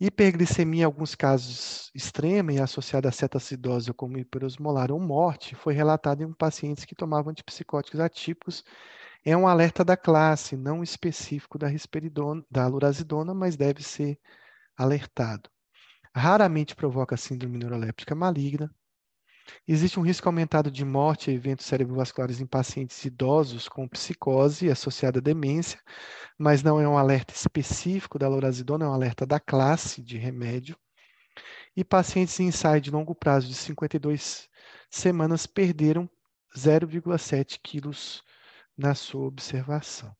Hiperglicemia, 0.00 0.82
em 0.82 0.84
alguns 0.84 1.14
casos 1.14 1.90
extrema 1.94 2.52
e 2.52 2.60
associada 2.60 3.08
a 3.08 3.12
cetacidose 3.12 3.92
como 3.92 4.18
hiperosmolar 4.18 4.92
ou 4.92 5.00
morte, 5.00 5.54
foi 5.54 5.74
relatada 5.74 6.22
em 6.22 6.32
pacientes 6.32 6.84
que 6.84 6.94
tomavam 6.94 7.30
antipsicóticos 7.30 8.00
atípicos 8.00 8.64
é 9.24 9.36
um 9.36 9.46
alerta 9.46 9.84
da 9.84 9.96
classe, 9.96 10.56
não 10.56 10.82
específico 10.82 11.58
da 11.58 11.66
risperidona, 11.66 12.44
da 12.50 12.66
lurazidona, 12.66 13.34
mas 13.34 13.56
deve 13.56 13.82
ser 13.82 14.18
alertado. 14.76 15.50
Raramente 16.14 16.74
provoca 16.74 17.16
síndrome 17.16 17.58
neuroléptica 17.58 18.14
maligna. 18.14 18.72
Existe 19.66 19.98
um 19.98 20.02
risco 20.02 20.28
aumentado 20.28 20.70
de 20.70 20.84
morte 20.84 21.30
e 21.30 21.34
eventos 21.34 21.66
cerebrovasculares 21.66 22.40
em 22.40 22.46
pacientes 22.46 23.02
idosos 23.04 23.68
com 23.68 23.88
psicose 23.88 24.70
associada 24.70 25.18
à 25.18 25.22
demência, 25.22 25.80
mas 26.38 26.62
não 26.62 26.80
é 26.80 26.86
um 26.86 26.98
alerta 26.98 27.32
específico 27.34 28.18
da 28.18 28.28
lorazidona, 28.28 28.84
é 28.84 28.88
um 28.88 28.92
alerta 28.92 29.26
da 29.26 29.40
classe 29.40 30.02
de 30.02 30.18
remédio. 30.18 30.76
E 31.76 31.84
pacientes 31.84 32.38
em 32.40 32.48
ensaio 32.48 32.80
de 32.80 32.90
longo 32.90 33.14
prazo 33.14 33.48
de 33.48 33.54
52 33.54 34.48
semanas 34.90 35.46
perderam 35.46 36.08
0,7 36.56 37.58
quilos 37.62 38.22
na 38.78 38.94
sua 38.94 39.26
observação. 39.26 40.16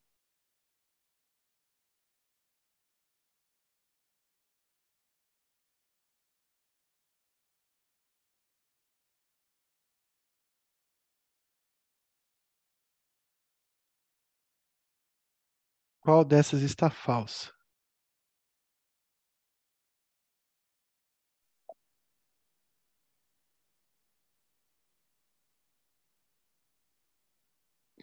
Qual 16.01 16.25
dessas 16.25 16.63
está 16.63 16.91
falsa? 16.91 17.58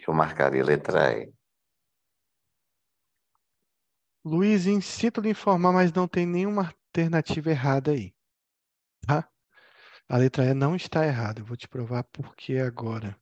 Eu 0.08 0.14
marcaria 0.14 0.64
letra 0.64 1.12
E. 1.18 1.34
Luiz, 4.24 4.64
sinto 4.84 5.22
lhe 5.22 5.30
informar, 5.30 5.72
mas 5.72 5.94
não 5.94 6.08
tem 6.08 6.26
nenhuma 6.26 6.74
alternativa 6.96 7.52
errada 7.52 7.92
aí. 7.92 8.14
Tá? 9.06 9.30
A 10.10 10.18
letra 10.18 10.46
E 10.46 10.54
não 10.54 10.76
está 10.76 11.06
errada. 11.06 11.42
Eu 11.42 11.46
vou 11.46 11.56
te 11.58 11.68
provar 11.68 12.04
por 12.06 12.36
que 12.36 12.58
agora. 12.58 13.16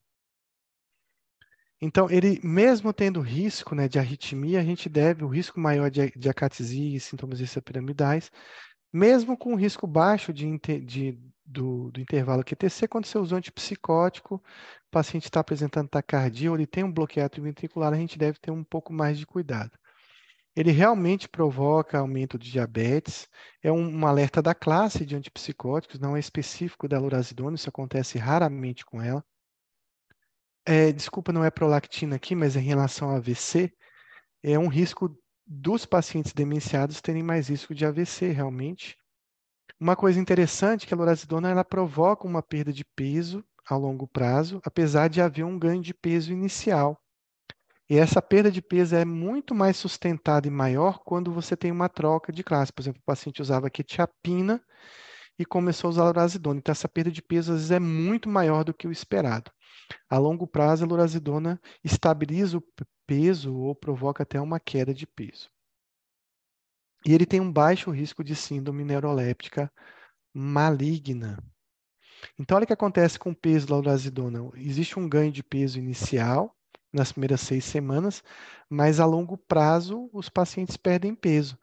Então, 1.80 2.10
ele, 2.10 2.40
mesmo 2.42 2.92
tendo 2.92 3.20
risco 3.20 3.74
né, 3.74 3.88
de 3.88 3.98
arritmia, 3.98 4.60
a 4.60 4.64
gente 4.64 4.88
deve 4.88 5.22
o 5.24 5.28
risco 5.28 5.60
maior 5.60 5.90
de, 5.90 6.10
de 6.12 6.28
acatesia 6.30 6.96
e 6.96 7.00
sintomas 7.00 7.40
extrapiramidais, 7.40 8.30
mesmo 8.92 9.36
com 9.36 9.54
risco 9.54 9.86
baixo 9.86 10.32
de, 10.32 10.58
de 10.80 11.18
do, 11.44 11.90
do 11.90 12.00
intervalo 12.00 12.44
QTC, 12.44 12.88
quando 12.88 13.06
você 13.06 13.18
usa 13.18 13.36
antipsicótico, 13.36 14.36
o 14.36 14.90
paciente 14.90 15.24
está 15.24 15.40
apresentando 15.40 15.88
taquicardia 15.88 16.50
ou 16.50 16.56
ele 16.56 16.66
tem 16.66 16.84
um 16.84 16.92
bloqueio 16.92 17.28
ventricular, 17.38 17.92
a 17.92 17.96
gente 17.96 18.18
deve 18.18 18.38
ter 18.38 18.50
um 18.50 18.64
pouco 18.64 18.92
mais 18.92 19.18
de 19.18 19.26
cuidado. 19.26 19.78
Ele 20.56 20.70
realmente 20.70 21.28
provoca 21.28 21.98
aumento 21.98 22.38
de 22.38 22.50
diabetes, 22.50 23.28
é 23.62 23.72
um, 23.72 24.00
um 24.00 24.06
alerta 24.06 24.40
da 24.40 24.54
classe 24.54 25.04
de 25.04 25.16
antipsicóticos, 25.16 25.98
não 25.98 26.16
é 26.16 26.20
específico 26.20 26.88
da 26.88 26.98
lurazidona, 26.98 27.56
isso 27.56 27.68
acontece 27.68 28.18
raramente 28.18 28.84
com 28.84 29.02
ela. 29.02 29.24
É, 30.64 30.92
desculpa, 30.92 31.32
não 31.32 31.44
é 31.44 31.50
prolactina 31.50 32.16
aqui, 32.16 32.34
mas 32.34 32.56
em 32.56 32.60
relação 32.60 33.10
ao 33.10 33.16
AVC, 33.16 33.72
é 34.42 34.58
um 34.58 34.68
risco 34.68 35.14
dos 35.46 35.84
pacientes 35.84 36.32
demenciados 36.32 37.00
terem 37.00 37.22
mais 37.22 37.48
risco 37.48 37.74
de 37.74 37.84
AVC, 37.84 38.30
realmente. 38.30 38.96
Uma 39.80 39.96
coisa 39.96 40.20
interessante 40.20 40.84
é 40.84 40.88
que 40.88 40.94
a 40.94 40.96
lorazidona 40.96 41.50
ela 41.50 41.64
provoca 41.64 42.26
uma 42.26 42.42
perda 42.42 42.72
de 42.72 42.84
peso 42.84 43.44
a 43.68 43.76
longo 43.76 44.06
prazo, 44.06 44.60
apesar 44.64 45.08
de 45.08 45.20
haver 45.20 45.44
um 45.44 45.58
ganho 45.58 45.82
de 45.82 45.94
peso 45.94 46.32
inicial. 46.32 46.98
E 47.88 47.98
essa 47.98 48.22
perda 48.22 48.50
de 48.50 48.62
peso 48.62 48.96
é 48.96 49.04
muito 49.04 49.54
mais 49.54 49.76
sustentada 49.76 50.46
e 50.46 50.50
maior 50.50 51.00
quando 51.04 51.32
você 51.32 51.56
tem 51.56 51.70
uma 51.70 51.88
troca 51.88 52.32
de 52.32 52.42
classe. 52.42 52.72
Por 52.72 52.82
exemplo, 52.82 53.00
o 53.00 53.04
paciente 53.04 53.42
usava 53.42 53.70
quetiapina 53.70 54.62
e 55.38 55.44
começou 55.44 55.88
a 55.88 55.90
usar 55.90 56.04
lorazidona. 56.04 56.58
Então, 56.58 56.72
essa 56.72 56.88
perda 56.88 57.10
de 57.10 57.22
peso 57.22 57.52
às 57.52 57.58
vezes 57.58 57.70
é 57.72 57.80
muito 57.80 58.28
maior 58.28 58.64
do 58.64 58.74
que 58.74 58.88
o 58.88 58.92
esperado. 58.92 59.50
A 60.10 60.18
longo 60.18 60.46
prazo, 60.46 60.84
a 60.84 60.88
lorazidona 60.88 61.60
estabiliza 61.84 62.58
o 62.58 62.64
peso 63.06 63.54
ou 63.54 63.74
provoca 63.74 64.22
até 64.22 64.40
uma 64.40 64.60
queda 64.60 64.94
de 64.94 65.06
peso. 65.06 65.53
E 67.06 67.12
ele 67.12 67.26
tem 67.26 67.40
um 67.40 67.52
baixo 67.52 67.90
risco 67.90 68.24
de 68.24 68.34
síndrome 68.34 68.84
neuroléptica 68.84 69.70
maligna. 70.32 71.38
Então, 72.38 72.56
olha 72.56 72.64
o 72.64 72.66
que 72.66 72.72
acontece 72.72 73.18
com 73.18 73.30
o 73.30 73.36
peso 73.36 73.66
da 73.66 73.76
lorazidona. 73.76 74.50
Existe 74.56 74.98
um 74.98 75.08
ganho 75.08 75.30
de 75.30 75.42
peso 75.42 75.78
inicial, 75.78 76.56
nas 76.92 77.12
primeiras 77.12 77.40
seis 77.40 77.64
semanas, 77.64 78.22
mas 78.70 79.00
a 79.00 79.04
longo 79.04 79.36
prazo 79.36 80.08
os 80.12 80.28
pacientes 80.28 80.76
perdem 80.76 81.14
peso. 81.14 81.58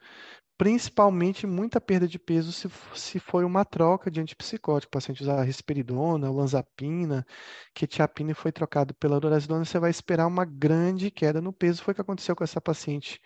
Principalmente 0.58 1.48
muita 1.48 1.82
perda 1.82 2.08
de 2.08 2.20
peso 2.20 2.52
se, 2.52 2.70
se 2.94 3.18
for 3.20 3.44
uma 3.44 3.66
troca 3.66 4.12
de 4.12 4.22
antipsicótico. 4.22 4.90
O 4.90 4.92
paciente 4.92 5.24
usar 5.24 5.42
risperidona, 5.42 6.30
olanzapina, 6.30 7.26
quetiapina 7.74 8.32
e 8.32 8.36
foi 8.36 8.52
trocado 8.52 8.94
pela 8.94 9.18
lorazidona, 9.18 9.66
você 9.66 9.80
vai 9.80 9.90
esperar 9.90 10.28
uma 10.28 10.46
grande 10.46 11.10
queda 11.10 11.42
no 11.42 11.52
peso. 11.52 11.82
Foi 11.82 11.94
o 11.94 11.96
que 11.96 12.02
aconteceu 12.02 12.36
com 12.36 12.44
essa 12.44 12.62
paciente 12.62 13.20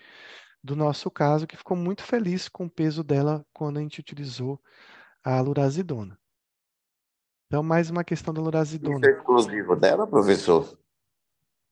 do 0.65 0.75
nosso 0.75 1.11
caso, 1.11 1.47
que 1.47 1.55
ficou 1.55 1.77
muito 1.77 2.03
feliz 2.03 2.49
com 2.49 2.65
o 2.65 2.69
peso 2.69 3.03
dela 3.03 3.45
quando 3.53 3.77
a 3.77 3.81
gente 3.81 3.99
utilizou 3.99 4.59
a 5.23 5.39
lurazidona. 5.39 6.19
Então, 7.47 7.61
mais 7.61 7.89
uma 7.89 8.03
questão 8.03 8.33
da 8.33 8.41
lurazidona. 8.41 8.97
Isso 8.97 9.05
é 9.05 9.11
exclusivo 9.11 9.75
dela, 9.75 10.07
professor? 10.07 10.77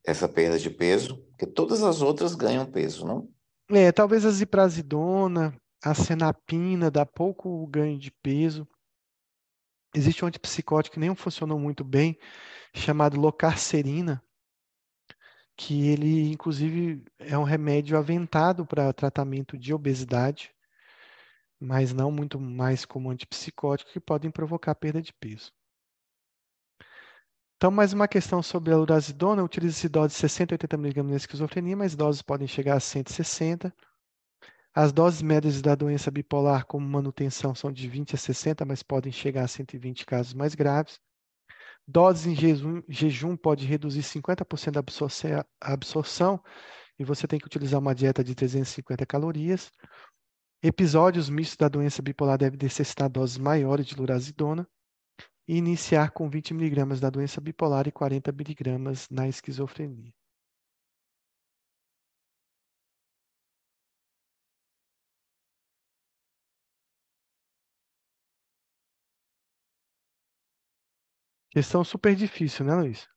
essa 0.06 0.28
perda 0.28 0.60
de 0.60 0.70
peso, 0.70 1.18
porque 1.30 1.48
todas 1.48 1.82
as 1.82 2.02
outras 2.02 2.36
ganham 2.36 2.70
peso, 2.70 3.06
não? 3.06 3.30
É, 3.72 3.92
talvez 3.92 4.26
a 4.26 4.32
ziprasidona, 4.32 5.58
a 5.84 5.94
senapina 5.94 6.92
dá 6.92 7.06
pouco 7.06 7.66
ganho 7.68 7.98
de 7.98 8.12
peso. 8.12 8.68
Existe 9.96 10.26
um 10.26 10.28
antipsicótico 10.28 10.96
que 10.96 11.00
nem 11.00 11.16
funcionou 11.16 11.58
muito 11.58 11.84
bem, 11.84 12.18
chamado 12.76 13.20
locarcerina, 13.20 14.22
que 15.56 15.88
ele, 15.88 16.32
inclusive, 16.32 17.04
é 17.20 17.38
um 17.38 17.44
remédio 17.44 17.98
aventado 17.98 18.66
para 18.66 18.94
tratamento 18.94 19.58
de 19.58 19.74
obesidade, 19.74 20.54
mas 21.60 21.94
não 21.94 22.12
muito 22.12 22.40
mais 22.40 22.86
como 22.86 23.10
antipsicótico, 23.10 23.92
que 23.92 24.00
podem 24.00 24.32
provocar 24.32 24.76
perda 24.76 25.02
de 25.02 25.14
peso. 25.14 25.52
Então, 27.58 27.72
mais 27.72 27.94
uma 27.94 28.08
questão 28.10 28.44
sobre 28.44 28.74
a 28.74 28.78
lurazidona. 28.78 29.44
Utiliza-se 29.44 29.88
dose 29.88 30.10
de 30.10 30.20
60 30.20 30.54
a 30.54 30.56
80 30.56 30.76
mg 30.76 31.04
na 31.04 31.16
esquizofrenia, 31.16 31.78
mas 31.78 31.96
doses 31.96 32.22
podem 32.22 32.48
chegar 32.48 32.76
a 32.76 32.80
160. 32.80 33.74
As 34.76 34.92
doses 34.92 35.22
médias 35.22 35.62
da 35.62 35.74
doença 35.76 36.12
bipolar 36.12 36.66
como 36.66 36.86
manutenção 36.88 37.56
são 37.56 37.72
de 37.72 37.88
20 37.88 38.16
a 38.16 38.18
60, 38.18 38.66
mas 38.66 38.84
podem 38.84 39.12
chegar 39.12 39.46
a 39.46 39.48
120 39.48 40.06
casos 40.06 40.34
mais 40.34 40.56
graves. 40.56 41.00
Doses 41.88 42.26
em 42.28 42.36
jejum, 42.36 42.82
jejum 42.88 43.36
pode 43.36 43.66
reduzir 43.66 44.04
50% 44.04 44.72
da 44.72 45.46
absorção 45.62 46.42
e 46.98 47.04
você 47.04 47.28
tem 47.28 47.40
que 47.40 47.46
utilizar 47.46 47.80
uma 47.80 47.94
dieta 47.94 48.24
de 48.24 48.34
350 48.34 49.06
calorias. 49.06 49.70
Episódios 50.62 51.30
mistos 51.30 51.58
da 51.58 51.68
doença 51.68 52.02
bipolar 52.02 52.38
devem 52.38 52.58
necessitar 52.62 53.10
doses 53.10 53.38
maiores 53.38 53.86
de 53.86 53.96
lurazidona 53.96 54.66
e 55.46 55.58
iniciar 55.58 56.12
com 56.12 56.30
20 56.30 56.52
mg 56.52 57.00
da 57.02 57.10
doença 57.10 57.42
bipolar 57.42 57.86
e 57.88 57.92
40 57.92 58.30
mg 58.30 58.64
na 59.12 59.28
esquizofrenia. 59.28 60.14
Questão 71.54 71.84
super 71.84 72.16
difícil, 72.16 72.66
né, 72.66 72.74
Luiz? 72.74 73.08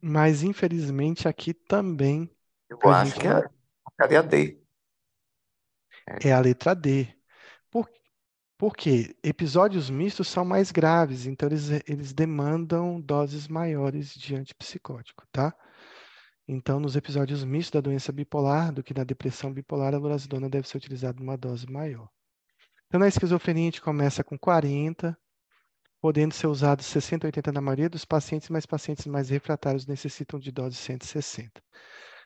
Mas 0.00 0.42
infelizmente 0.42 1.28
aqui 1.28 1.52
também 1.52 2.34
Eu 2.70 2.78
acho 2.90 3.20
que 3.20 3.26
é 3.26 4.16
a 4.16 4.22
D. 4.22 4.58
é 6.24 6.32
a 6.32 6.40
letra 6.40 6.74
D. 6.74 7.14
Por, 7.70 7.86
por 8.56 8.74
quê? 8.74 9.14
Episódios 9.22 9.90
mistos 9.90 10.28
são 10.28 10.46
mais 10.46 10.72
graves, 10.72 11.26
então 11.26 11.46
eles, 11.46 11.68
eles 11.86 12.14
demandam 12.14 12.98
doses 12.98 13.46
maiores 13.48 14.14
de 14.14 14.34
antipsicótico, 14.34 15.26
tá? 15.30 15.54
Então, 16.50 16.80
nos 16.80 16.96
episódios 16.96 17.44
mistos 17.44 17.72
da 17.72 17.80
doença 17.82 18.10
bipolar, 18.10 18.72
do 18.72 18.82
que 18.82 18.94
na 18.94 19.04
depressão 19.04 19.52
bipolar, 19.52 19.94
a 19.94 19.98
lorazidona 19.98 20.48
deve 20.48 20.66
ser 20.66 20.78
utilizada 20.78 21.20
numa 21.20 21.36
dose 21.36 21.70
maior. 21.70 22.08
Então, 22.86 22.98
na 22.98 23.06
esquizofrenia, 23.06 23.64
a 23.64 23.66
gente 23.66 23.82
começa 23.82 24.24
com 24.24 24.38
40, 24.38 25.14
podendo 26.00 26.32
ser 26.32 26.46
usado 26.46 26.82
60 26.82 27.26
a 27.26 27.28
80 27.28 27.52
na 27.52 27.60
maioria 27.60 27.90
dos 27.90 28.06
pacientes, 28.06 28.48
mas 28.48 28.64
pacientes 28.64 29.06
mais 29.06 29.28
refratários 29.28 29.86
necessitam 29.86 30.40
de 30.40 30.50
dose 30.50 30.76
160. 30.76 31.62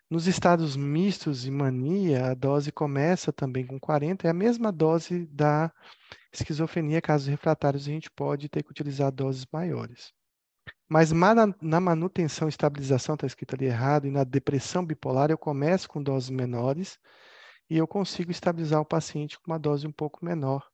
Nos 0.09 0.29
estados 0.29 0.77
mistos 0.77 1.45
e 1.45 1.51
mania, 1.51 2.27
a 2.27 2.35
dose 2.35 2.71
começa 2.71 3.33
também 3.33 3.67
com 3.67 3.81
40, 3.81 4.29
é 4.29 4.31
a 4.31 4.35
mesma 4.35 4.71
dose 4.71 5.27
da 5.27 5.73
esquizofrenia, 6.33 7.03
casos 7.03 7.27
refratários, 7.27 7.89
a 7.89 7.91
gente 7.91 8.09
pode 8.09 8.49
ter 8.49 8.63
que 8.63 8.71
utilizar 8.71 9.11
doses 9.11 9.45
maiores. 9.53 10.13
Mas 10.89 11.11
na 11.13 11.81
manutenção 11.81 12.49
e 12.49 12.51
estabilização, 12.51 13.15
está 13.15 13.27
escrito 13.27 13.55
ali 13.55 13.67
errado, 13.67 14.07
e 14.07 14.11
na 14.11 14.25
depressão 14.25 14.85
bipolar, 14.85 15.31
eu 15.31 15.39
começo 15.39 15.89
com 15.89 16.03
doses 16.03 16.31
menores 16.31 16.99
e 17.71 17.79
eu 17.79 17.87
consigo 17.89 18.31
estabilizar 18.31 18.81
o 18.81 18.85
paciente 18.85 19.39
com 19.41 19.51
uma 19.51 19.59
dose 19.59 19.87
um 19.87 19.93
pouco 19.93 20.25
menor, 20.25 20.71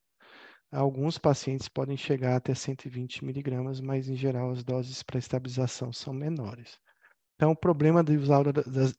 Alguns 0.70 1.16
pacientes 1.16 1.66
podem 1.66 1.96
chegar 1.96 2.36
até 2.36 2.54
120 2.54 3.24
miligramas, 3.24 3.80
mas 3.80 4.06
em 4.06 4.14
geral 4.14 4.50
as 4.50 4.62
doses 4.62 5.02
para 5.02 5.18
estabilização 5.18 5.94
são 5.94 6.12
menores. 6.12 6.78
Então, 7.36 7.52
o 7.52 7.56
problema 7.56 8.04
de 8.04 8.18
usar 8.18 8.42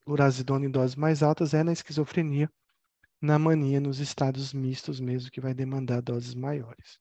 urazidona 0.08 0.66
em 0.66 0.72
doses 0.72 0.96
mais 0.96 1.22
altas 1.22 1.54
é 1.54 1.64
na 1.64 1.72
esquizofrenia, 1.72 2.50
na 3.22 3.38
mania, 3.38 3.80
nos 3.80 4.00
estados 4.00 4.52
mistos 4.52 5.00
mesmo, 5.00 5.30
que 5.30 5.40
vai 5.40 5.54
demandar 5.54 6.02
doses 6.02 6.34
maiores. 6.34 6.98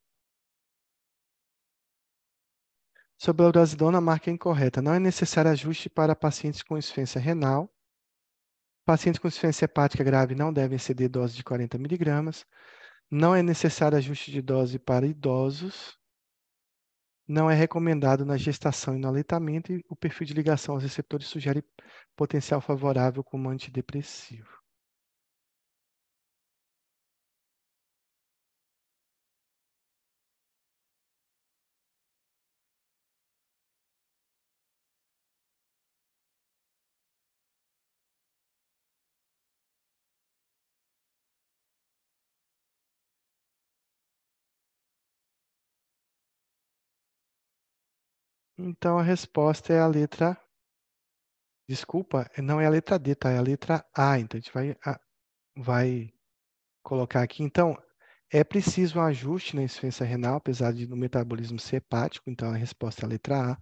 Sobre 3.21 3.45
a 3.45 3.49
urazidona, 3.49 3.99
a 3.99 4.01
marca 4.01 4.31
é 4.31 4.33
incorreta. 4.33 4.81
Não 4.81 4.95
é 4.95 5.01
necessário 5.01 5.51
ajuste 5.51 5.91
para 5.91 6.15
pacientes 6.15 6.63
com 6.63 6.79
insuficiência 6.79 7.21
renal. 7.21 7.69
Pacientes 8.87 9.19
com 9.19 9.27
insuficiência 9.27 9.65
hepática 9.65 10.05
grave 10.05 10.37
não 10.37 10.53
devem 10.53 10.77
exceder 10.77 11.11
dose 11.11 11.35
de 11.35 11.43
40 11.43 11.77
miligramas. 11.79 12.47
Não 13.11 13.35
é 13.35 13.43
necessário 13.43 13.99
ajuste 13.99 14.31
de 14.31 14.41
dose 14.41 14.79
para 14.79 15.05
idosos. 15.05 15.99
Não 17.27 17.51
é 17.51 17.55
recomendado 17.55 18.25
na 18.25 18.37
gestação 18.37 18.95
e 18.95 19.01
no 19.01 19.09
aleitamento 19.09 19.73
e 19.73 19.85
o 19.89 19.97
perfil 19.97 20.27
de 20.27 20.33
ligação 20.35 20.77
aos 20.77 20.85
receptores 20.85 21.27
sugere 21.27 21.65
potencial 22.17 22.61
favorável 22.61 23.25
como 23.25 23.51
antidepressivo. 23.51 24.58
Então 48.59 48.99
a 48.99 49.03
resposta 49.03 49.73
é 49.73 49.81
a 49.81 49.87
letra 49.87 50.37
Desculpa, 51.69 52.31
não 52.39 52.59
é 52.59 52.67
a 52.67 52.71
letra 52.71 52.99
D, 52.99 53.15
tá? 53.15 53.31
É 53.31 53.37
a 53.37 53.43
letra 53.43 53.85
A. 53.95 54.19
Então, 54.19 54.39
a 54.39 54.41
gente 54.41 54.53
vai, 54.53 54.75
vai 55.55 56.11
colocar 56.83 57.23
aqui. 57.23 57.43
Então, 57.43 57.77
é 58.33 58.43
preciso 58.43 58.99
um 58.99 59.03
ajuste 59.03 59.55
na 59.55 59.63
insuficiência 59.63 60.07
renal, 60.07 60.37
apesar 60.37 60.73
de 60.73 60.87
no 60.87 60.97
metabolismo 60.97 61.59
ser 61.59 61.77
hepático. 61.77 62.31
Então, 62.31 62.51
a 62.51 62.57
resposta 62.57 63.03
é 63.03 63.05
a 63.05 63.09
letra 63.09 63.53
A. 63.53 63.59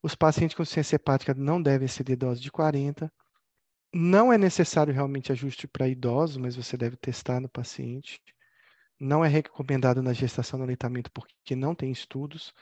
Os 0.00 0.14
pacientes 0.14 0.54
com 0.54 0.62
insuficiência 0.62 0.94
hepática 0.94 1.34
não 1.34 1.60
devem 1.60 1.86
exceder 1.86 2.16
dose 2.16 2.40
de 2.40 2.50
40. 2.50 3.12
Não 3.92 4.32
é 4.32 4.38
necessário 4.38 4.94
realmente 4.94 5.32
ajuste 5.32 5.66
para 5.66 5.88
idosos, 5.88 6.36
mas 6.36 6.54
você 6.54 6.76
deve 6.76 6.96
testar 6.96 7.40
no 7.40 7.48
paciente. 7.48 8.22
Não 9.00 9.24
é 9.24 9.28
recomendado 9.28 10.02
na 10.02 10.12
gestação 10.12 10.58
no 10.58 10.64
aleitamento 10.64 11.10
porque 11.10 11.56
não 11.56 11.74
tem 11.74 11.90
estudos. 11.90 12.52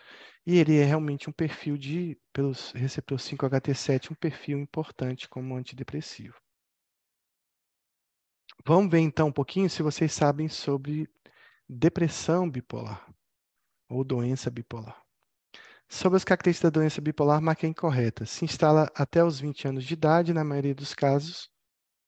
E 0.46 0.56
ele 0.56 0.78
é 0.78 0.84
realmente 0.84 1.28
um 1.28 1.32
perfil 1.32 1.76
de, 1.76 2.16
pelos 2.32 2.70
receptor 2.72 3.18
5-HT7, 3.18 4.12
um 4.12 4.14
perfil 4.14 4.60
importante 4.60 5.28
como 5.28 5.56
antidepressivo. 5.56 6.40
Vamos 8.64 8.90
ver 8.90 9.00
então 9.00 9.28
um 9.28 9.32
pouquinho 9.32 9.68
se 9.68 9.82
vocês 9.82 10.12
sabem 10.12 10.48
sobre 10.48 11.08
depressão 11.68 12.48
bipolar 12.48 13.04
ou 13.88 14.04
doença 14.04 14.50
bipolar. 14.50 15.02
Sobre 15.88 16.18
as 16.18 16.24
características 16.24 16.70
da 16.70 16.80
doença 16.80 17.00
bipolar, 17.00 17.40
marca 17.40 17.66
incorreta. 17.66 18.26
Se 18.26 18.44
instala 18.44 18.90
até 18.94 19.24
os 19.24 19.40
20 19.40 19.68
anos 19.68 19.84
de 19.84 19.94
idade, 19.94 20.34
na 20.34 20.44
maioria 20.44 20.74
dos 20.74 20.94
casos, 20.94 21.50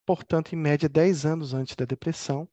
portanto, 0.07 0.52
em 0.52 0.57
média 0.57 0.89
10 0.89 1.24
anos 1.24 1.55
antes 1.55 1.74
da 1.74 1.85
depressão. 1.85 2.48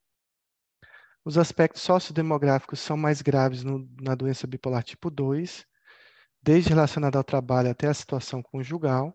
Os 1.27 1.37
aspectos 1.37 1.81
sociodemográficos 1.81 2.79
são 2.79 2.95
mais 2.95 3.21
graves 3.21 3.61
no, 3.61 3.85
na 3.99 4.15
doença 4.15 4.47
bipolar 4.47 4.81
tipo 4.81 5.11
2, 5.11 5.67
desde 6.41 6.69
relacionada 6.69 7.17
ao 7.17 7.23
trabalho 7.25 7.69
até 7.69 7.89
a 7.89 7.93
situação 7.93 8.41
conjugal. 8.41 9.13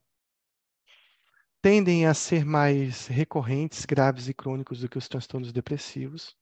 Tendem 1.62 2.06
a 2.06 2.12
ser 2.12 2.44
mais 2.44 3.06
recorrentes, 3.06 3.86
graves 3.86 4.28
e 4.28 4.34
crônicos 4.34 4.80
do 4.80 4.90
que 4.90 4.98
os 4.98 5.08
transtornos 5.08 5.54
depressivos. 5.54 6.36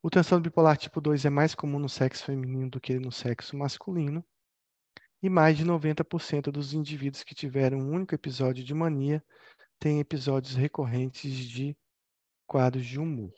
O 0.00 0.08
transtorno 0.08 0.44
bipolar 0.44 0.76
tipo 0.76 1.00
2 1.00 1.24
é 1.24 1.30
mais 1.30 1.52
comum 1.52 1.80
no 1.80 1.88
sexo 1.88 2.24
feminino 2.24 2.70
do 2.70 2.80
que 2.80 3.00
no 3.00 3.10
sexo 3.10 3.56
masculino 3.56 4.24
e 5.20 5.28
mais 5.28 5.56
de 5.56 5.64
90% 5.64 6.52
dos 6.52 6.72
indivíduos 6.72 7.24
que 7.24 7.34
tiveram 7.34 7.78
um 7.78 7.90
único 7.90 8.14
episódio 8.14 8.62
de 8.62 8.72
mania 8.72 9.24
têm 9.80 9.98
episódios 9.98 10.54
recorrentes 10.54 11.34
de 11.34 11.76
quadros 12.46 12.86
de 12.86 13.00
humor. 13.00 13.32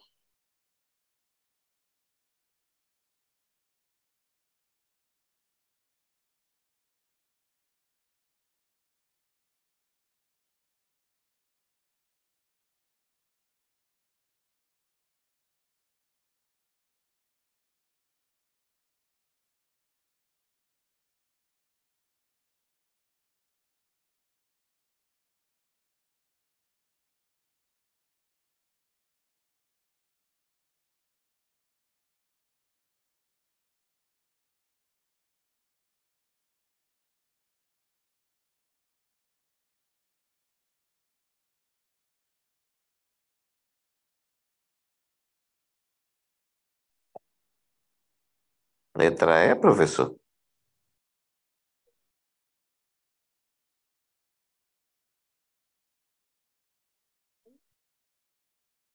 Letra 48.98 49.44
E, 49.44 49.54
professor? 49.54 50.18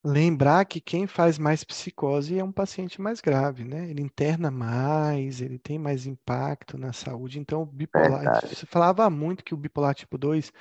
Lembrar 0.06 0.66
que 0.66 0.82
quem 0.82 1.08
faz 1.08 1.40
mais 1.40 1.64
psicose 1.64 2.38
é 2.38 2.44
um 2.44 2.52
paciente 2.52 3.00
mais 3.00 3.22
grave, 3.22 3.64
né? 3.64 3.90
Ele 3.90 4.02
interna 4.02 4.52
mais, 4.52 5.40
ele 5.40 5.58
tem 5.58 5.80
mais 5.80 6.06
impacto 6.06 6.78
na 6.78 6.92
saúde. 6.92 7.40
Então, 7.40 7.62
o 7.62 7.66
bipolar, 7.66 8.46
se 8.46 8.66
falava 8.66 9.10
muito 9.10 9.46
que 9.46 9.54
o 9.54 9.58
bipolar 9.58 9.96
tipo 9.96 10.18
2 10.18 10.52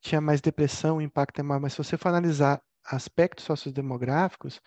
tinha 0.00 0.20
mais 0.20 0.40
depressão, 0.40 0.96
o 0.96 1.00
impacto 1.02 1.38
é 1.38 1.44
maior, 1.44 1.60
mas 1.60 1.74
se 1.74 1.78
você 1.78 1.96
for 1.96 2.08
analisar 2.08 2.60
aspectos 2.84 3.44
sociodemográficos, 3.44 4.60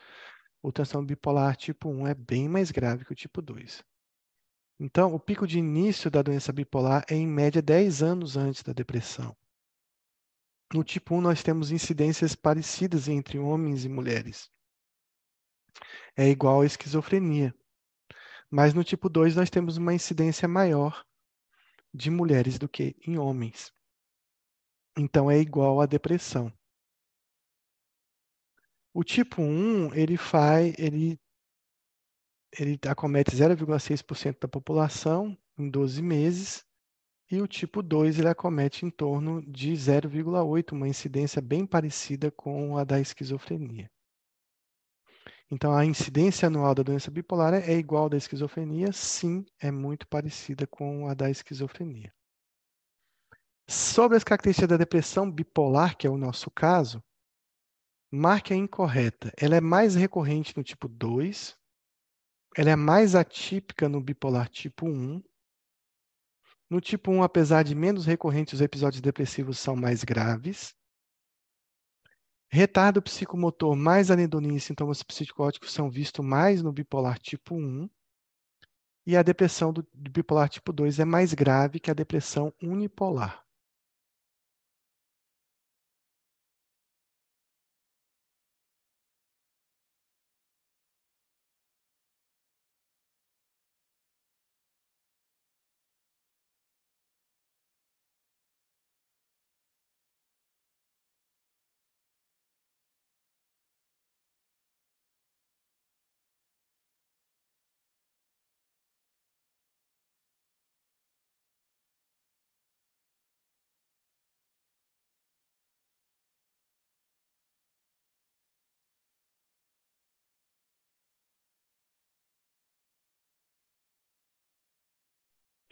o 0.63 0.71
transtorno 0.71 1.05
bipolar 1.07 1.57
tipo 1.57 1.89
1 1.89 2.07
é 2.07 2.13
bem 2.13 2.47
mais 2.47 2.71
grave 2.71 3.03
que 3.03 3.11
o 3.11 3.15
tipo 3.15 3.41
2. 3.41 3.83
Então, 4.83 5.13
o 5.13 5.19
pico 5.19 5.45
de 5.45 5.59
início 5.59 6.09
da 6.09 6.23
doença 6.23 6.51
bipolar 6.51 7.05
é 7.07 7.13
em 7.13 7.27
média 7.27 7.61
10 7.61 8.01
anos 8.01 8.35
antes 8.35 8.63
da 8.63 8.73
depressão. 8.73 9.37
No 10.73 10.83
tipo 10.83 11.13
1, 11.13 11.21
nós 11.21 11.43
temos 11.43 11.69
incidências 11.69 12.33
parecidas 12.33 13.07
entre 13.07 13.37
homens 13.37 13.85
e 13.85 13.89
mulheres. 13.89 14.49
É 16.17 16.27
igual 16.27 16.61
à 16.61 16.65
esquizofrenia. 16.65 17.53
Mas 18.49 18.73
no 18.73 18.83
tipo 18.83 19.07
2, 19.07 19.35
nós 19.35 19.51
temos 19.51 19.77
uma 19.77 19.93
incidência 19.93 20.47
maior 20.47 21.05
de 21.93 22.09
mulheres 22.09 22.57
do 22.57 22.67
que 22.67 22.95
em 23.05 23.19
homens. 23.19 23.71
Então, 24.97 25.29
é 25.29 25.37
igual 25.37 25.79
à 25.79 25.85
depressão. 25.85 26.51
O 28.91 29.03
tipo 29.03 29.43
1, 29.43 29.93
ele 29.93 30.17
faz, 30.17 30.73
ele 30.79 31.20
ele 32.57 32.79
acomete 32.87 33.35
0,6% 33.35 34.39
da 34.39 34.47
população 34.47 35.37
em 35.57 35.69
12 35.69 36.01
meses, 36.01 36.65
e 37.31 37.41
o 37.41 37.47
tipo 37.47 37.81
2 37.81 38.19
ele 38.19 38.27
acomete 38.27 38.85
em 38.85 38.89
torno 38.89 39.41
de 39.43 39.71
0,8, 39.71 40.73
uma 40.73 40.87
incidência 40.87 41.41
bem 41.41 41.65
parecida 41.65 42.29
com 42.29 42.77
a 42.77 42.83
da 42.83 42.99
esquizofrenia. 42.99 43.89
Então, 45.49 45.73
a 45.73 45.85
incidência 45.85 46.47
anual 46.47 46.73
da 46.73 46.83
doença 46.83 47.11
bipolar 47.11 47.53
é 47.53 47.73
igual 47.73 48.05
à 48.05 48.09
da 48.09 48.17
esquizofrenia? 48.17 48.91
Sim, 48.93 49.45
é 49.59 49.69
muito 49.69 50.07
parecida 50.07 50.65
com 50.65 51.07
a 51.07 51.13
da 51.13 51.29
esquizofrenia. 51.29 52.13
Sobre 53.69 54.17
as 54.17 54.23
características 54.23 54.69
da 54.69 54.77
depressão 54.77 55.29
bipolar, 55.29 55.97
que 55.97 56.07
é 56.07 56.09
o 56.09 56.17
nosso 56.17 56.49
caso, 56.51 57.03
marque 58.09 58.53
a 58.53 58.57
incorreta. 58.57 59.31
Ela 59.37 59.55
é 59.55 59.61
mais 59.61 59.95
recorrente 59.95 60.55
no 60.55 60.63
tipo 60.63 60.87
2, 60.87 61.57
ela 62.55 62.69
é 62.69 62.75
mais 62.75 63.15
atípica 63.15 63.87
no 63.87 64.01
bipolar 64.01 64.49
tipo 64.49 64.85
1. 64.87 65.23
No 66.69 66.81
tipo 66.81 67.11
1, 67.11 67.23
apesar 67.23 67.63
de 67.63 67.75
menos 67.75 68.05
recorrentes, 68.05 68.55
os 68.55 68.61
episódios 68.61 69.01
depressivos 69.01 69.59
são 69.59 69.75
mais 69.75 70.03
graves. 70.03 70.73
Retardo 72.49 73.01
psicomotor 73.01 73.75
mais 73.75 74.11
anedonia 74.11 74.57
e 74.57 74.59
sintomas 74.59 75.01
psicóticos 75.01 75.71
são 75.71 75.89
vistos 75.89 76.25
mais 76.25 76.61
no 76.61 76.71
bipolar 76.73 77.17
tipo 77.17 77.55
1. 77.55 77.89
E 79.05 79.15
a 79.15 79.23
depressão 79.23 79.71
do, 79.71 79.87
bipolar 79.93 80.49
tipo 80.49 80.73
2 80.73 80.99
é 80.99 81.05
mais 81.05 81.33
grave 81.33 81.79
que 81.79 81.89
a 81.89 81.93
depressão 81.93 82.53
unipolar. 82.61 83.45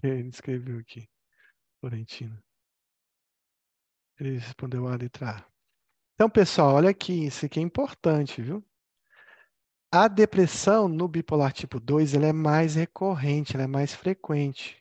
Ele 0.07 0.29
escreveu 0.29 0.79
aqui, 0.79 1.07
Florentino. 1.79 2.41
Ele 4.19 4.37
respondeu 4.37 4.87
a 4.87 4.95
letra 4.95 5.37
A. 5.37 5.45
Então, 6.15 6.29
pessoal, 6.29 6.75
olha 6.75 6.89
aqui, 6.89 7.25
isso 7.25 7.45
aqui 7.45 7.59
é 7.59 7.63
importante, 7.63 8.41
viu? 8.41 8.63
A 9.91 10.07
depressão 10.07 10.87
no 10.87 11.07
bipolar 11.07 11.51
tipo 11.51 11.79
2 11.79 12.13
ela 12.13 12.27
é 12.27 12.33
mais 12.33 12.75
recorrente, 12.75 13.55
ela 13.55 13.63
é 13.63 13.67
mais 13.67 13.93
frequente. 13.93 14.79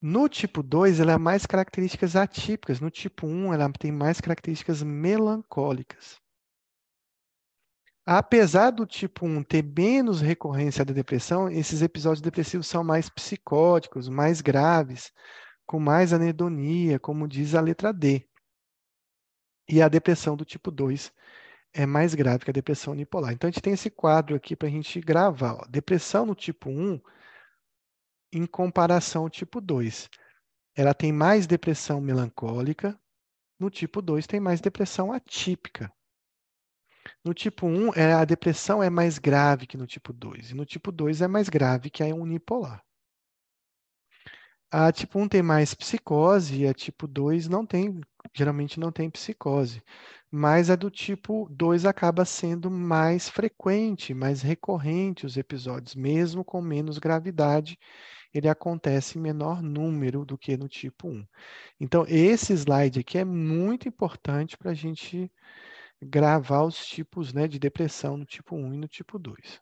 No 0.00 0.28
tipo 0.28 0.62
2, 0.62 1.00
ela 1.00 1.12
é 1.12 1.18
mais 1.18 1.44
características 1.44 2.14
atípicas. 2.14 2.80
No 2.80 2.88
tipo 2.88 3.26
1, 3.26 3.52
ela 3.52 3.72
tem 3.72 3.90
mais 3.90 4.20
características 4.20 4.80
melancólicas. 4.80 6.20
Apesar 8.10 8.70
do 8.70 8.86
tipo 8.86 9.26
1 9.26 9.42
ter 9.42 9.62
menos 9.62 10.22
recorrência 10.22 10.82
da 10.82 10.94
depressão, 10.94 11.50
esses 11.50 11.82
episódios 11.82 12.22
depressivos 12.22 12.66
são 12.66 12.82
mais 12.82 13.10
psicóticos, 13.10 14.08
mais 14.08 14.40
graves, 14.40 15.12
com 15.66 15.78
mais 15.78 16.14
anedonia, 16.14 16.98
como 16.98 17.28
diz 17.28 17.54
a 17.54 17.60
letra 17.60 17.92
D. 17.92 18.26
E 19.68 19.82
a 19.82 19.88
depressão 19.88 20.38
do 20.38 20.44
tipo 20.46 20.70
2 20.70 21.12
é 21.74 21.84
mais 21.84 22.14
grave 22.14 22.46
que 22.46 22.50
a 22.50 22.54
depressão 22.54 22.94
unipolar. 22.94 23.34
Então, 23.34 23.46
a 23.46 23.50
gente 23.50 23.60
tem 23.60 23.74
esse 23.74 23.90
quadro 23.90 24.34
aqui 24.34 24.56
para 24.56 24.68
a 24.68 24.70
gente 24.70 24.98
gravar. 25.02 25.56
Ó. 25.56 25.66
Depressão 25.68 26.24
no 26.24 26.34
tipo 26.34 26.70
1 26.70 26.98
em 28.32 28.46
comparação 28.46 29.24
ao 29.24 29.28
tipo 29.28 29.60
2. 29.60 30.08
Ela 30.74 30.94
tem 30.94 31.12
mais 31.12 31.46
depressão 31.46 32.00
melancólica, 32.00 32.98
no 33.60 33.68
tipo 33.68 34.00
2 34.00 34.26
tem 34.26 34.40
mais 34.40 34.62
depressão 34.62 35.12
atípica. 35.12 35.92
No 37.24 37.34
tipo 37.34 37.66
1, 37.66 37.92
é, 37.94 38.12
a 38.12 38.24
depressão 38.24 38.82
é 38.82 38.90
mais 38.90 39.18
grave 39.18 39.66
que 39.66 39.76
no 39.76 39.86
tipo 39.86 40.12
2, 40.12 40.50
e 40.50 40.54
no 40.54 40.64
tipo 40.64 40.90
2 40.92 41.22
é 41.22 41.28
mais 41.28 41.48
grave 41.48 41.90
que 41.90 42.02
a 42.02 42.06
unipolar. 42.14 42.82
A 44.70 44.92
tipo 44.92 45.18
1 45.18 45.28
tem 45.28 45.42
mais 45.42 45.74
psicose 45.74 46.62
e 46.62 46.66
a 46.68 46.74
tipo 46.74 47.06
2 47.06 47.48
não 47.48 47.64
tem, 47.64 48.00
geralmente 48.34 48.78
não 48.78 48.92
tem 48.92 49.08
psicose. 49.08 49.82
Mas 50.30 50.68
a 50.68 50.76
do 50.76 50.90
tipo 50.90 51.48
2 51.50 51.86
acaba 51.86 52.24
sendo 52.26 52.70
mais 52.70 53.30
frequente, 53.30 54.12
mais 54.12 54.42
recorrente 54.42 55.24
os 55.24 55.38
episódios, 55.38 55.94
mesmo 55.94 56.44
com 56.44 56.60
menos 56.60 56.98
gravidade, 56.98 57.78
ele 58.32 58.48
acontece 58.48 59.18
em 59.18 59.22
menor 59.22 59.62
número 59.62 60.24
do 60.24 60.36
que 60.36 60.56
no 60.56 60.68
tipo 60.68 61.08
1. 61.08 61.26
Então, 61.80 62.04
esse 62.06 62.52
slide 62.52 63.00
aqui 63.00 63.18
é 63.18 63.24
muito 63.24 63.88
importante 63.88 64.56
para 64.58 64.72
a 64.72 64.74
gente 64.74 65.32
gravar 66.02 66.62
os 66.62 66.86
tipos 66.86 67.32
né, 67.32 67.48
de 67.48 67.58
depressão 67.58 68.16
no 68.16 68.24
tipo 68.24 68.56
1 68.56 68.74
e 68.74 68.78
no 68.78 68.88
tipo 68.88 69.18
2. 69.18 69.60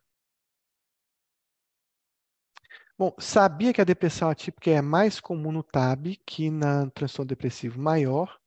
Bom, 2.98 3.14
sabia 3.18 3.74
que 3.74 3.80
a 3.80 3.84
depressão 3.84 4.30
atípica 4.30 4.70
é 4.70 4.80
mais 4.80 5.20
comum 5.20 5.52
no 5.52 5.62
TAB 5.62 6.16
que 6.24 6.50
no 6.50 6.90
transtorno 6.90 7.28
depressivo 7.28 7.78
maior, 7.78 8.40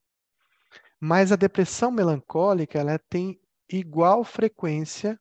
mas 1.00 1.32
a 1.32 1.36
depressão 1.36 1.92
melancólica 1.92 2.80
ela 2.80 2.98
tem 2.98 3.40
igual 3.70 4.24
frequência 4.24 5.20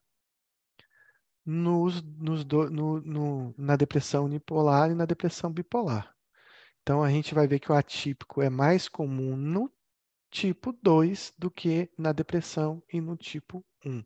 nos, 1.45 2.01
nos 2.01 2.43
do, 2.43 2.69
no, 2.69 3.01
no, 3.01 3.55
na 3.57 3.75
depressão 3.75 4.25
unipolar 4.25 4.91
e 4.91 4.95
na 4.95 5.05
depressão 5.05 5.51
bipolar. 5.51 6.13
Então, 6.81 7.03
a 7.03 7.09
gente 7.09 7.35
vai 7.35 7.47
ver 7.47 7.59
que 7.59 7.71
o 7.71 7.75
atípico 7.75 8.41
é 8.41 8.49
mais 8.49 8.89
comum 8.89 9.35
no 9.35 9.71
tipo 10.29 10.71
2 10.71 11.33
do 11.37 11.49
que 11.49 11.89
na 11.97 12.11
depressão 12.11 12.83
e 12.91 13.01
no 13.01 13.17
tipo 13.17 13.65
1. 13.85 14.03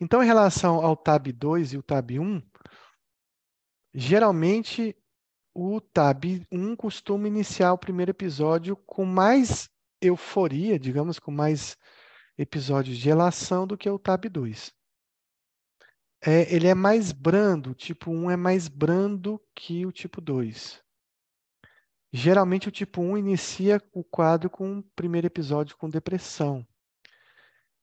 Então, 0.00 0.22
em 0.22 0.26
relação 0.26 0.84
ao 0.84 0.96
TAB 0.96 1.32
2 1.32 1.72
e 1.72 1.78
o 1.78 1.82
TAB 1.82 2.18
1, 2.18 2.42
geralmente 3.94 4.96
o 5.54 5.80
TAB 5.80 6.46
1 6.50 6.76
costuma 6.76 7.28
iniciar 7.28 7.72
o 7.72 7.78
primeiro 7.78 8.10
episódio 8.10 8.76
com 8.76 9.04
mais 9.04 9.70
euforia, 10.00 10.78
digamos, 10.78 11.18
com 11.18 11.30
mais 11.30 11.76
episódios 12.36 12.98
de 12.98 13.08
relação 13.08 13.66
do 13.66 13.78
que 13.78 13.88
o 13.88 13.98
TAB 13.98 14.28
2. 14.28 14.72
É, 16.20 16.54
ele 16.54 16.66
é 16.66 16.74
mais 16.74 17.12
brando, 17.12 17.70
o 17.70 17.74
tipo 17.74 18.10
1 18.10 18.30
é 18.30 18.36
mais 18.36 18.66
brando 18.66 19.40
que 19.54 19.86
o 19.86 19.92
tipo 19.92 20.20
2. 20.20 20.83
Geralmente 22.16 22.68
o 22.68 22.70
tipo 22.70 23.00
1 23.02 23.18
inicia 23.18 23.82
o 23.92 24.04
quadro 24.04 24.48
com 24.48 24.78
o 24.78 24.82
primeiro 24.94 25.26
episódio 25.26 25.76
com 25.76 25.90
depressão 25.90 26.64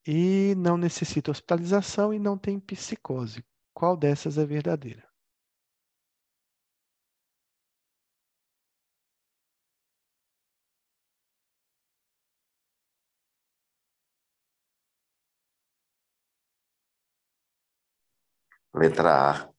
e 0.08 0.56
não 0.58 0.78
necessita 0.78 1.30
hospitalização 1.32 2.14
e 2.14 2.18
não 2.20 2.38
tem 2.38 2.60
psicose. 2.60 3.44
Qual 3.74 3.96
dessas 3.96 4.38
é 4.38 4.46
verdadeira? 4.46 5.12
Letra 18.74 19.30
A. 19.32 19.51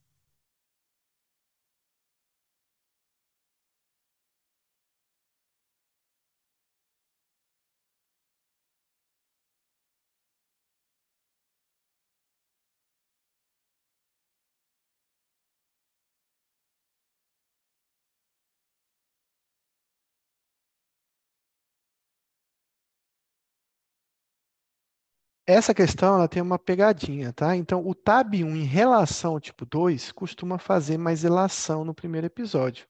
Essa 25.46 25.74
questão 25.74 26.14
ela 26.14 26.28
tem 26.28 26.40
uma 26.40 26.58
pegadinha, 26.58 27.32
tá? 27.32 27.56
Então, 27.56 27.84
o 27.84 27.94
tab 27.94 28.32
1 28.34 28.56
em 28.56 28.64
relação 28.64 29.32
ao 29.32 29.40
tipo 29.40 29.66
2 29.66 30.12
costuma 30.12 30.56
fazer 30.56 30.96
mais 30.96 31.24
relação 31.24 31.84
no 31.84 31.92
primeiro 31.92 32.28
episódio, 32.28 32.86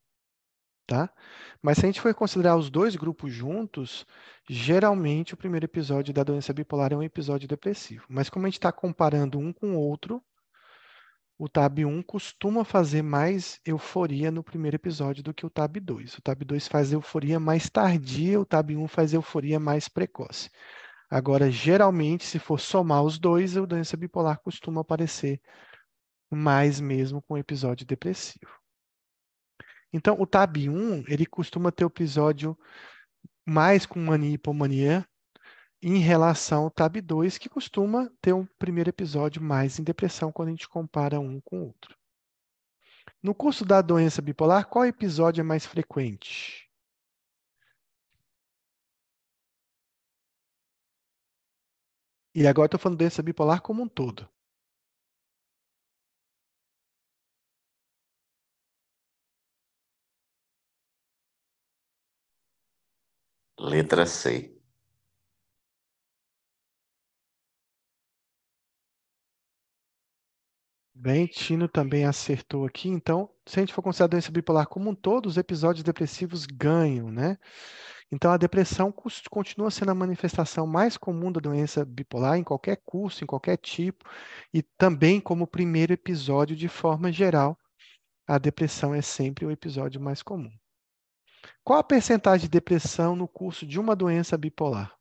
tá? 0.85 1.11
Mas 1.63 1.79
se 1.79 1.85
a 1.85 1.87
gente 1.87 1.99
for 1.99 2.13
considerar 2.13 2.55
os 2.55 2.69
dois 2.69 2.95
grupos 2.95 3.33
juntos, 3.33 4.05
geralmente 4.47 5.33
o 5.33 5.37
primeiro 5.37 5.65
episódio 5.65 6.13
da 6.13 6.23
doença 6.23 6.53
bipolar 6.53 6.93
é 6.93 6.95
um 6.95 7.01
episódio 7.01 7.47
depressivo. 7.47 8.05
Mas 8.07 8.29
como 8.29 8.45
a 8.45 8.49
gente 8.49 8.59
está 8.59 8.71
comparando 8.71 9.39
um 9.39 9.51
com 9.51 9.75
o 9.75 9.79
outro, 9.79 10.21
o 11.39 11.49
tab 11.49 11.79
1 11.79 12.03
costuma 12.03 12.63
fazer 12.63 13.01
mais 13.01 13.59
euforia 13.65 14.29
no 14.29 14.43
primeiro 14.43 14.75
episódio 14.75 15.23
do 15.23 15.33
que 15.33 15.45
o 15.45 15.49
tab 15.49 15.77
2. 15.79 16.19
O 16.19 16.21
tab 16.21 16.43
2 16.43 16.67
faz 16.67 16.93
euforia 16.93 17.39
mais 17.39 17.67
tardia, 17.67 18.39
o 18.39 18.45
tab 18.45 18.69
1 18.69 18.87
faz 18.87 19.11
euforia 19.11 19.59
mais 19.59 19.87
precoce. 19.87 20.51
Agora, 21.13 21.51
geralmente, 21.51 22.25
se 22.25 22.39
for 22.39 22.59
somar 22.59 23.03
os 23.03 23.19
dois, 23.19 23.55
a 23.55 23.63
doença 23.63 23.95
bipolar 23.95 24.39
costuma 24.39 24.81
aparecer 24.81 25.39
mais 26.31 26.79
mesmo 26.79 27.21
com 27.21 27.37
episódio 27.37 27.85
depressivo. 27.85 28.51
Então, 29.93 30.19
o 30.19 30.25
TAB1, 30.25 31.05
ele 31.07 31.27
costuma 31.27 31.71
ter 31.71 31.85
o 31.85 31.87
episódio 31.87 32.57
mais 33.45 33.85
com 33.85 33.99
mania 33.99 34.31
e 34.31 34.33
hipomania 34.33 35.07
em 35.83 35.99
relação 35.99 36.63
ao 36.63 36.71
TAB2, 36.71 37.37
que 37.37 37.47
costuma 37.47 38.09
ter 38.19 38.33
um 38.33 38.47
primeiro 38.57 38.89
episódio 38.89 39.39
mais 39.39 39.77
em 39.77 39.83
depressão 39.83 40.31
quando 40.31 40.47
a 40.47 40.51
gente 40.51 40.67
compara 40.67 41.19
um 41.19 41.39
com 41.41 41.59
o 41.59 41.65
outro. 41.67 41.95
No 43.21 43.35
curso 43.35 43.63
da 43.63 43.83
doença 43.83 44.19
bipolar, 44.19 44.65
qual 44.65 44.83
episódio 44.83 45.41
é 45.41 45.43
mais 45.43 45.63
frequente? 45.63 46.62
E 52.35 52.47
agora 52.47 52.67
estou 52.67 52.79
falando 52.79 52.99
doença 52.99 53.23
bipolar 53.23 53.61
como 53.61 53.81
um 53.83 53.87
todo. 53.87 54.27
Letra 63.57 64.05
C. 64.05 64.53
Bem, 70.95 71.25
Tino 71.27 71.67
também 71.67 72.05
acertou 72.05 72.65
aqui. 72.65 72.87
Então, 72.87 73.29
se 73.45 73.59
a 73.59 73.61
gente 73.63 73.73
for 73.73 73.81
considerar 73.81 74.05
a 74.05 74.09
doença 74.09 74.31
bipolar 74.31 74.67
como 74.67 74.89
um 74.89 74.95
todo, 74.95 75.25
os 75.25 75.37
episódios 75.37 75.83
depressivos 75.83 76.45
ganham, 76.45 77.11
né? 77.11 77.37
Então, 78.13 78.31
a 78.31 78.37
depressão 78.37 78.93
continua 79.31 79.71
sendo 79.71 79.89
a 79.89 79.95
manifestação 79.95 80.67
mais 80.67 80.97
comum 80.97 81.31
da 81.31 81.39
doença 81.39 81.83
bipolar 81.83 82.37
em 82.37 82.43
qualquer 82.43 82.77
curso, 82.85 83.23
em 83.23 83.27
qualquer 83.27 83.57
tipo, 83.57 84.07
e 84.53 84.61
também 84.61 85.19
como 85.19 85.47
primeiro 85.47 85.93
episódio 85.93 86.55
de 86.55 86.67
forma 86.67 87.11
geral, 87.11 87.57
a 88.27 88.37
depressão 88.37 88.93
é 88.93 89.01
sempre 89.01 89.47
o 89.47 89.51
episódio 89.51 89.99
mais 89.99 90.21
comum. 90.21 90.55
Qual 91.63 91.79
a 91.79 91.83
percentagem 91.83 92.43
de 92.43 92.51
depressão 92.51 93.15
no 93.15 93.27
curso 93.27 93.65
de 93.65 93.79
uma 93.79 93.95
doença 93.95 94.37
bipolar? 94.37 94.95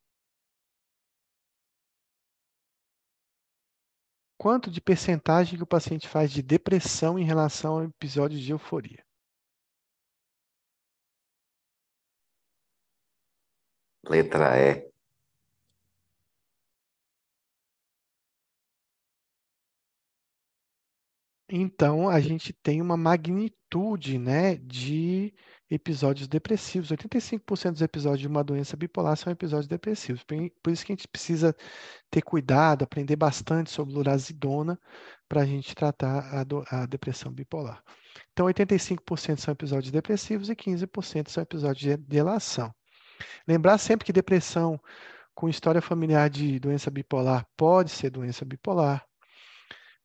Quanto 4.38 4.70
de 4.70 4.80
percentagem 4.80 5.58
que 5.58 5.62
o 5.62 5.66
paciente 5.66 6.08
faz 6.08 6.32
de 6.32 6.42
depressão 6.42 7.18
em 7.18 7.24
relação 7.24 7.74
ao 7.74 7.84
episódio 7.84 8.38
de 8.38 8.52
euforia? 8.52 9.04
Letra 14.08 14.56
E. 14.58 14.92
Então, 21.54 22.08
a 22.08 22.18
gente 22.18 22.50
tem 22.52 22.80
uma 22.80 22.96
magnitude, 22.96 24.18
né, 24.18 24.56
de 24.56 25.34
episódios 25.70 26.26
depressivos. 26.26 26.90
85% 26.90 27.72
dos 27.72 27.82
episódios 27.82 28.20
de 28.20 28.26
uma 28.26 28.42
doença 28.42 28.74
bipolar 28.74 29.16
são 29.18 29.30
episódios 29.30 29.68
depressivos. 29.68 30.24
Por 30.24 30.72
isso 30.72 30.84
que 30.86 30.92
a 30.92 30.96
gente 30.96 31.06
precisa 31.08 31.54
ter 32.10 32.22
cuidado, 32.22 32.84
aprender 32.84 33.16
bastante 33.16 33.70
sobre 33.70 33.92
lurazidona 33.94 34.80
para 35.28 35.42
a 35.42 35.46
gente 35.46 35.74
tratar 35.74 36.34
a, 36.34 36.42
do, 36.42 36.64
a 36.70 36.86
depressão 36.86 37.30
bipolar. 37.30 37.82
Então, 38.32 38.46
85% 38.46 39.38
são 39.38 39.52
episódios 39.52 39.90
depressivos 39.92 40.48
e 40.48 40.56
15% 40.56 41.28
são 41.28 41.42
episódios 41.42 41.80
de 41.80 41.96
delação. 41.98 42.72
Lembrar 43.46 43.78
sempre 43.78 44.04
que 44.04 44.12
depressão 44.12 44.80
com 45.34 45.48
história 45.48 45.80
familiar 45.80 46.28
de 46.28 46.58
doença 46.58 46.90
bipolar 46.90 47.46
pode 47.56 47.90
ser 47.90 48.10
doença 48.10 48.44
bipolar. 48.44 49.04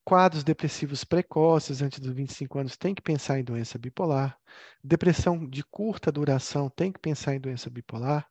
Quadros 0.03 0.43
depressivos 0.43 1.03
precoces 1.03 1.81
antes 1.81 1.99
dos 1.99 2.13
25 2.13 2.59
anos 2.59 2.77
tem 2.77 2.95
que 2.95 3.01
pensar 3.01 3.39
em 3.39 3.43
doença 3.43 3.77
bipolar. 3.77 4.37
Depressão 4.81 5.45
de 5.45 5.63
curta 5.65 6.11
duração 6.11 6.69
tem 6.69 6.91
que 6.91 6.99
pensar 6.99 7.35
em 7.35 7.39
doença 7.39 7.69
bipolar. 7.69 8.25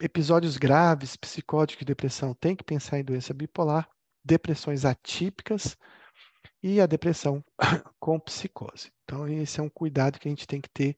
Episódios 0.00 0.56
graves, 0.56 1.16
psicóticos 1.16 1.80
de 1.80 1.86
depressão 1.86 2.34
tem 2.34 2.56
que 2.56 2.64
pensar 2.64 2.98
em 2.98 3.04
doença 3.04 3.32
bipolar. 3.32 3.88
Depressões 4.24 4.84
atípicas 4.84 5.76
e 6.62 6.80
a 6.80 6.86
depressão 6.86 7.44
com 8.00 8.18
psicose. 8.18 8.92
Então, 9.04 9.28
esse 9.28 9.60
é 9.60 9.62
um 9.62 9.68
cuidado 9.68 10.18
que 10.18 10.28
a 10.28 10.30
gente 10.30 10.46
tem 10.46 10.60
que 10.60 10.70
ter 10.70 10.96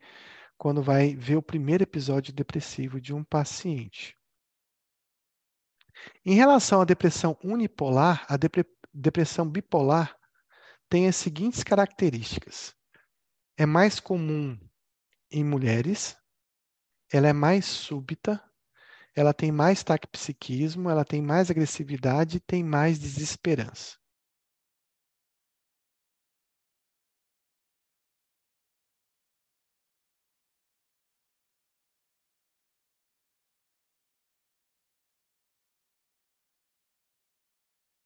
quando 0.63 0.81
vai 0.81 1.17
ver 1.17 1.35
o 1.35 1.43
primeiro 1.43 1.83
episódio 1.83 2.33
depressivo 2.33 3.01
de 3.01 3.13
um 3.13 3.25
paciente. 3.25 4.17
Em 6.25 6.37
relação 6.37 6.81
à 6.81 6.85
depressão 6.85 7.37
unipolar, 7.43 8.25
a 8.29 8.37
depre 8.37 8.65
depressão 8.95 9.45
bipolar 9.45 10.17
tem 10.89 11.09
as 11.09 11.17
seguintes 11.17 11.65
características: 11.65 12.77
é 13.57 13.67
mais 13.67 13.99
comum 13.99 14.57
em 15.33 15.43
mulheres, 15.43 16.17
ela 17.13 17.27
é 17.27 17.33
mais 17.33 17.67
súbita, 17.67 18.41
ela 19.17 19.35
tem 19.35 19.51
mais 19.51 19.83
taquipsiquismo, 19.83 20.89
ela 20.89 21.05
tem 21.05 21.21
mais 21.21 21.51
agressividade 21.51 22.37
e 22.37 22.41
tem 22.41 22.63
mais 22.63 23.01
desesperança. 23.01 24.02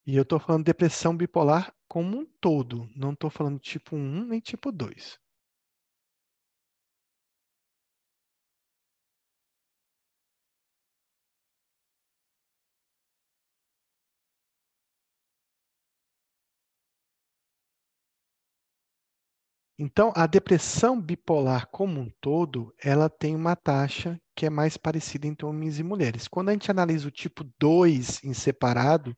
E 0.07 0.15
eu 0.15 0.23
estou 0.23 0.39
falando 0.39 0.63
depressão 0.63 1.15
bipolar 1.17 1.73
como 1.85 2.17
um 2.17 2.25
todo, 2.39 2.89
não 2.95 3.11
estou 3.11 3.29
falando 3.29 3.59
tipo 3.59 3.93
1 3.93 4.23
nem 4.25 4.39
tipo 4.39 4.71
2. 4.71 5.19
Então, 19.79 20.11
a 20.15 20.25
depressão 20.25 20.99
bipolar 20.99 21.67
como 21.71 21.99
um 22.01 22.09
todo, 22.19 22.73
ela 22.81 23.07
tem 23.09 23.35
uma 23.35 23.55
taxa 23.55 24.19
que 24.35 24.45
é 24.47 24.49
mais 24.49 24.75
parecida 24.75 25.27
entre 25.27 25.45
homens 25.45 25.77
e 25.77 25.83
mulheres. 25.83 26.27
Quando 26.27 26.49
a 26.49 26.51
gente 26.53 26.71
analisa 26.71 27.07
o 27.07 27.11
tipo 27.11 27.43
2 27.59 28.19
em 28.23 28.33
separado, 28.33 29.15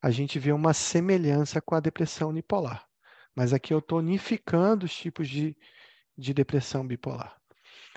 a 0.00 0.10
gente 0.10 0.38
vê 0.38 0.52
uma 0.52 0.72
semelhança 0.72 1.60
com 1.60 1.74
a 1.74 1.80
depressão 1.80 2.30
unipolar. 2.30 2.86
Mas 3.34 3.52
aqui 3.52 3.72
eu 3.72 3.78
estou 3.78 3.98
unificando 3.98 4.86
os 4.86 4.94
tipos 4.94 5.28
de, 5.28 5.56
de 6.16 6.34
depressão 6.34 6.86
bipolar. 6.86 7.36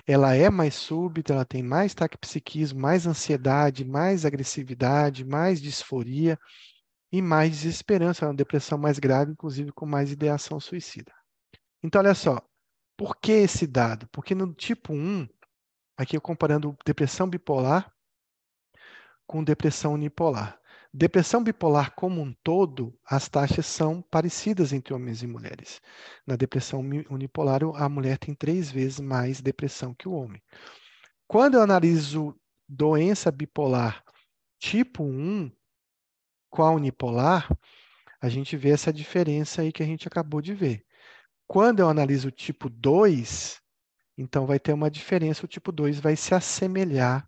Ela 0.05 0.35
é 0.35 0.49
mais 0.49 0.75
súbita, 0.75 1.33
ela 1.33 1.45
tem 1.45 1.61
mais 1.61 1.93
taquipsiquismo, 1.93 2.79
mais 2.79 3.05
ansiedade, 3.05 3.85
mais 3.85 4.25
agressividade, 4.25 5.23
mais 5.23 5.61
disforia 5.61 6.39
e 7.11 7.21
mais 7.21 7.51
desesperança. 7.51 8.25
É 8.25 8.27
uma 8.27 8.33
depressão 8.33 8.77
mais 8.77 8.99
grave, 8.99 9.31
inclusive 9.31 9.71
com 9.71 9.85
mais 9.85 10.11
ideação 10.11 10.59
suicida. 10.59 11.11
Então, 11.83 12.01
olha 12.01 12.15
só, 12.15 12.41
por 12.97 13.15
que 13.15 13.31
esse 13.31 13.65
dado? 13.65 14.07
Porque 14.11 14.35
no 14.35 14.53
tipo 14.53 14.93
1, 14.93 15.27
aqui 15.97 16.15
eu 16.15 16.21
comparando 16.21 16.75
depressão 16.85 17.27
bipolar 17.27 17.91
com 19.25 19.43
depressão 19.43 19.93
unipolar. 19.93 20.60
Depressão 20.93 21.41
bipolar 21.41 21.95
como 21.95 22.21
um 22.21 22.33
todo, 22.43 22.93
as 23.05 23.29
taxas 23.29 23.65
são 23.65 24.01
parecidas 24.01 24.73
entre 24.73 24.93
homens 24.93 25.23
e 25.23 25.27
mulheres. 25.27 25.81
Na 26.27 26.35
depressão 26.35 26.81
unipolar, 27.09 27.61
a 27.75 27.87
mulher 27.87 28.17
tem 28.17 28.35
três 28.35 28.69
vezes 28.69 28.99
mais 28.99 29.39
depressão 29.39 29.93
que 29.93 30.09
o 30.09 30.11
homem. 30.11 30.41
Quando 31.27 31.55
eu 31.55 31.61
analiso 31.61 32.35
doença 32.67 33.31
bipolar 33.31 34.03
tipo 34.59 35.03
1 35.03 35.49
com 36.49 36.61
a 36.61 36.71
unipolar, 36.71 37.49
a 38.21 38.27
gente 38.27 38.57
vê 38.57 38.71
essa 38.71 38.91
diferença 38.91 39.61
aí 39.61 39.71
que 39.71 39.81
a 39.81 39.85
gente 39.85 40.07
acabou 40.09 40.41
de 40.41 40.53
ver. 40.53 40.85
Quando 41.47 41.79
eu 41.79 41.89
analiso 41.89 42.27
o 42.27 42.31
tipo 42.31 42.69
2, 42.69 43.61
então 44.17 44.45
vai 44.45 44.59
ter 44.59 44.73
uma 44.73 44.91
diferença, 44.91 45.45
o 45.45 45.47
tipo 45.47 45.71
2 45.71 46.01
vai 46.01 46.17
se 46.17 46.35
assemelhar 46.35 47.27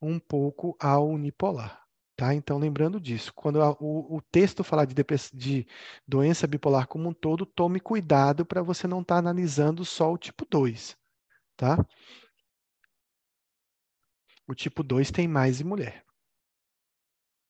um 0.00 0.18
pouco 0.18 0.76
ao 0.80 1.08
unipolar. 1.08 1.81
Tá? 2.22 2.32
Então, 2.32 2.56
lembrando 2.56 3.00
disso, 3.00 3.34
quando 3.34 3.60
a, 3.60 3.72
o, 3.80 4.18
o, 4.18 4.22
texto 4.22 4.62
falar 4.62 4.84
de, 4.84 4.94
de, 5.34 5.66
doença 6.06 6.46
bipolar 6.46 6.86
como 6.86 7.08
um 7.08 7.12
todo, 7.12 7.44
tome 7.44 7.80
cuidado 7.80 8.46
para 8.46 8.62
você 8.62 8.86
não 8.86 9.00
estar 9.00 9.16
tá 9.16 9.18
analisando 9.18 9.84
só 9.84 10.12
o 10.12 10.16
tipo 10.16 10.46
2. 10.48 10.96
Tá? 11.56 11.84
O 14.46 14.54
tipo 14.54 14.84
2 14.84 15.10
tem 15.10 15.26
mais 15.26 15.60
em 15.60 15.64
mulher. 15.64 16.04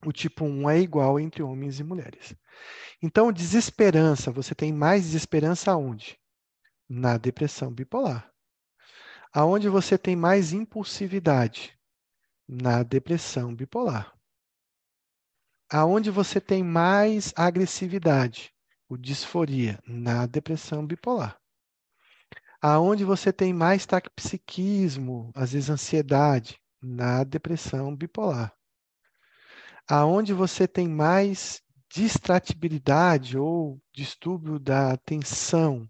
O 0.06 0.10
tipo 0.10 0.46
1 0.46 0.70
é 0.70 0.80
igual 0.80 1.20
entre 1.20 1.42
homens 1.42 1.78
e 1.78 1.84
mulheres. 1.84 2.34
Então, 3.02 3.30
desesperança, 3.30 4.30
você 4.30 4.54
tem 4.54 4.72
mais 4.72 5.02
desesperança 5.02 5.70
aonde? 5.70 6.18
Na 6.88 7.18
depressão 7.18 7.70
bipolar. 7.70 8.32
Aonde 9.34 9.68
você 9.68 9.98
tem 9.98 10.16
mais 10.16 10.54
impulsividade? 10.54 11.78
Na 12.48 12.82
depressão 12.82 13.54
bipolar. 13.54 14.14
Aonde 15.74 16.10
você 16.10 16.38
tem 16.38 16.62
mais 16.62 17.32
agressividade? 17.34 18.52
O 18.90 18.98
disforia, 18.98 19.82
na 19.86 20.26
depressão 20.26 20.86
bipolar. 20.86 21.40
Aonde 22.60 23.06
você 23.06 23.32
tem 23.32 23.54
mais 23.54 23.86
taquipsiquismo, 23.86 25.32
às 25.34 25.52
vezes 25.52 25.70
ansiedade, 25.70 26.60
na 26.78 27.24
depressão 27.24 27.96
bipolar. 27.96 28.54
Aonde 29.88 30.34
você 30.34 30.68
tem 30.68 30.86
mais 30.86 31.62
distratibilidade 31.90 33.38
ou 33.38 33.80
distúrbio 33.94 34.58
da 34.58 34.92
atenção, 34.92 35.88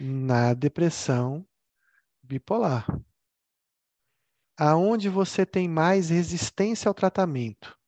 na 0.00 0.52
depressão 0.52 1.46
bipolar. 2.24 2.86
Aonde 4.58 5.08
você 5.08 5.46
tem 5.46 5.68
mais 5.68 6.10
resistência 6.10 6.88
ao 6.88 6.94
tratamento, 6.94 7.78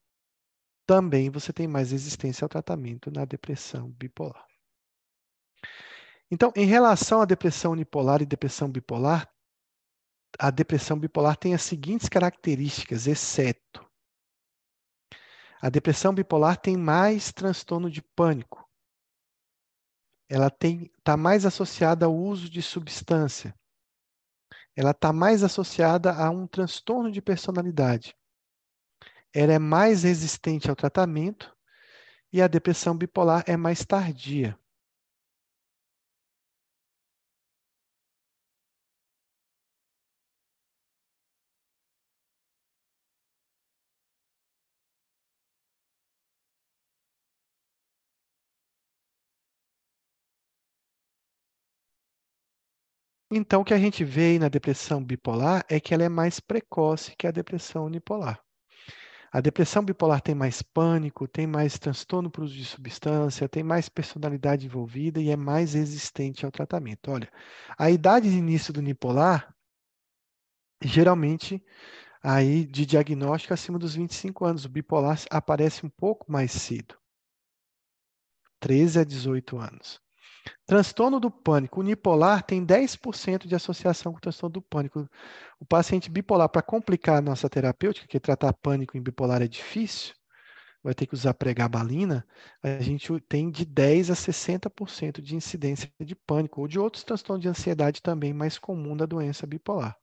também 0.92 1.30
você 1.30 1.54
tem 1.54 1.66
mais 1.66 1.90
resistência 1.90 2.44
ao 2.44 2.50
tratamento 2.50 3.10
na 3.10 3.24
depressão 3.24 3.88
bipolar. 3.92 4.46
Então, 6.30 6.52
em 6.54 6.66
relação 6.66 7.22
à 7.22 7.24
depressão 7.24 7.72
unipolar 7.72 8.20
e 8.20 8.26
depressão 8.26 8.70
bipolar, 8.70 9.26
a 10.38 10.50
depressão 10.50 10.98
bipolar 10.98 11.34
tem 11.38 11.54
as 11.54 11.62
seguintes 11.62 12.10
características, 12.10 13.06
exceto 13.06 13.90
a 15.62 15.70
depressão 15.70 16.12
bipolar 16.12 16.58
tem 16.58 16.76
mais 16.76 17.32
transtorno 17.32 17.88
de 17.88 18.02
pânico. 18.02 18.68
Ela 20.28 20.48
está 20.48 21.16
mais 21.16 21.46
associada 21.46 22.04
ao 22.04 22.14
uso 22.14 22.50
de 22.50 22.60
substância. 22.60 23.54
Ela 24.76 24.90
está 24.90 25.10
mais 25.10 25.42
associada 25.42 26.12
a 26.12 26.28
um 26.28 26.46
transtorno 26.46 27.10
de 27.10 27.22
personalidade 27.22 28.14
ela 29.34 29.52
é 29.52 29.58
mais 29.58 30.02
resistente 30.04 30.68
ao 30.70 30.76
tratamento 30.76 31.54
e 32.32 32.42
a 32.42 32.48
depressão 32.48 32.96
bipolar 32.96 33.44
é 33.46 33.56
mais 33.56 33.84
tardia. 33.86 34.58
Então, 53.32 53.62
o 53.62 53.64
que 53.64 53.74
a 53.74 53.78
gente 53.78 54.04
vê 54.04 54.38
na 54.38 54.48
depressão 54.48 55.02
bipolar 55.02 55.64
é 55.68 55.80
que 55.80 55.92
ela 55.92 56.04
é 56.04 56.08
mais 56.08 56.38
precoce 56.38 57.16
que 57.16 57.26
a 57.26 57.32
depressão 57.32 57.86
unipolar. 57.86 58.40
A 59.32 59.40
depressão 59.40 59.82
bipolar 59.82 60.20
tem 60.20 60.34
mais 60.34 60.60
pânico, 60.60 61.26
tem 61.26 61.46
mais 61.46 61.78
transtorno 61.78 62.30
por 62.30 62.44
uso 62.44 62.54
de 62.54 62.66
substância, 62.66 63.48
tem 63.48 63.62
mais 63.62 63.88
personalidade 63.88 64.66
envolvida 64.66 65.20
e 65.22 65.30
é 65.30 65.36
mais 65.36 65.72
resistente 65.72 66.44
ao 66.44 66.52
tratamento. 66.52 67.10
Olha, 67.10 67.32
a 67.78 67.90
idade 67.90 68.28
de 68.30 68.36
início 68.36 68.74
do 68.74 68.80
unipolar, 68.80 69.56
geralmente, 70.82 71.64
aí 72.22 72.66
de 72.66 72.84
diagnóstico 72.84 73.54
acima 73.54 73.78
dos 73.78 73.94
25 73.94 74.44
anos. 74.44 74.66
O 74.66 74.68
bipolar 74.68 75.18
aparece 75.30 75.86
um 75.86 75.90
pouco 75.90 76.30
mais 76.30 76.52
cedo, 76.52 76.94
13 78.60 79.00
a 79.00 79.04
18 79.04 79.56
anos. 79.56 79.98
Transtorno 80.66 81.20
do 81.20 81.30
pânico 81.30 81.80
unipolar 81.80 82.42
tem 82.42 82.64
10% 82.64 83.46
de 83.46 83.54
associação 83.54 84.12
com 84.12 84.18
o 84.18 84.20
transtorno 84.20 84.54
do 84.54 84.62
pânico. 84.62 85.08
O 85.60 85.64
paciente 85.64 86.10
bipolar, 86.10 86.48
para 86.48 86.62
complicar 86.62 87.18
a 87.18 87.22
nossa 87.22 87.48
terapêutica, 87.48 88.08
que 88.08 88.18
tratar 88.18 88.52
pânico 88.52 88.96
em 88.96 89.02
bipolar 89.02 89.42
é 89.42 89.48
difícil, 89.48 90.14
vai 90.82 90.94
ter 90.94 91.06
que 91.06 91.14
usar 91.14 91.34
pregabalina, 91.34 92.26
a 92.62 92.80
gente 92.80 93.08
tem 93.28 93.50
de 93.50 93.64
10 93.64 94.10
a 94.10 94.14
60% 94.14 95.20
de 95.20 95.36
incidência 95.36 95.92
de 96.00 96.14
pânico 96.16 96.60
ou 96.60 96.68
de 96.68 96.78
outros 96.78 97.04
transtornos 97.04 97.42
de 97.42 97.48
ansiedade 97.48 98.02
também 98.02 98.32
mais 98.32 98.58
comum 98.58 98.96
da 98.96 99.06
doença 99.06 99.46
bipolar. 99.46 99.96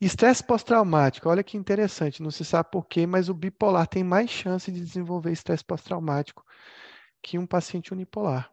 Estresse 0.00 0.44
pós-traumático, 0.44 1.28
olha 1.28 1.42
que 1.42 1.56
interessante, 1.56 2.22
não 2.22 2.30
se 2.30 2.44
sabe 2.44 2.70
por 2.70 2.86
quê, 2.86 3.06
mas 3.06 3.28
o 3.28 3.34
bipolar 3.34 3.86
tem 3.86 4.04
mais 4.04 4.30
chance 4.30 4.70
de 4.70 4.80
desenvolver 4.80 5.32
estresse 5.32 5.64
pós-traumático 5.64 6.44
que 7.22 7.38
um 7.38 7.46
paciente 7.46 7.92
unipolar. 7.92 8.51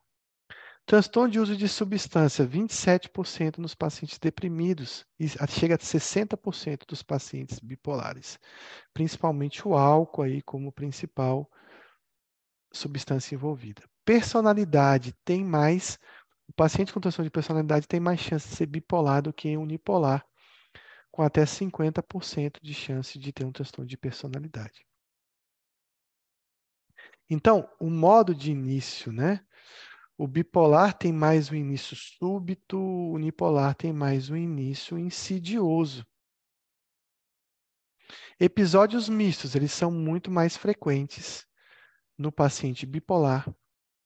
Transtorno 0.89 1.29
de 1.29 1.39
uso 1.39 1.55
de 1.55 1.67
substância, 1.67 2.43
27% 2.47 3.59
nos 3.59 3.75
pacientes 3.75 4.17
deprimidos 4.17 5.05
e 5.19 5.27
chega 5.47 5.75
a 5.75 5.77
60% 5.77 6.87
dos 6.87 7.03
pacientes 7.03 7.59
bipolares. 7.59 8.39
Principalmente 8.91 9.67
o 9.67 9.77
álcool 9.77 10.23
aí 10.23 10.41
como 10.41 10.71
principal 10.71 11.47
substância 12.73 13.35
envolvida. 13.35 13.83
Personalidade 14.03 15.13
tem 15.23 15.45
mais, 15.45 15.99
o 16.47 16.53
paciente 16.53 16.91
com 16.91 16.99
transtorno 16.99 17.29
de 17.29 17.33
personalidade 17.33 17.87
tem 17.87 17.99
mais 17.99 18.19
chance 18.19 18.49
de 18.49 18.55
ser 18.55 18.65
bipolar 18.65 19.21
do 19.21 19.31
que 19.31 19.55
unipolar, 19.55 20.25
com 21.11 21.21
até 21.21 21.45
50% 21.45 22.57
de 22.63 22.73
chance 22.73 23.19
de 23.19 23.31
ter 23.31 23.45
um 23.45 23.51
transtorno 23.51 23.87
de 23.87 23.95
personalidade. 23.95 24.83
Então, 27.29 27.69
o 27.79 27.91
modo 27.91 28.33
de 28.33 28.49
início, 28.49 29.11
né? 29.11 29.45
O 30.21 30.27
bipolar 30.27 30.93
tem 30.97 31.13
mais 31.13 31.49
um 31.49 31.55
início 31.55 31.95
súbito, 31.95 32.77
o 32.77 33.13
unipolar 33.13 33.73
tem 33.73 33.93
mais 33.93 34.29
um 34.29 34.35
início 34.35 34.99
insidioso. 34.99 36.05
Episódios 38.37 39.07
mistos, 39.07 39.55
eles 39.55 39.71
são 39.71 39.89
muito 39.89 40.29
mais 40.29 40.57
frequentes 40.57 41.47
no 42.17 42.33
paciente 42.33 42.85
bipolar 42.85 43.49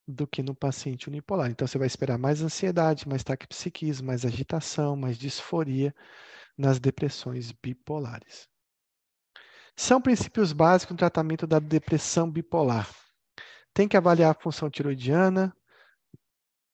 do 0.07 0.27
que 0.27 0.43
no 0.43 0.53
paciente 0.53 1.07
unipolar. 1.07 1.49
Então, 1.49 1.67
você 1.67 1.79
vai 1.79 1.87
esperar 1.87 2.19
mais 2.19 2.43
ansiedade, 2.43 3.09
mais 3.09 3.23
taquipsiquismo, 3.23 4.05
mais 4.05 4.23
agitação, 4.23 4.95
mais 4.95 5.17
disforia 5.17 5.95
nas 6.55 6.79
depressões 6.79 7.51
bipolares. 7.51 8.47
São 9.75 9.99
princípios 9.99 10.53
básicos 10.53 10.93
no 10.93 10.99
tratamento 10.99 11.47
da 11.47 11.57
depressão 11.57 12.29
bipolar. 12.29 12.87
Tem 13.73 13.87
que 13.87 13.97
avaliar 13.97 14.29
a 14.29 14.39
função 14.39 14.69
tiroidiana, 14.69 15.51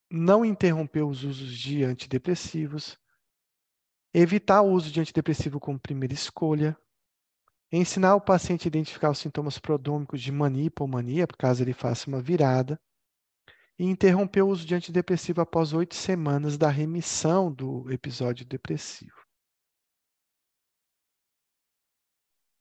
não 0.09 0.43
interromper 0.43 1.03
os 1.03 1.23
usos 1.23 1.51
de 1.55 1.83
antidepressivos, 1.83 2.97
evitar 4.13 4.61
o 4.61 4.71
uso 4.71 4.91
de 4.91 4.99
antidepressivo 4.99 5.59
como 5.59 5.79
primeira 5.79 6.13
escolha, 6.13 6.77
ensinar 7.71 8.15
o 8.15 8.21
paciente 8.21 8.67
a 8.67 8.69
identificar 8.69 9.11
os 9.11 9.19
sintomas 9.19 9.59
prodômicos 9.59 10.21
de 10.21 10.31
mania 10.31 10.63
e 10.63 10.67
hipomania, 10.67 11.27
caso 11.27 11.63
ele 11.63 11.73
faça 11.73 12.07
uma 12.07 12.21
virada, 12.21 12.79
e 13.77 13.85
interromper 13.85 14.41
o 14.41 14.49
uso 14.49 14.65
de 14.65 14.75
antidepressivo 14.75 15.41
após 15.41 15.71
oito 15.73 15.95
semanas 15.95 16.57
da 16.57 16.69
remissão 16.69 17.51
do 17.51 17.89
episódio 17.91 18.45
depressivo. 18.45 19.25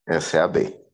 Essa 0.07 0.39
é 0.39 0.41
a 0.41 0.49
B. 0.49 0.88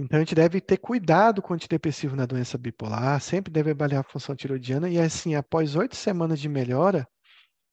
Então, 0.00 0.16
a 0.16 0.20
gente 0.20 0.34
deve 0.36 0.60
ter 0.60 0.76
cuidado 0.76 1.42
com 1.42 1.52
o 1.52 1.56
antidepressivo 1.56 2.14
na 2.14 2.24
doença 2.24 2.56
bipolar, 2.56 3.20
sempre 3.20 3.52
deve 3.52 3.72
avaliar 3.72 4.00
a 4.02 4.08
função 4.08 4.36
tiroidiana 4.36 4.88
e, 4.88 4.96
assim, 4.96 5.34
após 5.34 5.74
oito 5.74 5.96
semanas 5.96 6.38
de 6.38 6.48
melhora, 6.48 7.04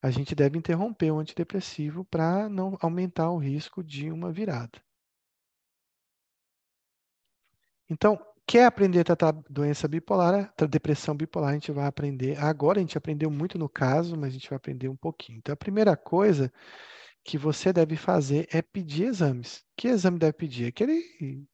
a 0.01 0.09
gente 0.09 0.33
deve 0.33 0.57
interromper 0.57 1.11
o 1.11 1.19
antidepressivo 1.19 2.03
para 2.03 2.49
não 2.49 2.75
aumentar 2.81 3.29
o 3.29 3.37
risco 3.37 3.83
de 3.83 4.11
uma 4.11 4.31
virada. 4.31 4.81
Então, 7.87 8.19
quer 8.47 8.65
aprender 8.65 9.01
a 9.01 9.03
tratar 9.03 9.31
doença 9.47 9.87
bipolar, 9.87 10.51
depressão 10.67 11.15
bipolar, 11.15 11.51
a 11.51 11.53
gente 11.53 11.71
vai 11.71 11.85
aprender. 11.85 12.39
Agora 12.39 12.79
a 12.79 12.81
gente 12.81 12.97
aprendeu 12.97 13.29
muito 13.29 13.59
no 13.59 13.69
caso, 13.69 14.17
mas 14.17 14.29
a 14.29 14.33
gente 14.33 14.49
vai 14.49 14.57
aprender 14.57 14.89
um 14.89 14.95
pouquinho. 14.95 15.37
Então, 15.37 15.53
a 15.53 15.57
primeira 15.57 15.95
coisa 15.95 16.51
que 17.25 17.39
você 17.39 17.73
deve 17.73 17.97
fazer 17.97 18.47
é 18.53 18.61
pedir 18.61 19.05
exames. 19.05 19.65
Que 19.75 19.87
exame 19.87 20.19
deve 20.19 20.33
pedir? 20.33 20.67
Aquele 20.67 21.03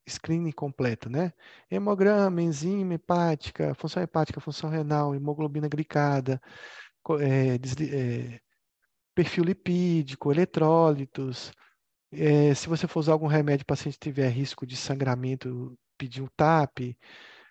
screening 0.07 0.51
completo, 0.51 1.09
né? 1.09 1.31
Hemograma, 1.71 2.41
enzima 2.41 2.95
hepática, 2.95 3.73
função 3.75 4.03
hepática, 4.03 4.41
função 4.41 4.69
renal, 4.69 5.15
hemoglobina 5.15 5.69
glicada, 5.69 6.41
é, 7.21 7.55
é, 7.55 8.41
perfil 9.15 9.45
lipídico, 9.45 10.31
eletrólitos. 10.31 11.53
É, 12.11 12.53
se 12.53 12.67
você 12.67 12.87
for 12.87 12.99
usar 12.99 13.13
algum 13.13 13.27
remédio, 13.27 13.63
o 13.63 13.65
paciente 13.67 13.97
tiver 13.99 14.29
risco 14.29 14.65
de 14.67 14.75
sangramento, 14.75 15.77
pedir 15.97 16.21
um 16.21 16.27
TAP, 16.35 16.97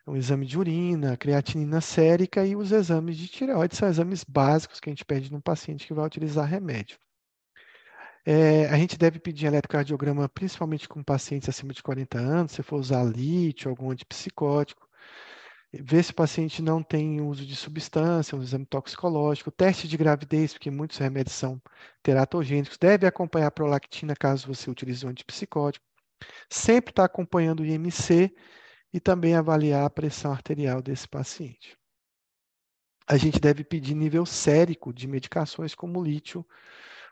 um 0.06 0.16
exame 0.16 0.46
de 0.46 0.58
urina, 0.58 1.16
creatinina 1.16 1.80
sérica 1.80 2.44
e 2.46 2.56
os 2.56 2.72
exames 2.72 3.16
de 3.16 3.28
tireoide 3.28 3.76
são 3.76 3.88
exames 3.88 4.24
básicos 4.24 4.80
que 4.80 4.90
a 4.90 4.92
gente 4.92 5.04
pede 5.06 5.32
num 5.32 5.40
paciente 5.40 5.86
que 5.86 5.94
vai 5.94 6.04
utilizar 6.06 6.46
remédio. 6.46 6.98
É, 8.24 8.66
a 8.66 8.76
gente 8.76 8.98
deve 8.98 9.18
pedir 9.18 9.46
eletrocardiograma 9.46 10.28
principalmente 10.28 10.88
com 10.88 11.02
pacientes 11.02 11.48
acima 11.48 11.72
de 11.72 11.82
40 11.82 12.18
anos, 12.18 12.52
se 12.52 12.62
for 12.62 12.78
usar 12.78 13.02
lítio, 13.04 13.70
algum 13.70 13.90
antipsicótico. 13.90 14.88
Ver 15.72 16.02
se 16.02 16.10
o 16.10 16.14
paciente 16.14 16.60
não 16.60 16.82
tem 16.82 17.20
uso 17.20 17.46
de 17.46 17.54
substância, 17.54 18.36
um 18.36 18.42
exame 18.42 18.66
toxicológico, 18.66 19.52
teste 19.52 19.86
de 19.86 19.96
gravidez, 19.96 20.52
porque 20.52 20.70
muitos 20.70 20.98
remédios 20.98 21.36
são 21.36 21.62
teratogênicos. 22.02 22.76
Deve 22.76 23.06
acompanhar 23.06 23.46
a 23.46 23.50
prolactina 23.52 24.16
caso 24.16 24.48
você 24.48 24.68
utilize 24.68 25.06
um 25.06 25.10
antipsicótico. 25.10 25.84
Sempre 26.50 26.90
estar 26.90 27.02
tá 27.02 27.06
acompanhando 27.06 27.60
o 27.60 27.66
IMC 27.66 28.34
e 28.92 29.00
também 29.00 29.34
avaliar 29.34 29.84
a 29.84 29.90
pressão 29.90 30.32
arterial 30.32 30.82
desse 30.82 31.08
paciente. 31.08 31.76
A 33.06 33.16
gente 33.16 33.40
deve 33.40 33.64
pedir 33.64 33.94
nível 33.94 34.26
sérico 34.26 34.92
de 34.92 35.06
medicações 35.08 35.74
como 35.74 36.02
lítio, 36.02 36.44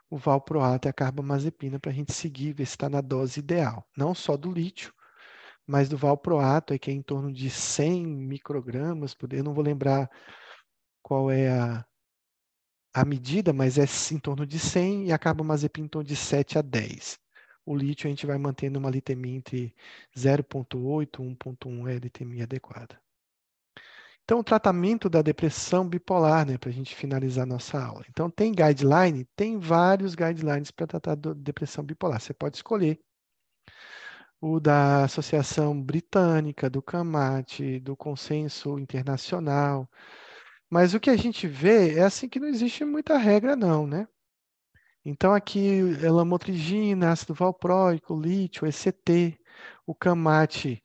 o 0.09 0.17
valproato 0.17 0.87
e 0.87 0.89
a 0.89 0.93
carbamazepina 0.93 1.79
para 1.79 1.91
a 1.91 1.93
gente 1.93 2.13
seguir, 2.13 2.53
ver 2.53 2.65
se 2.65 2.71
está 2.71 2.89
na 2.89 3.01
dose 3.01 3.39
ideal. 3.39 3.87
Não 3.95 4.15
só 4.15 4.35
do 4.35 4.51
lítio, 4.51 4.93
mas 5.67 5.87
do 5.87 5.97
valproato, 5.97 6.77
que 6.79 6.89
é 6.89 6.93
em 6.93 7.01
torno 7.01 7.31
de 7.31 7.49
100 7.49 8.05
microgramas 8.05 9.15
Eu 9.31 9.43
não 9.43 9.53
vou 9.53 9.63
lembrar 9.63 10.09
qual 11.01 11.29
é 11.31 11.49
a, 11.51 11.85
a 12.93 13.05
medida, 13.05 13.53
mas 13.53 13.77
é 13.77 13.85
em 14.13 14.19
torno 14.19 14.45
de 14.45 14.59
100 14.59 15.07
e 15.07 15.11
a 15.11 15.19
carbamazepina 15.19 15.85
em 15.85 15.89
torno 15.89 16.07
de 16.07 16.15
7 16.15 16.57
a 16.57 16.61
10. 16.61 17.19
O 17.65 17.75
lítio 17.75 18.07
a 18.07 18.09
gente 18.09 18.25
vai 18.25 18.37
mantendo 18.39 18.79
uma 18.79 18.89
litemia 18.89 19.35
entre 19.37 19.75
0,8 20.17 21.19
e 21.19 21.35
1,1 21.35 21.87
é 21.87 21.95
a 21.95 21.99
litemia 21.99 22.43
adequada. 22.45 22.99
Então, 24.29 24.41
o 24.41 24.43
tratamento 24.43 25.09
da 25.09 25.23
depressão 25.23 25.89
bipolar, 25.89 26.45
né, 26.45 26.55
para 26.55 26.69
a 26.69 26.71
gente 26.71 26.93
finalizar 26.93 27.47
nossa 27.47 27.83
aula. 27.83 28.05
Então, 28.07 28.29
tem 28.29 28.51
guideline? 28.51 29.25
Tem 29.35 29.57
vários 29.57 30.13
guidelines 30.13 30.69
para 30.69 30.85
tratar 30.85 31.15
da 31.15 31.33
depressão 31.33 31.83
bipolar. 31.83 32.21
Você 32.21 32.31
pode 32.31 32.57
escolher 32.57 32.99
o 34.39 34.59
da 34.59 35.05
Associação 35.05 35.81
Britânica, 35.81 36.69
do 36.69 36.79
CAMAT, 36.79 37.79
do 37.79 37.97
Consenso 37.97 38.77
Internacional. 38.77 39.89
Mas 40.69 40.93
o 40.93 40.99
que 40.99 41.09
a 41.09 41.17
gente 41.17 41.47
vê 41.47 41.95
é 41.95 42.03
assim 42.03 42.29
que 42.29 42.39
não 42.39 42.49
existe 42.49 42.85
muita 42.85 43.17
regra, 43.17 43.55
não, 43.55 43.87
né? 43.87 44.07
Então, 45.03 45.33
aqui, 45.33 45.81
lamotrigina, 46.07 47.11
ácido 47.11 47.33
valproico, 47.33 48.15
lítio, 48.21 48.67
ECT, 48.67 49.39
o 49.87 49.95
CAMAT 49.95 50.83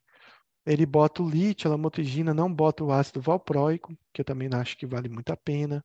ele 0.67 0.87
bota 0.87 1.23
o 1.23 1.29
lítio, 1.29 1.69
a 1.69 1.73
lamotrigina, 1.73 2.33
não 2.33 2.53
bota 2.53 2.83
o 2.85 2.93
ácido 2.93 3.21
valproico, 3.21 3.97
que 4.13 4.21
eu 4.21 4.25
também 4.25 4.49
acho 4.53 4.77
que 4.77 4.87
vale 4.87 5.09
muito 5.09 5.31
a 5.31 5.37
pena. 5.37 5.85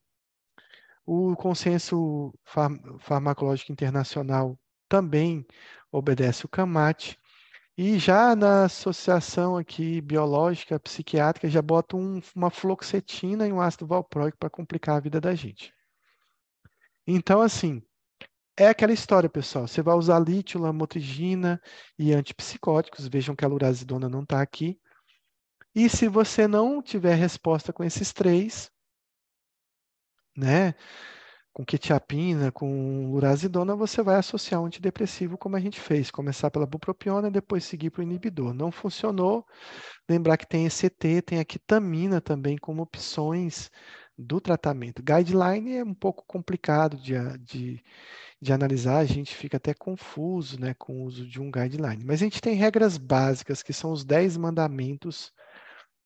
O 1.06 1.36
consenso 1.36 2.34
farmacológico 3.00 3.72
internacional 3.72 4.58
também 4.88 5.46
obedece 5.92 6.46
o 6.46 6.50
CAMAT. 6.50 7.18
E 7.78 7.98
já 7.98 8.36
na 8.36 8.66
associação 8.66 9.56
aqui 9.58 10.02
biológica, 10.02 10.80
psiquiátrica, 10.80 11.50
já 11.50 11.62
bota 11.62 11.96
um, 11.96 12.22
uma 12.36 12.50
fluoxetina 12.50 13.48
e 13.48 13.54
um 13.54 13.62
ácido 13.62 13.88
valproico 13.88 14.38
para 14.38 14.50
complicar 14.50 14.98
a 14.98 15.00
vida 15.00 15.22
da 15.22 15.34
gente. 15.34 15.74
Então, 17.08 17.42
assim, 17.42 17.82
é 18.60 18.68
aquela 18.68 18.92
história, 18.92 19.30
pessoal. 19.30 19.68
Você 19.68 19.82
vai 19.82 19.96
usar 19.96 20.20
lítio, 20.20 20.60
lamotrigina 20.60 21.62
e 21.98 22.14
antipsicóticos. 22.14 23.08
Vejam 23.08 23.36
que 23.36 23.46
a 23.46 23.48
lurazidona 23.48 24.10
não 24.10 24.24
está 24.24 24.42
aqui. 24.42 24.78
E 25.74 25.90
se 25.90 26.10
você 26.10 26.46
não 26.48 26.82
tiver 26.82 27.16
resposta 27.16 27.72
com 27.72 27.84
esses 27.86 28.12
três, 28.12 28.70
né, 30.36 30.76
com 31.54 31.64
quetiapina, 31.66 32.52
com 32.52 33.12
lurazidona, 33.12 33.76
você 33.76 34.02
vai 34.04 34.16
associar 34.16 34.62
um 34.62 34.66
antidepressivo 34.66 35.38
como 35.38 35.56
a 35.56 35.60
gente 35.60 35.80
fez, 35.80 36.12
começar 36.12 36.52
pela 36.52 36.66
bupropiona 36.66 37.30
e 37.30 37.32
depois 37.32 37.64
seguir 37.64 37.90
para 37.92 38.02
o 38.02 38.04
inibidor. 38.04 38.54
Não 38.54 38.72
funcionou, 38.72 39.46
lembrar 40.10 40.38
que 40.38 40.48
tem 40.48 40.66
ECT, 40.66 41.22
tem 41.22 41.40
a 41.40 41.46
ketamina 41.46 42.20
também 42.20 42.58
como 42.58 42.82
opções 42.82 43.70
do 44.18 44.42
tratamento. 44.42 45.02
Guideline 45.02 45.78
é 45.78 45.84
um 45.84 45.94
pouco 45.94 46.26
complicado 46.28 46.98
de, 46.98 47.14
de, 47.40 47.84
de 48.42 48.54
analisar, 48.54 49.00
a 49.00 49.06
gente 49.06 49.36
fica 49.36 49.58
até 49.58 49.74
confuso 49.74 50.60
né, 50.60 50.74
com 50.74 51.02
o 51.02 51.04
uso 51.04 51.28
de 51.28 51.42
um 51.42 51.52
guideline. 51.52 52.04
Mas 52.06 52.22
a 52.22 52.26
gente 52.26 52.42
tem 52.42 52.56
regras 52.56 52.98
básicas, 52.98 53.62
que 53.62 53.74
são 53.74 53.92
os 53.92 54.06
10 54.06 54.38
mandamentos 54.38 55.34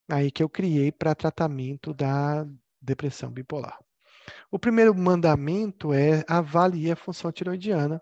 aí 0.09 0.31
que 0.31 0.43
eu 0.43 0.49
criei 0.49 0.91
para 0.91 1.15
tratamento 1.15 1.93
da 1.93 2.45
depressão 2.81 3.31
bipolar. 3.31 3.77
O 4.51 4.57
primeiro 4.57 4.95
mandamento 4.95 5.93
é 5.93 6.23
avalie 6.27 6.91
a 6.91 6.95
função 6.95 7.31
tiroidiana 7.31 8.01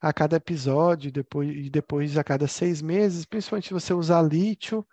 a 0.00 0.12
cada 0.12 0.36
episódio 0.36 1.10
depois, 1.10 1.50
e 1.50 1.68
depois 1.68 2.16
a 2.16 2.24
cada 2.24 2.46
seis 2.46 2.80
meses, 2.80 3.24
principalmente 3.24 3.68
se 3.68 3.74
você 3.74 3.92
usar 3.92 4.22
lítio, 4.22 4.86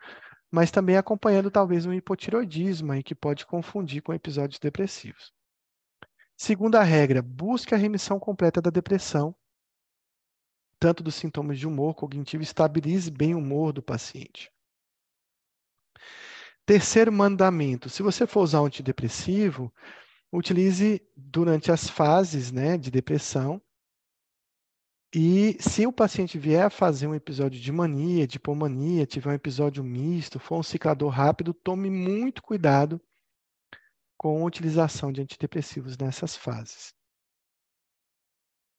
mas 0.52 0.72
também 0.72 0.98
acompanhando 0.98 1.52
talvez 1.52 1.86
um 1.86 1.94
hipotiroidismo 1.94 2.92
aí, 2.92 3.04
que 3.04 3.16
pode 3.16 3.46
confundir 3.46 4.02
com 4.02 4.14
episódios 4.14 4.60
depressivos. 4.60 5.34
Segunda 6.38 6.84
regra, 6.84 7.22
busque 7.22 7.74
a 7.74 7.78
remissão 7.78 8.20
completa 8.20 8.62
da 8.62 8.70
depressão, 8.70 9.34
tanto 10.78 11.02
dos 11.02 11.16
sintomas 11.16 11.58
de 11.58 11.66
humor 11.66 11.96
cognitivo, 11.96 12.44
estabilize 12.44 13.10
bem 13.10 13.34
o 13.34 13.38
humor 13.38 13.72
do 13.72 13.82
paciente. 13.82 14.52
Terceiro 16.66 17.12
mandamento: 17.12 17.90
se 17.90 18.04
você 18.04 18.28
for 18.28 18.42
usar 18.42 18.62
um 18.62 18.66
antidepressivo, 18.66 19.74
utilize 20.32 21.02
durante 21.16 21.72
as 21.72 21.90
fases 21.90 22.52
né, 22.52 22.78
de 22.78 22.92
depressão. 22.92 23.62
E 25.14 25.56
se 25.62 25.88
o 25.88 25.94
paciente 25.94 26.38
vier 26.38 26.66
a 26.66 26.70
fazer 26.70 27.08
um 27.08 27.16
episódio 27.16 27.62
de 27.62 27.72
mania, 27.72 28.28
de 28.28 28.36
hipomania, 28.36 29.06
tiver 29.06 29.30
um 29.30 29.34
episódio 29.34 29.82
misto, 29.82 30.38
for 30.40 30.60
um 30.60 30.64
ciclador 30.64 31.10
rápido, 31.10 31.54
tome 31.54 31.90
muito 31.90 32.44
cuidado 32.44 33.00
com 34.18 34.42
a 34.42 34.46
utilização 34.46 35.12
de 35.12 35.22
antidepressivos 35.22 35.98
nessas 35.98 36.36
fases. 36.36 36.94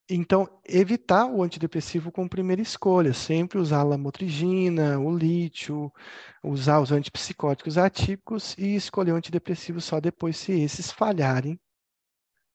Então, 0.08 0.48
evitar 0.64 1.26
o 1.26 1.42
antidepressivo 1.42 2.12
como 2.12 2.28
primeira 2.30 2.62
escolha, 2.62 3.12
sempre 3.12 3.58
usar 3.58 3.80
a 3.80 3.82
lamotrigina, 3.82 5.00
o 5.00 5.16
lítio, 5.16 5.92
usar 6.44 6.80
os 6.80 6.92
antipsicóticos 6.92 7.76
atípicos 7.76 8.54
e 8.56 8.76
escolher 8.76 9.12
o 9.12 9.16
antidepressivo 9.16 9.80
só 9.80 10.00
depois 10.00 10.36
se 10.36 10.52
esses 10.52 10.92
falharem, 10.92 11.58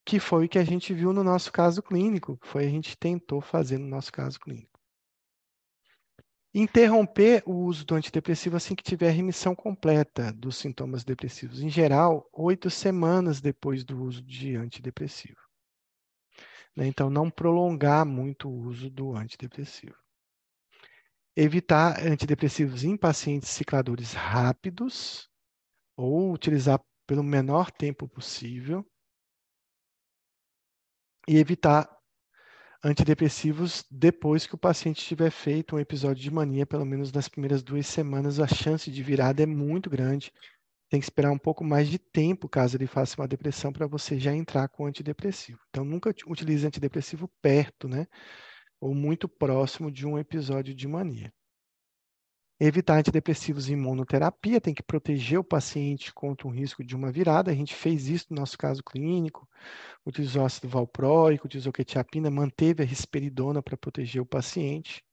que 0.06 0.18
foi 0.20 0.45
o 0.45 0.49
que 0.49 0.60
a 0.60 0.64
gente 0.64 0.94
viu 0.94 1.12
no 1.12 1.24
nosso 1.26 1.52
caso 1.52 1.84
clínico, 1.84 2.40
foi 2.41 2.66
a 2.66 2.70
gente 2.70 2.98
tentou 2.98 3.41
fazer 3.41 3.78
no 3.78 3.88
nosso 3.88 4.14
caso 4.14 4.40
clínico. 4.40 4.70
Interromper 6.53 7.41
o 7.45 7.53
uso 7.53 7.86
do 7.86 7.95
antidepressivo 7.95 8.57
assim 8.57 8.76
que 8.76 8.84
tiver 8.84 9.11
remissão 9.11 9.56
completa 9.56 10.34
dos 10.34 10.57
sintomas 10.57 11.03
depressivos. 11.03 11.61
Em 11.61 11.69
geral, 11.69 12.28
oito 12.34 12.69
semanas 12.69 13.40
depois 13.40 13.86
do 13.86 14.02
uso 14.03 14.22
de 14.22 14.57
antidepressivo. 14.57 15.40
Né? 16.76 16.88
Então, 16.88 17.10
não 17.10 17.30
prolongar 17.30 18.06
muito 18.06 18.49
o 18.49 18.68
uso 18.68 18.90
do 18.90 19.15
antidepressivo. 19.15 19.95
Evitar 21.38 22.06
antidepressivos 22.06 22.84
em 22.84 22.98
pacientes 22.98 23.48
cicladores 23.48 24.11
rápidos 24.11 25.30
ou 25.95 26.34
utilizar 26.34 26.82
pelo 27.07 27.23
menor 27.23 27.72
tempo 27.72 28.10
possível. 28.10 28.86
E 31.30 31.38
evitar 31.38 31.88
antidepressivos 32.84 33.86
depois 33.90 34.48
que 34.48 34.56
o 34.56 34.58
paciente 34.58 35.06
tiver 35.06 35.32
feito 35.32 35.76
um 35.76 35.80
episódio 35.80 36.22
de 36.22 36.32
mania, 36.32 36.66
pelo 36.66 36.86
menos 36.86 37.12
nas 37.12 37.28
primeiras 37.30 37.62
duas 37.62 37.88
semanas, 37.88 38.40
a 38.40 38.48
chance 38.48 38.90
de 38.90 39.03
virada 39.03 39.44
é 39.44 39.45
muito 39.45 39.90
grande 39.90 40.32
tem 40.91 40.99
que 40.99 41.06
esperar 41.06 41.32
um 41.32 41.38
pouco 41.38 41.64
mais 41.64 41.88
de 41.88 41.98
tempo, 41.98 42.49
caso 42.49 42.76
ele 42.76 42.86
faça 42.86 43.16
uma 43.22 43.28
depressão, 43.28 43.72
para 43.72 43.88
você 43.88 44.20
já 44.20 44.36
entrar 44.36 44.68
com 44.68 44.86
antidepressivo. 44.86 45.58
Então, 45.70 45.86
nunca 45.86 46.14
utilize 46.28 46.68
antidepressivo 46.68 47.30
perto, 47.41 47.88
né? 47.88 48.08
Ou 48.82 48.94
muito 48.94 49.30
próximo 49.30 49.90
de 49.90 50.06
um 50.06 50.20
episódio 50.20 50.76
de 50.76 50.90
mania. 50.90 51.34
Evitar 52.63 52.99
antidepressivos 52.99 53.69
em 53.69 53.73
imunoterapia, 53.73 54.61
tem 54.61 54.71
que 54.71 54.83
proteger 54.83 55.39
o 55.39 55.43
paciente 55.43 56.13
contra 56.13 56.47
o 56.47 56.51
risco 56.51 56.83
de 56.83 56.95
uma 56.95 57.11
virada. 57.11 57.49
A 57.49 57.55
gente 57.55 57.73
fez 57.73 58.07
isso 58.07 58.27
no 58.29 58.35
nosso 58.39 58.55
caso 58.55 58.83
clínico, 58.83 59.49
utilizou 60.05 60.45
ácido 60.45 60.69
valproico, 60.69 61.47
utilizou 61.47 61.73
quetiapina, 61.73 62.29
manteve 62.29 62.83
a 62.83 62.85
risperidona 62.85 63.63
para 63.63 63.75
proteger 63.75 64.21
o 64.21 64.27
paciente. 64.27 65.03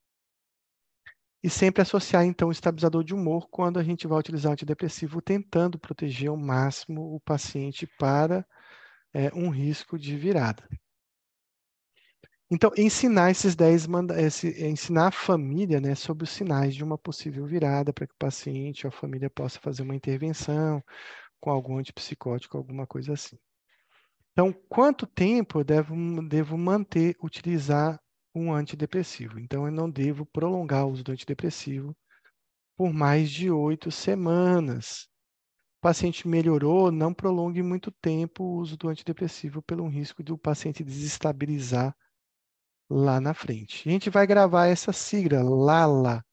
E 1.42 1.48
sempre 1.48 1.80
associar, 1.80 2.26
então, 2.26 2.48
o 2.48 2.52
estabilizador 2.52 3.02
de 3.02 3.14
humor 3.14 3.48
quando 3.48 3.78
a 3.78 3.82
gente 3.82 4.06
vai 4.06 4.18
utilizar 4.18 4.50
o 4.50 4.52
antidepressivo, 4.52 5.22
tentando 5.22 5.78
proteger 5.78 6.28
ao 6.28 6.36
máximo 6.36 7.14
o 7.14 7.18
paciente 7.18 7.86
para 7.98 8.46
é, 9.14 9.32
um 9.34 9.48
risco 9.48 9.98
de 9.98 10.14
virada. 10.18 10.68
Então, 12.50 12.72
ensinar 12.78 13.30
esses 13.30 13.54
10 13.54 13.86
esse, 14.16 14.64
ensinar 14.64 15.08
a 15.08 15.10
família 15.10 15.80
né, 15.80 15.94
sobre 15.94 16.24
os 16.24 16.30
sinais 16.30 16.74
de 16.74 16.82
uma 16.82 16.96
possível 16.96 17.44
virada, 17.46 17.92
para 17.92 18.06
que 18.06 18.14
o 18.14 18.18
paciente 18.18 18.86
ou 18.86 18.88
a 18.88 18.92
família 18.92 19.28
possa 19.28 19.60
fazer 19.60 19.82
uma 19.82 19.94
intervenção 19.94 20.82
com 21.40 21.50
algum 21.50 21.76
antipsicótico, 21.78 22.56
alguma 22.56 22.86
coisa 22.86 23.12
assim. 23.12 23.38
Então, 24.32 24.52
quanto 24.68 25.06
tempo 25.06 25.60
eu 25.60 25.64
devo, 25.64 25.94
devo 26.26 26.56
manter, 26.56 27.14
utilizar 27.22 28.00
um 28.34 28.52
antidepressivo. 28.52 29.38
Então, 29.38 29.66
eu 29.66 29.72
não 29.72 29.90
devo 29.90 30.24
prolongar 30.24 30.86
o 30.86 30.92
uso 30.92 31.04
do 31.04 31.12
antidepressivo 31.12 31.94
por 32.76 32.92
mais 32.94 33.30
de 33.30 33.50
oito 33.50 33.90
semanas. 33.90 35.06
O 35.78 35.82
paciente 35.82 36.26
melhorou, 36.26 36.90
não 36.90 37.12
prolongue 37.12 37.62
muito 37.62 37.90
tempo 37.90 38.42
o 38.42 38.56
uso 38.56 38.76
do 38.76 38.88
antidepressivo 38.88 39.60
pelo 39.60 39.86
risco 39.86 40.22
do 40.22 40.38
paciente 40.38 40.82
desestabilizar 40.82 41.94
lá 42.88 43.20
na 43.20 43.34
frente. 43.34 43.88
A 43.88 43.92
gente 43.92 44.10
vai 44.10 44.26
gravar 44.26 44.66
essa 44.66 44.92
sigla, 44.92 45.42
LALA. 45.42 46.24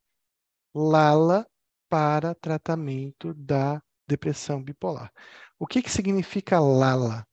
LALA 0.73 1.47
para 1.89 2.35
tratamento 2.35 3.33
da 3.33 3.81
depressão 4.07 4.61
bipolar. 4.63 5.11
O 5.59 5.65
que, 5.65 5.81
que 5.81 5.89
significa 5.89 6.59
LALA? 6.59 7.25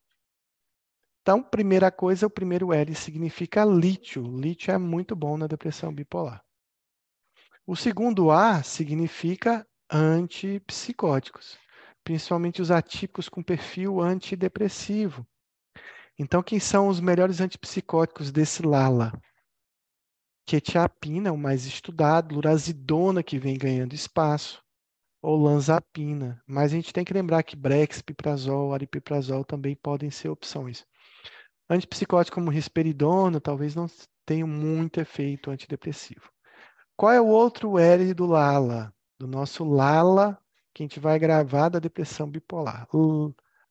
Então, 1.22 1.42
primeira 1.42 1.90
coisa, 1.90 2.26
o 2.26 2.30
primeiro 2.30 2.72
L 2.72 2.94
significa 2.94 3.64
lítio. 3.64 4.22
Lítio 4.36 4.72
é 4.72 4.78
muito 4.78 5.14
bom 5.14 5.36
na 5.36 5.46
depressão 5.46 5.94
bipolar. 5.94 6.42
O 7.64 7.76
segundo 7.76 8.30
A 8.32 8.60
significa 8.64 9.64
antipsicóticos, 9.88 11.56
principalmente 12.02 12.60
os 12.60 12.72
atípicos 12.72 13.28
com 13.28 13.40
perfil 13.40 14.00
antidepressivo. 14.00 15.24
Então, 16.18 16.42
quem 16.42 16.60
são 16.60 16.88
os 16.88 17.00
melhores 17.00 17.40
antipsicóticos 17.40 18.30
desse 18.30 18.62
LALA? 18.62 19.12
Quetiapina, 20.46 21.32
o 21.32 21.38
mais 21.38 21.64
estudado, 21.64 22.34
lurazidona, 22.34 23.22
que 23.22 23.38
vem 23.38 23.56
ganhando 23.56 23.94
espaço, 23.94 24.62
ou 25.22 25.40
lanzapina. 25.40 26.42
Mas 26.46 26.72
a 26.72 26.76
gente 26.76 26.92
tem 26.92 27.04
que 27.04 27.14
lembrar 27.14 27.42
que 27.42 27.56
brexpiprazol, 27.56 28.74
aripiprazol 28.74 29.44
também 29.44 29.76
podem 29.76 30.10
ser 30.10 30.28
opções. 30.28 30.84
Antipsicóticos 31.70 32.34
como 32.34 32.50
risperidona 32.50 33.40
talvez 33.40 33.74
não 33.74 33.86
tenham 34.26 34.48
muito 34.48 35.00
efeito 35.00 35.50
antidepressivo. 35.50 36.30
Qual 36.96 37.12
é 37.12 37.20
o 37.20 37.26
outro 37.26 37.78
L 37.78 38.12
do 38.12 38.26
LALA? 38.26 38.92
Do 39.18 39.26
nosso 39.26 39.64
LALA, 39.64 40.38
que 40.74 40.82
a 40.82 40.84
gente 40.84 41.00
vai 41.00 41.18
gravar 41.18 41.68
da 41.68 41.78
depressão 41.78 42.28
bipolar. 42.28 42.86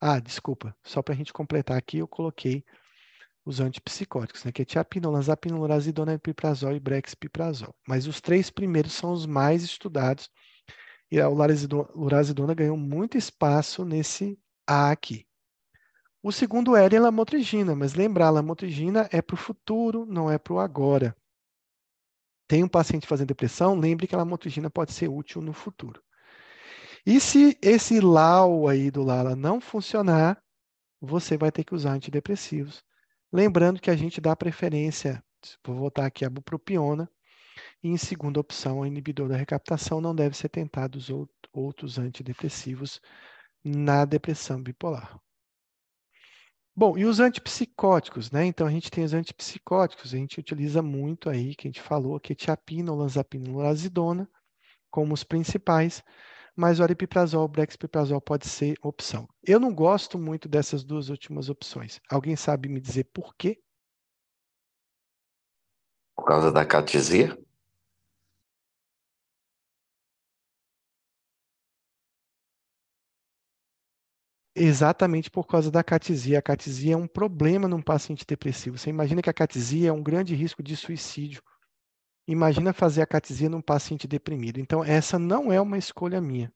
Ah, 0.01 0.19
desculpa, 0.19 0.75
só 0.83 1.01
para 1.01 1.13
a 1.13 1.17
gente 1.17 1.31
completar 1.31 1.77
aqui, 1.77 1.99
eu 1.99 2.07
coloquei 2.07 2.65
os 3.45 3.59
antipsicóticos, 3.59 4.43
né? 4.43 4.51
Que 4.51 4.63
é 4.63 4.65
tiapina, 4.65 5.07
olanzapina, 5.07 5.57
lorazidona, 5.57 6.13
e 6.13 6.79
brexpiprazol. 6.79 7.75
Mas 7.87 8.07
os 8.07 8.19
três 8.19 8.49
primeiros 8.49 8.93
são 8.93 9.11
os 9.11 9.25
mais 9.25 9.63
estudados 9.63 10.29
e 11.11 11.19
a 11.19 11.27
lorazidona 11.27 12.53
ganhou 12.53 12.77
muito 12.77 13.17
espaço 13.17 13.85
nesse 13.85 14.39
A 14.65 14.91
aqui. 14.91 15.27
O 16.23 16.31
segundo 16.31 16.75
L 16.75 16.95
é 16.95 16.99
lamotrigina, 16.99 17.75
mas 17.75 17.93
lembrar, 17.93 18.29
lamotrigina 18.29 19.09
é 19.11 19.21
para 19.21 19.33
o 19.33 19.37
futuro, 19.37 20.05
não 20.05 20.31
é 20.31 20.37
para 20.37 20.53
o 20.53 20.59
agora. 20.59 21.15
tem 22.47 22.63
um 22.63 22.67
paciente 22.67 23.07
fazendo 23.07 23.29
depressão, 23.29 23.79
lembre 23.79 24.07
que 24.07 24.13
a 24.13 24.17
lamotrigina 24.17 24.69
pode 24.69 24.93
ser 24.93 25.07
útil 25.09 25.41
no 25.41 25.53
futuro. 25.53 26.01
E 27.05 27.19
se 27.19 27.57
esse 27.61 27.99
LAU 27.99 28.67
aí 28.67 28.91
do 28.91 29.03
LALA 29.03 29.35
não 29.35 29.59
funcionar, 29.59 30.41
você 30.99 31.37
vai 31.37 31.51
ter 31.51 31.63
que 31.63 31.73
usar 31.73 31.93
antidepressivos. 31.93 32.83
Lembrando 33.33 33.81
que 33.81 33.89
a 33.89 33.95
gente 33.95 34.21
dá 34.21 34.35
preferência, 34.35 35.23
vou 35.65 35.75
voltar 35.75 36.05
aqui 36.05 36.23
a 36.23 36.29
bupropiona, 36.29 37.09
e 37.83 37.89
em 37.89 37.97
segunda 37.97 38.39
opção, 38.39 38.79
o 38.79 38.85
inibidor 38.85 39.27
da 39.27 39.35
recaptação 39.35 39.99
não 39.99 40.13
deve 40.13 40.37
ser 40.37 40.49
tentado 40.49 40.97
os 40.97 41.09
outros 41.51 41.97
antidepressivos 41.97 43.01
na 43.63 44.05
depressão 44.05 44.61
bipolar. 44.61 45.19
Bom, 46.75 46.97
e 46.97 47.05
os 47.05 47.19
antipsicóticos, 47.19 48.31
né? 48.31 48.45
Então 48.45 48.65
a 48.65 48.71
gente 48.71 48.89
tem 48.89 49.03
os 49.03 49.13
antipsicóticos, 49.13 50.13
a 50.13 50.17
gente 50.17 50.39
utiliza 50.39 50.81
muito 50.81 51.29
aí, 51.29 51.53
que 51.53 51.67
a 51.67 51.69
gente 51.69 51.81
falou, 51.81 52.19
quetiapina, 52.19 52.91
olanzapina 52.91 53.47
e 53.47 53.51
lorazidona 53.51 54.29
como 54.89 55.13
os 55.13 55.23
principais, 55.23 56.03
mas 56.61 56.79
o 56.79 56.83
aripiprazol, 56.83 57.45
o 57.45 57.47
brexpiprazol 57.47 58.21
pode 58.21 58.47
ser 58.47 58.77
opção. 58.83 59.27
Eu 59.43 59.59
não 59.59 59.73
gosto 59.73 60.19
muito 60.19 60.47
dessas 60.47 60.83
duas 60.83 61.09
últimas 61.09 61.49
opções. 61.49 61.99
Alguém 62.07 62.35
sabe 62.35 62.69
me 62.69 62.79
dizer 62.79 63.05
por 63.05 63.33
quê? 63.35 63.59
Por 66.15 66.23
causa 66.25 66.51
da 66.51 66.63
catisia? 66.63 67.35
Exatamente 74.55 75.31
por 75.31 75.47
causa 75.47 75.71
da 75.71 75.83
catisia. 75.83 76.37
A 76.37 76.41
catisia 76.43 76.93
é 76.93 76.97
um 76.97 77.07
problema 77.07 77.67
num 77.67 77.81
paciente 77.81 78.23
depressivo. 78.23 78.77
Você 78.77 78.91
imagina 78.91 79.21
que 79.23 79.29
a 79.31 79.33
catisia 79.33 79.89
é 79.89 79.91
um 79.91 80.03
grande 80.03 80.35
risco 80.35 80.61
de 80.61 80.77
suicídio. 80.77 81.41
Imagina 82.31 82.71
fazer 82.71 83.01
a 83.01 83.05
catisia 83.05 83.49
num 83.49 83.59
paciente 83.59 84.07
deprimido. 84.07 84.57
Então, 84.57 84.81
essa 84.81 85.19
não 85.19 85.51
é 85.51 85.59
uma 85.59 85.77
escolha 85.77 86.21
minha. 86.21 86.49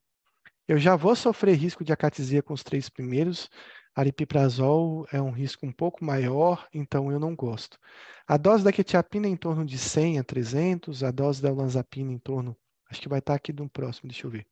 Eu 0.66 0.78
já 0.78 0.96
vou 0.96 1.14
sofrer 1.18 1.58
risco 1.58 1.84
de 1.84 1.92
acatisia 1.92 2.42
com 2.42 2.54
os 2.54 2.64
três 2.64 2.88
primeiros. 2.88 3.50
Aripiprazol 3.94 5.06
é 5.12 5.22
um 5.22 5.32
risco 5.32 5.66
um 5.66 5.74
pouco 5.74 6.04
maior, 6.04 6.66
então 6.74 7.12
eu 7.12 7.20
não 7.20 7.36
gosto. 7.36 7.78
A 8.26 8.38
dose 8.38 8.64
da 8.64 8.72
quetiapina 8.72 9.28
é 9.28 9.30
em 9.30 9.36
torno 9.36 9.66
de 9.66 9.78
100 9.78 10.20
a 10.20 10.24
300, 10.24 11.04
a 11.04 11.12
dose 11.12 11.42
da 11.42 11.52
olanzapina 11.52 12.12
em 12.12 12.20
torno, 12.20 12.56
acho 12.90 13.02
que 13.02 13.10
vai 13.10 13.20
estar 13.20 13.34
aqui 13.34 13.52
no 13.52 13.70
próximo, 13.70 14.10
deixa 14.10 14.28
eu 14.28 14.32
ver 14.32 14.48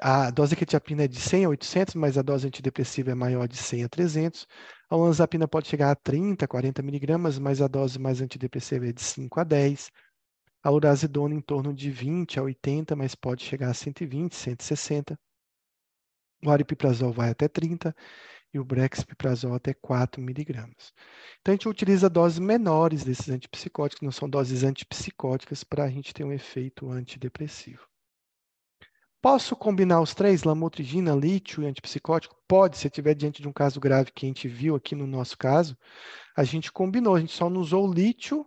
a 0.00 0.30
dose 0.30 0.56
quetiapina 0.56 1.04
é 1.04 1.08
de 1.08 1.20
100 1.20 1.44
a 1.44 1.48
800, 1.50 1.94
mas 1.94 2.16
a 2.18 2.22
dose 2.22 2.46
antidepressiva 2.46 3.10
é 3.10 3.14
maior 3.14 3.46
de 3.48 3.56
100 3.56 3.84
a 3.84 3.88
300. 3.88 4.46
A 4.88 4.96
olanzapina 4.96 5.46
pode 5.46 5.68
chegar 5.68 5.90
a 5.90 5.94
30, 5.94 6.46
40 6.48 6.82
miligramas, 6.82 7.38
mas 7.38 7.60
a 7.60 7.68
dose 7.68 7.98
mais 7.98 8.20
antidepressiva 8.20 8.88
é 8.88 8.92
de 8.92 9.02
5 9.02 9.40
a 9.40 9.44
10. 9.44 9.90
A 10.62 10.70
urazidona 10.70 11.34
em 11.34 11.40
torno 11.40 11.74
de 11.74 11.90
20 11.90 12.38
a 12.38 12.42
80, 12.42 12.96
mas 12.96 13.14
pode 13.14 13.44
chegar 13.44 13.70
a 13.70 13.74
120, 13.74 14.34
160. 14.34 15.18
O 16.44 16.50
aripiprazol 16.50 17.12
vai 17.12 17.30
até 17.30 17.48
30 17.48 17.94
e 18.52 18.58
o 18.58 18.64
brexpiprazol 18.64 19.54
até 19.54 19.74
4 19.74 20.20
miligramas. 20.20 20.92
Então, 21.40 21.52
a 21.52 21.56
gente 21.56 21.68
utiliza 21.68 22.10
doses 22.10 22.38
menores 22.38 23.04
desses 23.04 23.28
antipsicóticos, 23.28 24.02
não 24.02 24.12
são 24.12 24.28
doses 24.28 24.62
antipsicóticas, 24.62 25.64
para 25.64 25.84
a 25.84 25.90
gente 25.90 26.12
ter 26.12 26.24
um 26.24 26.32
efeito 26.32 26.90
antidepressivo. 26.90 27.91
Posso 29.22 29.54
combinar 29.54 30.00
os 30.00 30.14
três, 30.14 30.42
lamotrigina, 30.42 31.14
lítio 31.14 31.62
e 31.62 31.66
antipsicótico? 31.66 32.36
Pode, 32.48 32.76
se 32.76 32.88
estiver 32.88 33.14
diante 33.14 33.40
de 33.40 33.46
um 33.46 33.52
caso 33.52 33.78
grave 33.78 34.10
que 34.10 34.26
a 34.26 34.28
gente 34.28 34.48
viu 34.48 34.74
aqui 34.74 34.96
no 34.96 35.06
nosso 35.06 35.38
caso, 35.38 35.78
a 36.36 36.42
gente 36.42 36.72
combinou, 36.72 37.14
a 37.14 37.20
gente 37.20 37.32
só 37.32 37.48
não 37.48 37.60
usou 37.60 37.88
o 37.88 37.92
lítio 37.92 38.44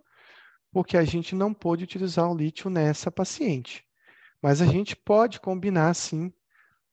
porque 0.73 0.97
a 0.97 1.06
gente 1.06 1.34
não 1.34 1.53
pôde 1.53 1.85
utilizar 1.85 2.30
o 2.30 2.35
lítio 2.35 2.69
nessa 2.69 3.10
paciente. 3.10 3.85
Mas 4.41 4.61
a 4.61 4.65
gente 4.65 4.97
pode 4.97 5.39
combinar, 5.39 5.93
sim, 5.93 6.34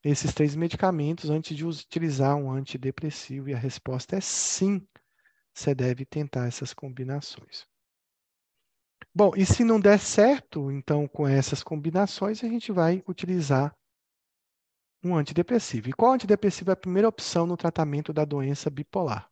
esses 0.01 0.33
três 0.33 0.55
medicamentos 0.55 1.29
antes 1.29 1.55
de 1.55 1.65
utilizar 1.65 2.37
um 2.37 2.49
antidepressivo, 2.53 3.49
e 3.49 3.53
a 3.53 3.57
resposta 3.57 4.15
é 4.15 4.21
sim, 4.21 4.81
você 5.53 5.75
deve 5.75 6.05
tentar 6.05 6.47
essas 6.47 6.73
combinações. 6.73 7.72
Bom, 9.13 9.31
e 9.35 9.45
se 9.45 9.63
não 9.63 9.79
der 9.79 9.99
certo, 9.99 10.71
então, 10.71 11.07
com 11.07 11.27
essas 11.27 11.63
combinações, 11.63 12.43
a 12.43 12.47
gente 12.47 12.71
vai 12.71 13.03
utilizar 13.07 13.73
um 15.03 15.15
antidepressivo. 15.15 15.89
E 15.89 15.93
qual 15.93 16.13
antidepressivo 16.13 16.71
é 16.71 16.73
a 16.73 16.77
primeira 16.77 17.07
opção 17.07 17.45
no 17.45 17.57
tratamento 17.57 18.13
da 18.13 18.23
doença 18.23 18.69
bipolar? 18.69 19.29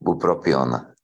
Bupropiona. 0.00 0.94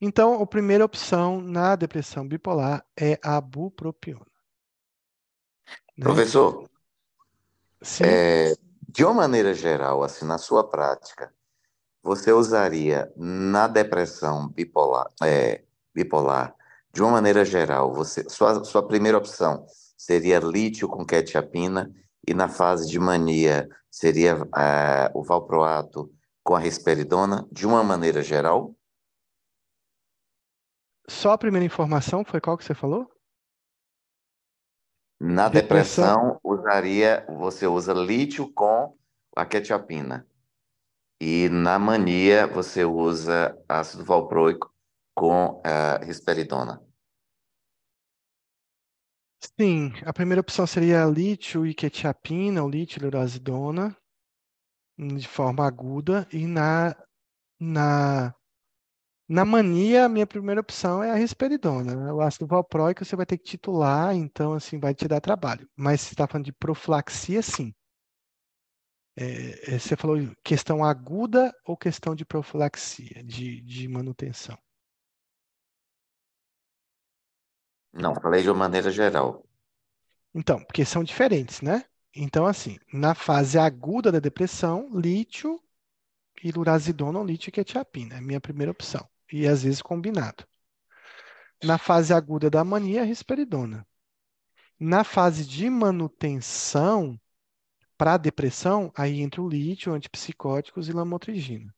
Então, 0.00 0.40
a 0.40 0.46
primeira 0.46 0.84
opção 0.84 1.40
na 1.40 1.74
depressão 1.74 2.26
bipolar 2.26 2.84
é 2.98 3.18
a 3.22 3.40
bupropiona. 3.40 4.26
Né? 5.96 6.04
Professor, 6.04 6.68
é, 8.02 8.54
de 8.88 9.04
uma 9.04 9.14
maneira 9.14 9.52
geral, 9.52 10.04
assim, 10.04 10.24
na 10.24 10.38
sua 10.38 10.62
prática, 10.68 11.32
você 12.02 12.32
usaria 12.32 13.12
na 13.16 13.66
depressão 13.66 14.48
bipolar, 14.48 15.08
é, 15.22 15.64
bipolar 15.92 16.54
de 16.92 17.02
uma 17.02 17.10
maneira 17.12 17.44
geral, 17.44 17.92
você, 17.92 18.28
sua, 18.28 18.64
sua 18.64 18.86
primeira 18.86 19.18
opção 19.18 19.66
seria 19.96 20.38
lítio 20.38 20.88
com 20.88 21.04
quetiapina 21.04 21.92
e 22.26 22.32
na 22.32 22.48
fase 22.48 22.88
de 22.88 22.98
mania 22.98 23.68
seria 23.90 24.38
é, 24.56 25.10
o 25.14 25.22
valproato 25.22 26.10
com 26.42 26.54
a 26.54 26.58
risperidona, 26.58 27.46
de 27.52 27.66
uma 27.66 27.82
maneira 27.82 28.22
geral? 28.22 28.74
Só 31.08 31.32
a 31.32 31.38
primeira 31.38 31.64
informação 31.64 32.22
foi 32.24 32.40
qual 32.40 32.56
que 32.58 32.64
você 32.64 32.74
falou? 32.74 33.10
Na 35.20 35.48
depressão, 35.48 36.14
depressão 36.14 36.40
usaria, 36.44 37.26
você 37.28 37.66
usa 37.66 37.92
lítio 37.92 38.52
com 38.52 38.96
a 39.34 39.46
quetiapina. 39.46 40.28
E 41.20 41.48
na 41.48 41.78
mania, 41.78 42.46
você 42.46 42.84
usa 42.84 43.58
ácido 43.68 44.04
valproico 44.04 44.72
com 45.16 45.60
a 45.64 45.98
risperidona. 46.04 46.80
Sim, 49.58 49.92
a 50.04 50.12
primeira 50.12 50.40
opção 50.40 50.66
seria 50.66 51.04
lítio 51.04 51.66
e 51.66 51.74
quetiapina, 51.74 52.62
ou 52.62 52.68
lítio 52.68 53.00
e 53.00 53.02
lurazidona, 53.02 53.96
de 54.96 55.26
forma 55.26 55.66
aguda, 55.66 56.28
e 56.32 56.46
na, 56.46 56.94
na 57.58 58.34
na 59.28 59.44
mania, 59.44 60.06
a 60.06 60.08
minha 60.08 60.26
primeira 60.26 60.60
opção 60.60 61.02
é 61.02 61.10
a 61.10 61.14
risperidona. 61.14 61.94
Né? 61.94 62.12
O 62.12 62.20
ácido 62.22 62.46
valproico 62.46 63.04
você 63.04 63.14
vai 63.14 63.26
ter 63.26 63.36
que 63.36 63.44
titular, 63.44 64.14
então 64.14 64.54
assim 64.54 64.80
vai 64.80 64.94
te 64.94 65.06
dar 65.06 65.20
trabalho. 65.20 65.68
Mas 65.76 66.00
se 66.00 66.14
está 66.14 66.26
falando 66.26 66.46
de 66.46 66.52
profilaxia, 66.52 67.42
sim. 67.42 67.74
É, 69.14 69.74
é, 69.74 69.78
você 69.78 69.96
falou 69.96 70.16
questão 70.42 70.82
aguda 70.82 71.52
ou 71.66 71.76
questão 71.76 72.14
de 72.14 72.24
profilaxia, 72.24 73.22
de, 73.22 73.60
de 73.60 73.86
manutenção? 73.86 74.56
Não, 77.92 78.14
falei 78.14 78.42
de 78.42 78.48
uma 78.48 78.58
maneira 78.58 78.90
geral. 78.90 79.44
Então, 80.34 80.62
porque 80.64 80.84
são 80.84 81.02
diferentes, 81.04 81.60
né? 81.60 81.84
Então, 82.14 82.46
assim, 82.46 82.78
na 82.92 83.14
fase 83.14 83.58
aguda 83.58 84.10
da 84.10 84.20
depressão, 84.20 84.88
lítio 84.98 85.60
e 86.42 86.50
lurazidona 86.50 87.18
ou 87.18 87.26
lítio 87.26 87.50
e 87.50 87.52
quetiapina 87.52 88.14
é 88.14 88.18
a 88.18 88.22
minha 88.22 88.40
primeira 88.40 88.70
opção 88.70 89.06
e 89.32 89.46
às 89.46 89.62
vezes 89.62 89.82
combinado. 89.82 90.44
Na 91.62 91.78
fase 91.78 92.12
aguda 92.12 92.48
da 92.48 92.64
mania, 92.64 93.04
risperidona. 93.04 93.86
Na 94.78 95.02
fase 95.02 95.44
de 95.44 95.68
manutenção, 95.68 97.18
para 97.96 98.16
depressão, 98.16 98.92
aí 98.96 99.20
entra 99.20 99.42
o 99.42 99.48
lítio, 99.48 99.92
antipsicóticos 99.92 100.88
e 100.88 100.92
lamotrigina. 100.92 101.74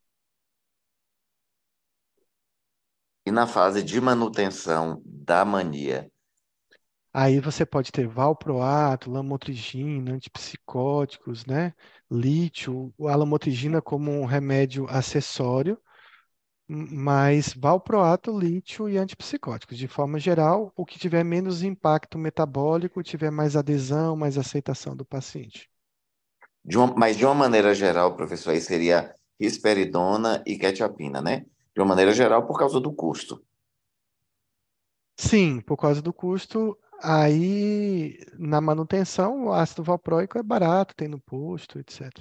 E 3.25 3.31
na 3.31 3.47
fase 3.47 3.83
de 3.83 4.01
manutenção 4.01 5.01
da 5.05 5.45
mania? 5.45 6.11
Aí 7.13 7.41
você 7.41 7.67
pode 7.67 7.91
ter 7.91 8.07
valproato, 8.07 9.11
lamotrigina, 9.11 10.13
antipsicóticos, 10.13 11.45
né? 11.45 11.75
Lítio, 12.11 12.95
a 13.01 13.17
lamotrigina 13.17 13.83
como 13.83 14.13
um 14.13 14.25
remédio 14.25 14.87
acessório 14.89 15.81
mas 16.73 17.53
valproato, 17.53 18.39
lítio 18.39 18.89
e 18.89 18.97
antipsicóticos. 18.97 19.77
De 19.77 19.89
forma 19.89 20.21
geral, 20.21 20.73
o 20.77 20.87
que 20.87 21.01
tiver 21.01 21.25
menos 21.25 21.65
impacto 21.65 22.17
metabólico, 22.17 23.03
tiver 23.03 23.31
mais 23.33 23.57
adesão, 23.57 24.15
mais 24.15 24.39
aceitação 24.39 24.95
do 24.95 25.05
paciente. 25.05 25.69
De 26.65 26.79
uma, 26.79 26.95
mas 26.95 27.17
de 27.17 27.25
uma 27.25 27.35
maneira 27.35 27.75
geral, 27.75 28.15
professor, 28.15 28.51
aí 28.51 28.61
seria 28.61 29.13
risperidona 29.41 30.45
e 30.47 30.57
quetiapina, 30.57 31.21
né? 31.21 31.45
De 31.75 31.81
uma 31.81 31.87
maneira 31.89 32.13
geral, 32.13 32.47
por 32.47 32.57
causa 32.57 32.79
do 32.79 32.93
custo. 32.93 33.43
Sim, 35.17 35.61
por 35.61 35.77
causa 35.77 36.01
do 36.01 36.13
custo. 36.13 36.79
Aí, 37.03 38.19
na 38.39 38.61
manutenção, 38.61 39.47
o 39.47 39.53
ácido 39.53 39.83
valproico 39.83 40.39
é 40.39 40.43
barato, 40.43 40.95
tem 40.95 41.09
no 41.09 41.21
posto, 41.21 41.81
etc. 41.81 42.13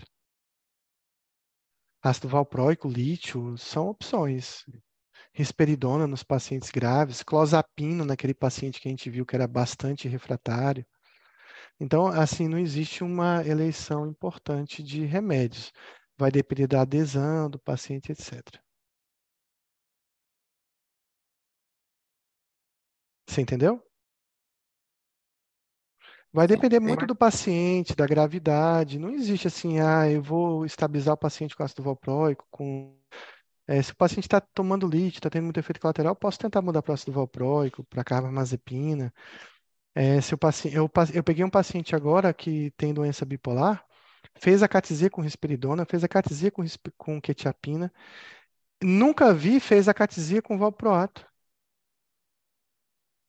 Ácido 2.01 2.29
valproico, 2.29 2.87
lítio, 2.87 3.57
são 3.57 3.87
opções. 3.89 4.65
Risperidona 5.33 6.07
nos 6.07 6.23
pacientes 6.23 6.69
graves, 6.71 7.23
clozapino 7.23 8.05
naquele 8.05 8.33
paciente 8.33 8.79
que 8.79 8.87
a 8.87 8.91
gente 8.91 9.09
viu 9.09 9.25
que 9.25 9.35
era 9.35 9.47
bastante 9.47 10.07
refratário. 10.07 10.85
Então, 11.79 12.07
assim, 12.07 12.47
não 12.47 12.57
existe 12.59 13.03
uma 13.03 13.45
eleição 13.45 14.07
importante 14.07 14.83
de 14.83 15.05
remédios. 15.05 15.71
Vai 16.17 16.31
depender 16.31 16.67
da 16.67 16.81
adesão 16.81 17.49
do 17.49 17.59
paciente, 17.59 18.11
etc. 18.11 18.41
Você 23.27 23.41
entendeu? 23.41 23.88
Vai 26.31 26.45
depender 26.47 26.79
muito 26.79 27.05
do 27.07 27.15
paciente, 27.15 27.95
da 27.95 28.05
gravidade. 28.05 28.99
Não 28.99 29.09
existe 29.09 29.47
assim, 29.47 29.79
ah, 29.79 30.09
eu 30.09 30.21
vou 30.21 30.65
estabilizar 30.65 31.15
o 31.15 31.17
paciente 31.17 31.55
com 31.55 31.63
ácido 31.63 31.83
valproico, 31.83 32.45
com... 32.51 32.95
É, 33.67 33.81
se 33.81 33.91
o 33.91 33.95
paciente 33.95 34.25
está 34.25 34.41
tomando 34.41 34.87
lítio, 34.87 35.19
está 35.19 35.29
tendo 35.29 35.43
muito 35.45 35.59
efeito 35.59 35.79
colateral, 35.79 36.15
posso 36.15 36.39
tentar 36.39 36.61
mudar 36.61 36.81
para 36.81 36.93
ácido 36.93 37.11
valproico, 37.11 37.83
para 37.85 38.03
carbamazepina. 38.03 39.13
É, 39.95 40.21
se 40.21 40.33
o 40.33 40.37
paciente, 40.37 40.75
eu, 40.75 40.89
eu 41.13 41.23
peguei 41.23 41.43
um 41.45 41.49
paciente 41.49 41.95
agora 41.95 42.33
que 42.33 42.71
tem 42.77 42.93
doença 42.93 43.25
bipolar, 43.25 43.85
fez 44.39 44.63
a 44.63 44.67
catizia 44.67 45.09
com 45.09 45.21
risperidona, 45.21 45.85
fez 45.85 46.03
a 46.03 46.07
catizia 46.07 46.51
com, 46.51 46.63
com 46.97 47.21
quetiapina, 47.21 47.91
nunca 48.83 49.33
vi, 49.33 49.59
fez 49.59 49.87
a 49.87 49.93
catizia 49.93 50.41
com 50.41 50.57
valproato. 50.57 51.25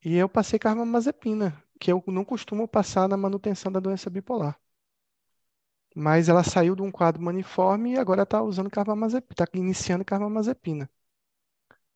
E 0.05 0.17
eu 0.17 0.29
passei 0.29 0.59
carbamazepina 0.59 1.63
que 1.81 1.93
eu 1.93 2.03
não 2.09 2.25
costumo 2.25 2.69
passar 2.69 3.09
na 3.09 3.17
manutenção 3.17 3.73
da 3.73 3.81
doença 3.81 4.11
bipolar. 4.11 4.61
Mas 5.95 6.29
ela 6.29 6.43
saiu 6.43 6.75
de 6.75 6.83
um 6.83 6.91
quadro 6.91 7.23
maniforme 7.23 7.93
e 7.93 7.99
agora 7.99 8.23
está 8.25 8.43
usando 8.43 8.69
carbamazepina, 8.71 9.33
está 9.33 9.47
iniciando 9.55 10.05
carbamazepina. 10.05 10.91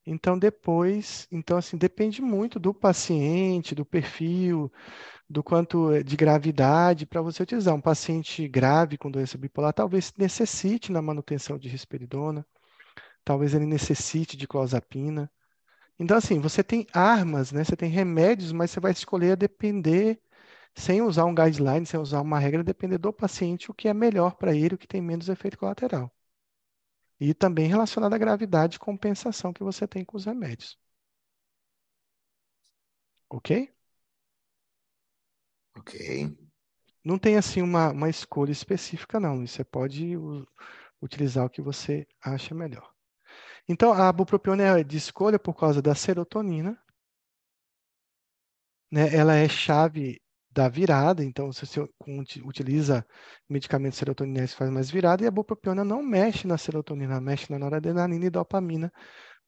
Então 0.07 0.39
depois, 0.39 1.27
então 1.31 1.57
assim, 1.57 1.77
depende 1.79 2.21
muito 2.21 2.59
do 2.61 2.75
paciente, 2.75 3.75
do 3.75 3.85
perfil, 3.87 4.71
do 5.29 5.43
quanto 5.43 5.93
eh, 5.93 6.03
de 6.03 6.17
gravidade 6.17 7.07
para 7.07 7.23
você 7.23 7.43
utilizar. 7.43 7.75
Um 7.75 7.81
paciente 7.81 8.47
grave 8.49 8.99
com 8.99 9.11
doença 9.11 9.39
bipolar 9.39 9.73
talvez 9.73 10.13
necessite 10.19 10.93
na 10.93 11.03
manutenção 11.03 11.59
de 11.59 11.69
risperidona, 11.69 12.47
talvez 13.25 13.55
ele 13.55 13.67
necessite 13.67 14.37
de 14.37 14.47
clozapina. 14.49 15.31
Então, 15.99 16.17
assim, 16.17 16.39
você 16.41 16.63
tem 16.65 16.87
armas, 16.93 17.51
né? 17.53 17.65
Você 17.65 17.77
tem 17.77 17.89
remédios, 17.91 18.53
mas 18.53 18.71
você 18.71 18.81
vai 18.81 18.93
escolher 18.93 19.33
a 19.33 19.35
depender, 19.37 20.21
sem 20.77 21.03
usar 21.03 21.25
um 21.27 21.35
guideline, 21.35 21.87
sem 21.87 21.99
usar 22.01 22.21
uma 22.23 22.39
regra, 22.39 22.65
depender 22.65 22.99
do 22.99 23.13
paciente, 23.13 23.71
o 23.71 23.75
que 23.75 23.89
é 23.89 23.95
melhor 23.95 24.37
para 24.37 24.55
ele, 24.57 24.75
o 24.77 24.79
que 24.79 24.87
tem 24.89 25.01
menos 25.03 25.29
efeito 25.29 25.59
colateral. 25.59 26.13
E 27.19 27.35
também 27.35 27.67
relacionado 27.67 28.15
à 28.15 28.19
gravidade 28.19 28.77
e 28.77 28.79
compensação 28.79 29.53
que 29.53 29.65
você 29.65 29.85
tem 29.85 30.05
com 30.05 30.17
os 30.17 30.27
remédios. 30.27 30.79
Ok? 33.29 33.51
Ok. 35.77 36.37
Não 37.05 37.19
tem 37.19 37.37
assim 37.39 37.63
uma, 37.63 37.91
uma 37.93 38.11
escolha 38.11 38.53
específica, 38.53 39.21
não. 39.21 39.47
Você 39.47 39.65
pode 39.65 40.17
utilizar 41.03 41.47
o 41.47 41.51
que 41.51 41.63
você 41.63 42.07
acha 42.23 42.55
melhor. 42.55 42.94
Então, 43.69 43.93
a 43.93 44.13
bupropiona 44.13 44.79
é 44.79 44.85
de 44.85 44.97
escolha 44.97 45.39
por 45.39 45.55
causa 45.55 45.81
da 45.81 45.95
serotonina. 45.95 46.79
Né? 48.91 49.15
Ela 49.15 49.35
é 49.35 49.49
chave 49.49 50.21
da 50.55 50.69
virada, 50.69 51.25
então 51.25 51.53
se 51.53 51.67
você 51.67 51.81
utiliza 52.45 53.05
medicamentos 53.49 53.99
serotoninéticos 53.99 54.55
faz 54.55 54.71
mais 54.71 54.89
virada, 54.89 55.25
e 55.25 55.27
a 55.27 55.31
bupropiona 55.31 55.85
não 55.85 56.01
mexe 56.01 56.47
na 56.47 56.57
serotonina, 56.57 57.21
mexe 57.21 57.51
na 57.51 57.59
noradrenalina 57.59 58.27
e 58.27 58.31
dopamina, 58.31 58.93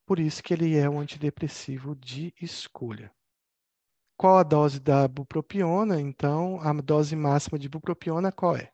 por 0.05 0.19
isso 0.19 0.43
que 0.43 0.53
ele 0.53 0.77
é 0.77 0.91
um 0.91 0.99
antidepressivo 0.99 1.95
de 1.95 2.35
escolha. 2.41 3.13
Qual 4.17 4.37
a 4.39 4.43
dose 4.43 4.81
da 4.81 5.07
bupropiona? 5.07 6.01
Então, 6.01 6.61
a 6.61 6.73
dose 6.73 7.15
máxima 7.15 7.59
de 7.59 7.69
bupropiona 7.69 8.33
qual 8.33 8.57
é? 8.57 8.73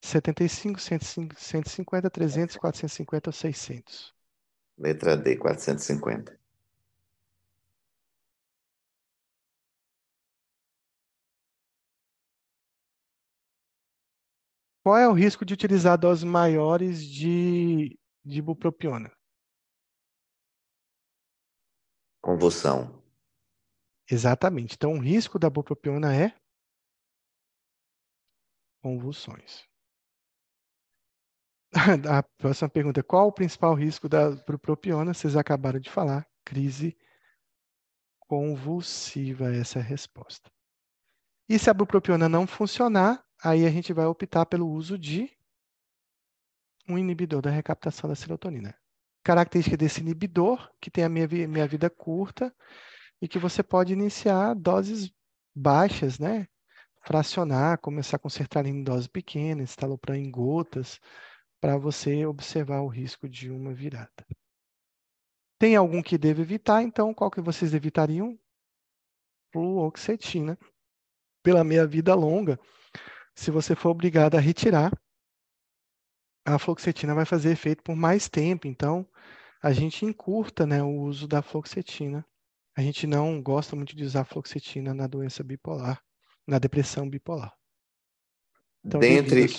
75, 0.00 0.80
150, 0.80 2.10
300, 2.10 2.56
450 2.56 3.28
ou 3.30 3.32
600? 3.32 4.14
Letra 4.78 5.16
D, 5.16 5.36
450. 5.36 6.38
Qual 14.82 14.96
é 14.96 15.06
o 15.06 15.12
risco 15.12 15.44
de 15.44 15.52
utilizar 15.52 15.98
doses 15.98 16.24
maiores 16.24 17.04
de, 17.04 17.98
de 18.24 18.40
bupropiona? 18.40 19.12
Convulsão. 22.22 23.02
Exatamente. 24.10 24.74
Então, 24.74 24.94
o 24.94 24.98
risco 24.98 25.38
da 25.38 25.50
bupropiona 25.50 26.14
é 26.16 26.34
convulsões. 28.80 29.67
A 32.08 32.22
próxima 32.22 32.68
pergunta: 32.68 33.02
qual 33.02 33.28
o 33.28 33.32
principal 33.32 33.74
risco 33.74 34.08
da 34.08 34.30
bupropiona? 34.30 35.12
Vocês 35.12 35.36
acabaram 35.36 35.78
de 35.78 35.90
falar, 35.90 36.26
crise 36.44 36.96
convulsiva, 38.20 39.54
essa 39.54 39.78
é 39.78 39.82
a 39.82 39.84
resposta. 39.84 40.50
E 41.48 41.58
se 41.58 41.70
a 41.70 41.74
bupropiona 41.74 42.28
não 42.28 42.46
funcionar, 42.46 43.24
aí 43.42 43.66
a 43.66 43.70
gente 43.70 43.92
vai 43.92 44.04
optar 44.04 44.44
pelo 44.44 44.68
uso 44.68 44.98
de 44.98 45.30
um 46.86 46.98
inibidor 46.98 47.40
da 47.40 47.50
recaptação 47.50 48.08
da 48.08 48.14
serotonina. 48.14 48.74
Característica 49.22 49.76
desse 49.76 50.00
inibidor, 50.00 50.70
que 50.80 50.90
tem 50.90 51.04
a 51.04 51.08
minha, 51.08 51.26
minha 51.26 51.66
vida 51.66 51.88
curta 51.88 52.54
e 53.20 53.26
que 53.26 53.38
você 53.38 53.62
pode 53.62 53.92
iniciar 53.92 54.54
doses 54.54 55.10
baixas, 55.54 56.18
né? 56.18 56.46
Fracionar, 57.02 57.78
começar 57.78 58.18
com 58.18 58.28
sertralina 58.28 58.78
em 58.78 58.84
dose 58.84 59.08
pequena, 59.08 59.62
estalopram 59.62 60.14
em 60.14 60.30
gotas, 60.30 61.00
para 61.60 61.76
você 61.76 62.24
observar 62.24 62.80
o 62.80 62.88
risco 62.88 63.28
de 63.28 63.50
uma 63.50 63.74
virada. 63.74 64.26
Tem 65.58 65.74
algum 65.74 66.02
que 66.02 66.16
deve 66.16 66.42
evitar, 66.42 66.82
então 66.82 67.12
qual 67.12 67.30
que 67.30 67.40
vocês 67.40 67.74
evitariam? 67.74 68.38
Fluoxetina. 69.52 70.58
Pela 71.42 71.64
meia 71.64 71.86
vida 71.86 72.14
longa, 72.14 72.58
se 73.34 73.50
você 73.50 73.74
for 73.74 73.90
obrigado 73.90 74.34
a 74.36 74.40
retirar, 74.40 74.92
a 76.44 76.58
fluoxetina 76.58 77.14
vai 77.14 77.24
fazer 77.24 77.52
efeito 77.52 77.82
por 77.82 77.96
mais 77.96 78.28
tempo, 78.28 78.66
então 78.66 79.08
a 79.62 79.72
gente 79.72 80.04
encurta 80.04 80.66
né, 80.66 80.82
o 80.82 81.00
uso 81.02 81.26
da 81.26 81.40
fluoxetina. 81.40 82.26
A 82.76 82.82
gente 82.82 83.06
não 83.06 83.42
gosta 83.42 83.74
muito 83.74 83.96
de 83.96 84.04
usar 84.04 84.24
fluoxetina 84.24 84.92
na 84.92 85.06
doença 85.06 85.42
bipolar, 85.42 86.02
na 86.46 86.58
depressão 86.58 87.08
bipolar. 87.08 87.52
Então, 88.84 89.00
Dentre 89.00 89.44
os 89.44 89.58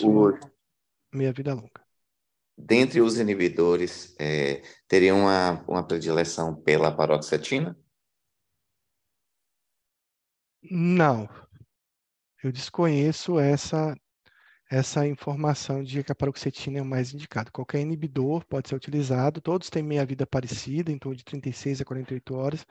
meia 1.11 1.33
vida 1.33 1.53
longa 1.53 1.88
dentre 2.59 2.99
os 3.01 3.17
inibidores, 3.17 4.15
é, 4.19 4.61
teria 4.87 5.15
uma, 5.15 5.63
uma 5.67 5.85
predileção 5.85 6.55
pela 6.55 6.91
paroxetina? 6.95 7.77
Não. 10.69 11.27
Eu 12.43 12.51
desconheço 12.51 13.39
essa, 13.39 13.95
essa 14.69 15.07
informação 15.07 15.83
de 15.83 16.03
que 16.03 16.11
a 16.11 16.15
paroxetina 16.15 16.79
é 16.79 16.81
o 16.81 16.85
mais 16.85 17.13
indicado. 17.13 17.51
Qualquer 17.51 17.79
inibidor 17.79 18.45
pode 18.45 18.69
ser 18.69 18.75
utilizado, 18.75 19.41
todos 19.41 19.69
têm 19.69 19.81
meia-vida 19.83 20.27
parecida, 20.27 20.91
em 20.91 20.97
torno 20.99 21.15
de 21.17 21.23
36 21.23 21.81
a 21.81 21.85
48 21.85 22.35
horas. 22.35 22.65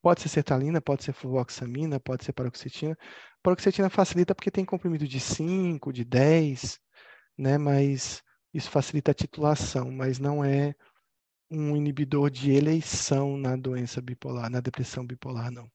Pode 0.00 0.20
ser 0.20 0.28
sertralina, 0.28 0.80
pode 0.80 1.02
ser 1.02 1.12
fluvoxamina, 1.12 1.98
pode 1.98 2.24
ser 2.24 2.32
paroxetina. 2.32 2.96
Paroxetina 3.42 3.90
facilita 3.90 4.34
porque 4.34 4.50
tem 4.52 4.64
comprimido 4.64 5.06
de 5.06 5.18
5, 5.18 5.92
de 5.92 6.04
10, 6.04 6.78
né? 7.36 7.58
Mas 7.58 8.22
isso 8.56 8.70
facilita 8.70 9.10
a 9.10 9.14
titulação, 9.14 9.90
mas 9.90 10.18
não 10.18 10.44
é 10.44 10.74
um 11.50 11.76
inibidor 11.76 12.30
de 12.30 12.52
eleição 12.52 13.36
na 13.36 13.56
doença 13.56 14.00
bipolar, 14.00 14.50
na 14.50 14.60
depressão 14.60 15.06
bipolar, 15.06 15.50
não. 15.50 15.70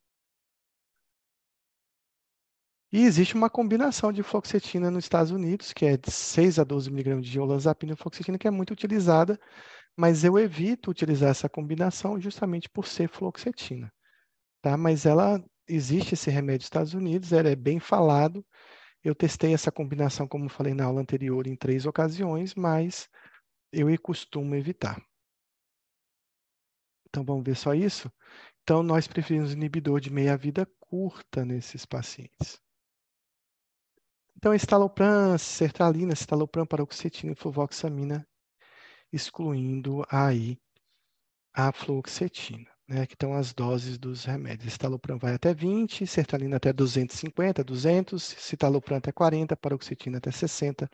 E 2.91 3.05
existe 3.05 3.35
uma 3.35 3.49
combinação 3.49 4.11
de 4.11 4.21
fluoxetina 4.21 4.91
nos 4.91 5.05
Estados 5.05 5.31
Unidos, 5.31 5.71
que 5.71 5.85
é 5.85 5.95
de 5.95 6.11
6 6.11 6.59
a 6.59 6.63
12 6.65 6.91
miligramas 6.91 7.25
de 7.25 7.39
olanzapina 7.39 7.93
e 7.93 7.95
fluoxetina, 7.95 8.37
que 8.37 8.47
é 8.47 8.51
muito 8.51 8.71
utilizada 8.71 9.39
mas 9.95 10.23
eu 10.23 10.39
evito 10.39 10.91
utilizar 10.91 11.29
essa 11.29 11.49
combinação 11.49 12.19
justamente 12.19 12.69
por 12.69 12.87
ser 12.87 13.09
fluoxetina, 13.09 13.91
tá? 14.61 14.77
Mas 14.77 15.05
ela 15.05 15.43
existe 15.67 16.13
esse 16.13 16.29
remédio 16.29 16.59
nos 16.59 16.65
Estados 16.65 16.93
Unidos, 16.93 17.31
ele 17.31 17.49
é 17.49 17.55
bem 17.55 17.79
falado. 17.79 18.45
Eu 19.03 19.15
testei 19.15 19.53
essa 19.53 19.71
combinação, 19.71 20.27
como 20.27 20.49
falei 20.49 20.73
na 20.73 20.85
aula 20.85 21.01
anterior, 21.01 21.47
em 21.47 21.55
três 21.55 21.85
ocasiões, 21.85 22.53
mas 22.55 23.09
eu 23.71 23.87
costumo 23.99 24.55
evitar. 24.55 25.01
Então 27.07 27.23
vamos 27.25 27.43
ver 27.43 27.55
só 27.55 27.73
isso? 27.73 28.11
Então 28.63 28.83
nós 28.83 29.07
preferimos 29.07 29.53
inibidor 29.53 29.99
de 29.99 30.11
meia-vida 30.11 30.65
curta 30.79 31.43
nesses 31.43 31.85
pacientes. 31.85 32.61
Então, 34.41 34.55
estalopram, 34.55 35.37
sertralina, 35.37 36.15
citalopram, 36.15 36.65
paroxetina 36.65 37.33
e 37.33 37.35
fluvoxamina, 37.35 38.27
excluindo 39.13 40.03
aí 40.09 40.57
a 41.53 41.71
fluoxetina, 41.71 42.70
né, 42.91 43.05
que 43.07 43.13
estão 43.13 43.33
as 43.33 43.53
doses 43.53 43.97
dos 43.97 44.25
remédios. 44.25 44.67
Estalopram 44.67 45.17
vai 45.17 45.33
até 45.33 45.53
20, 45.53 46.05
sertralina 46.05 46.57
até 46.57 46.73
250, 46.73 47.63
200, 47.63 48.21
citalopram 48.21 48.97
até 48.97 49.11
40, 49.11 49.55
paroxetina 49.55 50.17
até 50.17 50.29
60, 50.29 50.89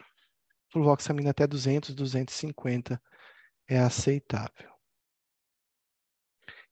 fluvoxamina 0.72 1.32
até 1.32 1.48
200, 1.48 1.96
250 1.96 3.02
é 3.68 3.80
aceitável. 3.80 4.72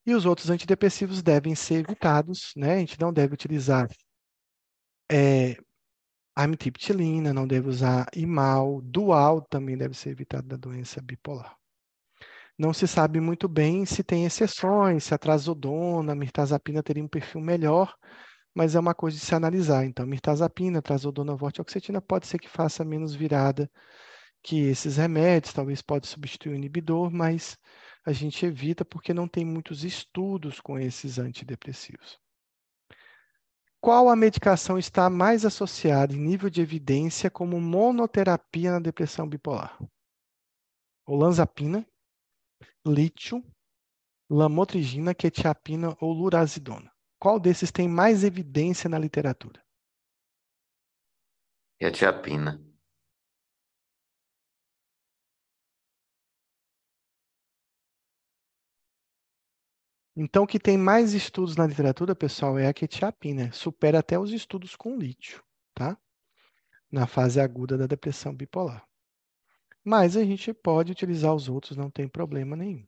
E 0.06 0.14
os 0.14 0.24
outros 0.24 0.48
antidepressivos 0.48 1.20
devem 1.22 1.56
ser 1.56 1.84
evitados, 1.84 2.52
né? 2.56 2.74
A 2.74 2.78
gente 2.78 3.00
não 3.00 3.12
deve 3.12 3.34
utilizar 3.34 3.88
é, 5.10 5.56
amitriptilina, 6.36 7.34
não 7.34 7.48
deve 7.48 7.68
usar 7.68 8.06
imal, 8.14 8.80
dual 8.80 9.42
também 9.42 9.76
deve 9.76 9.94
ser 9.94 10.10
evitado 10.10 10.46
da 10.46 10.56
doença 10.56 11.02
bipolar. 11.02 11.56
Não 12.58 12.72
se 12.72 12.88
sabe 12.88 13.20
muito 13.20 13.48
bem 13.48 13.84
se 13.84 14.02
tem 14.02 14.24
exceções, 14.24 15.04
se 15.04 15.14
a 15.14 15.18
trazodona, 15.18 16.12
a 16.12 16.16
mirtazapina 16.16 16.82
teria 16.82 17.04
um 17.04 17.08
perfil 17.08 17.40
melhor, 17.40 17.94
mas 18.54 18.74
é 18.74 18.80
uma 18.80 18.94
coisa 18.94 19.18
de 19.18 19.24
se 19.24 19.34
analisar. 19.34 19.84
Então, 19.84 20.06
mirtazapina, 20.06 20.80
trazodona, 20.80 21.36
vortioxetina 21.36 22.00
pode 22.00 22.26
ser 22.26 22.38
que 22.38 22.48
faça 22.48 22.84
menos 22.84 23.14
virada 23.14 23.70
que 24.42 24.60
esses 24.60 24.96
remédios, 24.96 25.52
talvez 25.52 25.82
pode 25.82 26.06
substituir 26.06 26.52
o 26.52 26.54
inibidor, 26.54 27.10
mas 27.10 27.58
a 28.06 28.12
gente 28.12 28.46
evita 28.46 28.84
porque 28.84 29.12
não 29.12 29.26
tem 29.26 29.44
muitos 29.44 29.84
estudos 29.84 30.60
com 30.60 30.78
esses 30.78 31.18
antidepressivos. 31.18 32.18
Qual 33.80 34.08
a 34.08 34.16
medicação 34.16 34.78
está 34.78 35.10
mais 35.10 35.44
associada 35.44 36.14
em 36.14 36.18
nível 36.18 36.48
de 36.48 36.62
evidência 36.62 37.30
como 37.30 37.60
monoterapia 37.60 38.72
na 38.72 38.78
depressão 38.78 39.28
bipolar? 39.28 39.78
Olanzapina, 41.06 41.86
lítio, 42.86 43.44
lamotrigina, 44.30 45.14
quetiapina 45.14 45.96
ou 46.00 46.12
lurazidona? 46.12 46.92
Qual 47.18 47.40
desses 47.40 47.72
tem 47.72 47.88
mais 47.88 48.24
evidência 48.24 48.88
na 48.88 48.98
literatura? 48.98 49.64
Quetiapina. 51.78 52.66
Então, 60.18 60.44
o 60.44 60.46
que 60.46 60.58
tem 60.58 60.78
mais 60.78 61.12
estudos 61.12 61.56
na 61.56 61.66
literatura, 61.66 62.16
pessoal, 62.16 62.58
é 62.58 62.66
a 62.66 62.72
quetiapina. 62.72 63.52
Supera 63.52 63.98
até 63.98 64.18
os 64.18 64.32
estudos 64.32 64.74
com 64.74 64.96
lítio, 64.96 65.44
tá? 65.74 65.98
Na 66.90 67.06
fase 67.06 67.38
aguda 67.38 67.76
da 67.76 67.86
depressão 67.86 68.34
bipolar. 68.34 68.85
Mas 69.88 70.16
a 70.16 70.24
gente 70.24 70.52
pode 70.52 70.90
utilizar 70.90 71.32
os 71.32 71.48
outros, 71.48 71.76
não 71.76 71.88
tem 71.88 72.08
problema 72.08 72.56
nenhum. 72.56 72.84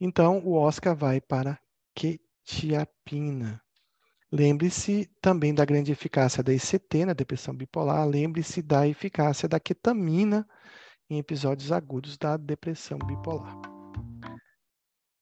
Então, 0.00 0.38
o 0.38 0.54
Oscar 0.54 0.96
vai 0.96 1.20
para 1.20 1.60
quetiapina. 1.94 3.60
Lembre-se 4.32 5.10
também 5.20 5.52
da 5.54 5.66
grande 5.66 5.92
eficácia 5.92 6.42
da 6.42 6.54
ICT 6.54 7.04
na 7.04 7.12
depressão 7.12 7.54
bipolar. 7.54 8.08
Lembre-se 8.08 8.62
da 8.62 8.88
eficácia 8.88 9.46
da 9.46 9.60
ketamina 9.60 10.48
em 11.10 11.18
episódios 11.18 11.70
agudos 11.70 12.16
da 12.16 12.38
depressão 12.38 12.96
bipolar. 12.96 13.54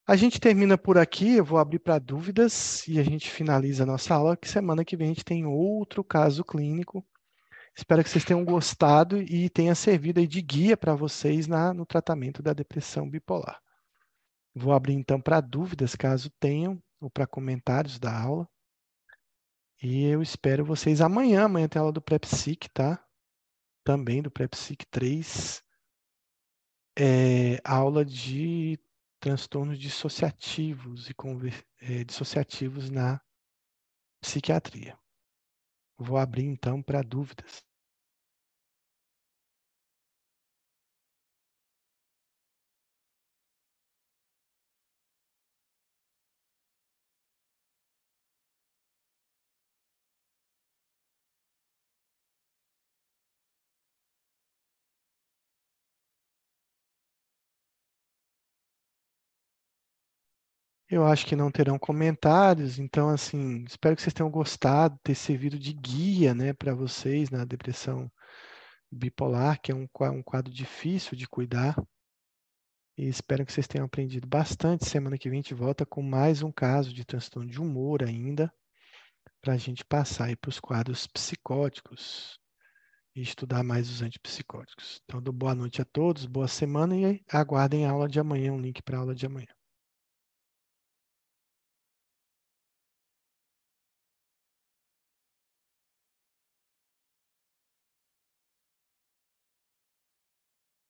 A 0.07 0.15
gente 0.15 0.39
termina 0.39 0.79
por 0.79 0.99
aqui, 0.99 1.35
eu 1.35 1.45
vou 1.45 1.59
abrir 1.59 1.81
para 1.81 1.99
dúvidas 1.99 2.87
e 2.87 3.01
a 3.01 3.03
gente 3.03 3.29
finaliza 3.29 3.83
a 3.83 3.87
nossa 3.87 4.15
aula, 4.15 4.37
que 4.37 4.49
semana 4.49 4.85
que 4.85 4.97
vem 4.97 5.07
a 5.07 5.15
gente 5.15 5.25
tem 5.25 5.45
outro 5.45 6.05
caso 6.05 6.45
clínico. 6.45 7.05
Espero 7.79 8.03
que 8.03 8.11
vocês 8.11 8.25
tenham 8.25 8.45
gostado 8.45 9.23
e 9.23 9.49
tenha 9.49 9.73
servido 9.73 10.27
de 10.27 10.43
guia 10.43 10.77
para 10.77 10.97
vocês 10.97 11.47
na, 11.47 11.73
no 11.73 11.87
tratamento 11.87 12.43
da 12.43 12.53
depressão 12.53 13.09
bipolar. 13.09 13.63
Vou 14.53 14.73
abrir 14.73 14.95
então 14.95 15.21
para 15.21 15.41
dúvidas, 15.41 15.95
caso 15.95 16.29
tenham, 16.41 16.83
ou 17.01 17.09
para 17.09 17.25
comentários 17.25 17.97
da 17.97 18.13
aula. 18.13 18.49
E 19.81 20.07
eu 20.07 20.21
espero 20.21 20.65
vocês 20.65 21.01
amanhã. 21.01 21.45
Amanhã 21.45 21.69
tem 21.69 21.79
aula 21.79 21.93
do 21.93 22.03
PrEPSIC, 22.03 22.69
tá? 22.71 23.01
Também 23.85 24.23
do 24.23 24.31
PrEPSIC 24.31 24.85
3. 24.91 25.63
É, 26.99 27.61
aula 27.63 28.05
de 28.05 28.77
transtornos 29.21 29.79
dissociativos 29.79 31.09
e 31.09 31.15
é, 31.81 32.03
dissociativos 32.03 32.91
na 32.91 33.21
psiquiatria. 34.21 34.99
Vou 35.97 36.19
abrir 36.19 36.45
então 36.45 36.83
para 36.83 37.03
dúvidas. 37.03 37.68
Eu 60.91 61.05
acho 61.05 61.27
que 61.27 61.37
não 61.37 61.51
terão 61.51 61.79
comentários, 61.79 62.79
então, 62.79 63.11
assim, 63.11 63.63
espero 63.65 63.95
que 63.95 64.01
vocês 64.01 64.15
tenham 64.15 64.31
gostado, 64.31 64.99
ter 65.03 65.15
servido 65.15 65.59
de 65.59 65.75
guia, 65.75 66.35
né, 66.35 66.55
para 66.55 66.75
vocês 66.75 67.29
na 67.29 67.45
depressão 67.45 68.11
bipolar, 68.91 69.61
que 69.61 69.71
é 69.71 69.75
um, 69.75 69.87
um 70.13 70.23
quadro 70.23 70.51
difícil 70.51 71.15
de 71.15 71.29
cuidar. 71.29 71.77
E 72.97 73.07
espero 73.07 73.45
que 73.45 73.53
vocês 73.53 73.69
tenham 73.69 73.85
aprendido 73.85 74.27
bastante. 74.27 74.89
Semana 74.89 75.19
que 75.19 75.29
vem 75.29 75.41
a 75.41 75.43
gente 75.43 75.53
volta 75.53 75.85
com 75.85 76.03
mais 76.03 76.43
um 76.43 76.51
caso 76.51 76.93
de 76.93 77.05
transtorno 77.05 77.51
de 77.51 77.61
humor 77.61 78.03
ainda, 78.03 78.51
para 79.43 79.53
a 79.53 79.59
gente 79.59 79.85
passar 79.85 80.27
aí 80.27 80.37
para 80.37 80.49
os 80.49 80.59
quadros 80.59 81.07
psicóticos 81.07 82.41
e 83.15 83.21
estudar 83.21 83.63
mais 83.63 83.91
os 83.91 84.01
antipsicóticos. 84.01 85.03
Então, 85.05 85.21
boa 85.21 85.55
noite 85.55 85.83
a 85.83 85.85
todos, 85.85 86.25
boa 86.25 86.49
semana 86.49 86.97
e 86.97 87.23
aguardem 87.31 87.85
a 87.85 87.91
aula 87.91 88.09
de 88.09 88.19
amanhã, 88.19 88.53
um 88.55 88.61
link 88.61 88.83
para 88.83 88.97
a 88.97 89.01
aula 89.01 89.15
de 89.15 89.27
amanhã. 89.27 89.58